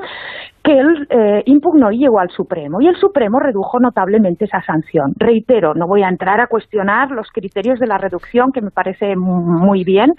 Que 0.62 0.78
él 0.78 1.06
eh, 1.10 1.42
impugnó 1.46 1.90
y 1.90 1.98
llegó 1.98 2.20
al 2.20 2.30
Supremo 2.30 2.80
y 2.80 2.88
el 2.88 2.96
Supremo 2.96 3.38
redujo 3.40 3.78
notablemente 3.80 4.44
esa 4.44 4.62
sanción. 4.62 5.12
Reitero, 5.16 5.74
no 5.74 5.86
voy 5.86 6.02
a 6.02 6.08
entrar 6.08 6.40
a 6.40 6.46
cuestionar 6.46 7.10
los 7.10 7.28
criterios 7.32 7.78
de 7.80 7.86
la 7.86 7.98
reducción 7.98 8.52
que 8.52 8.60
me 8.60 8.70
parece 8.70 9.14
muy 9.16 9.84
bien 9.84 10.12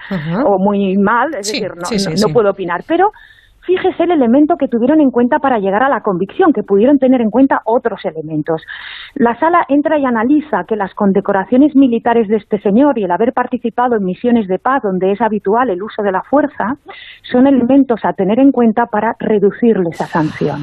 o 0.45 0.57
muy 0.59 0.97
mal, 0.97 1.29
es 1.39 1.51
decir, 1.51 1.71
no 2.21 2.33
puedo 2.33 2.49
opinar, 2.49 2.81
pero 2.87 3.11
fíjese 3.67 4.03
el 4.03 4.11
elemento 4.11 4.55
que 4.55 4.69
tuvieron 4.69 5.01
en 5.01 5.11
cuenta 5.11 5.39
para 5.39 5.59
llegar 5.59 5.83
a 5.83 5.89
la 5.89 6.01
convicción, 6.01 6.53
que 6.53 6.63
pudieron 6.63 6.97
tener 6.97 7.21
en 7.21 7.29
cuenta 7.29 7.61
otros 7.65 8.03
elementos. 8.05 8.63
La 9.15 9.37
sala 9.39 9.65
entra 9.67 9.99
y 9.99 10.05
analiza 10.05 10.63
que 10.65 10.77
las 10.77 10.93
condecoraciones 10.95 11.75
militares 11.75 12.29
de 12.29 12.37
este 12.37 12.59
señor 12.61 12.97
y 12.97 13.03
el 13.03 13.11
haber 13.11 13.33
participado 13.33 13.97
en 13.97 14.05
misiones 14.05 14.47
de 14.47 14.57
paz 14.57 14.81
donde 14.83 15.11
es 15.11 15.21
habitual 15.21 15.69
el 15.69 15.83
uso 15.83 16.01
de 16.01 16.13
la 16.13 16.23
fuerza 16.23 16.77
son 17.23 17.45
elementos 17.45 17.99
a 18.03 18.13
tener 18.13 18.39
en 18.39 18.51
cuenta 18.51 18.85
para 18.85 19.15
reducirle 19.19 19.89
esa 19.91 20.05
sanción. 20.05 20.61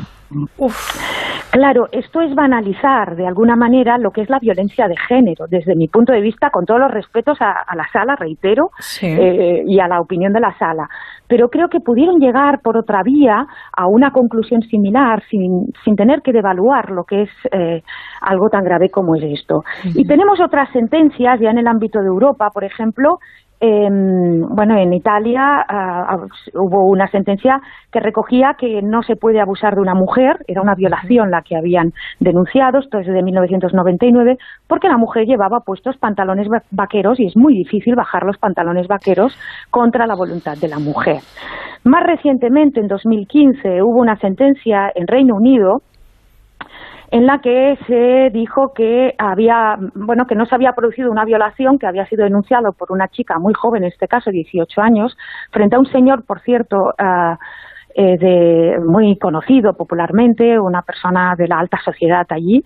Claro, 1.55 1.87
esto 1.93 2.21
es 2.21 2.35
banalizar 2.35 3.15
de 3.15 3.29
alguna 3.29 3.55
manera 3.55 3.97
lo 3.97 4.11
que 4.11 4.23
es 4.23 4.29
la 4.29 4.41
violencia 4.41 4.89
de 4.89 4.97
género, 4.97 5.47
desde 5.49 5.77
mi 5.77 5.87
punto 5.87 6.13
de 6.13 6.21
vista, 6.21 6.51
con 6.51 6.65
todos 6.65 6.81
los 6.81 6.91
respetos 6.91 7.41
a, 7.41 7.53
a 7.65 7.77
la 7.77 7.87
sala, 7.93 8.17
reitero, 8.17 8.71
eh, 9.01 9.63
y 9.65 9.79
a 9.79 9.87
la 9.87 10.01
opinión 10.01 10.33
de 10.33 10.41
la 10.41 10.53
sala. 10.59 10.89
Pero 11.29 11.49
creo 11.49 11.69
que 11.69 11.79
pudieron 11.79 12.19
llegar 12.19 12.61
por 12.61 12.77
otra 12.77 13.03
vía 13.05 13.47
a 13.77 13.87
una 13.87 14.11
conclusión 14.11 14.63
similar 14.63 15.23
sin, 15.31 15.67
sin 15.85 15.95
tener 15.95 16.23
que 16.23 16.33
devaluar 16.33 16.91
lo 16.91 17.05
que 17.05 17.23
es 17.23 17.31
eh, 17.53 17.83
algo 18.21 18.49
tan 18.51 18.65
grave 18.65 18.91
como 18.91 19.15
es 19.15 19.23
esto. 19.23 19.63
Y 19.85 20.05
tenemos 20.07 20.41
otras 20.41 20.69
sentencias 20.73 21.39
ya 21.41 21.51
en 21.51 21.59
el 21.59 21.69
ámbito 21.69 22.01
de 22.01 22.09
Europa, 22.09 22.51
por 22.53 22.65
ejemplo, 22.65 23.19
Em, 23.67 24.43
bueno, 24.55 24.77
en 24.77 24.93
Italia 24.93 25.65
ah, 25.67 26.19
hubo 26.53 26.87
una 26.87 27.09
sentencia 27.09 27.63
que 27.91 27.99
recogía 27.99 28.57
que 28.59 28.83
no 28.83 29.03
se 29.03 29.17
puede 29.17 29.41
abusar 29.41 29.75
de 29.75 29.81
una 29.81 29.95
mujer, 29.95 30.37
era 30.47 30.61
una 30.61 30.75
violación 30.75 31.31
la 31.31 31.41
que 31.41 31.57
habían 31.57 31.93
denunciado, 32.21 32.81
esto 32.81 32.99
es 32.99 33.07
de 33.07 33.23
1999, 33.23 34.37
porque 34.69 34.89
la 34.89 34.99
mujer 34.99 35.25
llevaba 35.25 35.61
puestos 35.65 35.97
pantalones 35.97 36.47
vaqueros 36.73 37.19
y 37.19 37.25
es 37.25 37.39
muy 37.39 37.55
difícil 37.55 37.95
bajar 37.97 38.25
los 38.25 38.37
pantalones 38.37 38.87
vaqueros 38.87 39.35
contra 39.71 40.07
la 40.07 40.15
voluntad 40.15 40.59
de 40.61 40.69
la 40.69 40.79
mujer. 40.79 41.23
Más 41.85 42.05
recientemente, 42.05 42.81
en 42.81 42.89
2015, 42.89 43.81
hubo 43.81 44.03
una 44.03 44.17
sentencia 44.17 44.93
en 44.95 45.07
Reino 45.07 45.37
Unido 45.37 45.81
en 47.15 47.27
la 47.27 47.41
que 47.41 47.79
se 47.87 48.31
dijo 48.37 48.73
que 48.75 49.15
había, 49.19 49.79
bueno, 49.95 50.27
que 50.27 50.35
no 50.35 50.47
se 50.47 50.55
había 50.57 50.73
producido 50.73 51.13
una 51.13 51.25
violación, 51.25 51.79
que 51.79 51.87
había 51.87 52.07
sido 52.07 52.25
denunciado 52.25 52.73
por 52.73 52.91
una 52.91 53.07
chica 53.07 53.39
muy 53.39 53.55
joven, 53.55 53.85
en 53.85 53.93
este 53.93 54.09
caso 54.09 54.33
18 54.33 54.81
años, 54.81 55.17
frente 55.53 55.77
a 55.77 55.79
un 55.79 55.87
señor, 55.87 56.25
por 56.25 56.41
cierto, 56.41 56.93
ah, 56.99 57.39
eh, 57.97 58.19
de, 58.19 58.79
muy 58.85 59.17
conocido 59.19 59.75
popularmente, 59.75 60.59
una 60.59 60.83
persona 60.83 61.35
de 61.37 61.47
la 61.47 61.59
alta 61.59 61.79
sociedad 61.85 62.27
allí, 62.31 62.63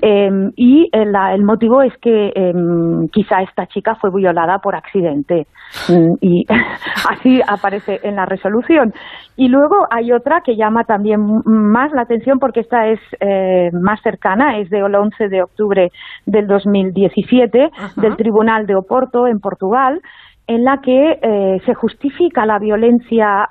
em, 0.00 0.50
y 0.56 0.88
el, 0.92 1.12
el, 1.34 1.44
motivo 1.44 1.82
es 1.82 1.92
que 1.98 2.32
em, 2.34 3.08
quizá 3.08 3.42
esta 3.42 3.66
chica 3.66 3.96
fue 3.96 4.10
violada 4.14 4.58
por 4.58 4.74
accidente, 4.74 5.46
mm, 5.88 6.14
y 6.20 6.46
así 7.10 7.40
aparece 7.46 8.00
en 8.02 8.16
la 8.16 8.24
resolución. 8.24 8.94
Y 9.36 9.48
luego 9.48 9.86
hay 9.90 10.12
otra 10.12 10.40
que 10.44 10.56
llama 10.56 10.84
también 10.84 11.20
más 11.44 11.92
la 11.92 12.02
atención 12.02 12.38
porque 12.38 12.60
esta 12.60 12.88
es 12.88 13.00
eh, 13.20 13.70
más 13.72 14.00
cercana, 14.02 14.58
es 14.58 14.70
del 14.70 14.94
11 14.94 15.28
de 15.28 15.42
octubre 15.42 15.90
del 16.26 16.46
2017, 16.46 17.70
del 17.96 18.16
Tribunal 18.16 18.66
de 18.66 18.76
Oporto, 18.76 19.26
en 19.26 19.40
Portugal, 19.40 20.00
en 20.46 20.64
la 20.64 20.78
que 20.82 21.18
eh, 21.22 21.60
se 21.64 21.74
justifica 21.74 22.44
la 22.44 22.58
violencia, 22.58 23.48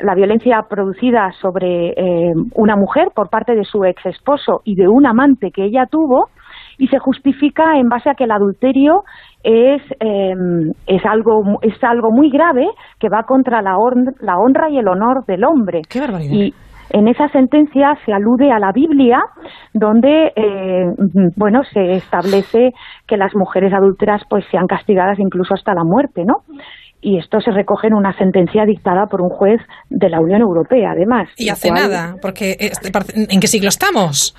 la 0.00 0.14
violencia 0.14 0.62
producida 0.68 1.30
sobre 1.40 1.90
eh, 1.90 2.32
una 2.54 2.76
mujer 2.76 3.08
por 3.14 3.28
parte 3.28 3.54
de 3.54 3.64
su 3.64 3.84
ex 3.84 4.04
esposo 4.06 4.62
y 4.64 4.74
de 4.76 4.88
un 4.88 5.06
amante 5.06 5.50
que 5.50 5.64
ella 5.64 5.86
tuvo, 5.86 6.28
y 6.78 6.88
se 6.88 6.98
justifica 6.98 7.78
en 7.78 7.88
base 7.88 8.10
a 8.10 8.14
que 8.14 8.24
el 8.24 8.32
adulterio 8.32 9.04
es, 9.42 9.82
em, 10.00 10.72
es, 10.86 11.04
algo, 11.04 11.58
es 11.62 11.82
algo 11.84 12.10
muy 12.10 12.30
grave 12.30 12.66
que 12.98 13.08
va 13.08 13.24
contra 13.24 13.62
la, 13.62 13.76
la 14.20 14.38
honra 14.38 14.70
y 14.70 14.78
el 14.78 14.88
honor 14.88 15.24
del 15.26 15.44
hombre. 15.44 15.82
Qué 15.88 16.00
Y, 16.32 16.54
en 16.90 17.08
esa 17.08 17.28
sentencia 17.28 17.96
se 18.04 18.12
alude 18.12 18.50
a 18.50 18.58
la 18.58 18.72
Biblia, 18.72 19.20
donde 19.72 20.32
eh, 20.36 20.84
bueno 21.36 21.62
se 21.72 21.92
establece 21.92 22.72
que 23.06 23.16
las 23.16 23.34
mujeres 23.34 23.72
adúlteras 23.72 24.22
pues 24.28 24.44
sean 24.50 24.66
castigadas 24.66 25.18
incluso 25.18 25.54
hasta 25.54 25.74
la 25.74 25.84
muerte, 25.84 26.24
¿no? 26.24 26.44
Y 27.00 27.18
esto 27.18 27.38
se 27.40 27.50
recoge 27.50 27.88
en 27.88 27.94
una 27.94 28.16
sentencia 28.16 28.64
dictada 28.64 29.06
por 29.06 29.20
un 29.20 29.28
juez 29.28 29.60
de 29.90 30.08
la 30.08 30.20
Unión 30.20 30.40
Europea, 30.40 30.92
además. 30.92 31.28
Y 31.36 31.50
hace 31.50 31.70
nada, 31.70 32.14
porque 32.22 32.56
¿en 32.58 33.40
qué 33.40 33.46
siglo 33.46 33.68
estamos? 33.68 34.34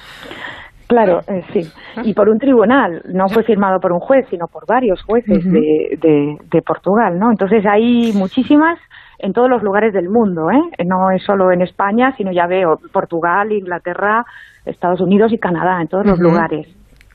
Claro, 0.88 1.20
eh, 1.28 1.44
sí. 1.54 1.62
Y 2.04 2.14
por 2.14 2.30
un 2.30 2.38
tribunal, 2.38 3.02
no 3.12 3.28
fue 3.28 3.44
firmado 3.44 3.80
por 3.80 3.92
un 3.92 4.00
juez, 4.00 4.26
sino 4.30 4.46
por 4.48 4.66
varios 4.68 5.02
jueces 5.04 5.44
de, 5.44 5.98
de, 6.00 6.38
de, 6.52 6.62
Portugal, 6.62 7.18
¿no? 7.18 7.32
Entonces 7.32 7.64
hay 7.66 8.12
muchísimas 8.14 8.80
en 9.20 9.34
todos 9.34 9.50
los 9.50 9.64
lugares 9.64 9.94
del 9.94 10.10
mundo, 10.10 10.50
¿eh? 10.52 10.86
No 10.86 11.12
es 11.12 11.24
solo 11.24 11.52
en 11.52 11.62
España, 11.62 12.14
sino 12.18 12.32
ya 12.32 12.48
veo 12.48 12.80
Portugal, 12.92 13.52
Inglaterra, 13.52 14.26
Estados 14.66 15.02
Unidos 15.02 15.32
y 15.32 15.38
Canadá, 15.38 15.82
en 15.82 15.88
todos 15.88 16.06
los 16.06 16.20
lugares. 16.20 16.68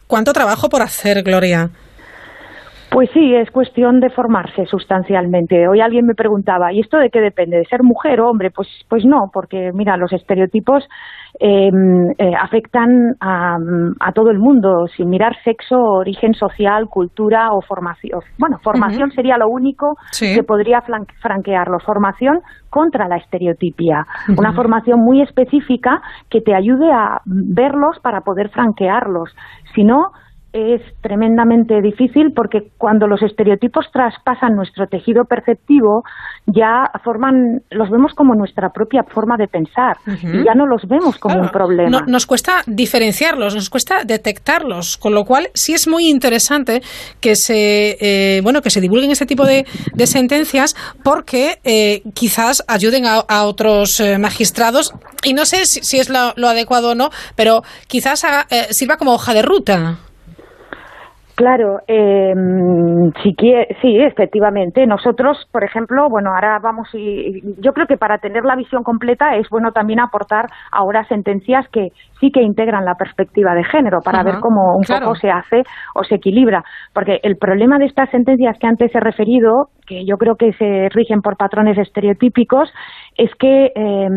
¿Cuánto 0.06 0.32
trabajo 0.32 0.68
por 0.68 0.82
hacer, 0.82 1.22
Gloria? 1.22 1.70
Pues 2.91 3.09
sí, 3.12 3.35
es 3.35 3.49
cuestión 3.53 4.01
de 4.01 4.11
formarse 4.11 4.67
sustancialmente. 4.67 5.69
Hoy 5.69 5.81
alguien 5.81 6.07
me 6.07 6.15
preguntaba, 6.15 6.73
¿y 6.73 6.81
esto 6.81 6.99
de 6.99 7.09
qué 7.11 7.21
depende? 7.21 7.59
¿De 7.59 7.65
ser 7.67 7.85
mujer 7.85 8.21
o 8.21 8.29
hombre? 8.29 8.51
Pues, 8.51 8.69
pues 8.89 9.05
no, 9.05 9.31
porque 9.33 9.71
mira, 9.73 9.97
los 9.97 10.12
estereotipos 10.12 10.89
em, 11.39 12.11
eh, 12.19 12.33
afectan 12.37 13.15
a, 13.21 13.59
todo 14.12 14.31
el 14.31 14.41
mundo, 14.41 14.89
sin 14.97 15.09
mirar 15.09 15.37
sexo, 15.45 15.77
origen 15.79 16.35
social, 16.35 16.87
cultura 16.89 17.53
o 17.53 17.61
formación. 17.62 18.21
Bueno, 18.39 18.59
formación 18.62 19.12
sería 19.12 19.39
lo 19.39 19.49
único 19.49 19.95
que 20.19 20.43
podría 20.43 20.83
franquearlo. 21.21 21.79
Formación 21.79 22.41
contra 22.71 23.07
la 23.07 23.19
estereotipia. 23.19 24.05
Una 24.37 24.53
formación 24.53 24.99
muy 24.99 25.23
específica 25.23 26.03
que 26.29 26.41
te 26.41 26.57
ayude 26.57 26.91
a 26.93 27.21
verlos 27.25 28.01
para 28.03 28.23
poder 28.23 28.51
franquearlos. 28.51 29.31
Si 29.75 29.85
no, 29.85 30.11
es 30.52 30.82
tremendamente 31.01 31.81
difícil 31.81 32.32
porque 32.35 32.70
cuando 32.77 33.06
los 33.06 33.22
estereotipos 33.22 33.86
traspasan 33.93 34.56
nuestro 34.56 34.86
tejido 34.89 35.24
perceptivo 35.24 36.02
ya 36.47 36.90
forman 37.05 37.60
los 37.70 37.89
vemos 37.89 38.14
como 38.14 38.35
nuestra 38.35 38.70
propia 38.70 39.05
forma 39.05 39.36
de 39.36 39.47
pensar 39.47 39.97
y 40.06 40.44
ya 40.44 40.55
no 40.55 40.66
los 40.66 40.82
vemos 40.89 41.18
como 41.18 41.40
un 41.40 41.51
problema. 41.51 42.01
nos 42.06 42.27
cuesta 42.27 42.62
diferenciarlos, 42.66 43.55
nos 43.55 43.70
cuesta 43.70 44.05
detectarlos, 44.05 44.97
con 44.97 45.14
lo 45.14 45.24
cual 45.24 45.48
sí 45.55 45.72
es 45.72 45.86
muy 45.86 46.09
interesante 46.09 46.82
que 47.20 47.36
se 47.36 47.97
eh, 48.01 48.40
bueno 48.43 48.60
que 48.60 48.70
se 48.70 48.81
divulguen 48.81 49.12
este 49.12 49.27
tipo 49.27 49.44
de, 49.44 49.64
sentencias 50.06 50.74
porque 51.05 51.60
eh, 51.62 52.02
quizás 52.14 52.64
ayuden 52.66 53.05
a, 53.06 53.44
otros 53.44 54.01
eh, 54.01 54.18
magistrados 54.18 54.93
y 55.24 55.35
no 55.35 55.44
sé 55.44 55.66
si, 55.66 55.98
es 55.98 56.09
lo, 56.09 56.48
adecuado 56.48 56.90
o 56.90 56.94
no, 56.94 57.10
pero 57.36 57.62
quizás 57.86 58.24
sirva 58.70 58.97
como 58.97 59.12
hoja 59.12 59.35
de 59.35 59.43
ruta. 59.43 59.98
Claro, 61.41 61.79
eh, 61.89 62.35
si 63.23 63.35
sí, 63.81 63.97
efectivamente. 63.97 64.87
Nosotros, 64.87 65.49
por 65.51 65.65
ejemplo, 65.65 66.07
bueno, 66.11 66.35
ahora 66.35 66.59
vamos 66.62 66.89
y 66.93 67.41
yo 67.62 67.73
creo 67.73 67.87
que 67.87 67.97
para 67.97 68.19
tener 68.19 68.45
la 68.45 68.57
visión 68.57 68.83
completa 68.83 69.37
es 69.37 69.49
bueno 69.49 69.73
también 69.73 70.01
aportar 70.01 70.51
ahora 70.71 71.03
sentencias 71.09 71.67
que 71.73 71.93
sí 72.21 72.31
que 72.31 72.43
integran 72.43 72.85
la 72.85 72.95
perspectiva 72.95 73.55
de 73.55 73.65
género 73.65 74.01
para 74.05 74.23
ver 74.23 74.35
cómo 74.41 74.77
un 74.77 74.83
poco 74.83 75.15
se 75.15 75.31
hace 75.31 75.62
o 75.95 76.05
se 76.05 76.17
equilibra, 76.17 76.62
porque 76.93 77.21
el 77.23 77.39
problema 77.39 77.79
de 77.79 77.87
estas 77.87 78.11
sentencias 78.11 78.59
que 78.59 78.67
antes 78.67 78.95
he 78.95 79.01
referido, 79.01 79.69
que 79.87 80.05
yo 80.05 80.19
creo 80.19 80.37
que 80.37 80.53
se 80.53 80.91
rigen 80.91 81.23
por 81.23 81.39
patrones 81.39 81.79
estereotípicos, 81.79 82.71
es 83.17 83.35
que 83.37 83.73
eh, 83.75 84.09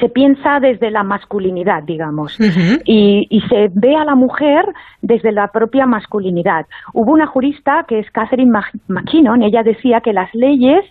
se 0.00 0.08
piensa 0.08 0.60
desde 0.60 0.90
la 0.90 1.02
masculinidad, 1.02 1.82
digamos, 1.84 2.36
y, 2.84 3.26
y, 3.30 3.40
se 3.42 3.70
ve 3.72 3.94
a 3.96 4.04
la 4.04 4.14
mujer 4.14 4.64
desde 5.02 5.30
la 5.30 5.48
propia 5.48 5.86
masculinidad. 5.86 6.66
Hubo 6.92 7.12
una 7.12 7.26
jurista 7.26 7.84
que 7.86 8.00
es 8.00 8.10
Catherine 8.10 8.52
McKinnon, 8.88 9.42
ella 9.42 9.62
decía 9.62 10.00
que 10.00 10.12
las 10.12 10.34
leyes 10.34 10.84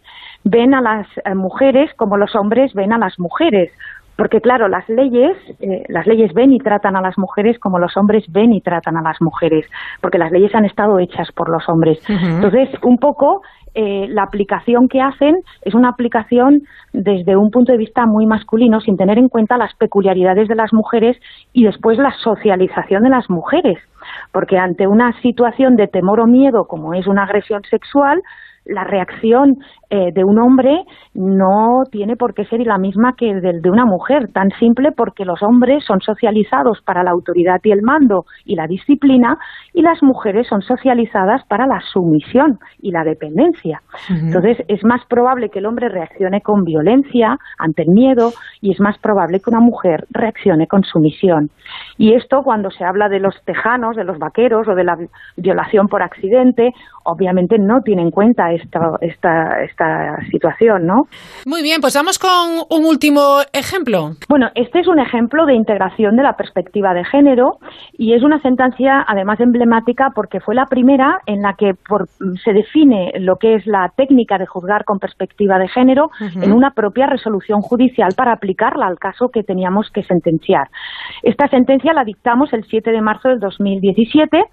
ven 0.43 0.73
a 0.73 0.81
las 0.81 1.07
eh, 1.25 1.35
mujeres 1.35 1.91
como 1.95 2.17
los 2.17 2.35
hombres 2.35 2.73
ven 2.73 2.93
a 2.93 2.97
las 2.97 3.19
mujeres, 3.19 3.71
porque 4.15 4.41
claro, 4.41 4.67
las 4.67 4.87
leyes, 4.89 5.35
eh, 5.59 5.83
las 5.89 6.05
leyes 6.05 6.33
ven 6.33 6.51
y 6.51 6.59
tratan 6.59 6.95
a 6.95 7.01
las 7.01 7.17
mujeres 7.17 7.57
como 7.59 7.79
los 7.79 7.95
hombres 7.97 8.23
ven 8.29 8.53
y 8.53 8.61
tratan 8.61 8.97
a 8.97 9.01
las 9.01 9.17
mujeres, 9.21 9.65
porque 10.01 10.17
las 10.17 10.31
leyes 10.31 10.53
han 10.53 10.65
estado 10.65 10.99
hechas 10.99 11.31
por 11.31 11.49
los 11.49 11.67
hombres. 11.67 11.99
Entonces, 12.09 12.69
un 12.83 12.97
poco 12.97 13.41
eh, 13.75 14.05
la 14.09 14.23
aplicación 14.23 14.87
que 14.87 15.01
hacen 15.01 15.35
es 15.63 15.73
una 15.73 15.89
aplicación 15.89 16.61
desde 16.91 17.35
un 17.35 17.49
punto 17.49 17.71
de 17.71 17.77
vista 17.79 18.05
muy 18.05 18.27
masculino, 18.27 18.79
sin 18.81 18.97
tener 18.97 19.17
en 19.17 19.29
cuenta 19.29 19.57
las 19.57 19.73
peculiaridades 19.75 20.47
de 20.47 20.55
las 20.55 20.71
mujeres 20.73 21.17
y 21.53 21.63
después 21.63 21.97
la 21.97 22.11
socialización 22.23 23.03
de 23.03 23.09
las 23.09 23.29
mujeres. 23.29 23.79
Porque 24.31 24.57
ante 24.57 24.85
una 24.85 25.19
situación 25.21 25.75
de 25.75 25.87
temor 25.87 26.19
o 26.19 26.27
miedo, 26.27 26.65
como 26.67 26.93
es 26.93 27.07
una 27.07 27.23
agresión 27.23 27.61
sexual, 27.63 28.21
la 28.65 28.83
reacción 28.83 29.55
eh, 29.95 30.11
de 30.11 30.23
un 30.23 30.39
hombre 30.39 30.85
no 31.13 31.83
tiene 31.91 32.15
por 32.15 32.33
qué 32.33 32.45
ser 32.45 32.61
la 32.65 32.79
misma 32.79 33.13
que 33.15 33.31
del 33.31 33.61
de 33.61 33.69
una 33.69 33.85
mujer, 33.85 34.27
tan 34.33 34.49
simple 34.57 34.89
porque 34.91 35.23
los 35.23 35.43
hombres 35.43 35.83
son 35.85 36.01
socializados 36.01 36.81
para 36.83 37.03
la 37.03 37.11
autoridad 37.11 37.59
y 37.63 37.71
el 37.71 37.83
mando 37.83 38.25
y 38.43 38.55
la 38.55 38.65
disciplina 38.65 39.37
y 39.71 39.83
las 39.83 40.01
mujeres 40.01 40.47
son 40.47 40.63
socializadas 40.63 41.45
para 41.47 41.67
la 41.67 41.79
sumisión 41.93 42.57
y 42.81 42.89
la 42.89 43.03
dependencia. 43.03 43.81
Entonces 44.09 44.57
es 44.67 44.83
más 44.83 45.05
probable 45.05 45.49
que 45.49 45.59
el 45.59 45.67
hombre 45.67 45.89
reaccione 45.89 46.41
con 46.41 46.63
violencia 46.63 47.37
ante 47.59 47.83
el 47.83 47.89
miedo 47.89 48.31
y 48.61 48.71
es 48.71 48.79
más 48.79 48.97
probable 48.97 49.41
que 49.41 49.51
una 49.51 49.59
mujer 49.59 50.05
reaccione 50.09 50.65
con 50.65 50.81
sumisión. 50.81 51.49
Y 51.99 52.15
esto 52.15 52.41
cuando 52.43 52.71
se 52.71 52.83
habla 52.83 53.09
de 53.09 53.19
los 53.19 53.35
tejanos, 53.45 53.95
de 53.95 54.05
los 54.05 54.17
vaqueros 54.17 54.67
o 54.67 54.73
de 54.73 54.85
la 54.85 54.97
violación 55.37 55.87
por 55.87 56.01
accidente, 56.01 56.71
obviamente 57.05 57.57
no 57.59 57.81
tiene 57.81 58.01
en 58.01 58.09
cuenta 58.09 58.51
esta, 58.53 58.79
esta, 59.01 59.61
esta 59.63 59.82
esta 59.83 60.25
situación, 60.31 60.85
¿no? 60.85 61.07
Muy 61.45 61.61
bien, 61.61 61.81
pues 61.81 61.95
vamos 61.95 62.19
con 62.19 62.63
un 62.69 62.85
último 62.85 63.39
ejemplo. 63.53 64.11
Bueno, 64.29 64.49
este 64.55 64.79
es 64.79 64.87
un 64.87 64.99
ejemplo 64.99 65.45
de 65.45 65.53
integración 65.55 66.15
de 66.15 66.23
la 66.23 66.33
perspectiva 66.33 66.93
de 66.93 67.03
género 67.05 67.57
y 67.97 68.13
es 68.13 68.23
una 68.23 68.41
sentencia 68.41 69.03
además 69.07 69.39
emblemática 69.39 70.11
porque 70.15 70.39
fue 70.39 70.55
la 70.55 70.65
primera 70.65 71.19
en 71.25 71.41
la 71.41 71.53
que 71.53 71.73
se 72.43 72.53
define 72.53 73.11
lo 73.19 73.37
que 73.37 73.55
es 73.55 73.67
la 73.67 73.91
técnica 73.95 74.37
de 74.37 74.45
juzgar 74.45 74.85
con 74.85 74.99
perspectiva 74.99 75.57
de 75.57 75.67
género 75.67 76.09
en 76.41 76.51
una 76.51 76.71
propia 76.71 77.07
resolución 77.07 77.61
judicial 77.61 78.13
para 78.15 78.33
aplicarla 78.33 78.87
al 78.87 78.99
caso 78.99 79.29
que 79.29 79.43
teníamos 79.43 79.89
que 79.91 80.03
sentenciar. 80.03 80.67
Esta 81.21 81.47
sentencia 81.47 81.93
la 81.93 82.03
dictamos 82.03 82.53
el 82.53 82.63
7 82.65 82.91
de 82.91 83.01
marzo 83.01 83.29
del 83.29 83.39
2017. 83.39 84.43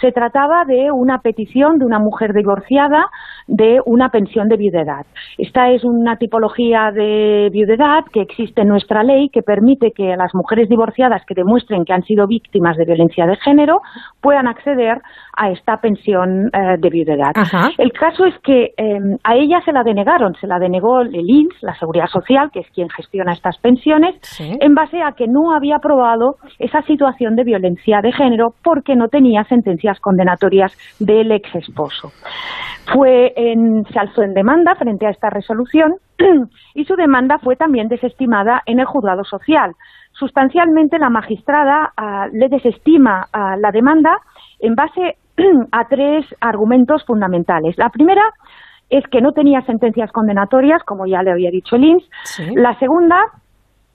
Se 0.00 0.12
trataba 0.12 0.64
de 0.64 0.90
una 0.92 1.18
petición 1.18 1.78
de 1.78 1.84
una 1.84 1.98
mujer 1.98 2.32
divorciada 2.32 3.06
de 3.46 3.80
una 3.84 4.10
pensión 4.10 4.48
de 4.48 4.56
viudedad. 4.78 5.06
Esta 5.36 5.70
es 5.70 5.84
una 5.84 6.16
tipología 6.16 6.90
de 6.92 7.48
viudedad 7.52 8.04
que 8.12 8.22
existe 8.22 8.62
en 8.62 8.68
nuestra 8.68 9.02
ley 9.02 9.28
que 9.28 9.42
permite 9.42 9.92
que 9.92 10.16
las 10.16 10.34
mujeres 10.34 10.68
divorciadas 10.68 11.22
que 11.26 11.34
demuestren 11.34 11.84
que 11.84 11.92
han 11.92 12.02
sido 12.02 12.26
víctimas 12.26 12.76
de 12.76 12.84
violencia 12.84 13.26
de 13.26 13.36
género 13.36 13.80
puedan 14.20 14.46
acceder 14.46 15.00
a 15.36 15.50
esta 15.50 15.76
pensión 15.76 16.48
eh, 16.52 16.76
de 16.78 16.90
viudedad. 16.90 17.32
El 17.78 17.92
caso 17.92 18.24
es 18.24 18.34
que 18.42 18.72
em, 18.76 19.16
a 19.22 19.36
ella 19.36 19.60
se 19.64 19.72
la 19.72 19.82
denegaron, 19.82 20.34
se 20.40 20.46
la 20.46 20.58
denegó 20.58 21.00
el 21.00 21.28
INS, 21.28 21.62
la 21.62 21.74
Seguridad 21.74 22.08
Social, 22.08 22.50
que 22.52 22.60
es 22.60 22.70
quien 22.74 22.88
gestiona 22.88 23.32
estas 23.32 23.58
pensiones, 23.58 24.16
en 24.40 24.74
base 24.74 25.00
a 25.02 25.12
que 25.12 25.26
no 25.28 25.54
había 25.54 25.76
aprobado 25.76 26.36
esa 26.58 26.82
situación 26.82 27.36
de 27.36 27.44
violencia 27.44 28.00
de 28.02 28.12
género 28.12 28.48
porque 28.62 28.96
no 28.96 29.08
tenía 29.08 29.44
sentencias 29.44 30.00
condenatorias 30.00 30.76
del 30.98 31.30
ex 31.32 31.54
esposo. 31.54 32.10
Fue 32.92 33.32
en, 33.36 33.84
se 33.92 33.98
alzó 33.98 34.22
en 34.22 34.32
demanda 34.34 34.57
frente 34.76 35.06
a 35.06 35.10
esta 35.10 35.30
resolución 35.30 35.94
y 36.74 36.84
su 36.84 36.96
demanda 36.96 37.38
fue 37.38 37.56
también 37.56 37.88
desestimada 37.88 38.62
en 38.66 38.80
el 38.80 38.86
juzgado 38.86 39.24
social. 39.24 39.72
Sustancialmente 40.12 40.98
la 40.98 41.10
magistrada 41.10 41.92
ah, 41.96 42.26
le 42.32 42.48
desestima 42.48 43.26
ah, 43.32 43.56
la 43.56 43.70
demanda 43.70 44.18
en 44.60 44.74
base 44.74 45.16
a 45.72 45.88
tres 45.88 46.26
argumentos 46.40 47.04
fundamentales. 47.04 47.76
La 47.78 47.90
primera 47.90 48.22
es 48.90 49.04
que 49.10 49.20
no 49.20 49.32
tenía 49.32 49.62
sentencias 49.62 50.10
condenatorias, 50.12 50.82
como 50.84 51.06
ya 51.06 51.22
le 51.22 51.30
había 51.30 51.50
dicho 51.50 51.76
Lins. 51.76 52.02
La 52.54 52.78
segunda 52.78 53.18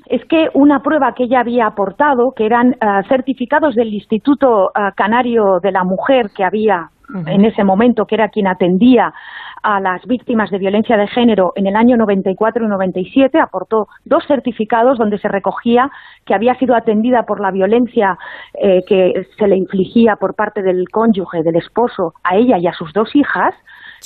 es 0.07 0.23
que 0.25 0.49
una 0.53 0.81
prueba 0.81 1.13
que 1.13 1.23
ella 1.23 1.39
había 1.39 1.67
aportado, 1.67 2.33
que 2.35 2.45
eran 2.45 2.75
ah, 2.81 3.01
certificados 3.07 3.75
del 3.75 3.93
Instituto 3.93 4.71
ah, 4.73 4.91
Canario 4.95 5.59
de 5.61 5.71
la 5.71 5.83
Mujer 5.83 6.31
que 6.35 6.43
había 6.43 6.89
en 7.27 7.45
ese 7.45 7.63
momento, 7.63 8.05
que 8.05 8.15
era 8.15 8.29
quien 8.29 8.47
atendía 8.47 9.13
a 9.61 9.79
las 9.79 10.05
víctimas 10.05 10.49
de 10.51 10.57
violencia 10.57 10.97
de 10.97 11.07
género 11.07 11.53
en 11.55 11.67
el 11.67 11.75
año 11.75 11.95
94 11.95 12.65
y 12.65 12.67
97, 12.67 13.39
aportó 13.39 13.87
dos 14.03 14.25
certificados 14.27 14.97
donde 14.97 15.17
se 15.19 15.27
recogía 15.27 15.89
que 16.25 16.33
había 16.33 16.55
sido 16.55 16.75
atendida 16.75 17.23
por 17.23 17.39
la 17.39 17.51
violencia 17.51 18.17
eh, 18.55 18.83
que 18.87 19.27
se 19.37 19.47
le 19.47 19.57
infligía 19.57 20.17
por 20.17 20.35
parte 20.35 20.61
del 20.61 20.89
cónyuge, 20.89 21.43
del 21.43 21.55
esposo, 21.55 22.13
a 22.23 22.35
ella 22.35 22.57
y 22.57 22.67
a 22.67 22.73
sus 22.73 22.91
dos 22.93 23.15
hijas, 23.15 23.53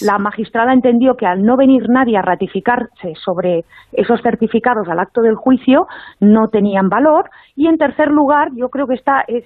la 0.02 0.18
magistrada 0.18 0.74
entendió 0.74 1.16
que 1.16 1.26
al 1.26 1.44
no 1.44 1.58
venir 1.58 1.90
nadie 1.90 2.18
a 2.18 2.22
ratificarse 2.22 3.14
sobre 3.16 3.66
esos 3.92 4.22
certificados 4.22 4.88
al 4.88 5.00
acto 5.00 5.22
del 5.22 5.36
juicio, 5.36 5.88
no 6.20 6.48
tenían 6.48 6.90
valor. 6.90 7.30
Y 7.56 7.68
en 7.68 7.78
tercer 7.78 8.10
lugar, 8.10 8.50
yo 8.56 8.70
creo 8.70 8.88
que 8.88 8.96
esta 8.96 9.24
es 9.28 9.46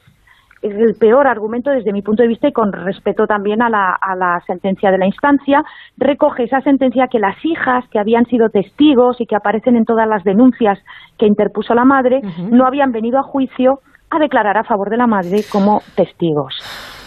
el 0.61 0.95
peor 0.99 1.27
argumento 1.27 1.71
desde 1.71 1.91
mi 1.91 2.01
punto 2.01 2.21
de 2.21 2.29
vista 2.29 2.47
y 2.47 2.51
con 2.51 2.71
respeto 2.71 3.25
también 3.25 3.61
a 3.61 3.69
la, 3.69 3.97
a 3.99 4.15
la, 4.15 4.41
sentencia 4.45 4.91
de 4.91 4.97
la 4.97 5.07
instancia, 5.07 5.63
recoge 5.97 6.43
esa 6.43 6.61
sentencia 6.61 7.07
que 7.07 7.19
las 7.19 7.43
hijas 7.43 7.83
que 7.89 7.99
habían 7.99 8.25
sido 8.25 8.49
testigos 8.49 9.19
y 9.19 9.25
que 9.25 9.35
aparecen 9.35 9.75
en 9.75 9.85
todas 9.85 10.07
las 10.07 10.23
denuncias 10.23 10.77
que 11.17 11.25
interpuso 11.25 11.73
la 11.73 11.85
madre 11.85 12.21
no 12.51 12.65
habían 12.65 12.91
venido 12.91 13.17
a 13.17 13.23
juicio 13.23 13.79
a 14.11 14.19
declarar 14.19 14.57
a 14.57 14.63
favor 14.63 14.89
de 14.89 14.97
la 14.97 15.07
madre 15.07 15.41
como 15.51 15.81
testigos. 15.95 17.00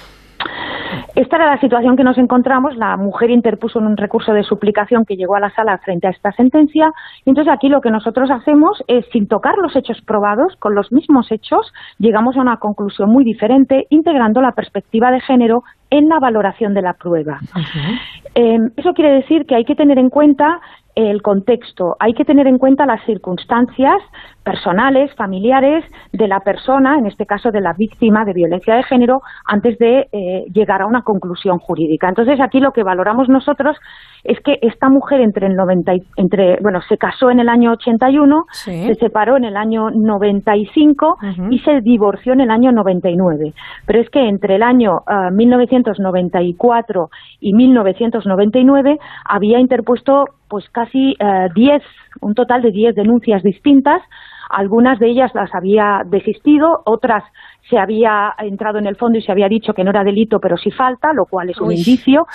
Esta 1.15 1.37
era 1.37 1.47
la 1.47 1.61
situación 1.61 1.97
que 1.97 2.05
nos 2.05 2.19
encontramos. 2.19 2.77
La 2.77 2.97
mujer 2.97 3.31
interpuso 3.31 3.79
un 3.79 3.97
recurso 3.97 4.33
de 4.33 4.43
suplicación 4.43 5.05
que 5.05 5.17
llegó 5.17 5.37
a 5.37 5.41
la 5.41 5.51
sala 5.51 5.79
frente 5.79 6.07
a 6.07 6.11
esta 6.11 6.33
sentencia. 6.33 6.93
Y 7.25 7.31
entonces 7.31 7.53
aquí 7.53 7.69
lo 7.69 7.81
que 7.81 7.91
nosotros 7.91 8.31
hacemos 8.31 8.83
es, 8.89 9.07
sin 9.13 9.29
tocar 9.29 9.57
los 9.59 9.75
hechos 9.77 10.01
probados, 10.03 10.57
con 10.59 10.75
los 10.75 10.91
mismos 10.93 11.31
hechos, 11.31 11.73
llegamos 11.99 12.37
a 12.37 12.41
una 12.41 12.57
conclusión 12.57 13.11
muy 13.11 13.25
diferente, 13.25 13.87
integrando 13.91 14.41
la 14.41 14.53
perspectiva 14.53 15.11
de 15.11 15.21
género 15.21 15.63
en 15.91 16.09
la 16.09 16.19
valoración 16.19 16.75
de 16.75 16.83
la 16.83 16.95
prueba. 16.95 17.39
Eh, 18.35 18.59
eso 18.77 18.93
quiere 18.95 19.13
decir 19.13 19.47
que 19.47 19.55
hay 19.55 19.65
que 19.65 19.77
tener 19.77 19.99
en 19.99 20.11
cuenta 20.11 20.61
el 20.95 21.23
contexto, 21.23 21.97
hay 21.99 22.15
que 22.15 22.25
tener 22.25 22.47
en 22.47 22.59
cuenta 22.59 22.87
las 22.87 23.05
circunstancias 23.05 24.01
personales, 24.45 25.13
familiares 25.15 25.85
de 26.13 26.29
la 26.29 26.41
persona, 26.41 26.99
en 26.99 27.07
este 27.07 27.27
caso 27.27 27.51
de 27.51 27.61
la 27.61 27.73
víctima 27.73 28.25
de 28.25 28.33
violencia 28.33 28.77
de 28.77 28.83
género, 28.83 29.23
antes 29.47 29.79
de 29.79 30.07
eh, 30.13 30.45
llegar 30.53 30.83
a 30.83 30.87
una 30.87 31.03
conclusión 31.03 31.59
jurídica. 31.59 32.09
Entonces, 32.09 32.41
aquí 32.41 32.61
lo 32.61 32.73
que 32.73 32.83
valoramos 32.83 33.29
nosotros 33.29 33.77
es 34.25 34.39
que 34.41 34.59
esta 34.63 34.89
mujer 34.89 35.21
entre 35.21 35.47
el 35.47 35.55
90 35.55 35.93
entre 36.17 36.59
bueno 36.63 36.81
se 36.89 36.97
casó 36.97 37.31
en 37.31 37.41
el 37.41 37.49
año 37.49 37.73
81 37.73 38.47
se 38.53 38.95
separó 38.95 39.37
en 39.37 39.45
el 39.45 39.57
año 39.57 39.91
95 39.91 41.19
y 41.51 41.59
se 41.59 41.83
divorció 41.83 42.33
en 42.33 42.41
el 42.41 42.51
año 42.51 42.73
99 42.73 43.53
pero 43.87 44.01
es 44.01 44.09
que 44.09 44.27
entre 44.27 44.57
el 44.57 44.63
año 44.63 45.03
1994 45.31 47.03
ah, 47.03 47.17
y 47.41 47.53
1999 47.53 48.99
había 49.27 49.59
interpuesto 49.59 50.25
pues 50.49 50.69
casi 50.71 51.17
10 51.55 51.83
eh, 51.83 51.85
un 52.21 52.35
total 52.35 52.63
de 52.63 52.71
10 52.71 52.95
denuncias 52.95 53.43
distintas 53.43 54.03
algunas 54.51 54.99
de 54.99 55.09
ellas 55.09 55.31
las 55.35 55.55
había 55.55 56.03
desistido 56.07 56.83
otras 56.85 57.25
se 57.69 57.79
había 57.79 58.33
entrado 58.39 58.79
en 58.79 58.87
el 58.87 58.97
fondo 58.97 59.19
y 59.19 59.23
se 59.23 59.33
había 59.33 59.49
dicho 59.49 59.73
que 59.73 59.85
no 59.85 59.91
era 59.91 60.05
delito, 60.05 60.39
pero 60.39 60.57
sí 60.57 60.71
falta, 60.71 61.13
lo 61.15 61.25
cual 61.25 61.49
es 61.49 61.61
un 61.61 61.73
indicio. 61.73 62.27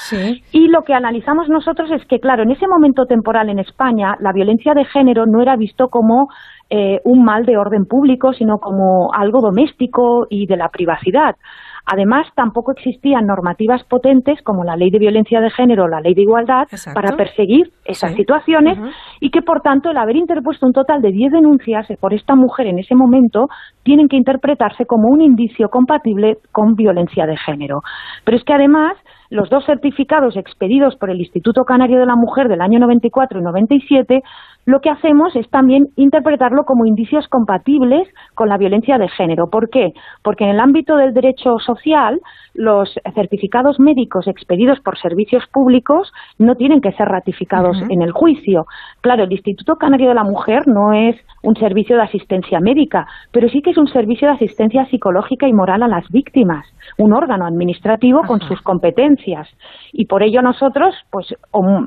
Y 0.51 0.67
lo 0.69 0.81
que 0.81 0.93
analizamos 0.93 1.47
nosotros 1.49 1.91
es 1.91 2.03
que, 2.07 2.19
claro, 2.19 2.43
en 2.43 2.51
ese 2.51 2.67
momento 2.67 3.05
temporal 3.05 3.49
en 3.49 3.59
España, 3.59 4.15
la 4.19 4.33
violencia 4.33 4.73
de 4.73 4.85
género 4.85 5.25
no 5.27 5.41
era 5.41 5.55
visto 5.55 5.89
como 5.89 6.29
eh, 6.69 6.99
un 7.03 7.23
mal 7.23 7.45
de 7.45 7.57
orden 7.57 7.85
público, 7.85 8.33
sino 8.33 8.57
como 8.57 9.13
algo 9.13 9.39
doméstico 9.41 10.25
y 10.29 10.47
de 10.47 10.57
la 10.57 10.69
privacidad. 10.69 11.35
Además, 11.85 12.27
tampoco 12.35 12.71
existían 12.71 13.25
normativas 13.25 13.83
potentes 13.83 14.41
como 14.43 14.63
la 14.63 14.75
ley 14.75 14.89
de 14.89 14.99
violencia 14.99 15.41
de 15.41 15.49
género 15.49 15.85
o 15.85 15.87
la 15.87 16.01
ley 16.01 16.13
de 16.13 16.21
igualdad 16.21 16.67
para 16.93 17.15
perseguir 17.15 17.71
esas 17.85 18.13
situaciones 18.13 18.77
y 19.19 19.29
que, 19.31 19.41
por 19.41 19.61
tanto, 19.61 19.89
el 19.91 19.97
haber 19.97 20.15
interpuesto 20.15 20.65
un 20.65 20.73
total 20.73 21.01
de 21.01 21.11
10 21.11 21.31
denuncias 21.31 21.87
por 21.99 22.13
esta 22.13 22.35
mujer 22.35 22.67
en 22.67 22.79
ese 22.79 22.95
momento 22.95 23.47
tienen 23.83 24.07
que 24.07 24.17
interpretarse 24.17 24.85
como 24.85 25.09
un 25.09 25.21
indicio 25.21 25.69
compatible 25.69 26.37
con 26.51 26.75
violencia 26.75 27.25
de 27.25 27.37
género. 27.37 27.81
Pero 28.23 28.37
es 28.37 28.43
que, 28.43 28.53
además, 28.53 28.93
los 29.29 29.49
dos 29.49 29.65
certificados 29.65 30.35
expedidos 30.35 30.95
por 30.95 31.09
el 31.09 31.19
Instituto 31.19 31.63
Canario 31.63 31.99
de 31.99 32.05
la 32.05 32.15
Mujer 32.15 32.47
del 32.47 32.61
año 32.61 32.79
94 32.79 33.39
y 33.39 33.43
97, 33.43 34.21
lo 34.65 34.81
que 34.81 34.89
hacemos 34.89 35.35
es 35.35 35.49
también 35.49 35.87
interpretarlo 35.95 36.63
como 36.63 36.85
indicios 36.85 37.27
compatibles 37.27 38.07
con 38.35 38.49
la 38.49 38.57
violencia 38.57 38.97
de 38.97 39.07
género. 39.07 39.49
¿Por 39.49 39.69
qué? 39.69 39.93
Porque 40.23 40.43
en 40.43 40.51
el 40.51 40.59
ámbito 40.59 40.95
del 40.95 41.13
derecho 41.13 41.57
social, 41.59 42.19
los 42.53 42.93
certificados 43.15 43.79
médicos 43.79 44.27
expedidos 44.27 44.79
por 44.81 44.97
servicios 44.99 45.43
públicos 45.51 46.11
no 46.37 46.55
tienen 46.55 46.81
que 46.81 46.91
ser 46.93 47.07
ratificados 47.07 47.77
en 47.89 48.01
el 48.01 48.11
juicio. 48.11 48.65
Claro, 49.01 49.23
el 49.23 49.31
Instituto 49.31 49.75
Canario 49.75 50.09
de 50.09 50.15
la 50.15 50.23
Mujer 50.23 50.67
no 50.67 50.93
es 50.93 51.15
un 51.43 51.55
servicio 51.55 51.95
de 51.95 52.03
asistencia 52.03 52.59
médica, 52.59 53.07
pero 53.31 53.49
sí 53.49 53.61
que 53.61 53.71
es 53.71 53.77
un 53.77 53.87
servicio 53.87 54.27
de 54.27 54.35
asistencia 54.35 54.85
psicológica 54.85 55.47
y 55.47 55.53
moral 55.53 55.83
a 55.83 55.87
las 55.87 56.07
víctimas, 56.09 56.65
un 56.97 57.13
órgano 57.13 57.45
administrativo 57.45 58.21
con 58.27 58.41
sus 58.41 58.61
competencias. 58.61 59.47
Y 59.91 60.05
por 60.05 60.23
ello 60.23 60.41
nosotros 60.41 60.95
pues 61.11 61.33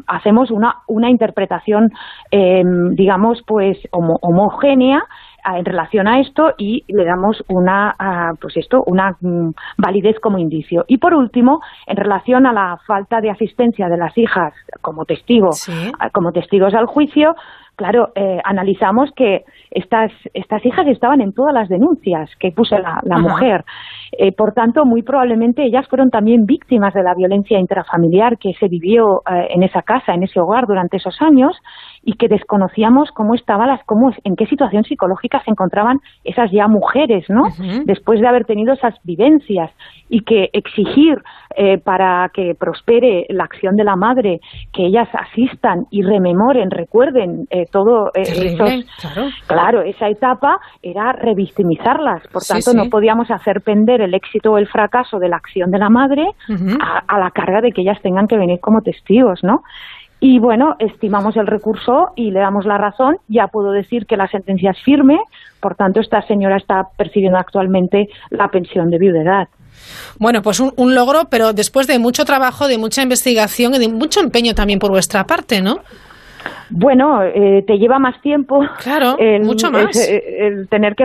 hacemos 0.06 0.50
una, 0.50 0.76
una 0.88 1.10
interpretación, 1.10 1.90
em, 2.30 2.94
digamos, 2.94 3.42
pues 3.46 3.78
homogénea 3.92 5.02
en 5.44 5.64
relación 5.64 6.06
a 6.06 6.20
esto 6.20 6.52
y 6.56 6.84
le 6.88 7.04
damos 7.04 7.42
una 7.48 7.94
pues 8.40 8.56
esto 8.56 8.82
una 8.86 9.16
mm, 9.20 9.50
validez 9.76 10.18
como 10.20 10.38
indicio. 10.38 10.84
Y 10.86 10.98
por 10.98 11.14
último 11.14 11.60
en 11.86 11.96
relación 11.96 12.46
a 12.46 12.52
la 12.52 12.78
falta 12.86 13.20
de 13.20 13.30
asistencia 13.30 13.88
de 13.88 13.96
las 13.96 14.16
hijas 14.16 14.54
como 14.80 15.04
testigos 15.04 15.68
como 16.12 16.32
testigos 16.32 16.74
al 16.74 16.86
juicio 16.86 17.34
claro, 17.76 18.12
eh, 18.14 18.38
analizamos 18.44 19.10
que 19.16 19.44
estas, 19.70 20.12
estas 20.34 20.64
hijas 20.64 20.86
estaban 20.86 21.20
en 21.20 21.32
todas 21.32 21.54
las 21.54 21.68
denuncias 21.68 22.30
que 22.38 22.52
puso 22.52 22.76
la, 22.78 23.18
mujer. 23.18 23.64
Eh, 24.12 24.32
por 24.32 24.52
tanto, 24.52 24.84
muy 24.84 25.02
probablemente 25.02 25.64
ellas 25.64 25.86
fueron 25.88 26.10
también 26.10 26.44
víctimas 26.46 26.94
de 26.94 27.02
la 27.02 27.14
violencia 27.14 27.58
intrafamiliar 27.58 28.38
que 28.38 28.52
se 28.58 28.68
vivió 28.68 29.22
eh, 29.30 29.48
en 29.50 29.62
esa 29.62 29.82
casa, 29.82 30.14
en 30.14 30.22
ese 30.22 30.40
hogar 30.40 30.66
durante 30.66 30.98
esos 30.98 31.20
años 31.20 31.56
y 32.04 32.14
que 32.14 32.28
desconocíamos 32.28 33.10
cómo 33.12 33.34
estaban 33.34 33.68
las, 33.68 33.82
cómo, 33.84 34.10
en 34.24 34.34
qué 34.36 34.46
situación 34.46 34.84
psicológica 34.84 35.40
se 35.44 35.50
encontraban 35.50 35.98
esas 36.24 36.50
ya 36.50 36.66
mujeres, 36.66 37.24
¿no? 37.28 37.42
Después 37.84 38.20
de 38.20 38.26
haber 38.26 38.44
tenido 38.44 38.72
esas 38.72 38.94
vivencias 39.04 39.70
y 40.08 40.22
que 40.22 40.50
exigir 40.52 41.18
eh, 41.56 41.78
para 41.78 42.30
que 42.34 42.54
prospere 42.58 43.26
la 43.28 43.44
acción 43.44 43.76
de 43.76 43.84
la 43.84 43.96
madre, 43.96 44.40
que 44.72 44.86
ellas 44.86 45.08
asistan 45.12 45.86
y 45.90 46.02
rememoren, 46.02 46.70
recuerden 46.70 47.46
eh, 47.50 47.66
todo 47.70 48.08
eh, 48.14 48.22
esos, 48.22 48.84
claro. 49.46 49.82
esa 49.82 50.08
etapa 50.08 50.58
era 50.82 51.12
revictimizarlas. 51.12 52.26
Por 52.32 52.42
tanto, 52.42 52.72
no 52.74 52.90
podíamos 52.90 53.30
hacer 53.30 53.60
pender 53.60 54.00
el 54.00 54.14
éxito 54.14 54.52
o 54.52 54.58
el 54.58 54.66
fracaso 54.66 55.18
de 55.18 55.28
la 55.28 55.36
acción 55.36 55.70
de 55.70 55.78
la 55.78 55.88
madre 55.88 56.26
a, 56.80 57.02
a 57.06 57.18
la 57.18 57.30
carga 57.30 57.60
de 57.60 57.70
que 57.70 57.82
ellas 57.82 58.00
tengan 58.02 58.26
que 58.26 58.36
venir 58.36 58.58
como 58.60 58.80
testigos, 58.80 59.40
¿no? 59.42 59.62
Y 60.24 60.38
bueno, 60.38 60.76
estimamos 60.78 61.36
el 61.36 61.48
recurso 61.48 62.12
y 62.14 62.30
le 62.30 62.38
damos 62.38 62.64
la 62.64 62.78
razón. 62.78 63.16
Ya 63.26 63.48
puedo 63.48 63.72
decir 63.72 64.06
que 64.06 64.16
la 64.16 64.28
sentencia 64.28 64.70
es 64.70 64.80
firme, 64.84 65.18
por 65.58 65.74
tanto, 65.74 65.98
esta 65.98 66.22
señora 66.28 66.58
está 66.58 66.84
percibiendo 66.96 67.38
actualmente 67.38 68.06
la 68.30 68.46
pensión 68.46 68.88
de 68.88 68.98
viudedad. 68.98 69.48
Bueno, 70.20 70.40
pues 70.40 70.60
un, 70.60 70.72
un, 70.76 70.94
logro, 70.94 71.22
pero 71.28 71.52
después 71.52 71.88
de 71.88 71.98
mucho 71.98 72.24
trabajo, 72.24 72.68
de 72.68 72.78
mucha 72.78 73.02
investigación 73.02 73.74
y 73.74 73.80
de 73.80 73.88
mucho 73.88 74.20
empeño 74.20 74.54
también 74.54 74.78
por 74.78 74.92
vuestra 74.92 75.24
parte, 75.24 75.60
¿no? 75.60 75.80
Bueno, 76.70 77.22
eh, 77.22 77.62
te 77.66 77.78
lleva 77.78 77.98
más 77.98 78.20
tiempo. 78.20 78.60
Claro, 78.82 79.16
el, 79.18 79.42
mucho 79.42 79.70
más. 79.70 79.96
El, 80.08 80.68
tener 80.68 80.94
que 80.94 81.04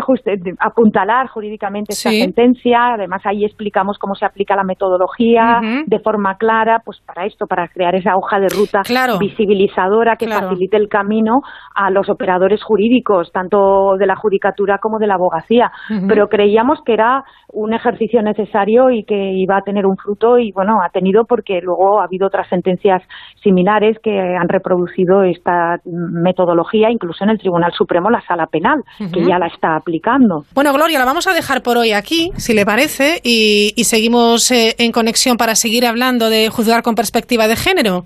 apuntalar 0.60 1.28
jurídicamente 1.28 1.94
esta 1.94 2.10
sentencia. 2.10 2.94
Además, 2.94 3.22
ahí 3.26 3.46
explicamos 3.46 3.98
cómo 3.98 4.16
se 4.16 4.26
aplica 4.26 4.56
la 4.56 4.64
metodología 4.64 5.60
de 5.86 6.00
forma 6.00 6.36
clara, 6.38 6.82
pues 6.84 7.00
para 7.06 7.26
esto, 7.26 7.46
para 7.48 7.68
crear 7.68 7.96
esa 7.96 8.16
hoja 8.16 8.40
de 8.40 8.48
ruta 8.50 8.82
visibilizadora 9.20 10.16
que 10.16 10.28
facilite 10.28 10.78
el 10.78 10.88
camino 10.90 11.42
a 11.76 11.90
los 11.90 12.10
operadores 12.10 12.64
jurídicos, 12.64 13.32
tanto 13.32 13.96
de 13.98 14.06
la 14.06 14.16
judicatura 14.16 14.78
como 14.80 15.00
de 15.00 15.08
la 15.08 15.16
abogacía. 15.16 15.72
Pero 16.08 16.28
creíamos 16.28 16.80
que 16.86 16.94
era 16.94 17.24
un 17.50 17.74
ejercicio 17.74 18.22
necesario 18.22 18.90
y 18.90 19.04
que 19.04 19.34
iba 19.34 19.58
a 19.58 19.62
tener 19.62 19.86
un 19.86 19.98
fruto 19.98 20.38
y, 20.38 20.52
bueno, 20.52 20.82
ha 20.84 20.90
tenido 20.90 21.26
porque 21.26 21.60
luego 21.62 22.00
ha 22.00 22.06
habido 22.06 22.28
otras 22.28 22.48
sentencias 22.50 23.02
similares 23.44 23.98
que 24.04 24.20
han 24.20 24.50
reproducido 24.50 25.24
esta 25.24 25.57
metodología, 25.86 26.90
incluso 26.92 27.24
en 27.24 27.32
el 27.32 27.40
Tribunal 27.40 27.72
Supremo, 27.78 28.10
la 28.10 28.22
Sala 28.28 28.48
Penal, 28.48 28.84
que 28.98 29.26
ya 29.26 29.38
la 29.40 29.48
está 29.48 29.76
aplicando. 29.76 30.44
Bueno, 30.54 30.74
Gloria, 30.74 31.00
la 31.00 31.06
vamos 31.06 31.28
a 31.28 31.34
dejar 31.34 31.62
por 31.62 31.78
hoy 31.78 31.92
aquí, 31.94 32.32
si 32.38 32.54
le 32.54 32.66
parece, 32.66 33.22
y, 33.24 33.74
seguimos 33.84 34.52
eh, 34.52 34.76
en 34.80 34.92
conexión 34.92 35.38
para 35.38 35.56
seguir 35.56 35.86
hablando 35.86 36.30
de 36.30 36.50
juzgar 36.50 36.84
con 36.84 36.96
perspectiva 36.96 37.48
de 37.48 37.56
género. 37.56 38.06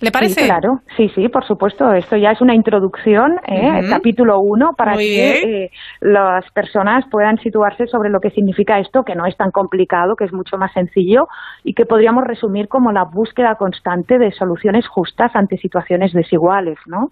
¿Le 0.00 0.12
parece? 0.12 0.42
Sí, 0.42 0.46
claro, 0.46 0.80
sí, 0.96 1.08
sí, 1.14 1.28
por 1.28 1.44
supuesto. 1.44 1.92
Esto 1.92 2.16
ya 2.16 2.30
es 2.30 2.40
una 2.40 2.54
introducción, 2.54 3.32
¿eh? 3.46 3.80
el 3.80 3.90
capítulo 3.90 4.38
1, 4.40 4.74
para 4.76 4.96
que 4.96 5.64
eh, 5.64 5.70
las 6.00 6.48
personas 6.52 7.04
puedan 7.10 7.36
situarse 7.38 7.86
sobre 7.88 8.08
lo 8.08 8.20
que 8.20 8.30
significa 8.30 8.78
esto, 8.78 9.02
que 9.02 9.16
no 9.16 9.26
es 9.26 9.36
tan 9.36 9.50
complicado, 9.50 10.14
que 10.14 10.24
es 10.24 10.32
mucho 10.32 10.56
más 10.56 10.72
sencillo 10.72 11.26
y 11.64 11.74
que 11.74 11.84
podríamos 11.84 12.24
resumir 12.24 12.68
como 12.68 12.92
la 12.92 13.04
búsqueda 13.04 13.56
constante 13.56 14.18
de 14.18 14.30
soluciones 14.30 14.86
justas 14.86 15.32
ante 15.34 15.56
situaciones 15.56 16.12
desiguales, 16.12 16.78
¿no? 16.86 17.10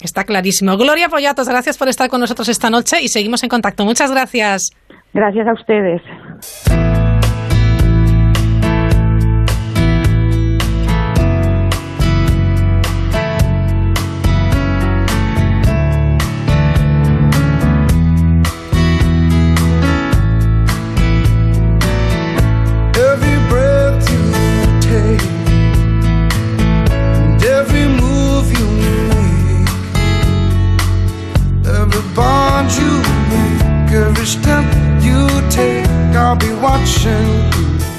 Está 0.00 0.24
clarísimo. 0.24 0.76
Gloria 0.76 1.08
Pollatos, 1.08 1.48
gracias 1.48 1.76
por 1.76 1.88
estar 1.88 2.08
con 2.08 2.20
nosotros 2.20 2.48
esta 2.48 2.70
noche 2.70 3.02
y 3.02 3.08
seguimos 3.08 3.42
en 3.42 3.50
contacto. 3.50 3.84
Muchas 3.84 4.10
gracias. 4.10 4.70
Gracias 5.12 5.46
a 5.46 5.52
ustedes. 5.52 6.97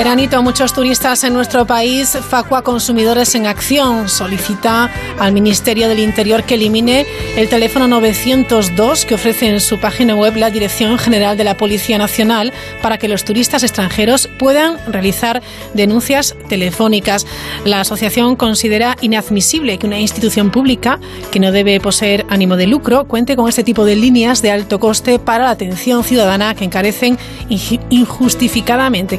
Veranito, 0.00 0.42
muchos 0.42 0.72
turistas 0.72 1.24
en 1.24 1.34
nuestro 1.34 1.66
país. 1.66 2.16
Facua 2.26 2.62
Consumidores 2.62 3.34
en 3.34 3.46
Acción 3.46 4.08
solicita 4.08 4.90
al 5.18 5.32
Ministerio 5.32 5.88
del 5.88 5.98
Interior 5.98 6.42
que 6.44 6.54
elimine 6.54 7.06
el 7.40 7.48
teléfono 7.48 7.88
902 7.88 9.06
que 9.06 9.14
ofrece 9.14 9.48
en 9.48 9.60
su 9.60 9.78
página 9.78 10.14
web 10.14 10.36
la 10.36 10.50
Dirección 10.50 10.98
General 10.98 11.38
de 11.38 11.44
la 11.44 11.56
Policía 11.56 11.96
Nacional 11.96 12.52
para 12.82 12.98
que 12.98 13.08
los 13.08 13.24
turistas 13.24 13.62
extranjeros 13.62 14.28
puedan 14.38 14.76
realizar 14.92 15.40
denuncias 15.72 16.36
telefónicas. 16.50 17.26
La 17.64 17.80
asociación 17.80 18.36
considera 18.36 18.94
inadmisible 19.00 19.78
que 19.78 19.86
una 19.86 19.98
institución 19.98 20.50
pública 20.50 21.00
que 21.32 21.40
no 21.40 21.50
debe 21.50 21.80
poseer 21.80 22.26
ánimo 22.28 22.58
de 22.58 22.66
lucro 22.66 23.06
cuente 23.06 23.36
con 23.36 23.48
este 23.48 23.64
tipo 23.64 23.86
de 23.86 23.96
líneas 23.96 24.42
de 24.42 24.50
alto 24.50 24.78
coste 24.78 25.18
para 25.18 25.44
la 25.44 25.50
atención 25.52 26.04
ciudadana 26.04 26.54
que 26.54 26.66
encarecen 26.66 27.16
injustificadamente 27.48 29.18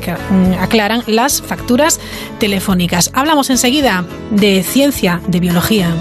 aclaran 0.60 1.02
las 1.07 1.41
facturas 1.41 1.99
telefónicas. 2.38 3.10
Hablamos 3.15 3.49
enseguida 3.49 4.06
de 4.30 4.61
ciencia, 4.61 5.22
de 5.26 5.39
biología. 5.39 5.95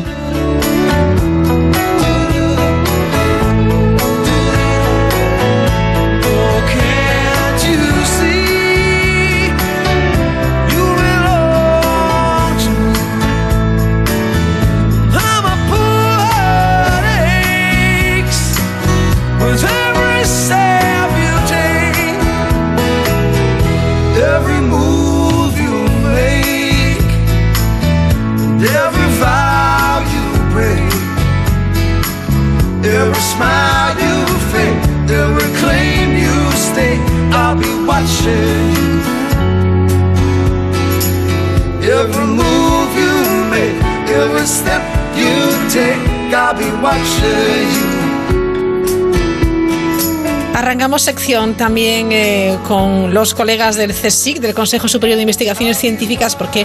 Arrancamos 50.71 51.03
sección 51.03 51.57
también 51.57 52.13
eh, 52.13 52.57
con 52.69 53.13
los 53.13 53.35
colegas 53.35 53.75
del 53.75 53.93
CSIC, 53.93 54.39
del 54.39 54.55
Consejo 54.55 54.87
Superior 54.87 55.17
de 55.17 55.23
Investigaciones 55.23 55.77
Científicas, 55.79 56.37
porque 56.37 56.65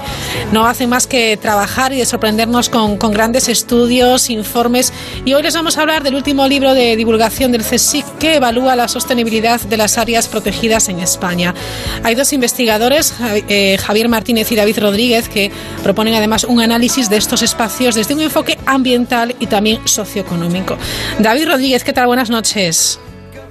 no 0.51 0.67
hacen 0.67 0.91
más 0.91 1.07
que 1.07 1.37
trabajar 1.37 1.91
y 1.91 1.97
de 1.97 2.05
sorprendernos 2.05 2.69
con, 2.69 2.97
con, 2.97 3.11
grandes 3.11 3.49
estudios, 3.49 4.29
informes. 4.29 4.93
Y 5.25 5.33
hoy 5.33 5.41
les 5.41 5.55
vamos 5.55 5.79
a 5.79 5.81
hablar 5.81 6.03
del 6.03 6.13
último 6.13 6.47
libro 6.47 6.75
de 6.75 6.95
divulgación 6.95 7.51
del 7.51 7.63
CSIC 7.63 8.05
que 8.19 8.35
evalúa 8.35 8.75
la 8.75 8.87
sostenibilidad 8.87 9.59
de 9.59 9.75
las 9.75 9.97
áreas 9.97 10.27
protegidas 10.27 10.87
en 10.87 10.99
España. 10.99 11.55
Hay 12.03 12.13
dos 12.13 12.31
investigadores, 12.31 13.11
eh, 13.49 13.75
Javier 13.79 14.07
Martínez 14.07 14.51
y 14.51 14.55
David 14.55 14.81
Rodríguez, 14.81 15.29
que 15.29 15.51
proponen 15.81 16.13
además 16.13 16.43
un 16.43 16.61
análisis 16.61 17.09
de 17.09 17.17
estos 17.17 17.41
espacios 17.41 17.95
desde 17.95 18.13
un 18.13 18.21
enfoque 18.21 18.59
ambiental 18.67 19.35
y 19.39 19.47
también 19.47 19.79
socioeconómico. 19.87 20.77
David 21.17 21.47
Rodríguez, 21.47 21.83
¿qué 21.83 21.91
tal? 21.91 22.05
Buenas 22.05 22.29
noches. 22.29 22.99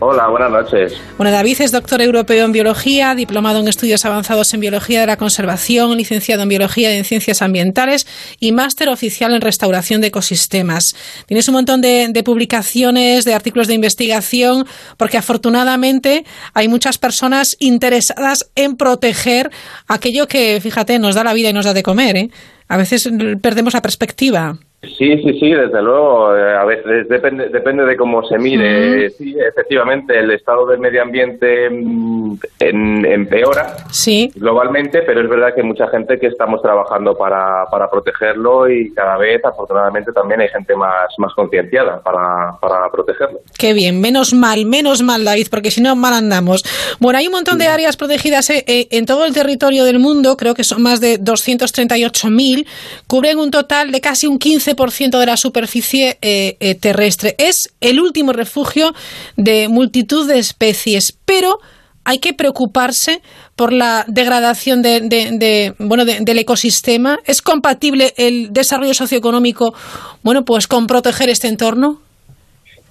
Hola, 0.06 0.28
buenas 0.28 0.50
noches. 0.50 0.92
Bueno, 1.16 1.32
David 1.32 1.62
es 1.62 1.72
doctor 1.72 2.02
europeo 2.02 2.44
en 2.44 2.52
biología, 2.52 3.14
diplomado 3.14 3.60
en 3.60 3.68
estudios 3.68 4.04
avanzados 4.04 4.52
en 4.52 4.60
biología 4.60 5.00
de 5.00 5.06
la 5.06 5.16
conservación, 5.16 5.96
licenciado 5.96 6.42
en 6.42 6.50
biología 6.50 6.92
y 6.92 6.98
en 6.98 7.04
ciencias 7.06 7.40
ambientales 7.40 8.06
y 8.38 8.52
máster 8.52 8.90
oficial 8.90 9.32
en 9.32 9.40
restauración 9.40 10.02
de 10.02 10.08
ecosistemas. 10.08 10.94
Tienes 11.24 11.48
un 11.48 11.54
montón 11.54 11.80
de, 11.80 12.22
publicaciones, 12.22 13.24
de 13.24 13.32
artículos 13.32 13.66
de 13.66 13.72
investigación, 13.72 14.66
porque 14.98 15.16
afortunadamente 15.16 16.26
hay 16.52 16.68
muchas 16.68 16.98
personas 16.98 17.56
interesadas 17.58 18.50
en 18.56 18.76
proteger 18.76 19.50
aquello 19.88 20.28
que, 20.28 20.60
fíjate, 20.60 20.98
nos 20.98 21.14
da 21.14 21.24
la 21.24 21.32
vida 21.32 21.48
y 21.48 21.54
nos 21.54 21.64
da 21.64 21.72
de 21.72 21.82
comer. 21.82 22.16
¿eh? 22.16 22.30
A 22.68 22.76
veces 22.76 23.08
perdemos 23.40 23.72
la 23.72 23.80
perspectiva. 23.80 24.58
Sí, 24.96 25.16
sí, 25.22 25.38
sí, 25.38 25.52
desde 25.52 25.82
luego. 25.82 26.36
Eh, 26.36 26.56
a 26.56 26.64
veces 26.64 27.08
depende, 27.08 27.48
depende 27.48 27.84
de 27.84 27.96
cómo 27.96 28.26
se 28.26 28.38
mire. 28.38 29.10
Sí, 29.10 29.36
efectivamente, 29.38 30.18
el 30.18 30.30
estado 30.30 30.66
del 30.66 30.78
medio 30.78 31.02
ambiente 31.02 31.70
mm, 31.70 32.34
en, 32.60 33.06
empeora 33.06 33.76
sí. 33.90 34.30
globalmente, 34.34 35.02
pero 35.02 35.20
es 35.20 35.28
verdad 35.28 35.54
que 35.54 35.60
hay 35.60 35.66
mucha 35.66 35.88
gente 35.88 36.18
que 36.18 36.28
estamos 36.28 36.62
trabajando 36.62 37.16
para, 37.16 37.64
para 37.70 37.90
protegerlo 37.90 38.68
y 38.68 38.92
cada 38.92 39.16
vez, 39.16 39.44
afortunadamente, 39.44 40.12
también 40.12 40.40
hay 40.40 40.48
gente 40.48 40.74
más, 40.76 41.08
más 41.18 41.32
concienciada 41.34 42.00
para, 42.02 42.52
para 42.60 42.90
protegerlo. 42.90 43.40
Qué 43.58 43.72
bien, 43.72 44.00
menos 44.00 44.32
mal, 44.32 44.64
menos 44.66 45.02
mal, 45.02 45.24
David, 45.24 45.48
porque 45.50 45.70
si 45.70 45.80
no, 45.80 45.96
mal 45.96 46.14
andamos. 46.14 46.64
Bueno, 47.00 47.18
hay 47.18 47.26
un 47.26 47.32
montón 47.32 47.58
de 47.58 47.66
áreas 47.66 47.96
protegidas 47.96 48.50
eh, 48.50 48.64
eh, 48.66 48.88
en 48.90 49.06
todo 49.06 49.24
el 49.24 49.34
territorio 49.34 49.84
del 49.84 49.98
mundo, 49.98 50.36
creo 50.36 50.54
que 50.54 50.64
son 50.64 50.82
más 50.82 51.00
de 51.00 51.20
238.000, 51.20 52.66
cubren 53.06 53.38
un 53.38 53.50
total 53.50 53.92
de 53.92 54.00
casi 54.00 54.26
un 54.26 54.38
15 54.38 54.73
de 54.74 55.26
la 55.26 55.36
superficie 55.36 56.18
eh, 56.22 56.56
eh, 56.60 56.74
terrestre. 56.74 57.34
Es 57.38 57.74
el 57.80 58.00
último 58.00 58.32
refugio 58.32 58.92
de 59.36 59.68
multitud 59.68 60.28
de 60.28 60.38
especies, 60.38 61.18
pero 61.24 61.58
hay 62.04 62.18
que 62.18 62.34
preocuparse 62.34 63.22
por 63.56 63.72
la 63.72 64.04
degradación 64.06 64.82
de, 64.82 65.00
de, 65.00 65.30
de 65.38 65.74
bueno 65.78 66.04
del 66.04 66.38
ecosistema. 66.38 67.18
¿Es 67.24 67.40
compatible 67.40 68.12
el 68.16 68.52
desarrollo 68.52 68.94
socioeconómico, 68.94 69.74
bueno, 70.22 70.42
pues 70.44 70.66
con 70.66 70.86
proteger 70.86 71.30
este 71.30 71.48
entorno? 71.48 72.00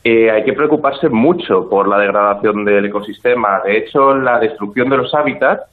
Eh, 0.03 0.30
hay 0.30 0.43
que 0.43 0.53
preocuparse 0.53 1.07
mucho 1.10 1.69
por 1.69 1.88
la 1.88 1.97
degradación 1.97 2.65
del 2.65 2.85
ecosistema. 2.85 3.61
De 3.64 3.77
hecho, 3.77 4.15
la 4.15 4.39
destrucción 4.39 4.89
de 4.89 4.97
los 4.97 5.14
hábitats 5.14 5.64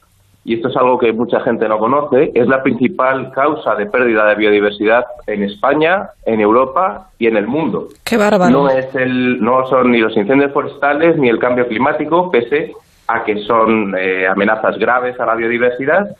y 0.43 0.55
esto 0.55 0.69
es 0.69 0.77
algo 0.77 0.97
que 0.97 1.13
mucha 1.13 1.39
gente 1.41 1.67
no 1.67 1.77
conoce, 1.77 2.31
es 2.33 2.47
la 2.47 2.63
principal 2.63 3.31
causa 3.31 3.75
de 3.75 3.85
pérdida 3.85 4.25
de 4.25 4.35
biodiversidad 4.35 5.05
en 5.27 5.43
España, 5.43 6.09
en 6.25 6.39
Europa 6.39 7.09
y 7.19 7.27
en 7.27 7.37
el 7.37 7.47
mundo. 7.47 7.89
Qué 8.03 8.17
bárbaro. 8.17 8.51
No, 8.51 8.69
es 8.69 8.93
el, 8.95 9.41
no 9.41 9.67
son 9.67 9.91
ni 9.91 9.99
los 9.99 10.17
incendios 10.17 10.51
forestales 10.51 11.17
ni 11.17 11.29
el 11.29 11.37
cambio 11.37 11.67
climático, 11.67 12.31
pese 12.31 12.73
a 13.07 13.23
que 13.23 13.43
son 13.43 13.95
eh, 13.97 14.27
amenazas 14.27 14.79
graves 14.79 15.19
a 15.19 15.25
la 15.25 15.35
biodiversidad 15.35 16.15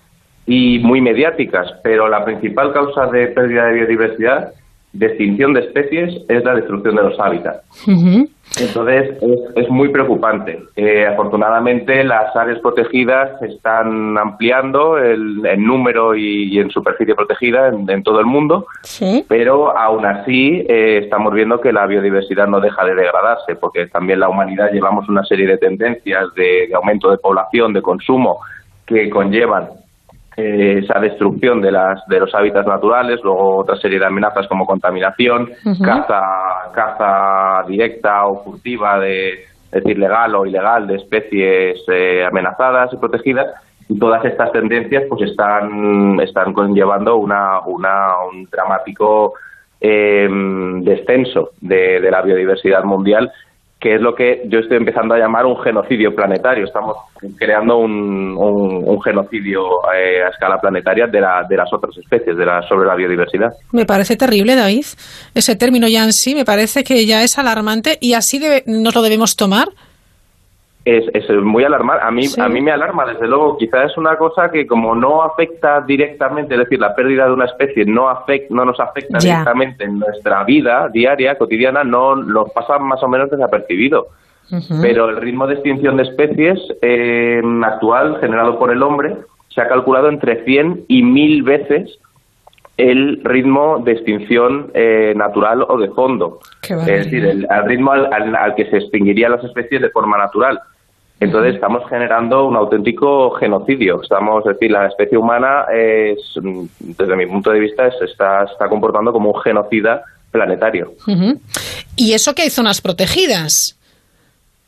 y 0.45 0.79
muy 0.79 1.01
mediáticas, 1.01 1.73
pero 1.83 2.07
la 2.07 2.23
principal 2.23 2.73
causa 2.73 3.07
de 3.07 3.27
pérdida 3.27 3.65
de 3.65 3.73
biodiversidad 3.73 4.53
de 4.93 5.05
extinción 5.05 5.53
de 5.53 5.61
especies 5.61 6.21
es 6.27 6.43
la 6.43 6.55
destrucción 6.55 6.95
de 6.95 7.03
los 7.03 7.19
hábitats. 7.19 7.63
Uh 7.87 7.91
-huh. 7.91 8.29
Entonces, 8.59 9.17
es, 9.21 9.39
es, 9.63 9.69
muy 9.69 9.89
preocupante. 9.89 10.61
Eh, 10.75 11.07
afortunadamente, 11.07 12.03
las 12.03 12.35
áreas 12.35 12.59
protegidas 12.59 13.39
se 13.39 13.47
están 13.47 14.17
ampliando 14.17 14.97
el, 14.97 15.45
en 15.45 15.65
número 15.65 16.15
y, 16.15 16.53
y, 16.53 16.59
en 16.59 16.69
superficie 16.69 17.15
protegida 17.15 17.69
en, 17.69 17.89
en 17.89 18.03
todo 18.03 18.19
el 18.19 18.25
mundo, 18.25 18.65
¿Sí? 18.83 19.23
pero 19.29 19.77
aún 19.77 20.05
así 20.05 20.65
eh, 20.67 20.99
estamos 21.03 21.33
viendo 21.33 21.61
que 21.61 21.71
la 21.71 21.87
biodiversidad 21.87 22.47
no 22.47 22.59
deja 22.59 22.83
de 22.83 22.93
degradarse, 22.93 23.55
porque 23.55 23.87
también 23.87 24.19
la 24.19 24.27
humanidad 24.27 24.69
llevamos 24.73 25.07
una 25.07 25.23
serie 25.23 25.47
de 25.47 25.57
tendencias 25.57 26.25
de, 26.35 26.67
de 26.67 26.75
aumento 26.75 27.09
de 27.09 27.19
población, 27.19 27.71
de 27.71 27.81
consumo, 27.81 28.41
que 28.85 29.09
conllevan 29.09 29.69
esa 30.35 30.99
destrucción 30.99 31.61
de 31.61 31.71
las 31.71 32.05
de 32.07 32.19
los 32.19 32.33
hábitats 32.33 32.67
naturales, 32.67 33.19
luego 33.23 33.57
otra 33.57 33.75
serie 33.75 33.99
de 33.99 34.05
amenazas 34.05 34.47
como 34.47 34.65
contaminación, 34.65 35.49
uh 35.65 35.69
-huh. 35.69 35.85
caza 35.85 36.21
caza 36.73 37.63
directa 37.67 38.25
o 38.25 38.43
furtiva 38.43 38.99
de 38.99 39.33
es 39.33 39.83
decir 39.83 39.97
legal 39.97 40.35
o 40.35 40.45
ilegal 40.45 40.87
de 40.87 40.95
especies 40.95 41.79
eh, 41.87 42.25
amenazadas 42.25 42.93
y 42.93 42.97
protegidas 42.97 43.47
y 43.89 43.97
todas 43.99 44.23
estas 44.25 44.51
tendencias 44.51 45.03
pues 45.09 45.29
están 45.29 46.19
están 46.21 46.53
conllevando 46.53 47.17
una 47.17 47.59
una 47.65 48.23
un 48.31 48.45
dramático 48.45 49.33
eh, 49.79 50.29
descenso 50.81 51.51
de, 51.59 51.99
de 51.99 52.11
la 52.11 52.21
biodiversidad 52.21 52.83
mundial 52.83 53.31
que 53.81 53.95
es 53.95 54.01
lo 54.01 54.13
que 54.13 54.43
yo 54.45 54.59
estoy 54.59 54.77
empezando 54.77 55.15
a 55.15 55.17
llamar 55.17 55.43
un 55.47 55.59
genocidio 55.59 56.13
planetario. 56.13 56.65
Estamos 56.65 56.97
creando 57.35 57.77
un, 57.77 58.37
un, 58.37 59.01
genocidio 59.01 59.61
eh, 59.91 60.23
a 60.23 60.29
escala 60.29 60.59
planetaria 60.61 61.07
de, 61.07 61.19
la, 61.19 61.43
de 61.49 61.57
las 61.57 61.73
otras 61.73 61.97
especies, 61.97 62.37
de 62.37 62.45
la, 62.45 62.61
sobre 62.69 62.87
la 62.87 62.95
biodiversidad. 62.95 63.49
Me 63.71 63.87
parece 63.87 64.15
terrible, 64.15 64.55
David. 64.55 64.85
Ese 65.33 65.55
término 65.55 65.87
ya 65.87 66.03
en 66.03 66.13
sí 66.13 66.35
me 66.35 66.45
parece 66.45 66.83
que 66.83 67.07
ya 67.07 67.23
es 67.23 67.39
alarmante 67.39 67.97
y 67.99 68.13
así 68.13 68.37
debe, 68.37 68.63
nos 68.67 68.93
lo 68.93 69.01
debemos 69.01 69.35
tomar. 69.35 69.69
Es, 70.83 71.05
es, 71.13 71.29
muy 71.43 71.63
alarmante. 71.63 72.03
A 72.03 72.09
mí, 72.09 72.23
sí. 72.25 72.41
a 72.41 72.49
mí 72.49 72.59
me 72.59 72.71
alarma, 72.71 73.05
desde 73.05 73.27
luego. 73.27 73.55
Quizás 73.57 73.91
es 73.91 73.97
una 73.97 74.15
cosa 74.17 74.49
que 74.49 74.65
como 74.65 74.95
no 74.95 75.21
afecta 75.21 75.81
directamente, 75.81 76.55
es 76.55 76.59
decir, 76.61 76.79
la 76.79 76.95
pérdida 76.95 77.27
de 77.27 77.33
una 77.33 77.45
especie 77.45 77.85
no, 77.85 78.09
afecta, 78.09 78.53
no 78.55 78.65
nos 78.65 78.79
afecta 78.79 79.19
Ya. 79.19 79.29
directamente 79.31 79.83
en 79.83 79.99
nuestra 79.99 80.43
vida 80.43 80.89
diaria, 80.89 81.37
cotidiana, 81.37 81.83
no 81.83 82.15
nos 82.15 82.51
pasa 82.51 82.79
más 82.79 83.01
o 83.03 83.07
menos 83.07 83.29
desapercibido. 83.29 84.07
Pero 84.81 85.07
el 85.09 85.17
ritmo 85.17 85.47
de 85.47 85.53
extinción 85.53 85.95
de 85.97 86.03
especies 86.03 86.59
eh, 86.81 87.41
actual, 87.63 88.17
generado 88.19 88.59
por 88.59 88.71
el 88.71 88.83
hombre, 88.83 89.15
se 89.49 89.61
ha 89.61 89.67
calculado 89.69 90.09
entre 90.09 90.43
100 90.43 90.85
y 90.89 91.03
1000 91.03 91.43
veces 91.43 91.99
el 92.77 93.21
ritmo 93.23 93.79
de 93.85 93.91
extinción 93.93 94.71
eh, 94.73 95.13
natural 95.15 95.63
o 95.67 95.77
de 95.77 95.89
fondo. 95.91 96.39
Es 96.63 96.85
decir, 96.85 97.25
el, 97.25 97.47
ritmo 97.65 97.91
al, 97.91 98.11
al- 98.11 98.35
al 98.35 98.55
que 98.55 98.65
se 98.69 98.77
extinguirían 98.77 99.31
las 99.33 99.43
especies 99.43 99.81
de 99.81 99.89
forma 99.89 100.17
natural. 100.17 100.59
Entonces 101.21 101.53
estamos 101.55 101.87
generando 101.87 102.45
un 102.47 102.55
auténtico 102.57 103.31
genocidio. 103.31 104.01
Estamos, 104.01 104.45
es 104.45 104.53
decir, 104.53 104.71
la 104.71 104.87
especie 104.87 105.17
humana 105.17 105.65
es, 105.73 106.17
mm, 106.41 106.65
desde 106.97 107.15
mi 107.15 107.25
punto 107.27 107.51
de 107.51 107.59
vista, 107.59 107.87
es- 107.87 108.01
está, 108.01 108.43
está 108.43 108.67
comportando 108.67 109.13
como 109.13 109.31
un 109.31 109.39
genocida 109.41 110.03
planetario. 110.31 110.93
Y 111.95 112.13
eso 112.13 112.33
que 112.33 112.41
hay 112.41 112.49
zonas 112.49 112.81
protegidas. 112.81 113.77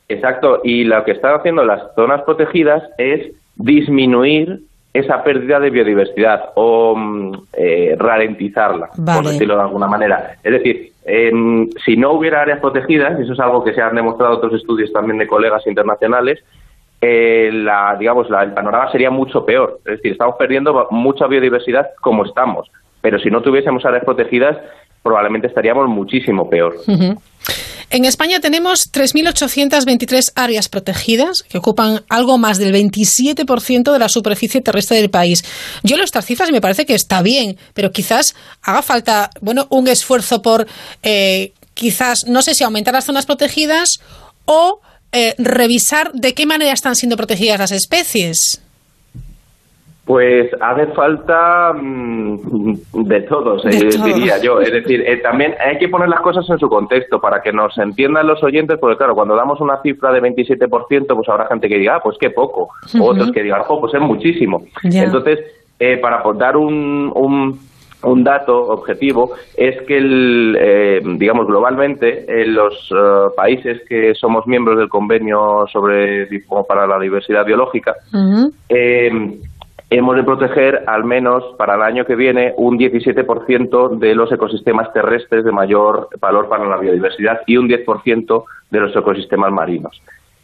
Exacto, 0.08 0.62
y 0.64 0.84
lo 0.84 1.04
que 1.04 1.12
están 1.12 1.36
haciendo 1.36 1.64
las 1.66 1.82
zonas 1.96 2.22
protegidas 2.24 2.84
es 2.98 3.32
disminuir 3.56 4.60
esa 4.94 5.24
pérdida 5.24 5.60
de 5.60 5.70
biodiversidad 5.72 6.52
o 6.56 6.96
mm, 6.96 7.32
eh, 7.54 7.96
ralentizarla, 7.98 8.90
por 9.16 9.32
decirlo 9.32 9.56
de 9.56 9.62
alguna 9.62 9.88
manera. 9.88 10.36
Es 10.44 10.52
decir, 10.54 10.92
em, 11.06 11.68
si 11.84 11.98
no 11.98 12.12
hubiera 12.12 12.42
áreas 12.42 12.60
protegidas, 12.60 13.20
y 13.20 13.24
eso 13.24 13.34
es 13.34 13.40
algo 13.40 13.64
que 13.64 13.74
se 13.74 13.82
han 13.82 13.96
demostrado 13.96 14.34
otros 14.38 14.54
estudios 14.54 14.92
también 14.94 15.18
de 15.18 15.28
colegas 15.28 15.66
internacionales, 15.66 16.44
eh, 17.02 17.50
la, 17.52 17.96
digamos, 18.00 18.30
la- 18.30 18.44
el 18.44 18.54
panorama 18.54 18.92
sería 18.92 19.10
mucho 19.10 19.44
peor. 19.46 19.80
Es 19.80 19.98
decir, 19.98 20.12
estamos 20.14 20.36
perdiendo 20.38 20.88
mucha 20.92 21.28
biodiversidad 21.28 21.90
como 22.00 22.24
estamos, 22.26 22.70
pero 23.02 23.20
si 23.20 23.30
no 23.30 23.42
tuviésemos 23.42 23.84
áreas 23.86 24.06
protegidas, 24.06 24.58
probablemente 25.04 25.48
estaríamos 25.48 25.88
muchísimo 25.90 26.50
peor. 26.50 26.76
En 27.90 28.06
España 28.06 28.40
tenemos 28.40 28.92
3.823 28.92 30.32
áreas 30.36 30.68
protegidas 30.68 31.44
que 31.44 31.60
ocupan 31.60 32.02
algo 32.10 32.40
más 32.40 32.58
del 32.58 32.74
27% 32.74 33.92
de 33.92 34.00
la 34.00 34.10
superficie 34.10 34.62
terrestre 34.62 34.98
del 34.98 35.12
país. 35.12 35.44
Yo 35.84 35.96
leo 35.96 36.06
estas 36.06 36.26
cifras 36.26 36.50
y 36.50 36.54
me 36.54 36.62
parece 36.62 36.88
que 36.88 36.96
está 36.96 37.22
bien, 37.22 37.58
pero 37.76 37.92
quizás 37.92 38.34
haga 38.64 38.82
falta, 38.82 39.30
bueno, 39.42 39.68
un 39.70 39.88
esfuerzo 39.88 40.42
por, 40.42 40.66
eh, 41.04 41.52
quizás, 41.76 42.26
no 42.26 42.42
sé 42.42 42.56
si 42.56 42.64
aumentar 42.64 42.96
las 42.96 43.06
zonas 43.06 43.28
protegidas 43.28 44.00
o 44.46 44.80
eh, 45.12 45.36
revisar 45.38 46.12
de 46.14 46.34
qué 46.34 46.48
manera 46.48 46.74
están 46.74 46.96
siendo 46.96 47.16
protegidas 47.16 47.60
las 47.60 47.72
especies. 47.72 48.64
Pues 50.06 50.50
hace 50.60 50.88
falta 50.88 51.72
mm, 51.74 52.74
de 53.06 53.22
todos, 53.22 53.64
De 53.64 53.70
eh, 53.70 53.90
todo. 53.90 54.06
diría 54.06 54.38
yo. 54.42 54.60
Es 54.60 54.72
decir, 54.72 55.02
eh, 55.02 55.18
también 55.18 55.56
hay 55.66 55.78
que 55.78 55.88
poner 55.88 56.10
las 56.10 56.20
cosas 56.20 56.50
en 56.50 56.60
su 56.60 56.68
contexto 56.68 57.20
para 57.22 57.42
que 57.42 57.54
nos 57.54 57.78
entiendan 57.78 58.28
los 58.28 58.44
oyentes, 58.44 58.78
porque 58.80 58.98
claro, 58.98 59.16
cuando 59.16 59.36
damos 59.36 59.62
una 59.62 59.82
cifra 59.82 60.12
de 60.12 60.22
27%, 60.22 61.16
pues 61.16 61.30
habrá 61.30 61.48
gente 61.48 61.70
que 61.70 61.78
diga, 61.78 61.96
ah, 61.96 62.02
pues 62.04 62.18
qué 62.20 62.32
poco. 62.32 62.70
O 63.00 63.06
otros 63.06 63.32
que 63.32 63.44
digan, 63.44 63.62
oh, 63.70 63.80
pues 63.80 63.94
es 63.94 64.02
muchísimo. 64.02 64.64
Entonces, 64.84 65.40
eh, 65.80 65.98
para 65.98 66.22
dar 66.38 66.58
un, 66.58 67.12
un, 67.16 67.60
un 68.04 68.24
dato 68.24 68.58
objetivo, 68.68 69.32
es 69.56 69.82
que, 69.84 69.98
el, 69.98 70.58
eh, 70.60 71.02
digamos, 71.18 71.48
globalmente, 71.48 72.26
en 72.28 72.54
los 72.54 72.74
eh, 72.92 73.30
países 73.36 73.82
que 73.88 74.14
somos 74.16 74.46
miembros 74.48 74.78
del 74.78 74.90
convenio 74.90 75.66
sobre 75.72 76.28
para 76.68 76.86
la 76.88 77.00
diversidad 77.00 77.46
biológica, 77.46 77.96
eh, 78.70 79.10
hemos 79.98 80.16
de 80.16 80.24
proteger 80.24 80.84
al 80.88 81.04
menos 81.04 81.44
para 81.58 81.76
el 81.76 81.82
año 81.82 82.06
que 82.06 82.16
viene 82.16 82.54
un 82.58 82.78
17% 82.78 83.98
de 83.98 84.16
los 84.16 84.32
ecosistemas 84.32 84.92
terrestres 84.94 85.44
de 85.44 85.52
mayor 85.52 86.10
valor 86.20 86.50
para 86.50 86.66
la 86.66 86.78
biodiversidad 86.78 87.42
y 87.46 87.58
un 87.58 87.68
10% 87.68 88.44
de 88.72 88.80
los 88.80 88.96
ecosistemas 88.96 89.52
marinos. 89.52 90.02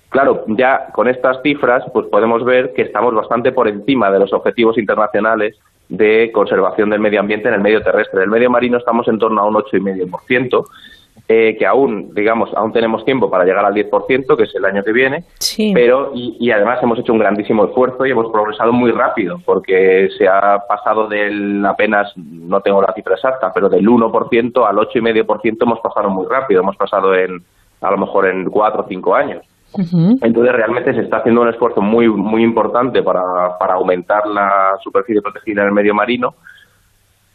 Claro, 0.09 0.43
ya 0.47 0.87
con 0.91 1.07
estas 1.07 1.41
cifras 1.41 1.83
pues 1.93 2.07
podemos 2.07 2.43
ver 2.43 2.73
que 2.73 2.81
estamos 2.83 3.13
bastante 3.13 3.51
por 3.51 3.67
encima 3.67 4.11
de 4.11 4.19
los 4.19 4.33
objetivos 4.33 4.77
internacionales 4.77 5.57
de 5.87 6.31
conservación 6.31 6.89
del 6.91 6.99
medio 6.99 7.19
ambiente 7.19 7.47
en 7.47 7.55
el 7.55 7.61
medio 7.61 7.81
terrestre. 7.81 8.21
Del 8.21 8.29
medio 8.29 8.49
marino 8.49 8.77
estamos 8.77 9.07
en 9.07 9.19
torno 9.19 9.41
a 9.41 9.45
un 9.45 9.55
8,5%, 9.55 10.65
eh, 11.31 11.55
que 11.59 11.67
aún, 11.67 12.11
digamos, 12.15 12.49
aún 12.55 12.73
tenemos 12.73 13.05
tiempo 13.05 13.29
para 13.29 13.45
llegar 13.45 13.63
al 13.63 13.75
10%, 13.75 14.35
que 14.35 14.43
es 14.43 14.55
el 14.55 14.65
año 14.65 14.83
que 14.83 14.91
viene, 14.91 15.25
pero 15.75 16.11
y, 16.15 16.35
y 16.39 16.49
además 16.49 16.79
hemos 16.81 16.97
hecho 16.97 17.13
un 17.13 17.19
grandísimo 17.19 17.65
esfuerzo 17.65 18.03
y 18.03 18.09
hemos 18.09 18.31
progresado 18.31 18.73
muy 18.73 18.91
rápido, 18.91 19.39
porque 19.45 20.09
se 20.17 20.27
ha 20.27 20.57
pasado 20.67 21.07
del 21.07 21.63
apenas, 21.63 22.11
no 22.17 22.61
tengo 22.61 22.81
la 22.81 22.93
cifra 22.93 23.13
exacta, 23.13 23.51
pero 23.53 23.69
del 23.69 23.87
1% 23.87 24.67
al 24.67 24.75
8,5% 24.77 25.57
hemos 25.61 25.79
pasado 25.81 26.09
muy 26.09 26.25
rápido, 26.25 26.61
hemos 26.61 26.75
pasado 26.75 27.13
en 27.13 27.43
a 27.79 27.91
lo 27.91 27.97
mejor 27.99 28.27
en 28.27 28.49
4 28.49 28.81
o 28.81 28.87
5 28.87 29.15
años. 29.15 29.45
Entonces 29.77 30.51
realmente 30.51 30.95
se 30.95 31.01
está 31.01 31.17
haciendo 31.17 31.41
un 31.41 31.49
esfuerzo 31.49 31.79
muy 31.79 32.07
muy 32.07 32.41
importante 32.41 33.03
para, 33.03 33.55
para 33.59 33.75
aumentar 33.75 34.25
la 34.25 34.79
superficie 34.83 35.21
protegida 35.21 35.61
en 35.61 35.67
el 35.67 35.73
medio 35.73 35.93
marino. 35.93 36.33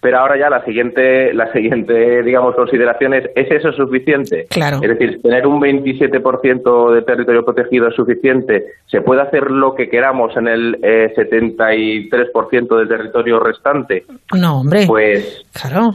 Pero 0.04 0.18
ahora 0.18 0.36
ya 0.36 0.50
la 0.50 0.62
siguiente, 0.66 1.32
la 1.32 1.50
siguiente, 1.50 2.22
digamos, 2.22 2.54
consideración 2.54 3.14
es, 3.14 3.24
¿es 3.34 3.50
eso 3.50 3.72
suficiente? 3.72 4.44
Claro. 4.50 4.80
Es 4.82 4.90
decir, 4.90 5.22
tener 5.22 5.46
un 5.46 5.58
27% 5.62 6.92
de 6.92 7.00
territorio 7.00 7.42
protegido 7.42 7.88
es 7.88 7.94
suficiente. 7.94 8.66
¿Se 8.84 9.00
puede 9.00 9.22
hacer 9.22 9.50
lo 9.50 9.74
que 9.74 9.88
queramos 9.88 10.36
en 10.36 10.48
el 10.48 10.78
eh, 10.82 11.10
73% 11.16 12.76
del 12.76 12.86
territorio 12.86 13.40
restante? 13.40 14.04
No, 14.34 14.60
hombre. 14.60 14.84
Pues 14.86 15.46
Claro. 15.54 15.94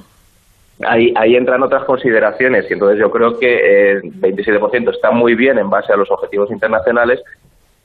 ahí, 0.88 1.14
ahí 1.16 1.36
entran 1.36 1.62
otras 1.62 1.84
consideraciones 1.84 2.66
y 2.68 2.74
entonces 2.74 2.98
yo 2.98 3.12
creo 3.12 3.38
que 3.38 3.92
el 3.92 4.02
27% 4.02 4.92
está 4.92 5.12
muy 5.12 5.36
bien 5.36 5.60
en 5.60 5.70
base 5.70 5.94
a 5.94 5.98
los 5.98 6.10
objetivos 6.10 6.50
internacionales, 6.50 7.22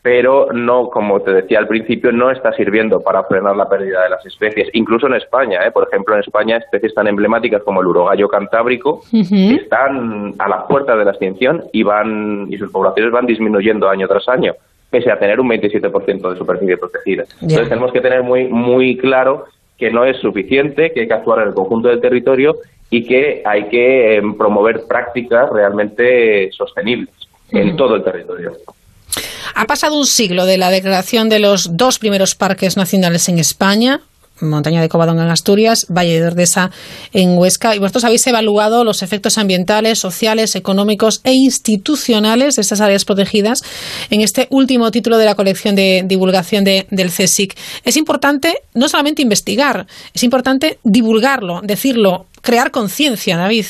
pero 0.05 0.53
no, 0.53 0.91
como 0.91 1.21
te 1.21 1.33
decía 1.33 1.59
al 1.59 1.67
principio, 1.67 2.13
no 2.13 2.31
está 2.31 2.53
sirviendo 2.53 3.01
para 3.01 3.25
frenar 3.25 3.57
la 3.57 3.71
pérdida 3.71 4.03
de 4.03 4.11
las 4.11 4.27
especies. 4.27 4.69
Incluso 4.75 5.07
en 5.07 5.15
España, 5.15 5.61
¿eh? 5.67 5.71
por 5.71 5.89
ejemplo, 5.89 6.13
en 6.13 6.21
España 6.21 6.59
especies 6.59 6.93
tan 6.93 7.07
emblemáticas 7.07 7.63
como 7.63 7.81
el 7.81 7.87
urogallo 7.87 8.29
cantábrico 8.29 9.01
están 9.11 10.35
a 10.39 10.47
la 10.47 10.67
puerta 10.67 10.95
de 10.95 11.07
la 11.07 11.13
extinción 11.13 11.65
y 11.73 11.85
van 11.85 12.49
y 12.51 12.59
sus 12.59 12.71
poblaciones 12.71 13.13
van 13.13 13.25
disminuyendo 13.25 13.89
año 13.89 14.07
tras 14.07 14.29
año, 14.29 14.53
pese 14.91 15.11
a 15.11 15.19
tener 15.19 15.41
un 15.41 15.49
27% 15.49 16.31
de 16.31 16.37
superficie 16.37 16.77
protegida. 16.77 17.25
Entonces 17.41 17.71
tenemos 17.71 17.91
que 17.91 18.03
tener 18.03 18.23
muy 18.23 18.45
muy 18.49 18.99
claro 18.99 19.47
que 19.79 19.91
no 19.91 20.05
es 20.05 20.19
suficiente, 20.19 20.93
que 20.93 21.01
hay 21.01 21.09
que 21.09 21.15
actuar 21.15 21.41
en 21.41 21.49
el 21.49 21.55
conjunto 21.55 21.89
del 21.89 22.03
territorio 22.03 22.57
y 22.91 23.05
que 23.05 23.41
hay 23.43 23.69
que 23.69 24.17
em, 24.17 24.37
promover 24.37 24.83
prácticas 24.87 25.49
realmente 25.49 26.53
sostenibles 26.53 27.09
en 27.51 27.75
todo 27.75 27.97
el 27.97 28.05
territorio. 28.05 28.53
Ha 29.55 29.67
pasado 29.67 29.97
un 29.99 30.07
siglo 30.07 30.47
de 30.47 30.59
la 30.59 30.71
declaración 30.71 31.29
de 31.29 31.39
los 31.39 31.77
dos 31.77 31.99
primeros 31.99 32.35
parques 32.35 32.77
nacionales 32.77 33.29
en 33.29 33.39
España. 33.39 34.01
Montaña 34.41 34.81
de 34.83 34.89
Covadonga 34.89 35.23
en 35.23 35.31
Asturias, 35.31 35.87
Valle 35.89 36.21
de 36.21 36.27
Ordesa 36.27 36.73
en 37.13 37.39
Huesca. 37.39 37.77
Y 37.77 37.79
vosotros 37.79 38.03
habéis 38.03 38.27
evaluado 38.27 38.83
los 38.83 39.03
efectos 39.05 39.39
ambientales, 39.39 40.01
sociales, 40.01 40.57
económicos 40.57 41.21
e 41.23 41.33
institucionales 41.35 42.57
de 42.57 42.63
estas 42.63 42.81
áreas 42.81 43.05
protegidas 43.05 43.63
en 44.11 44.23
este 44.23 44.49
último 44.51 44.91
título 44.91 45.19
de 45.19 45.25
la 45.27 45.37
colección 45.37 45.77
de 45.77 46.03
divulgación 46.05 46.65
de- 46.65 46.89
del 46.91 47.11
CSIC. 47.13 47.57
Es 47.85 47.97
importante 47.97 48.59
no 48.75 48.89
solamente 48.89 49.23
investigar, 49.23 49.87
es 50.13 50.25
importante 50.25 50.81
divulgarlo, 50.83 51.61
decirlo, 51.63 52.27
crear 52.43 52.73
conciencia, 52.73 53.37
David. 53.37 53.67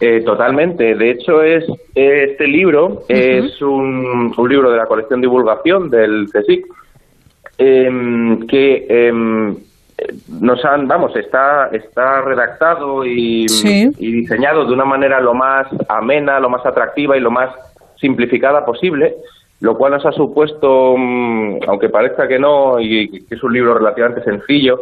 Eh, 0.00 0.22
totalmente. 0.24 0.94
De 0.94 1.10
hecho, 1.10 1.42
es 1.42 1.64
este 1.94 2.46
libro 2.46 3.02
es 3.08 3.60
un, 3.60 4.32
un 4.36 4.48
libro 4.48 4.70
de 4.70 4.78
la 4.78 4.86
colección 4.86 5.20
divulgación 5.20 5.90
del 5.90 6.26
CSIC 6.32 6.64
em, 7.58 8.46
que 8.46 8.86
em, 8.88 9.54
nos 10.40 10.64
han, 10.64 10.88
vamos, 10.88 11.14
está 11.16 11.68
está 11.72 12.22
redactado 12.22 13.04
y, 13.04 13.46
Sí. 13.48 13.90
y 13.98 14.12
diseñado 14.12 14.64
de 14.64 14.72
una 14.72 14.86
manera 14.86 15.20
lo 15.20 15.34
más 15.34 15.66
amena, 15.88 16.40
lo 16.40 16.48
más 16.48 16.64
atractiva 16.64 17.16
y 17.16 17.20
lo 17.20 17.30
más 17.30 17.50
simplificada 18.00 18.64
posible, 18.64 19.14
lo 19.60 19.76
cual 19.76 19.92
nos 19.92 20.06
ha 20.06 20.12
supuesto, 20.12 20.94
mm, 20.96 21.58
aunque 21.68 21.90
parezca 21.90 22.26
que 22.26 22.38
no, 22.38 22.80
y 22.80 23.10
que 23.10 23.34
es 23.34 23.42
un 23.42 23.52
libro 23.52 23.74
relativamente 23.74 24.22
sencillo, 24.24 24.80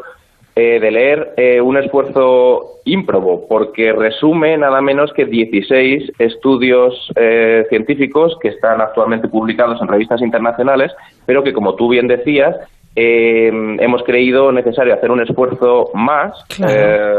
eh, 0.61 0.79
de 0.81 0.91
leer 0.91 1.19
eh, 1.37 1.61
un 1.61 1.77
esfuerzo 1.77 2.81
ímprobo, 2.85 3.47
porque 3.49 3.93
resume 3.93 4.57
nada 4.57 4.81
menos 4.81 5.13
que 5.13 5.25
16 5.27 6.13
estudios 6.19 7.13
eh, 7.17 7.65
científicos 7.69 8.37
que 8.41 8.49
están 8.49 8.81
actualmente 8.81 9.29
publicados 9.29 9.81
en 9.81 9.89
revistas 9.89 10.21
internacionales, 10.23 10.91
pero 11.27 11.43
que, 11.45 11.53
como 11.53 11.75
tú 11.75 11.89
bien 11.91 12.09
decías, 12.09 12.57
eh, 12.97 13.51
hemos 13.79 14.03
creído 14.03 14.51
necesario 14.51 14.95
hacer 14.95 15.11
un 15.13 15.21
esfuerzo 15.21 15.91
más 15.95 16.33
eh, 16.69 17.15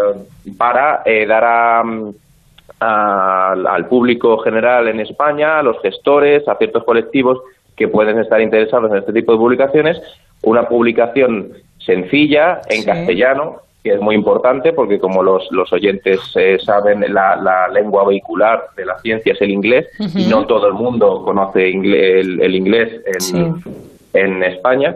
para 0.58 1.02
eh, 1.06 1.26
dar 1.26 1.44
a, 1.46 1.84
a- 2.80 3.54
al 3.54 3.86
público 3.88 4.38
general 4.40 4.88
en 4.88 5.00
España, 5.00 5.60
a 5.60 5.64
los 5.64 5.80
gestores, 5.82 6.48
a 6.48 6.56
ciertos 6.56 6.84
colectivos 6.84 7.40
que 7.78 7.88
pueden 7.88 8.20
estar 8.20 8.42
interesados 8.42 8.92
en 8.92 8.98
este 8.98 9.14
tipo 9.14 9.32
de 9.32 9.38
publicaciones, 9.38 10.02
una 10.44 10.68
publicación 10.68 11.54
sencilla, 11.94 12.46
en 12.70 12.82
Sí. 12.82 12.86
castellano, 12.86 13.46
que 13.84 13.94
es 13.96 14.02
muy 14.02 14.14
importante 14.16 14.74
porque 14.74 15.00
como 15.00 15.24
los, 15.24 15.42
los 15.52 15.72
oyentes 15.72 16.20
eh, 16.36 16.58
saben, 16.70 16.98
la, 17.14 17.28
la 17.38 17.68
lengua 17.70 18.06
vehicular 18.06 18.58
de 18.76 18.86
la 18.86 18.96
ciencia 19.00 19.32
es 19.34 19.42
el 19.42 19.52
inglés 19.52 19.88
y 20.22 20.26
no 20.34 20.46
todo 20.46 20.68
el 20.68 20.74
mundo 20.74 21.24
conoce 21.24 21.60
ingle- 21.76 22.20
el, 22.22 22.30
el 22.42 22.54
inglés 22.56 22.90
en, 23.34 23.56
en 24.14 24.44
España. 24.44 24.96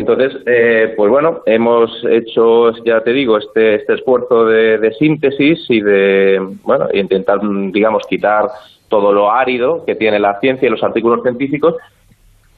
Entonces, 0.00 0.32
eh, 0.46 0.94
pues 0.96 1.10
bueno, 1.10 1.40
hemos 1.46 1.90
hecho, 2.18 2.72
ya 2.84 3.00
te 3.02 3.12
digo, 3.12 3.36
este, 3.36 3.74
este 3.74 3.92
esfuerzo 3.98 4.46
de, 4.46 4.78
de 4.78 4.90
síntesis 4.94 5.58
y 5.68 5.80
de, 5.80 6.40
bueno, 6.64 6.88
intentar, 6.94 7.38
digamos, 7.70 8.02
quitar 8.08 8.44
todo 8.88 9.12
lo 9.12 9.30
árido 9.30 9.84
que 9.84 9.94
tiene 9.94 10.18
la 10.18 10.38
ciencia 10.40 10.66
y 10.66 10.70
los 10.70 10.82
artículos 10.82 11.22
científicos. 11.22 11.74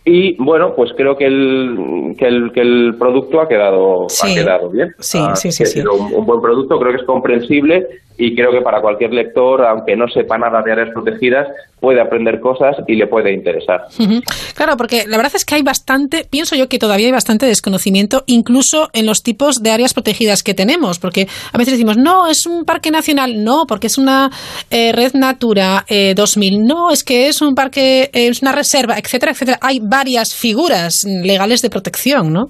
Y 0.06 0.34
bueno, 0.42 0.74
pues 0.76 0.92
creo 0.96 1.16
que 1.16 1.24
el, 1.26 2.14
que 2.18 2.26
el, 2.26 2.52
que 2.52 2.60
el 2.60 2.94
producto 2.98 3.40
ha 3.40 3.48
quedado, 3.48 4.06
Sí. 4.08 4.32
ha 4.32 4.34
quedado 4.42 4.68
bien. 4.68 4.94
Sí, 4.98 5.18
Ha- 5.18 5.34
sí, 5.34 5.50
sí, 5.50 5.62
ha 5.62 5.66
sí. 5.66 5.80
sido 5.80 5.94
Un, 5.94 6.12
un 6.14 6.26
buen 6.26 6.42
producto, 6.42 6.78
creo 6.78 6.92
que 6.92 6.98
es 6.98 7.04
comprensible 7.06 7.86
y 8.16 8.34
creo 8.34 8.52
que 8.52 8.60
para 8.60 8.80
cualquier 8.80 9.12
lector, 9.12 9.64
aunque 9.66 9.96
no 9.96 10.06
sepa 10.08 10.38
nada 10.38 10.62
de 10.62 10.72
áreas 10.72 10.90
protegidas, 10.92 11.48
puede 11.80 12.00
aprender 12.00 12.40
cosas 12.40 12.76
y 12.86 12.94
le 12.94 13.06
puede 13.06 13.32
interesar. 13.32 13.82
Claro, 14.54 14.76
porque 14.76 15.04
la 15.06 15.16
verdad 15.16 15.32
es 15.34 15.44
que 15.44 15.56
hay 15.56 15.62
bastante, 15.62 16.26
pienso 16.28 16.54
yo 16.54 16.68
que 16.68 16.78
todavía 16.78 17.06
hay 17.06 17.12
bastante 17.12 17.46
desconocimiento, 17.46 18.22
incluso 18.26 18.88
en 18.92 19.06
los 19.06 19.22
tipos 19.22 19.62
de 19.62 19.70
áreas 19.70 19.94
protegidas 19.94 20.42
que 20.42 20.54
tenemos, 20.54 20.98
porque 20.98 21.26
a 21.52 21.58
veces 21.58 21.74
decimos, 21.74 21.96
no, 21.96 22.28
es 22.28 22.46
un 22.46 22.64
parque 22.64 22.90
nacional, 22.90 23.42
no, 23.42 23.64
porque 23.66 23.88
es 23.88 23.98
una 23.98 24.30
eh, 24.70 24.92
red 24.92 25.12
Natura 25.14 25.84
eh, 25.88 26.14
2000, 26.14 26.62
no, 26.62 26.90
es 26.90 27.04
que 27.04 27.28
es 27.28 27.42
un 27.42 27.54
parque, 27.54 28.10
es 28.12 28.42
una 28.42 28.52
reserva, 28.52 28.96
etcétera, 28.98 29.32
etcétera. 29.32 29.58
Hay 29.60 29.80
varias 29.80 30.34
figuras 30.34 31.04
legales 31.04 31.62
de 31.62 31.70
protección, 31.70 32.32
¿no? 32.32 32.46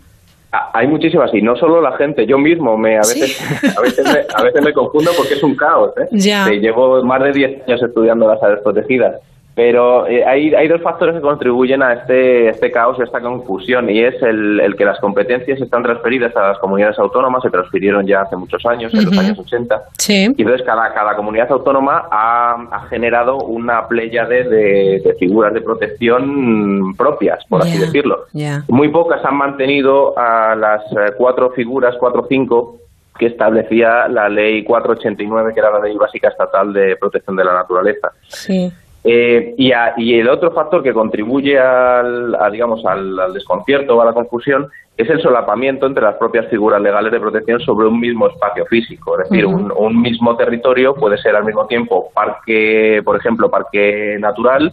Ah, 0.56 0.70
Hay 0.72 0.86
muchísimas 0.86 1.34
y 1.34 1.42
no 1.42 1.56
solo 1.56 1.80
la 1.80 1.96
gente, 1.96 2.26
yo 2.26 2.38
mismo 2.38 2.78
me 2.78 2.94
a 2.96 3.00
veces 3.00 3.40
a 3.76 3.80
veces 3.80 4.04
me, 4.04 4.20
a 4.34 4.42
veces 4.44 4.62
me 4.62 4.72
confundo 4.72 5.10
porque 5.16 5.34
es 5.34 5.42
un 5.42 5.56
caos, 5.56 5.90
¿eh? 5.96 6.06
Ya. 6.12 6.46
Eh, 6.48 6.60
Llevo 6.60 7.02
más 7.02 7.20
de 7.24 7.32
10 7.32 7.62
años 7.68 7.82
estudiando 7.82 8.28
las 8.28 8.40
áreas 8.42 8.60
protegidas 8.60 9.16
Pero 9.54 10.06
eh, 10.08 10.24
hay, 10.24 10.52
hay 10.52 10.66
dos 10.66 10.82
factores 10.82 11.14
que 11.14 11.20
contribuyen 11.20 11.80
a 11.82 11.92
este, 11.92 12.48
este 12.48 12.72
caos, 12.72 12.98
a 12.98 13.04
esta 13.04 13.20
confusión, 13.20 13.88
y 13.88 14.00
es 14.02 14.20
el, 14.22 14.58
el 14.60 14.74
que 14.74 14.84
las 14.84 14.98
competencias 14.98 15.60
están 15.60 15.84
transferidas 15.84 16.34
a 16.36 16.48
las 16.48 16.58
comunidades 16.58 16.98
autónomas, 16.98 17.42
se 17.42 17.50
transfirieron 17.50 18.04
ya 18.04 18.22
hace 18.22 18.34
muchos 18.36 18.66
años, 18.66 18.92
en 18.92 19.04
los 19.04 19.16
años 19.16 19.38
80, 19.38 19.82
Sí. 19.98 20.24
y 20.36 20.42
entonces 20.42 20.66
cada, 20.66 20.92
cada 20.92 21.14
comunidad 21.14 21.52
autónoma 21.52 22.08
ha, 22.10 22.66
ha 22.70 22.80
generado 22.88 23.36
una 23.38 23.86
pléyade 23.86 24.42
de, 24.44 25.00
de 25.04 25.14
figuras 25.20 25.54
de 25.54 25.60
protección 25.60 26.94
propias, 26.96 27.44
por 27.48 27.62
así 27.62 27.78
decirlo. 27.78 28.24
Muy 28.68 28.88
pocas 28.88 29.24
han 29.24 29.36
mantenido 29.36 30.18
a 30.18 30.54
las 30.56 30.82
eh, 30.92 31.12
cuatro 31.16 31.50
figuras, 31.50 31.94
cuatro 31.98 32.22
o 32.22 32.26
cinco, 32.26 32.78
que 33.18 33.26
establecía 33.26 34.08
la 34.08 34.28
ley 34.28 34.64
489, 34.64 35.54
que 35.54 35.60
era 35.60 35.70
la 35.70 35.78
ley 35.78 35.96
básica 35.96 36.28
estatal 36.28 36.72
de 36.72 36.96
protección 36.96 37.36
de 37.36 37.44
la 37.44 37.54
naturaleza. 37.54 38.10
Sí. 38.26 38.72
Eh, 39.06 39.54
y, 39.58 39.70
a- 39.72 39.92
y 39.98 40.18
el 40.18 40.28
otro 40.30 40.50
factor 40.52 40.82
que 40.82 40.94
contribuye 40.94 41.58
al, 41.58 42.34
a, 42.36 42.48
digamos, 42.48 42.84
al, 42.86 43.18
al 43.20 43.34
desconcierto 43.34 43.96
o 43.96 44.00
a 44.00 44.06
la 44.06 44.14
confusión 44.14 44.66
es 44.96 45.10
el 45.10 45.20
solapamiento 45.20 45.86
entre 45.86 46.04
las 46.04 46.14
propias 46.14 46.46
figuras 46.46 46.80
legales 46.80 47.12
de 47.12 47.20
protección 47.20 47.60
sobre 47.60 47.86
un 47.86 48.00
mismo 48.00 48.28
espacio 48.28 48.64
físico. 48.66 49.20
Es 49.20 49.28
decir, 49.28 49.44
un, 49.44 49.70
un 49.76 50.00
mismo 50.00 50.36
territorio 50.36 50.94
puede 50.94 51.18
ser 51.18 51.36
al 51.36 51.44
mismo 51.44 51.66
tiempo 51.66 52.10
parque, 52.14 53.02
por 53.04 53.16
ejemplo, 53.16 53.50
parque 53.50 54.16
natural 54.18 54.72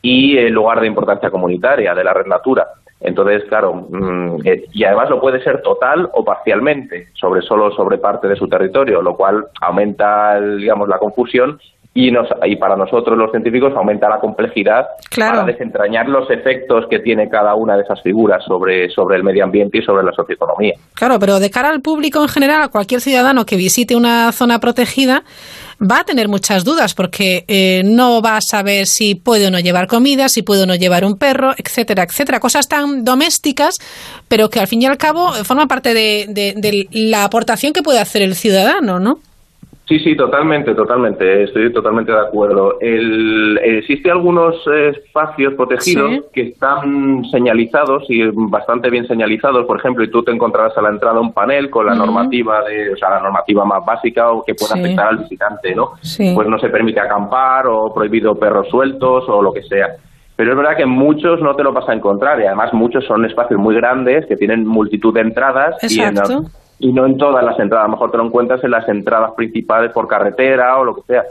y 0.00 0.38
eh, 0.38 0.48
lugar 0.50 0.80
de 0.80 0.86
importancia 0.86 1.30
comunitaria 1.30 1.94
de 1.94 2.04
la 2.04 2.14
red 2.14 2.26
natura. 2.26 2.66
Entonces, 3.00 3.44
claro, 3.48 3.74
mm, 3.90 4.36
eh, 4.44 4.64
y 4.72 4.84
además 4.84 5.10
lo 5.10 5.20
puede 5.20 5.42
ser 5.42 5.60
total 5.60 6.08
o 6.14 6.24
parcialmente, 6.24 7.08
sobre 7.14 7.42
solo 7.42 7.70
sobre 7.72 7.98
parte 7.98 8.26
de 8.26 8.36
su 8.36 8.48
territorio, 8.48 9.02
lo 9.02 9.16
cual 9.16 9.44
aumenta, 9.60 10.40
digamos, 10.40 10.88
la 10.88 10.98
confusión 10.98 11.58
y, 11.96 12.10
nos, 12.10 12.28
y 12.44 12.56
para 12.56 12.76
nosotros 12.76 13.16
los 13.16 13.30
científicos 13.30 13.72
aumenta 13.76 14.08
la 14.08 14.20
complejidad 14.20 14.86
Claro. 15.10 15.38
para 15.40 15.46
desentrañar 15.52 16.08
los 16.08 16.30
efectos 16.30 16.84
que 16.90 16.98
tiene 17.00 17.28
cada 17.28 17.54
una 17.54 17.76
de 17.76 17.82
esas 17.82 18.02
figuras 18.02 18.44
sobre, 18.44 18.90
sobre 18.90 19.16
el 19.16 19.24
medio 19.24 19.42
ambiente 19.44 19.78
y 19.78 19.82
sobre 19.82 20.04
la 20.04 20.12
socioeconomía. 20.12 20.74
Claro, 20.94 21.18
pero 21.18 21.40
de 21.40 21.50
cara 21.50 21.70
al 21.70 21.80
público 21.80 22.20
en 22.22 22.28
general, 22.28 22.62
a 22.62 22.68
cualquier 22.68 23.00
ciudadano 23.00 23.46
que 23.46 23.56
visite 23.56 23.96
una 23.96 24.30
zona 24.32 24.58
protegida, 24.60 25.22
va 25.80 26.00
a 26.00 26.04
tener 26.04 26.28
muchas 26.28 26.64
dudas 26.64 26.94
porque 26.94 27.44
eh, 27.48 27.82
no 27.84 28.20
va 28.22 28.36
a 28.36 28.40
saber 28.40 28.86
si 28.86 29.14
puede 29.14 29.46
o 29.46 29.50
no 29.50 29.58
llevar 29.60 29.86
comida, 29.86 30.28
si 30.28 30.42
puede 30.42 30.62
o 30.62 30.66
no 30.66 30.74
llevar 30.74 31.04
un 31.04 31.16
perro, 31.18 31.52
etcétera, 31.56 32.02
etcétera. 32.04 32.40
Cosas 32.40 32.68
tan 32.68 33.04
domésticas, 33.04 33.76
pero 34.28 34.48
que 34.50 34.60
al 34.60 34.66
fin 34.66 34.82
y 34.82 34.86
al 34.86 34.98
cabo 34.98 35.34
eh, 35.36 35.44
forman 35.44 35.68
parte 35.68 35.94
de, 35.94 36.26
de- 36.28 36.54
de 36.56 36.88
la 36.92 37.24
aportación 37.24 37.72
que 37.72 37.82
puede 37.82 38.00
hacer 38.00 38.22
el 38.22 38.34
ciudadano, 38.34 38.98
¿no? 39.00 39.18
Sí, 39.88 40.00
sí, 40.00 40.16
totalmente, 40.16 40.74
totalmente. 40.74 41.44
Estoy 41.44 41.72
totalmente 41.72 42.10
de 42.10 42.18
acuerdo. 42.18 42.76
El, 42.80 43.56
existe 43.62 44.10
algunos 44.10 44.56
eh, 44.66 44.88
espacios 44.96 45.54
protegidos 45.54 46.10
Sí. 46.10 46.22
que 46.32 46.42
están 46.48 47.24
señalizados 47.30 48.02
y 48.08 48.22
bastante 48.32 48.90
bien 48.90 49.06
señalizados. 49.06 49.64
Por 49.64 49.78
ejemplo, 49.78 50.02
y 50.02 50.10
tú 50.10 50.24
te 50.24 50.32
encontrarás 50.32 50.76
a 50.76 50.82
la 50.82 50.88
entrada 50.88 51.20
un 51.20 51.32
panel 51.32 51.70
con 51.70 51.86
la 51.86 51.94
normativa 51.94 52.64
de, 52.64 52.94
o 52.94 52.96
sea, 52.96 53.10
la 53.10 53.20
normativa 53.20 53.64
más 53.64 53.84
básica 53.86 54.32
o 54.32 54.42
que 54.44 54.54
pueda 54.56 54.74
Sí. 54.74 54.80
afectar 54.80 55.06
al 55.06 55.18
visitante, 55.18 55.72
¿no? 55.74 55.92
Sí. 56.02 56.32
Pues 56.34 56.48
no 56.48 56.58
se 56.58 56.68
permite 56.68 56.98
acampar 56.98 57.68
o 57.68 57.94
prohibido 57.94 58.34
perros 58.34 58.66
sueltos 58.68 59.24
o 59.28 59.40
lo 59.40 59.52
que 59.52 59.62
sea. 59.62 59.86
Pero 60.34 60.50
es 60.50 60.56
verdad 60.56 60.76
que 60.76 60.84
muchos 60.84 61.40
no 61.40 61.54
te 61.54 61.62
lo 61.62 61.72
vas 61.72 61.88
a 61.88 61.94
encontrar 61.94 62.40
y 62.40 62.44
además 62.46 62.74
muchos 62.74 63.04
son 63.04 63.24
espacios 63.24 63.60
muy 63.60 63.76
grandes 63.76 64.26
que 64.26 64.36
tienen 64.36 64.66
multitud 64.66 65.14
de 65.14 65.20
entradas 65.20 65.76
y 65.84 66.00
en, 66.00 66.08
Exacto. 66.08 66.42
Y 66.78 66.92
no 66.92 67.06
en 67.06 67.16
todas 67.18 67.44
las 67.44 67.58
entradas. 67.58 67.84
A 67.84 67.88
lo 67.88 67.92
mejor 67.92 68.10
te 68.10 68.16
lo 68.18 68.24
encuentras 68.26 68.62
en 68.64 68.70
las 68.70 68.88
entradas 68.88 69.32
principales 69.32 69.92
por 69.92 70.06
carretera 70.08 70.76
o 70.78 70.84
lo 70.84 70.94
que 70.96 71.02
sea. 71.02 71.24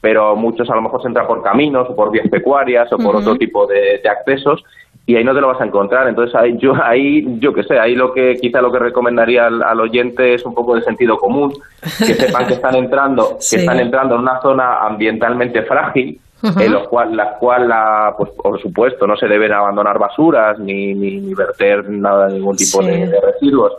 Pero 0.00 0.34
muchos 0.36 0.68
a 0.70 0.74
lo 0.74 0.82
mejor 0.82 1.00
se 1.02 1.08
entran 1.08 1.26
por 1.26 1.42
caminos 1.42 1.88
o 1.90 1.94
por 1.96 2.10
vías 2.10 2.28
pecuarias 2.28 2.92
o 2.92 2.98
por 2.98 3.14
otro 3.16 3.36
tipo 3.36 3.66
de, 3.66 4.00
de 4.02 4.08
accesos 4.08 4.64
y 5.06 5.16
ahí 5.16 5.24
no 5.24 5.34
te 5.34 5.40
lo 5.40 5.48
vas 5.48 5.60
a 5.60 5.64
encontrar. 5.64 6.08
Entonces 6.08 6.34
ahí 6.34 6.56
yo, 6.58 6.72
ahí, 6.82 7.38
yo 7.38 7.52
que 7.52 7.62
sé, 7.62 7.78
ahí 7.78 7.94
lo 7.94 8.12
que 8.12 8.36
quizá 8.40 8.60
lo 8.60 8.72
que 8.72 8.78
recomendaría 8.80 9.46
al, 9.46 9.62
al 9.62 9.80
oyente 9.80 10.34
es 10.34 10.44
un 10.44 10.54
poco 10.54 10.74
de 10.74 10.82
sentido 10.82 11.16
común, 11.18 11.52
que 11.98 12.14
sepan 12.14 12.46
que 12.46 12.54
están 12.54 12.74
entrando, 12.76 13.36
Sí. 13.38 13.56
que 13.56 13.62
están 13.62 13.78
entrando 13.80 14.14
en 14.16 14.22
una 14.22 14.40
zona 14.40 14.78
ambientalmente 14.86 15.62
frágil 15.62 16.18
en 16.58 16.72
lo 16.72 16.88
cual, 16.88 17.16
la 17.16 17.34
cual, 17.38 17.68
la, 17.68 18.14
pues, 18.18 18.30
por 18.30 18.60
supuesto, 18.60 19.06
no 19.06 19.16
se 19.16 19.28
deben 19.28 19.52
abandonar 19.52 19.96
basuras 20.00 20.58
ni, 20.58 20.92
ni, 20.92 21.20
ni 21.20 21.34
verter 21.34 21.88
nada, 21.88 22.28
ningún 22.28 22.56
tipo 22.56 22.82
Sí. 22.82 22.88
de, 22.88 23.06
de 23.06 23.20
residuos. 23.20 23.72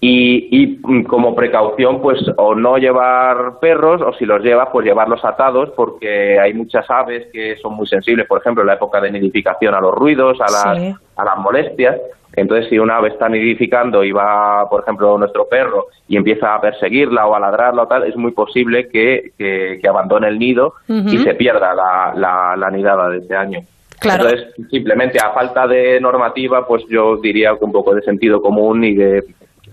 Y, 0.00 0.48
y 0.62 0.78
mm, 0.82 1.04
como 1.04 1.34
precaución, 1.34 2.00
pues 2.00 2.20
o 2.36 2.54
no 2.54 2.78
llevar 2.78 3.58
perros, 3.60 4.00
o 4.00 4.12
si 4.12 4.24
los 4.26 4.42
llevas, 4.44 4.68
pues 4.72 4.86
llevarlos 4.86 5.24
atados, 5.24 5.70
porque 5.74 6.38
hay 6.38 6.54
muchas 6.54 6.88
aves 6.88 7.26
que 7.32 7.56
son 7.56 7.74
muy 7.74 7.86
sensibles, 7.88 8.26
por 8.28 8.40
ejemplo, 8.40 8.62
en 8.62 8.68
la 8.68 8.74
época 8.74 9.00
de 9.00 9.10
nidificación 9.10 9.74
a 9.74 9.80
los 9.80 9.92
ruidos, 9.94 10.38
a 10.40 10.44
las, 10.44 10.78
Sí. 10.78 10.94
a 11.16 11.24
las 11.24 11.36
molestias. 11.38 11.96
Entonces, 12.36 12.68
si 12.70 12.78
una 12.78 12.98
ave 12.98 13.08
está 13.08 13.28
nidificando 13.28 14.04
y 14.04 14.12
va, 14.12 14.68
por 14.70 14.82
ejemplo, 14.82 15.18
nuestro 15.18 15.48
perro 15.48 15.86
y 16.06 16.16
empieza 16.16 16.54
a 16.54 16.60
perseguirla 16.60 17.26
o 17.26 17.34
a 17.34 17.40
ladrarla 17.40 17.82
o 17.82 17.88
tal, 17.88 18.04
es 18.04 18.14
muy 18.16 18.30
posible 18.30 18.88
que, 18.88 19.32
que- 19.36 19.80
que 19.82 19.88
abandone 19.88 20.28
el 20.28 20.38
nido 20.38 20.74
y 20.86 21.18
se 21.18 21.34
pierda 21.34 21.74
la, 21.74 22.12
la, 22.14 22.54
la 22.56 22.70
nidada 22.70 23.08
de 23.08 23.18
ese 23.18 23.34
año. 23.34 23.60
Claro. 23.98 24.28
Entonces, 24.28 24.54
simplemente 24.70 25.18
a 25.18 25.30
falta 25.32 25.66
de 25.66 26.00
normativa, 26.00 26.64
pues 26.68 26.84
yo 26.88 27.16
diría 27.16 27.56
que 27.58 27.64
un 27.64 27.72
poco 27.72 27.92
de 27.96 28.02
sentido 28.02 28.40
común 28.40 28.84
y 28.84 28.94
de, 28.94 29.24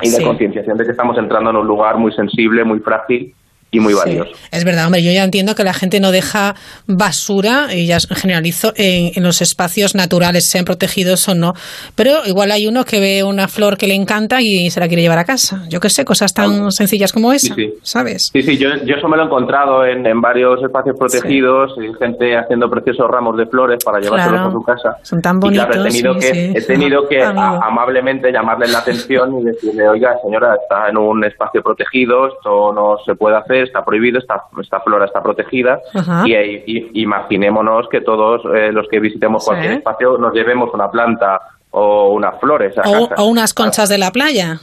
y 0.02 0.10
de 0.10 0.18
Sí. 0.18 0.24
concienciación 0.24 0.78
de 0.78 0.86
que 0.86 0.92
estamos 0.92 1.18
entrando 1.18 1.50
en 1.52 1.56
un 1.58 1.68
lugar 1.68 1.98
muy 1.98 2.12
sensible, 2.12 2.64
muy 2.64 2.80
frágil 2.80 3.34
y 3.76 3.80
muy 3.80 3.94
Sí. 3.94 4.00
valioso. 4.00 4.32
Es 4.52 4.64
verdad, 4.64 4.86
hombre, 4.86 5.04
yo 5.04 5.12
ya 5.12 5.24
entiendo 5.24 5.56
que 5.56 5.64
la 5.64 5.74
gente 5.74 6.00
no 6.00 6.12
deja 6.12 6.56
basura, 6.88 7.68
y 7.74 7.86
ya 7.88 7.98
generalizo, 8.00 8.74
en, 8.76 9.12
en 9.16 9.24
los 9.24 9.42
espacios 9.42 9.96
naturales, 9.96 10.50
sean 10.50 10.66
protegidos 10.66 11.28
o 11.28 11.36
no, 11.36 11.54
pero 11.96 12.26
igual 12.26 12.52
hay 12.52 12.68
uno 12.68 12.86
que 12.86 13.00
ve 13.00 13.24
una 13.24 13.48
flor 13.48 13.78
que 13.78 13.88
le 13.88 13.96
encanta 13.96 14.42
y 14.42 14.70
se 14.72 14.80
la 14.80 14.88
quiere 14.88 15.02
llevar 15.04 15.18
a 15.20 15.26
casa. 15.26 15.64
Yo 15.70 15.80
qué 15.80 15.90
sé, 15.90 16.06
cosas 16.06 16.34
tan 16.34 16.72
sencillas 16.72 17.12
como 17.12 17.34
esa, 17.34 17.54
Sí. 17.56 17.74
¿sabes? 17.84 18.30
Sí, 18.32 18.42
sí, 18.42 18.58
yo, 18.58 18.70
yo 18.86 18.96
eso 18.96 19.08
me 19.08 19.18
lo 19.18 19.24
he 19.24 19.26
encontrado 19.26 19.86
en, 19.86 20.06
en 20.06 20.22
varios 20.22 20.62
espacios 20.64 20.96
protegidos, 20.98 21.72
y 21.78 21.94
gente 21.98 22.38
haciendo 22.38 22.70
preciosos 22.70 23.08
ramos 23.10 23.38
de 23.38 23.46
flores 23.48 23.84
para 23.84 24.00
llevárselos 24.00 24.34
Claro. 24.40 24.50
a 24.50 24.52
su 24.52 24.64
casa. 24.64 24.98
Son 25.04 25.22
tan 25.22 25.38
Y 25.44 25.50
claro, 25.50 25.76
bonitos. 25.78 25.86
he 25.86 25.90
tenido 26.02 26.20
que, 26.20 26.52
he 26.58 26.62
tenido 26.62 27.08
que 27.08 27.22
a- 27.22 27.60
amablemente 27.64 28.32
llamarle 28.32 28.68
la 28.68 28.80
atención 28.80 29.40
y 29.40 29.44
decirle, 29.44 29.88
oiga, 29.88 30.16
señora, 30.24 30.56
está 30.62 30.90
en 30.90 30.98
un 30.98 31.24
espacio 31.26 31.62
protegido, 31.62 32.28
esto 32.28 32.72
no 32.74 32.98
se 33.06 33.16
puede 33.16 33.38
hacer, 33.38 33.65
está 33.66 33.84
prohibido, 33.84 34.20
esta, 34.20 34.42
esta 34.62 34.80
flora 34.80 35.06
está 35.06 35.22
protegida. 35.22 35.80
Y, 36.26 36.34
y- 36.34 37.02
imaginémonos 37.02 37.88
que 37.90 38.02
todos 38.02 38.42
eh, 38.56 38.72
los 38.72 38.88
que 38.88 39.00
visitemos 39.00 39.44
Sí. 39.44 39.50
cualquier 39.50 39.74
espacio 39.74 40.18
nos 40.18 40.34
llevemos 40.34 40.74
una 40.74 40.90
planta 40.90 41.40
o 41.72 42.10
unas 42.14 42.40
flores 42.40 42.78
a 42.78 42.82
O, 42.90 43.10
casa. 43.10 43.22
o 43.22 43.26
unas 43.28 43.54
conchas 43.54 43.90
de 43.90 43.98
la 43.98 44.12
playa. 44.12 44.60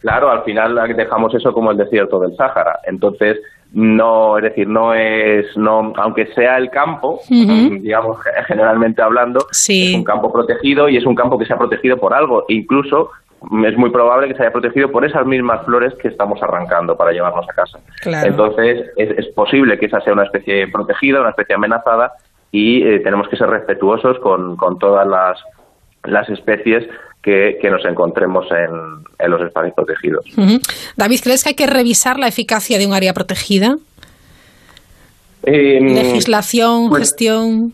Claro, 0.00 0.30
al 0.30 0.42
final 0.44 0.74
dejamos 0.96 1.34
eso 1.34 1.52
como 1.52 1.70
el 1.70 1.76
desierto 1.76 2.18
del 2.20 2.34
Sáhara. 2.36 2.80
Entonces, 2.84 3.38
no, 3.72 4.36
es 4.38 4.44
decir, 4.44 4.66
no 4.66 4.94
es, 4.94 5.46
no, 5.56 5.92
aunque 5.96 6.26
sea 6.34 6.56
el 6.56 6.70
campo, 6.70 7.20
digamos, 7.28 8.18
generalmente 8.48 9.00
hablando, 9.02 9.46
es 9.50 9.94
un 9.94 10.02
campo 10.04 10.32
protegido 10.32 10.88
y 10.88 10.96
es 10.96 11.04
un 11.06 11.14
campo 11.14 11.38
que 11.38 11.44
se 11.46 11.52
ha 11.52 11.58
protegido 11.58 11.96
por 11.98 12.14
algo. 12.14 12.44
Incluso 12.48 13.10
es 13.66 13.76
muy 13.76 13.90
probable 13.90 14.28
que 14.28 14.34
se 14.34 14.42
haya 14.42 14.52
protegido 14.52 14.90
por 14.90 15.04
esas 15.04 15.24
mismas 15.26 15.64
flores 15.64 15.94
que 16.00 16.08
estamos 16.08 16.42
arrancando 16.42 16.96
para 16.96 17.12
llevarnos 17.12 17.46
a 17.48 17.52
casa. 17.52 17.78
Claro. 18.02 18.28
Entonces, 18.28 18.90
es, 18.96 19.18
es 19.18 19.26
posible 19.34 19.78
que 19.78 19.86
esa 19.86 20.00
sea 20.00 20.12
una 20.12 20.24
especie 20.24 20.68
protegida, 20.68 21.20
una 21.20 21.30
especie 21.30 21.54
amenazada, 21.54 22.12
y 22.52 22.82
eh, 22.82 23.00
tenemos 23.00 23.28
que 23.28 23.36
ser 23.36 23.48
respetuosos 23.48 24.18
con, 24.18 24.56
con 24.56 24.78
todas 24.78 25.06
las, 25.06 25.38
las 26.04 26.28
especies 26.28 26.86
que, 27.22 27.58
que 27.62 27.70
nos 27.70 27.84
encontremos 27.84 28.46
en, 28.50 29.04
en 29.18 29.30
los 29.30 29.40
espacios 29.42 29.74
protegidos. 29.74 30.24
David, 30.96 31.20
¿crees 31.22 31.42
que 31.42 31.50
hay 31.50 31.54
que 31.54 31.66
revisar 31.66 32.18
la 32.18 32.28
eficacia 32.28 32.78
de 32.78 32.86
un 32.86 32.92
área 32.92 33.12
protegida? 33.14 33.76
Legislación, 35.42 36.88
pues- 36.88 37.00
gestión. 37.02 37.72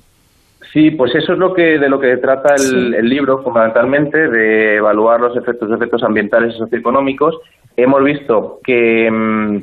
Sí, 0.76 0.90
pues 0.90 1.14
eso 1.14 1.32
es 1.32 1.38
lo 1.38 1.54
que 1.54 1.78
de 1.78 1.88
lo 1.88 1.98
que 1.98 2.18
trata 2.18 2.52
el, 2.54 2.58
Sí. 2.60 2.92
el 2.98 3.08
libro 3.08 3.38
fundamentalmente 3.42 4.28
de 4.28 4.76
evaluar 4.76 5.22
los 5.22 5.34
efectos 5.34 5.72
efectos 5.72 6.02
ambientales 6.02 6.54
y 6.54 6.58
socioeconómicos. 6.58 7.34
Hemos 7.78 8.04
visto 8.04 8.60
que 8.62 9.06
em, 9.06 9.62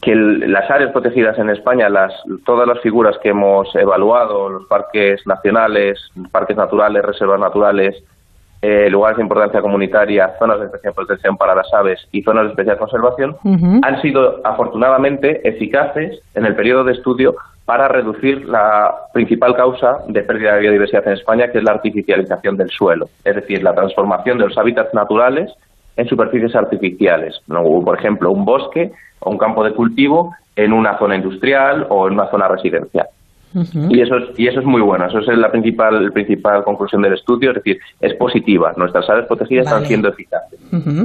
que 0.00 0.12
el- 0.12 0.52
las 0.52 0.70
áreas 0.70 0.92
protegidas 0.92 1.36
en 1.40 1.50
España, 1.50 1.88
las 1.88 2.12
todas 2.46 2.68
las 2.68 2.78
figuras 2.82 3.18
que 3.20 3.30
hemos 3.30 3.74
evaluado, 3.74 4.48
los 4.48 4.66
parques 4.66 5.26
nacionales, 5.26 5.98
parques 6.30 6.56
naturales, 6.56 7.04
reservas 7.04 7.40
naturales, 7.40 8.00
eh, 8.60 8.88
lugares 8.90 9.16
de 9.16 9.24
importancia 9.24 9.60
comunitaria, 9.60 10.34
zonas 10.38 10.60
de 10.60 10.66
especial 10.66 10.94
protección 10.94 11.36
para 11.36 11.56
las 11.56 11.66
aves 11.74 11.98
y 12.12 12.22
zonas 12.22 12.44
de 12.44 12.50
especial 12.50 12.78
conservación, 12.78 13.34
han 13.82 14.00
sido 14.02 14.40
afortunadamente 14.44 15.40
eficaces 15.48 16.20
en 16.36 16.46
el 16.46 16.54
periodo 16.54 16.84
de 16.84 16.92
estudio 16.92 17.34
para 17.64 17.88
reducir 17.88 18.48
la 18.48 18.92
principal 19.12 19.54
causa 19.54 19.98
de 20.08 20.22
pérdida 20.22 20.54
de 20.54 20.60
biodiversidad 20.60 21.06
en 21.06 21.14
España, 21.14 21.50
que 21.50 21.58
es 21.58 21.64
la 21.64 21.72
artificialización 21.72 22.56
del 22.56 22.70
suelo, 22.70 23.08
es 23.24 23.34
decir, 23.34 23.62
la 23.62 23.74
transformación 23.74 24.38
de 24.38 24.48
los 24.48 24.58
hábitats 24.58 24.92
naturales 24.94 25.52
en 25.96 26.08
superficies 26.08 26.54
artificiales, 26.56 27.40
¿no? 27.46 27.62
por 27.84 27.98
ejemplo, 27.98 28.30
un 28.30 28.44
bosque 28.44 28.92
o 29.20 29.30
un 29.30 29.38
campo 29.38 29.62
de 29.62 29.72
cultivo 29.72 30.34
en 30.56 30.72
una 30.72 30.98
zona 30.98 31.16
industrial 31.16 31.86
o 31.88 32.08
en 32.08 32.14
una 32.14 32.30
zona 32.30 32.48
residencial. 32.48 33.06
Y 33.90 34.00
eso, 34.00 34.16
es, 34.16 34.38
y 34.38 34.46
eso 34.46 34.60
es 34.60 34.66
muy 34.66 34.80
bueno, 34.80 35.06
eso 35.06 35.18
es 35.18 35.38
la 35.38 35.50
principal, 35.50 36.02
la 36.02 36.10
principal 36.10 36.64
conclusión 36.64 37.02
del 37.02 37.12
estudio, 37.12 37.50
es 37.50 37.56
decir, 37.56 37.78
es 38.00 38.14
positiva. 38.14 38.72
Nuestras 38.78 39.08
áreas 39.10 39.26
protegidas 39.26 39.66
están 39.66 39.84
siendo 39.84 40.08
eficaces. 40.08 40.58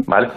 ¿vale? 0.07 0.29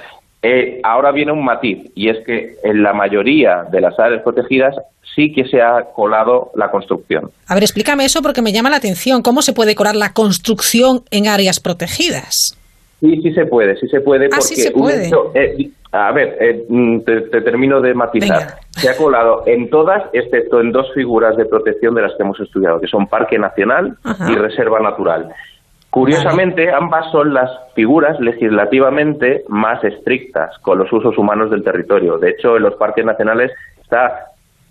Eh, 0.42 0.80
ahora 0.82 1.12
viene 1.12 1.32
un 1.32 1.44
matiz, 1.44 1.90
y 1.94 2.08
es 2.08 2.18
que 2.24 2.56
en 2.62 2.82
la 2.82 2.92
mayoría 2.94 3.64
de 3.70 3.80
las 3.80 3.98
áreas 3.98 4.22
protegidas 4.22 4.74
sí 5.14 5.32
que 5.34 5.44
se 5.44 5.60
ha 5.60 5.84
colado 5.94 6.50
la 6.54 6.70
construcción. 6.70 7.30
A 7.46 7.54
ver, 7.54 7.62
explícame 7.64 8.04
eso 8.06 8.22
porque 8.22 8.40
me 8.40 8.52
llama 8.52 8.70
la 8.70 8.76
atención. 8.76 9.20
¿Cómo 9.22 9.42
se 9.42 9.52
puede 9.52 9.74
colar 9.74 9.96
la 9.96 10.12
construcción 10.14 11.02
en 11.10 11.26
áreas 11.28 11.60
protegidas? 11.60 12.56
Sí, 13.00 13.20
sí 13.22 13.32
se 13.32 13.46
puede, 13.46 13.76
sí 13.78 13.88
se 13.88 14.00
puede. 14.00 14.26
Ah, 14.26 14.28
Porque 14.30 14.44
sí 14.44 14.56
se 14.56 14.70
puede. 14.70 15.06
hecho- 15.08 15.32
eh, 15.34 15.70
a 15.92 16.12
ver, 16.12 16.36
eh, 16.40 16.64
mm, 16.68 17.00
te, 17.00 17.20
te 17.22 17.40
termino 17.40 17.80
de 17.80 17.94
matizar. 17.94 18.58
Se 18.70 18.88
ha 18.88 18.96
colado 18.96 19.42
en 19.46 19.68
todas, 19.70 20.04
excepto 20.12 20.60
en 20.60 20.70
dos 20.70 20.86
figuras 20.94 21.36
de 21.36 21.46
protección 21.46 21.94
de 21.94 22.02
las 22.02 22.12
que 22.16 22.22
hemos 22.22 22.38
estudiado, 22.40 22.80
que 22.80 22.86
son 22.86 23.06
Parque 23.08 23.38
Nacional 23.38 23.96
Ajá. 24.04 24.30
y 24.30 24.36
Reserva 24.36 24.80
Natural. 24.80 25.28
Curiosamente, 25.90 26.70
ambas 26.70 27.10
son 27.10 27.34
las 27.34 27.50
figuras 27.74 28.18
legislativamente 28.20 29.42
más 29.48 29.82
estrictas 29.82 30.56
con 30.58 30.78
los 30.78 30.92
usos 30.92 31.16
humanos 31.18 31.50
del 31.50 31.64
territorio. 31.64 32.16
De 32.18 32.30
hecho, 32.30 32.56
en 32.56 32.62
los 32.62 32.74
parques 32.76 33.04
nacionales 33.04 33.50
está 33.82 34.26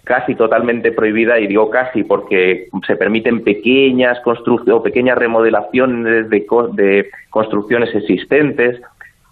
casi 0.05 0.33
totalmente 0.35 0.91
prohibida, 0.93 1.37
y 1.39 1.47
digo 1.47 1.69
casi 1.69 2.03
porque 2.03 2.67
se 2.87 2.95
permiten 2.95 3.43
pequeñas 3.43 4.19
construcciones 4.21 4.79
o 4.79 4.83
pequeñas 4.83 5.17
remodelaciones 5.17 6.29
de, 6.29 6.45
co- 6.45 6.69
de 6.69 7.09
construcciones 7.29 7.93
existentes, 7.93 8.81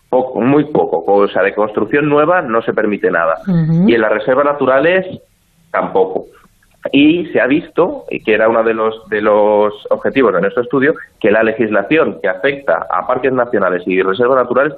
poco- 0.09 0.41
muy 0.41 0.65
poco, 0.65 1.03
o 1.05 1.27
sea, 1.30 1.41
de 1.41 1.55
construcción 1.55 2.09
nueva 2.09 2.41
no 2.41 2.61
se 2.61 2.73
permite 2.73 3.09
nada. 3.09 3.35
Y 3.89 3.95
en 3.95 4.01
las 4.01 4.11
reservas 4.11 4.45
naturales 4.45 5.05
tampoco. 5.72 6.26
Y 6.91 7.26
se 7.27 7.41
ha 7.41 7.47
visto, 7.47 8.05
y 8.09 8.23
que 8.23 8.34
era 8.34 8.47
uno 8.49 8.64
de 8.64 8.73
los, 8.73 9.07
de 9.09 9.22
los 9.22 9.73
objetivos 9.89 10.34
de 10.34 10.41
nuestro 10.41 10.64
estudio, 10.64 10.93
que 11.19 11.31
la 11.31 11.43
legislación 11.43 12.19
que 12.22 12.30
afecta 12.30 12.88
a 12.89 13.05
parques 13.07 13.34
nacionales 13.34 13.84
y 13.85 14.01
reservas 14.01 14.38
naturales 14.38 14.73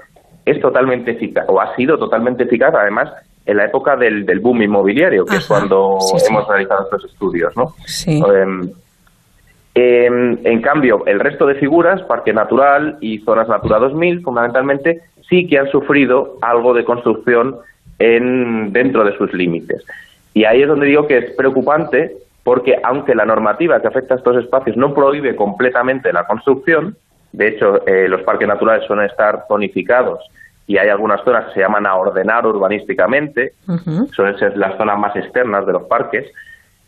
es 0.46 0.60
totalmente 0.62 1.12
eficaz, 1.12 1.46
o 1.48 1.62
ha 1.62 1.76
sido 1.76 1.98
totalmente 1.98 2.44
eficaz, 2.44 2.74
además, 2.74 3.12
en 3.46 3.58
la 3.58 3.66
época 3.66 3.96
del, 3.96 4.26
del 4.26 4.40
boom 4.40 4.62
inmobiliario, 4.62 5.26
que 5.26 5.38
es 5.38 5.48
cuando 5.48 5.98
sí, 6.00 6.20
sí. 6.20 6.26
hemos 6.30 6.48
realizado 6.48 6.84
estos 6.84 7.06
estudios, 7.06 7.56
¿no? 7.56 7.74
Sí. 7.86 8.20
Em, 8.20 8.72
em, 9.76 10.38
en 10.44 10.62
cambio, 10.62 11.04
el 11.06 11.20
resto 11.20 11.46
de 11.46 11.56
figuras, 11.56 12.02
Parque 12.04 12.34
Natural 12.34 12.98
y 13.02 13.20
Zonas 13.20 13.48
Natura 13.48 13.80
2000, 13.80 14.22
fundamentalmente, 14.22 15.02
sí 15.30 15.48
que 15.48 15.58
han 15.58 15.70
sufrido 15.70 16.38
algo 16.42 16.74
de 16.74 16.84
construcción 16.84 17.58
en, 18.00 18.72
dentro 18.72 19.04
de 19.04 19.18
sus 19.18 19.34
límites. 19.34 19.86
Y 20.40 20.46
ahí 20.46 20.62
es 20.62 20.70
donde 20.70 20.86
digo 20.86 21.06
que 21.06 21.18
es 21.18 21.32
preocupante 21.32 22.16
porque 22.46 22.80
aunque 22.82 23.14
la 23.14 23.26
normativa 23.26 23.82
que 23.82 23.90
afecta 23.90 24.14
a 24.14 24.18
estos 24.18 24.38
espacios 24.38 24.78
no 24.78 24.94
prohíbe 24.94 25.36
completamente 25.36 26.14
la 26.14 26.26
construcción, 26.26 26.96
de 27.34 27.50
hecho 27.50 27.86
eh, 27.86 28.08
los 28.08 28.22
parques 28.22 28.48
naturales 28.48 28.88
suelen 28.88 29.08
estar 29.08 29.44
zonificados 29.50 30.22
y 30.66 30.78
hay 30.78 30.88
algunas 30.88 31.22
zonas 31.26 31.48
que 31.48 31.56
se 31.56 31.60
llaman 31.60 31.86
a 31.86 31.96
ordenar 31.98 32.48
urbanísticamente, 32.48 33.52
suelen 34.14 34.40
ser 34.40 34.56
las 34.56 34.78
zonas 34.78 34.98
más 34.98 35.14
externas 35.18 35.66
de 35.66 35.74
los 35.74 35.84
parques, 35.84 36.32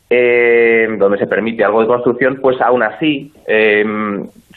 eh, 0.09 0.87
donde 0.97 1.17
se 1.17 1.27
permite 1.27 1.65
algo 1.65 1.81
de 1.81 1.87
construcción, 1.87 2.37
pues 2.41 2.61
aún 2.61 2.83
así 2.83 3.33
eh, 3.47 3.83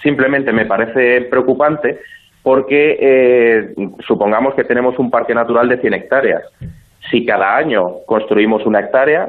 simplemente 0.05 0.53
me 0.53 0.66
parece 0.66 1.23
preocupante 1.23 1.99
porque 2.45 2.97
eh, 3.01 3.75
supongamos 4.07 4.55
que 4.55 4.62
tenemos 4.62 4.97
un 5.01 5.11
parque 5.11 5.35
natural 5.35 5.69
de 5.69 5.79
100 5.79 5.95
hectáreas. 5.95 6.45
Si 7.11 7.25
cada 7.25 7.57
año 7.57 7.83
construimos 8.07 8.65
una 8.67 8.81
hectárea, 8.81 9.29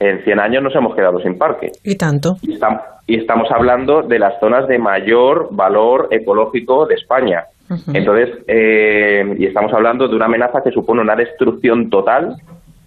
en 0.00 0.22
100 0.24 0.38
años 0.40 0.62
nos 0.62 0.74
hemos 0.76 0.94
quedado 0.94 1.18
sin 1.20 1.36
parque. 1.38 1.72
Y 1.82 1.96
tanto. 1.96 2.36
Y, 2.42 2.54
estam- 2.58 2.80
y 3.06 3.18
estamos 3.18 3.50
hablando 3.50 4.02
de 4.02 4.18
las 4.18 4.38
zonas 4.38 4.68
de 4.68 4.78
mayor 4.78 5.48
valor 5.50 6.08
ecológico 6.10 6.86
de 6.86 6.94
España. 6.94 7.44
Entonces, 7.92 8.30
eh, 8.46 9.34
y 9.38 9.44
estamos 9.46 9.72
hablando 9.74 10.08
de 10.08 10.14
una 10.16 10.26
amenaza 10.26 10.60
que 10.62 10.70
supone 10.70 11.00
una 11.02 11.16
destrucción 11.16 11.90
total 11.90 12.36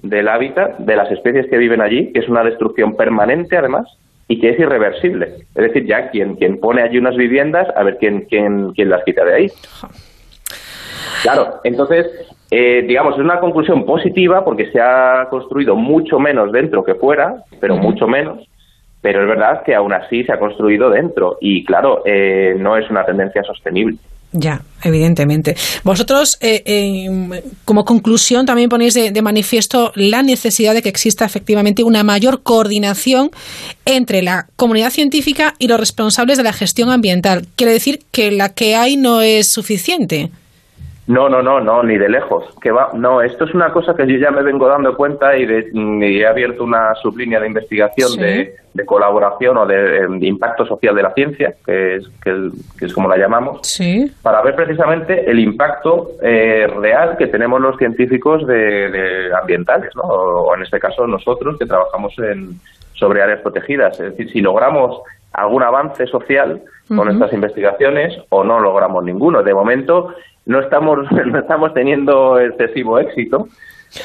del 0.02 0.27
hábitat 0.27 0.77
de 0.80 0.95
las 0.95 1.11
especies 1.11 1.48
que 1.49 1.57
viven 1.57 1.81
allí, 1.81 2.11
que 2.14 2.19
es 2.22 2.30
una 2.30 2.43
destrucción 2.43 2.95
permanente 2.95 3.57
además 3.57 3.85
y 4.27 4.39
que 4.39 4.49
es 4.52 4.60
irreversible. 4.60 5.26
Es 5.53 5.64
decir, 5.68 5.85
ya 5.85 6.10
quien, 6.10 6.35
quien 6.35 6.60
pone 6.60 6.81
allí 6.81 6.98
unas 6.98 7.15
viviendas, 7.15 7.68
a 7.76 7.84
ver 7.84 7.98
quién, 7.99 8.22
quién, 8.30 8.72
quién 8.73 8.89
las 8.89 9.03
quita 9.03 9.23
de 9.26 9.34
ahí. 9.35 9.48
Claro, 11.23 11.59
entonces, 11.63 12.07
eh, 12.49 12.83
digamos, 12.87 13.15
es 13.15 13.21
una 13.21 13.39
conclusión 13.39 13.85
positiva 13.85 14.43
porque 14.43 14.71
se 14.71 14.79
ha 14.81 15.27
construido 15.29 15.75
mucho 15.75 16.19
menos 16.19 16.51
dentro 16.51 16.83
que 16.83 16.95
fuera, 16.95 17.43
pero 17.59 17.75
mucho 17.75 18.07
menos. 18.07 18.47
Pero 19.01 19.23
es 19.23 19.27
verdad 19.27 19.63
que 19.63 19.73
aún 19.73 19.93
así 19.93 20.23
se 20.23 20.31
ha 20.31 20.37
construido 20.37 20.89
dentro 20.89 21.37
y, 21.41 21.65
claro, 21.65 22.03
eh, 22.05 22.55
no 22.57 22.77
es 22.77 22.89
una 22.89 23.03
tendencia 23.03 23.43
sostenible. 23.43 23.97
Ya, 24.33 24.61
evidentemente. 24.83 25.57
Vosotros, 25.83 26.37
eh, 26.39 26.63
eh, 26.65 27.43
como 27.65 27.83
conclusión, 27.83 28.45
también 28.45 28.69
ponéis 28.69 28.93
de, 28.93 29.11
de 29.11 29.21
manifiesto 29.21 29.91
la 29.95 30.23
necesidad 30.23 30.73
de 30.73 30.81
que 30.81 30.87
exista 30.87 31.25
efectivamente 31.25 31.83
una 31.83 32.03
mayor 32.03 32.41
coordinación 32.41 33.31
entre 33.83 34.21
la 34.21 34.47
comunidad 34.55 34.91
científica 34.91 35.53
y 35.59 35.67
los 35.67 35.79
responsables 35.79 36.37
de 36.37 36.43
la 36.43 36.53
gestión 36.53 36.91
ambiental. 36.91 37.45
Quiere 37.57 37.73
decir 37.73 37.99
que 38.11 38.31
la 38.31 38.49
que 38.53 38.75
hay 38.75 38.95
no 38.95 39.21
es 39.21 39.51
suficiente. 39.51 40.29
No, 41.07 41.27
no, 41.27 41.41
no, 41.41 41.59
no, 41.59 41.81
ni 41.83 41.97
de 41.97 42.07
lejos. 42.07 42.45
Que 42.61 42.71
va, 42.71 42.89
no, 42.93 43.21
esto 43.21 43.45
es 43.45 43.53
una 43.55 43.71
cosa 43.73 43.95
que 43.95 44.05
yo 44.07 44.17
ya 44.17 44.29
me 44.31 44.43
vengo 44.43 44.67
dando 44.67 44.95
cuenta 44.95 45.35
y, 45.35 45.45
de- 45.45 45.69
y 45.73 46.19
he 46.21 46.27
abierto 46.27 46.63
una 46.63 46.93
sublínea 46.95 47.39
de 47.39 47.47
investigación 47.47 48.09
Sí. 48.09 48.19
de, 48.21 48.55
de 48.73 48.85
colaboración 48.85 49.57
o 49.57 49.65
de, 49.65 49.97
eh, 49.97 50.07
de 50.07 50.27
impacto 50.27 50.65
social 50.65 50.95
de 50.95 51.03
la 51.03 51.11
ciencia, 51.13 51.55
que 51.65 51.95
es, 51.97 52.07
que, 52.23 52.49
que 52.77 52.85
es 52.85 52.93
como 52.93 53.09
la 53.09 53.17
llamamos, 53.17 53.59
Sí. 53.63 54.11
para 54.21 54.41
ver 54.43 54.55
precisamente 54.55 55.29
el 55.29 55.39
impacto 55.39 56.11
eh, 56.21 56.67
real 56.79 57.17
que 57.17 57.27
tenemos 57.27 57.59
los 57.59 57.75
científicos 57.77 58.45
de, 58.47 59.31
ambientales, 59.41 59.89
¿no? 59.95 60.03
o, 60.03 60.49
o 60.49 60.55
en 60.55 60.61
este 60.61 60.79
caso 60.79 61.07
nosotros 61.07 61.57
que 61.57 61.65
trabajamos 61.65 62.13
en, 62.19 62.51
sobre 62.93 63.21
áreas 63.23 63.41
protegidas. 63.41 63.99
Es 63.99 64.11
decir, 64.11 64.31
si 64.31 64.39
logramos 64.39 65.01
algún 65.33 65.63
avance 65.63 66.05
social 66.07 66.61
con 66.95 67.09
estas 67.09 67.31
investigaciones 67.31 68.13
o 68.29 68.43
no 68.43 68.59
logramos 68.59 69.01
ninguno. 69.05 69.41
De 69.43 69.53
momento 69.53 70.13
no 70.45 70.59
estamos, 70.59 70.99
no 71.26 71.39
estamos 71.39 71.73
teniendo 71.73 72.39
excesivo 72.39 72.99
éxito. 72.99 73.47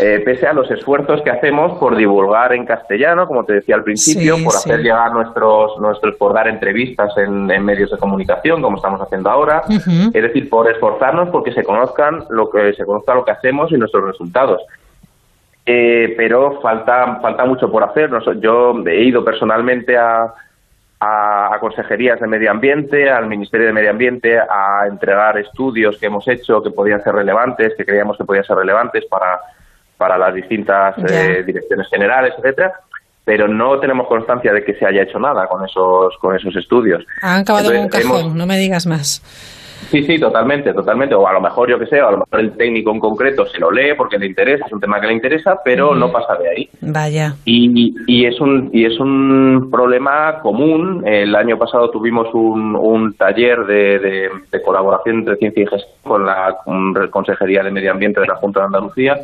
eh, 0.00 0.20
pese 0.24 0.48
a 0.48 0.52
los 0.52 0.68
esfuerzos 0.70 1.22
que 1.22 1.30
hacemos 1.30 1.78
por 1.78 1.94
divulgar 1.94 2.52
en 2.52 2.66
castellano, 2.66 3.28
como 3.28 3.44
te 3.44 3.52
decía 3.54 3.76
al 3.76 3.84
principio, 3.84 4.36
Sí, 4.36 4.42
por 4.44 4.52
sí. 4.52 4.58
hacer 4.70 4.82
llegar 4.82 5.12
nuestros, 5.12 5.78
nuestros, 5.78 6.16
por 6.16 6.32
dar 6.34 6.48
entrevistas 6.48 7.16
en, 7.18 7.48
en 7.52 7.64
medios 7.64 7.92
de 7.92 7.96
comunicación, 7.98 8.60
como 8.62 8.78
estamos 8.78 9.00
haciendo 9.00 9.30
ahora, 9.30 9.62
es 9.68 10.12
decir, 10.22 10.50
por 10.50 10.68
esforzarnos 10.68 11.28
porque 11.28 11.52
se 11.52 11.62
conozcan 11.62 12.24
lo 12.30 12.50
que 12.50 12.72
se 12.72 12.84
conozca 12.84 13.14
lo 13.14 13.24
que 13.24 13.30
hacemos 13.30 13.70
y 13.70 13.76
nuestros 13.76 14.04
resultados. 14.04 14.60
Eh, 15.64 16.14
pero 16.16 16.60
falta 16.60 17.20
falta 17.20 17.44
mucho 17.44 17.70
por 17.70 17.82
hacer. 17.84 18.10
Yo 18.40 18.74
he 18.86 19.02
ido 19.04 19.24
personalmente 19.24 19.96
a, 19.96 20.32
a, 21.00 21.54
a 21.54 21.58
consejerías 21.60 22.18
de 22.20 22.26
medio 22.26 22.50
ambiente, 22.50 23.10
al 23.10 23.26
Ministerio 23.26 23.66
de 23.66 23.72
Medio 23.72 23.90
Ambiente, 23.90 24.38
a 24.38 24.86
entregar 24.88 25.38
estudios 25.38 25.98
que 25.98 26.06
hemos 26.06 26.26
hecho 26.28 26.62
que 26.62 26.70
podían 26.70 27.02
ser 27.02 27.14
relevantes, 27.14 27.74
que 27.76 27.84
creíamos 27.84 28.16
que 28.16 28.24
podían 28.24 28.44
ser 28.44 28.56
relevantes 28.56 29.04
para, 29.06 29.38
para 29.98 30.16
las 30.16 30.34
distintas 30.34 30.94
eh, 30.98 31.42
direcciones 31.46 31.88
generales, 31.88 32.34
etcétera. 32.38 32.72
Pero 33.24 33.48
no 33.48 33.78
tenemos 33.80 34.06
constancia 34.06 34.52
de 34.52 34.64
que 34.64 34.74
se 34.74 34.86
haya 34.86 35.02
hecho 35.02 35.18
nada 35.18 35.46
con 35.48 35.64
esos 35.64 36.16
con 36.20 36.36
esos 36.36 36.54
estudios. 36.54 37.04
Han 37.22 37.40
acabado 37.40 37.72
en 37.72 37.80
un 37.82 37.88
cajón, 37.88 38.20
hemos- 38.20 38.34
no 38.34 38.46
me 38.46 38.56
digas 38.56 38.86
más. 38.86 39.20
Sí, 39.90 40.02
sí, 40.02 40.18
totalmente, 40.18 40.72
totalmente. 40.72 41.14
O 41.14 41.26
a 41.28 41.32
lo 41.32 41.40
mejor, 41.40 41.70
yo 41.70 41.78
que 41.78 41.86
sé, 41.86 42.02
o 42.02 42.08
a 42.08 42.10
lo 42.12 42.18
mejor 42.18 42.40
el 42.40 42.52
técnico 42.56 42.90
en 42.90 42.98
concreto 42.98 43.46
se 43.46 43.58
lo 43.60 43.70
lee 43.70 43.94
porque 43.96 44.18
le 44.18 44.26
interesa, 44.26 44.66
es 44.66 44.72
un 44.72 44.80
tema 44.80 45.00
que 45.00 45.06
le 45.06 45.12
interesa, 45.12 45.60
pero 45.64 45.94
no 45.94 46.10
pasa 46.10 46.34
de 46.36 46.48
ahí. 46.48 46.68
Vaya. 46.80 47.34
Y, 47.44 47.94
y 48.06 48.26
es 48.26 48.40
un 48.40 48.70
y 48.72 48.84
es 48.84 48.98
un 48.98 49.68
problema 49.70 50.40
común. 50.40 51.02
El 51.06 51.34
año 51.36 51.56
pasado 51.56 51.90
tuvimos 51.90 52.32
un, 52.34 52.74
un 52.74 53.14
taller 53.14 53.64
de, 53.66 53.98
de- 54.00 54.30
de 54.50 54.62
colaboración 54.62 55.18
entre 55.20 55.36
ciencia 55.36 55.62
y 55.62 55.66
gestión 55.66 55.92
con 56.02 56.26
la 56.26 56.56
con 56.64 56.94
Consejería 57.10 57.62
de 57.62 57.70
Medio 57.70 57.92
Ambiente 57.92 58.20
de 58.20 58.26
la 58.26 58.36
Junta 58.36 58.60
de 58.60 58.66
Andalucía. 58.66 59.18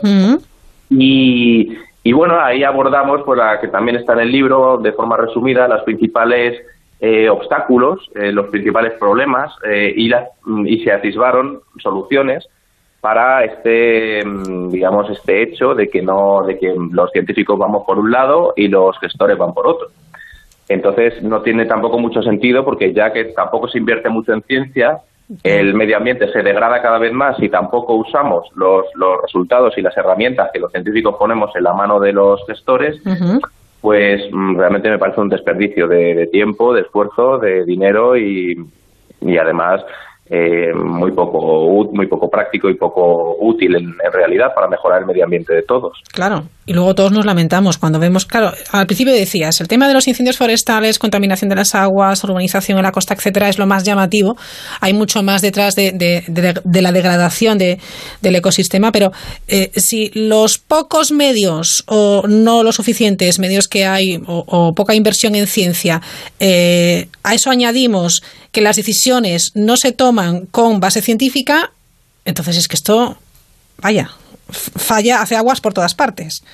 Y, 0.91 1.77
y 2.05 2.13
bueno, 2.13 2.39
ahí 2.41 2.63
abordamos, 2.65 3.23
pues 3.25 3.39
la 3.39 3.61
que 3.61 3.69
también 3.69 3.97
está 3.97 4.13
en 4.15 4.21
el 4.21 4.33
libro, 4.33 4.79
de 4.79 4.93
forma 4.93 5.17
resumida, 5.17 5.67
las 5.69 5.83
principales 5.85 6.61
eh, 7.05 7.29
obstáculos, 7.29 8.09
eh, 8.15 8.31
los 8.31 8.47
principales 8.47 8.93
problemas 8.93 9.53
eh, 9.69 9.93
y, 9.95 10.09
las- 10.09 10.29
y 10.65 10.85
se 10.85 10.93
atisbaron 10.93 11.61
soluciones 11.83 12.47
para 13.01 13.43
este, 13.45 14.25
mm, 14.25 14.71
digamos, 14.71 15.11
este 15.11 15.43
hecho 15.43 15.75
de 15.75 15.89
que 15.89 16.01
no, 16.01 16.45
de 16.47 16.57
que 16.61 16.73
los 16.93 17.11
científicos 17.11 17.59
vamos 17.59 17.83
por 17.85 17.99
un 17.99 18.13
lado 18.13 18.53
y 18.57 18.69
los 18.69 18.97
gestores 19.01 19.37
van 19.37 19.53
por 19.53 19.67
otro. 19.67 19.89
Entonces 20.69 21.21
no 21.25 21.43
tiene 21.43 21.67
tampoco 21.67 21.99
mucho 21.99 22.23
sentido 22.23 22.65
porque 22.65 22.93
ya 22.93 23.13
que 23.13 23.25
tampoco 23.27 23.67
se 23.67 23.79
invierte 23.79 24.09
mucho 24.09 24.33
en 24.33 24.43
ciencia, 24.43 24.99
el 25.43 25.75
medio 25.75 25.97
ambiente 25.97 26.31
se 26.33 26.43
degrada 26.43 26.81
cada 26.83 26.99
vez 26.99 27.13
más 27.13 27.37
y 27.43 27.49
tampoco 27.49 27.95
usamos 27.95 28.49
los, 28.55 28.85
los 28.95 29.21
resultados 29.23 29.77
y 29.77 29.83
las 29.83 29.97
herramientas 29.97 30.51
que 30.53 30.61
los 30.61 30.71
científicos 30.71 31.17
ponemos 31.19 31.51
en 31.57 31.65
la 31.65 31.73
mano 31.75 31.99
de 31.99 32.13
los 32.13 32.45
gestores, 32.47 33.01
pues 33.83 34.23
mm, 34.33 34.57
realmente 34.57 34.89
me 34.89 34.99
parece 34.99 35.21
un 35.21 35.29
desperdicio 35.29 35.87
de, 35.89 36.15
de 36.15 36.27
tiempo, 36.29 36.73
de 36.73 36.83
esfuerzo, 36.83 37.39
de 37.39 37.65
dinero 37.67 38.17
y, 38.17 38.57
y 39.21 39.37
además 39.37 39.85
eh, 40.35 40.73
muy 40.75 41.13
poco 41.13 41.85
muy 41.93 42.07
poco 42.07 42.29
práctico 42.31 42.71
y 42.71 42.75
poco 42.77 43.37
útil 43.39 43.77
en, 43.77 43.93
realidad 44.13 44.47
para 44.55 44.67
mejorar 44.69 45.01
el 45.01 45.07
medio 45.07 45.25
ambiente 45.25 45.53
de 45.55 45.63
todos. 45.63 45.93
Claro, 46.13 46.45
y 46.65 46.73
luego 46.73 46.95
todos 46.95 47.13
nos 47.13 47.27
lamentamos 47.27 47.77
cuando 47.77 47.99
vemos, 47.99 48.25
claro, 48.25 48.53
al 48.73 48.87
principio 48.87 49.13
decías, 49.13 49.61
el 49.61 49.69
tema 49.69 49.89
de 49.89 49.95
los 49.95 50.09
incendios 50.09 50.39
forestales, 50.39 50.99
contaminación 50.99 51.51
de 51.51 51.57
las 51.57 51.75
aguas, 51.75 52.23
urbanización 52.25 52.79
en 52.79 52.85
la 52.85 52.93
costa, 52.93 53.13
etcétera, 53.15 53.49
es 53.51 53.59
lo 53.59 53.67
más 53.67 53.85
llamativo. 53.85 54.37
Hay 54.81 54.95
mucho 54.95 55.23
más 55.23 55.43
detrás 55.43 55.75
de, 55.75 55.93
de- 55.93 56.25
de- 56.29 56.61
de 56.65 56.83
la 56.83 56.93
degradación 56.93 57.59
de- 57.59 57.79
del 58.23 58.37
ecosistema, 58.37 58.91
pero 58.93 59.11
eh, 59.49 59.71
si 59.77 60.11
los 60.15 60.57
pocos 60.59 61.13
medios 61.13 61.85
o 61.89 62.23
no 62.27 62.63
los 62.63 62.77
suficientes 62.77 63.39
medios 63.39 63.69
que 63.69 63.85
hay 63.85 64.17
o, 64.27 64.45
o 64.47 64.73
poca 64.75 64.95
inversión 64.95 65.35
en 65.35 65.47
ciencia, 65.47 66.01
eh, 66.41 67.09
a 67.23 67.35
eso 67.35 67.51
añadimos 67.51 68.23
que 68.53 68.61
las 68.61 68.77
decisiones 68.77 69.53
no 69.55 69.77
se 69.77 69.93
toman 69.93 70.22
con 70.51 70.81
base 70.81 71.01
científica, 71.01 71.71
entonces 72.25 72.57
es 72.57 72.69
que 72.69 72.77
esto, 72.77 73.17
vaya, 73.79 74.11
falla, 74.51 75.23
hace 75.23 75.37
aguas 75.37 75.61
por 75.61 75.75
todas 75.75 75.95
partes. 75.95 76.45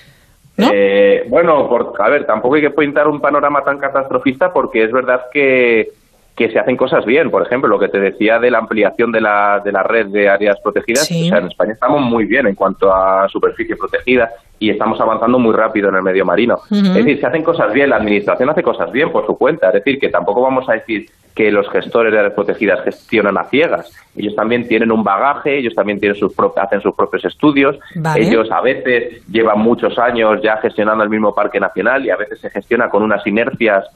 Eh, 0.58 1.24
bueno, 1.28 1.68
por, 1.68 1.94
a 2.00 2.08
ver, 2.08 2.26
tampoco 2.26 2.56
hay 2.56 2.62
que 2.62 2.70
pintar 2.70 3.06
un 3.06 3.20
panorama 3.20 3.62
tan 3.62 3.78
catastrofista 3.78 4.52
porque 4.52 4.84
es 4.84 4.92
verdad 4.92 5.26
que, 5.32 5.92
que 6.38 6.50
se 6.52 6.58
hacen 6.60 6.76
cosas 6.76 7.04
bien. 7.04 7.32
Por 7.32 7.42
ejemplo, 7.42 7.68
lo 7.68 7.80
que 7.80 7.88
te 7.88 7.98
decía 7.98 8.38
de 8.38 8.52
la 8.52 8.58
ampliación 8.58 9.10
de 9.10 9.20
la, 9.20 9.60
de 9.62 9.72
la 9.72 9.82
red 9.82 10.06
de 10.06 10.28
áreas 10.28 10.56
protegidas. 10.60 11.04
Sí. 11.04 11.26
O 11.26 11.28
sea, 11.30 11.38
en 11.38 11.48
España 11.48 11.72
estamos 11.72 12.00
muy 12.00 12.26
bien 12.26 12.46
en 12.46 12.54
cuanto 12.54 12.94
a 12.94 13.28
superficie 13.28 13.74
protegida 13.74 14.30
y 14.60 14.70
estamos 14.70 15.00
avanzando 15.00 15.40
muy 15.40 15.52
rápido 15.52 15.88
en 15.88 15.96
el 15.96 16.02
medio 16.02 16.24
marino. 16.24 16.60
Es 16.70 16.94
decir, 16.94 17.18
se 17.18 17.26
hacen 17.26 17.42
cosas 17.42 17.72
bien, 17.72 17.90
la 17.90 17.96
administración 17.96 18.48
hace 18.50 18.62
cosas 18.62 18.92
bien 18.92 19.10
por 19.10 19.26
su 19.26 19.36
cuenta. 19.36 19.66
Es 19.68 19.74
decir, 19.74 19.98
que 19.98 20.10
tampoco 20.10 20.40
vamos 20.40 20.68
a 20.68 20.74
decir 20.74 21.06
que 21.34 21.50
los 21.50 21.68
gestores 21.70 22.12
de 22.12 22.20
áreas 22.20 22.34
protegidas 22.34 22.84
gestionan 22.84 23.36
a 23.36 23.44
ciegas. 23.44 23.92
Ellos 24.16 24.36
también 24.36 24.66
tienen 24.68 24.92
un 24.92 25.02
bagaje, 25.02 25.58
ellos 25.58 25.74
también 25.74 25.98
tienen 25.98 26.16
sus 26.16 26.32
hacen 26.56 26.80
sus 26.80 26.94
propios 26.94 27.24
estudios. 27.24 27.78
Vale. 27.96 28.24
Ellos 28.24 28.48
a 28.52 28.60
veces 28.60 29.26
llevan 29.26 29.58
muchos 29.58 29.98
años 29.98 30.40
ya 30.40 30.56
gestionando 30.58 31.02
el 31.02 31.10
mismo 31.10 31.34
parque 31.34 31.58
nacional 31.58 32.06
y 32.06 32.10
a 32.10 32.16
veces 32.16 32.40
se 32.40 32.50
gestiona 32.50 32.88
con 32.88 33.02
unas 33.02 33.26
inercias 33.26 33.88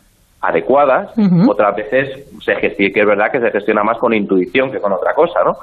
adecuadas, 0.42 1.10
otras 1.48 1.76
veces 1.76 2.26
se 2.44 2.54
gestiona, 2.56 2.92
que 2.92 3.00
es 3.00 3.06
verdad 3.06 3.30
que 3.30 3.40
se 3.40 3.50
gestiona 3.50 3.82
más 3.84 3.96
con 3.98 4.12
intuición 4.12 4.70
que 4.72 4.80
con 4.80 4.92
otra 4.92 5.14
cosa, 5.14 5.40
¿no? 5.44 5.54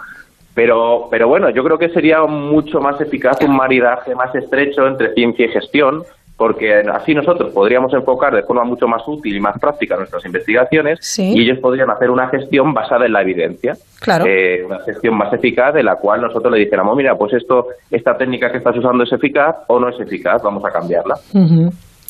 Pero, 0.56 1.08
pero 1.12 1.28
bueno, 1.28 1.50
yo 1.52 1.64
creo 1.64 1.78
que 1.78 1.90
sería 1.90 2.22
mucho 2.24 2.80
más 2.80 3.00
eficaz 3.00 3.38
un 3.44 3.56
maridaje 3.56 4.16
más 4.16 4.34
estrecho 4.34 4.88
entre 4.88 5.14
ciencia 5.14 5.46
y 5.46 5.50
gestión, 5.50 6.04
porque 6.38 6.74
así 6.74 7.14
nosotros 7.14 7.52
podríamos 7.54 7.94
enfocar 7.94 8.34
de 8.34 8.44
forma 8.44 8.64
mucho 8.64 8.88
más 8.88 9.02
útil 9.06 9.36
y 9.36 9.40
más 9.42 9.60
práctica 9.60 9.98
nuestras 9.98 10.26
investigaciones 10.26 11.00
Sí. 11.02 11.34
y 11.36 11.44
ellos 11.44 11.60
podrían 11.60 11.90
hacer 11.92 12.10
una 12.10 12.30
gestión 12.30 12.74
basada 12.74 13.06
en 13.06 13.12
la 13.14 13.22
evidencia. 13.22 13.74
Claro. 14.00 14.26
Eh, 14.26 14.64
una 14.66 14.80
gestión 14.86 15.18
más 15.18 15.34
eficaz 15.34 15.74
de 15.74 15.84
la 15.84 15.98
cual 15.98 16.22
nosotros 16.22 16.52
le 16.54 16.60
dijéramos, 16.60 16.96
mira, 16.96 17.16
pues 17.16 17.34
esto, 17.34 17.66
esta 17.92 18.18
técnica 18.18 18.50
que 18.50 18.58
estás 18.60 18.78
usando 18.78 19.04
es 19.04 19.12
eficaz 19.12 19.58
o 19.68 19.80
no 19.80 19.90
es 19.90 20.00
eficaz, 20.00 20.42
vamos 20.42 20.64
a 20.64 20.72
cambiarla. 20.72 21.16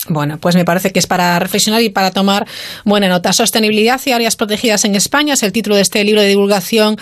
Bueno, 0.08 0.38
pues 0.40 0.56
me 0.56 0.64
parece 0.66 0.92
que 0.92 1.00
es 1.00 1.08
para 1.08 1.38
reflexionar 1.40 1.82
y 1.84 1.90
para 1.90 2.12
tomar 2.12 2.48
buena 2.86 3.10
nota. 3.10 3.34
Sostenibilidad 3.34 4.00
y 4.06 4.12
áreas 4.12 4.36
protegidas 4.36 4.86
en 4.86 4.96
España 4.96 5.34
es 5.34 5.44
el 5.44 5.52
título 5.52 5.76
de 5.76 5.82
este 5.82 6.04
libro 6.04 6.22
de 6.22 6.30
divulgación 6.30 6.96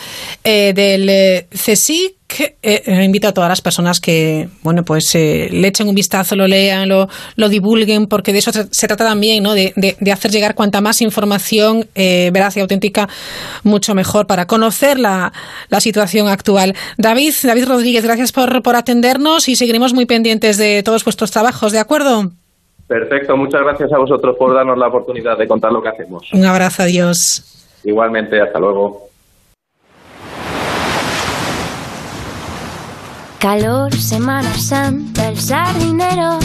eh, 0.44 0.74
del 0.76 1.08
eh. 1.10 1.48
Eh, 2.62 2.84
eh, 2.86 3.04
invito 3.06 3.28
a 3.30 3.34
todas 3.34 3.48
las 3.50 3.62
personas 3.62 4.02
que, 4.02 4.50
bueno, 4.62 4.84
pues 4.84 5.16
eh, 5.16 5.48
le 5.50 5.70
echen 5.70 5.88
un 5.88 5.96
vistazo, 5.96 6.36
lo 6.36 6.46
lean, 6.46 6.90
lo, 6.90 7.08
lo 7.36 7.48
divulguen, 7.48 8.08
porque 8.08 8.34
de 8.34 8.40
eso 8.40 8.52
se, 8.52 8.88
trata 8.88 9.06
también, 9.06 9.44
¿no? 9.44 9.54
De, 9.54 9.72
de- 9.78 9.96
de 9.98 10.12
hacer 10.12 10.32
llegar 10.32 10.54
cuanta 10.54 10.82
más 10.82 11.02
información 11.02 11.88
eh, 11.96 12.30
veraz 12.34 12.58
y 12.58 12.60
auténtica, 12.60 13.08
mucho 13.64 13.96
mejor 13.96 14.28
para 14.28 14.46
conocer 14.46 15.00
la, 15.00 15.32
la 15.70 15.80
situación 15.80 16.28
actual. 16.28 16.76
David, 16.98 17.34
David 17.44 17.66
Rodríguez, 17.66 18.04
gracias 18.04 18.34
por, 18.34 18.62
por 18.62 18.76
atendernos 18.76 19.48
y 19.48 19.56
seguiremos 19.56 19.94
muy 19.94 20.06
pendientes 20.06 20.58
de 20.58 20.84
todos 20.84 21.06
vuestros 21.06 21.32
trabajos, 21.32 21.72
¿de 21.72 21.80
acuerdo? 21.80 22.32
Perfecto, 22.88 23.36
muchas 23.36 23.62
gracias 23.62 23.92
a 23.92 23.98
vosotros 23.98 24.36
por 24.38 24.54
darnos 24.54 24.78
la 24.78 24.88
oportunidad 24.88 25.38
de 25.38 25.46
contar 25.46 25.74
lo 25.74 25.82
que 25.82 25.90
hacemos. 25.90 26.32
Un 26.32 26.46
abrazo, 26.46 26.84
adiós. 26.84 27.44
Igualmente, 27.84 28.40
hasta 28.40 28.60
luego. 28.60 29.10
Calor, 33.40 33.94
Semana 33.94 34.52
Santa, 34.56 35.30
el 35.30 35.38
sardinero, 35.38 36.40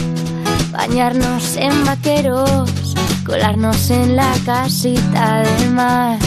bañarnos 0.73 1.57
en 1.57 1.85
vaqueros, 1.87 2.95
colarnos 3.25 3.91
en 3.91 4.17
la 4.17 4.35
casita 4.45 5.43
del 5.43 5.71
mar. 5.71 6.19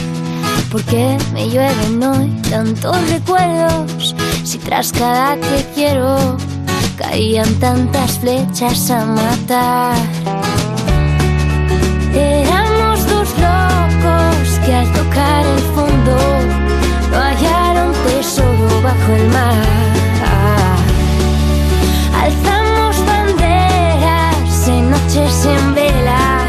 Porque 0.71 1.17
me 1.33 1.49
llueven 1.49 2.01
hoy 2.01 2.41
tantos 2.49 3.09
recuerdos, 3.11 4.15
si 4.43 4.57
tras 4.59 4.91
cada 4.91 5.35
que 5.35 5.65
quiero 5.75 6.35
caían 6.97 7.53
tantas 7.55 8.19
flechas 8.19 8.89
a 8.89 9.05
matar. 9.05 9.95
Éramos 12.13 13.07
dos 13.07 13.29
locos 13.37 14.59
que 14.65 14.73
al 14.73 14.91
tocar 14.93 15.45
el 15.45 15.59
fondo 15.75 16.17
no 17.11 17.17
hallaron 17.17 17.93
tesoro 18.05 18.81
bajo 18.81 19.11
el 19.13 19.27
mar. 19.29 19.65
Alzamos 22.23 22.95
banderas 23.05 24.67
en 24.67 24.89
noches 24.89 25.45
en 25.45 25.75
vela, 25.75 26.47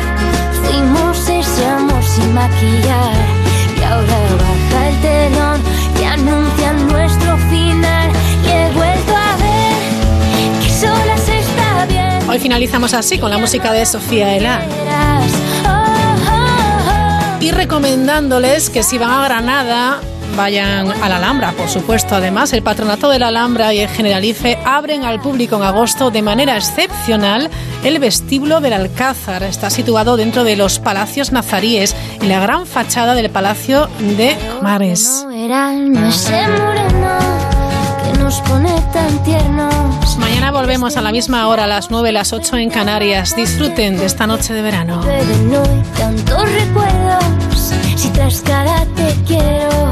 fuimos 0.63 1.29
ese 1.29 1.67
amor 1.67 2.03
sin 2.03 2.33
maquillar. 2.35 3.15
Y 3.79 3.83
ahora 3.83 4.19
baja 4.43 4.89
el 4.89 5.01
telón 5.01 5.61
Finalizamos 12.41 12.95
así 12.95 13.19
con 13.19 13.31
la 13.31 13.39
música 13.39 13.73
de 13.73 13.87
Sofía 13.87 14.37
Elán. 14.37 14.63
Y 17.41 17.51
recomendándoles 17.51 18.71
que 18.71 18.83
si 18.83 18.99
van 18.99 19.11
a 19.11 19.25
Granada 19.25 20.01
vayan 20.37 20.91
a 21.03 21.09
la 21.09 21.17
Alhambra, 21.17 21.53
por 21.53 21.69
supuesto. 21.69 22.15
Además, 22.15 22.53
el 22.53 22.63
Patronato 22.63 23.09
de 23.09 23.19
la 23.19 23.29
Alhambra 23.29 23.73
y 23.73 23.81
el 23.81 23.89
Generalife 23.89 24.59
abren 24.65 25.05
al 25.05 25.21
público 25.21 25.57
en 25.57 25.63
agosto 25.63 26.11
de 26.11 26.23
manera 26.23 26.57
excepcional 26.57 27.49
el 27.85 27.99
vestíbulo 27.99 28.61
del 28.61 28.75
Alcázar. 28.75 29.43
Está 29.43 29.71
situado 29.71 30.17
dentro 30.17 30.45
de 30.45 30.57
los 30.57 30.79
palacios 30.79 31.33
nazaríes 31.33 31.97
y 32.21 32.27
la 32.27 32.41
gran 32.41 32.67
fachada 32.67 33.15
del 33.15 33.31
Palacio 33.31 33.89
de 34.17 34.37
Mares. 34.63 35.27
Volvemos 40.57 40.97
a 40.97 41.03
la 41.03 41.13
misma 41.13 41.49
hora, 41.49 41.65
a 41.65 41.67
las 41.67 41.91
9, 41.91 42.13
las 42.13 42.33
8 42.33 42.57
en 42.57 42.71
Canarias. 42.71 43.37
Disfruten 43.37 43.99
de 43.99 44.07
esta 44.07 44.27
noche 44.27 44.55
de 44.55 44.63
verano. 44.63 45.03
Tantos 45.99 46.51
recuerdos. 46.51 47.75
Si 47.95 48.09
tras 48.09 48.41
cada 48.41 48.87
te 48.97 49.15
quiero 49.27 49.91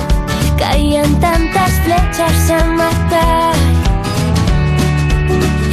caían 0.56 1.20
tantas 1.20 1.70
flechas 1.84 2.50
a 2.50 2.64
matar. 2.64 3.54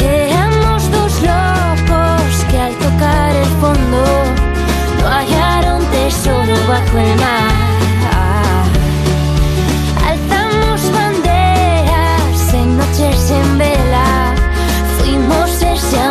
Éramos 0.04 0.92
dos 0.92 1.14
locos 1.22 2.46
que 2.52 2.60
al 2.60 2.74
tocar 2.74 3.34
el 3.34 3.50
fondo 3.62 4.04
no 5.00 5.08
hallaron 5.08 5.86
tesoro 5.86 6.54
bajo 6.68 6.98
el 6.98 7.16
mar. 7.16 7.71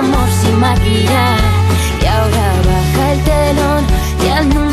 Amor 0.01 0.28
sin 0.40 0.59
maquillar. 0.59 1.39
Y 2.02 2.06
ahora 2.06 2.44
baja 2.66 3.12
el 3.12 3.20
telón 3.24 3.85
y 4.24 4.28
anuncia 4.28 4.70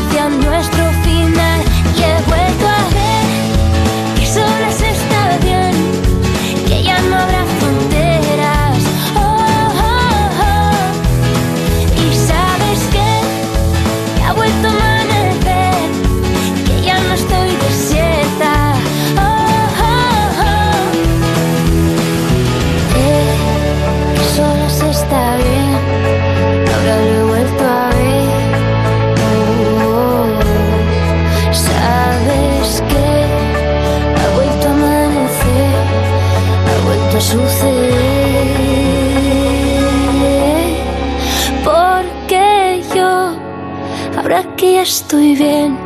estoy 44.82 45.34
bien 45.34 45.76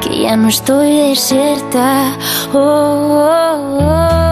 que 0.00 0.22
ya 0.22 0.36
no 0.36 0.48
estoy 0.48 1.08
desierta. 1.08 2.16
Oh, 2.52 2.58
oh, 2.58 3.78
oh. 3.80 4.25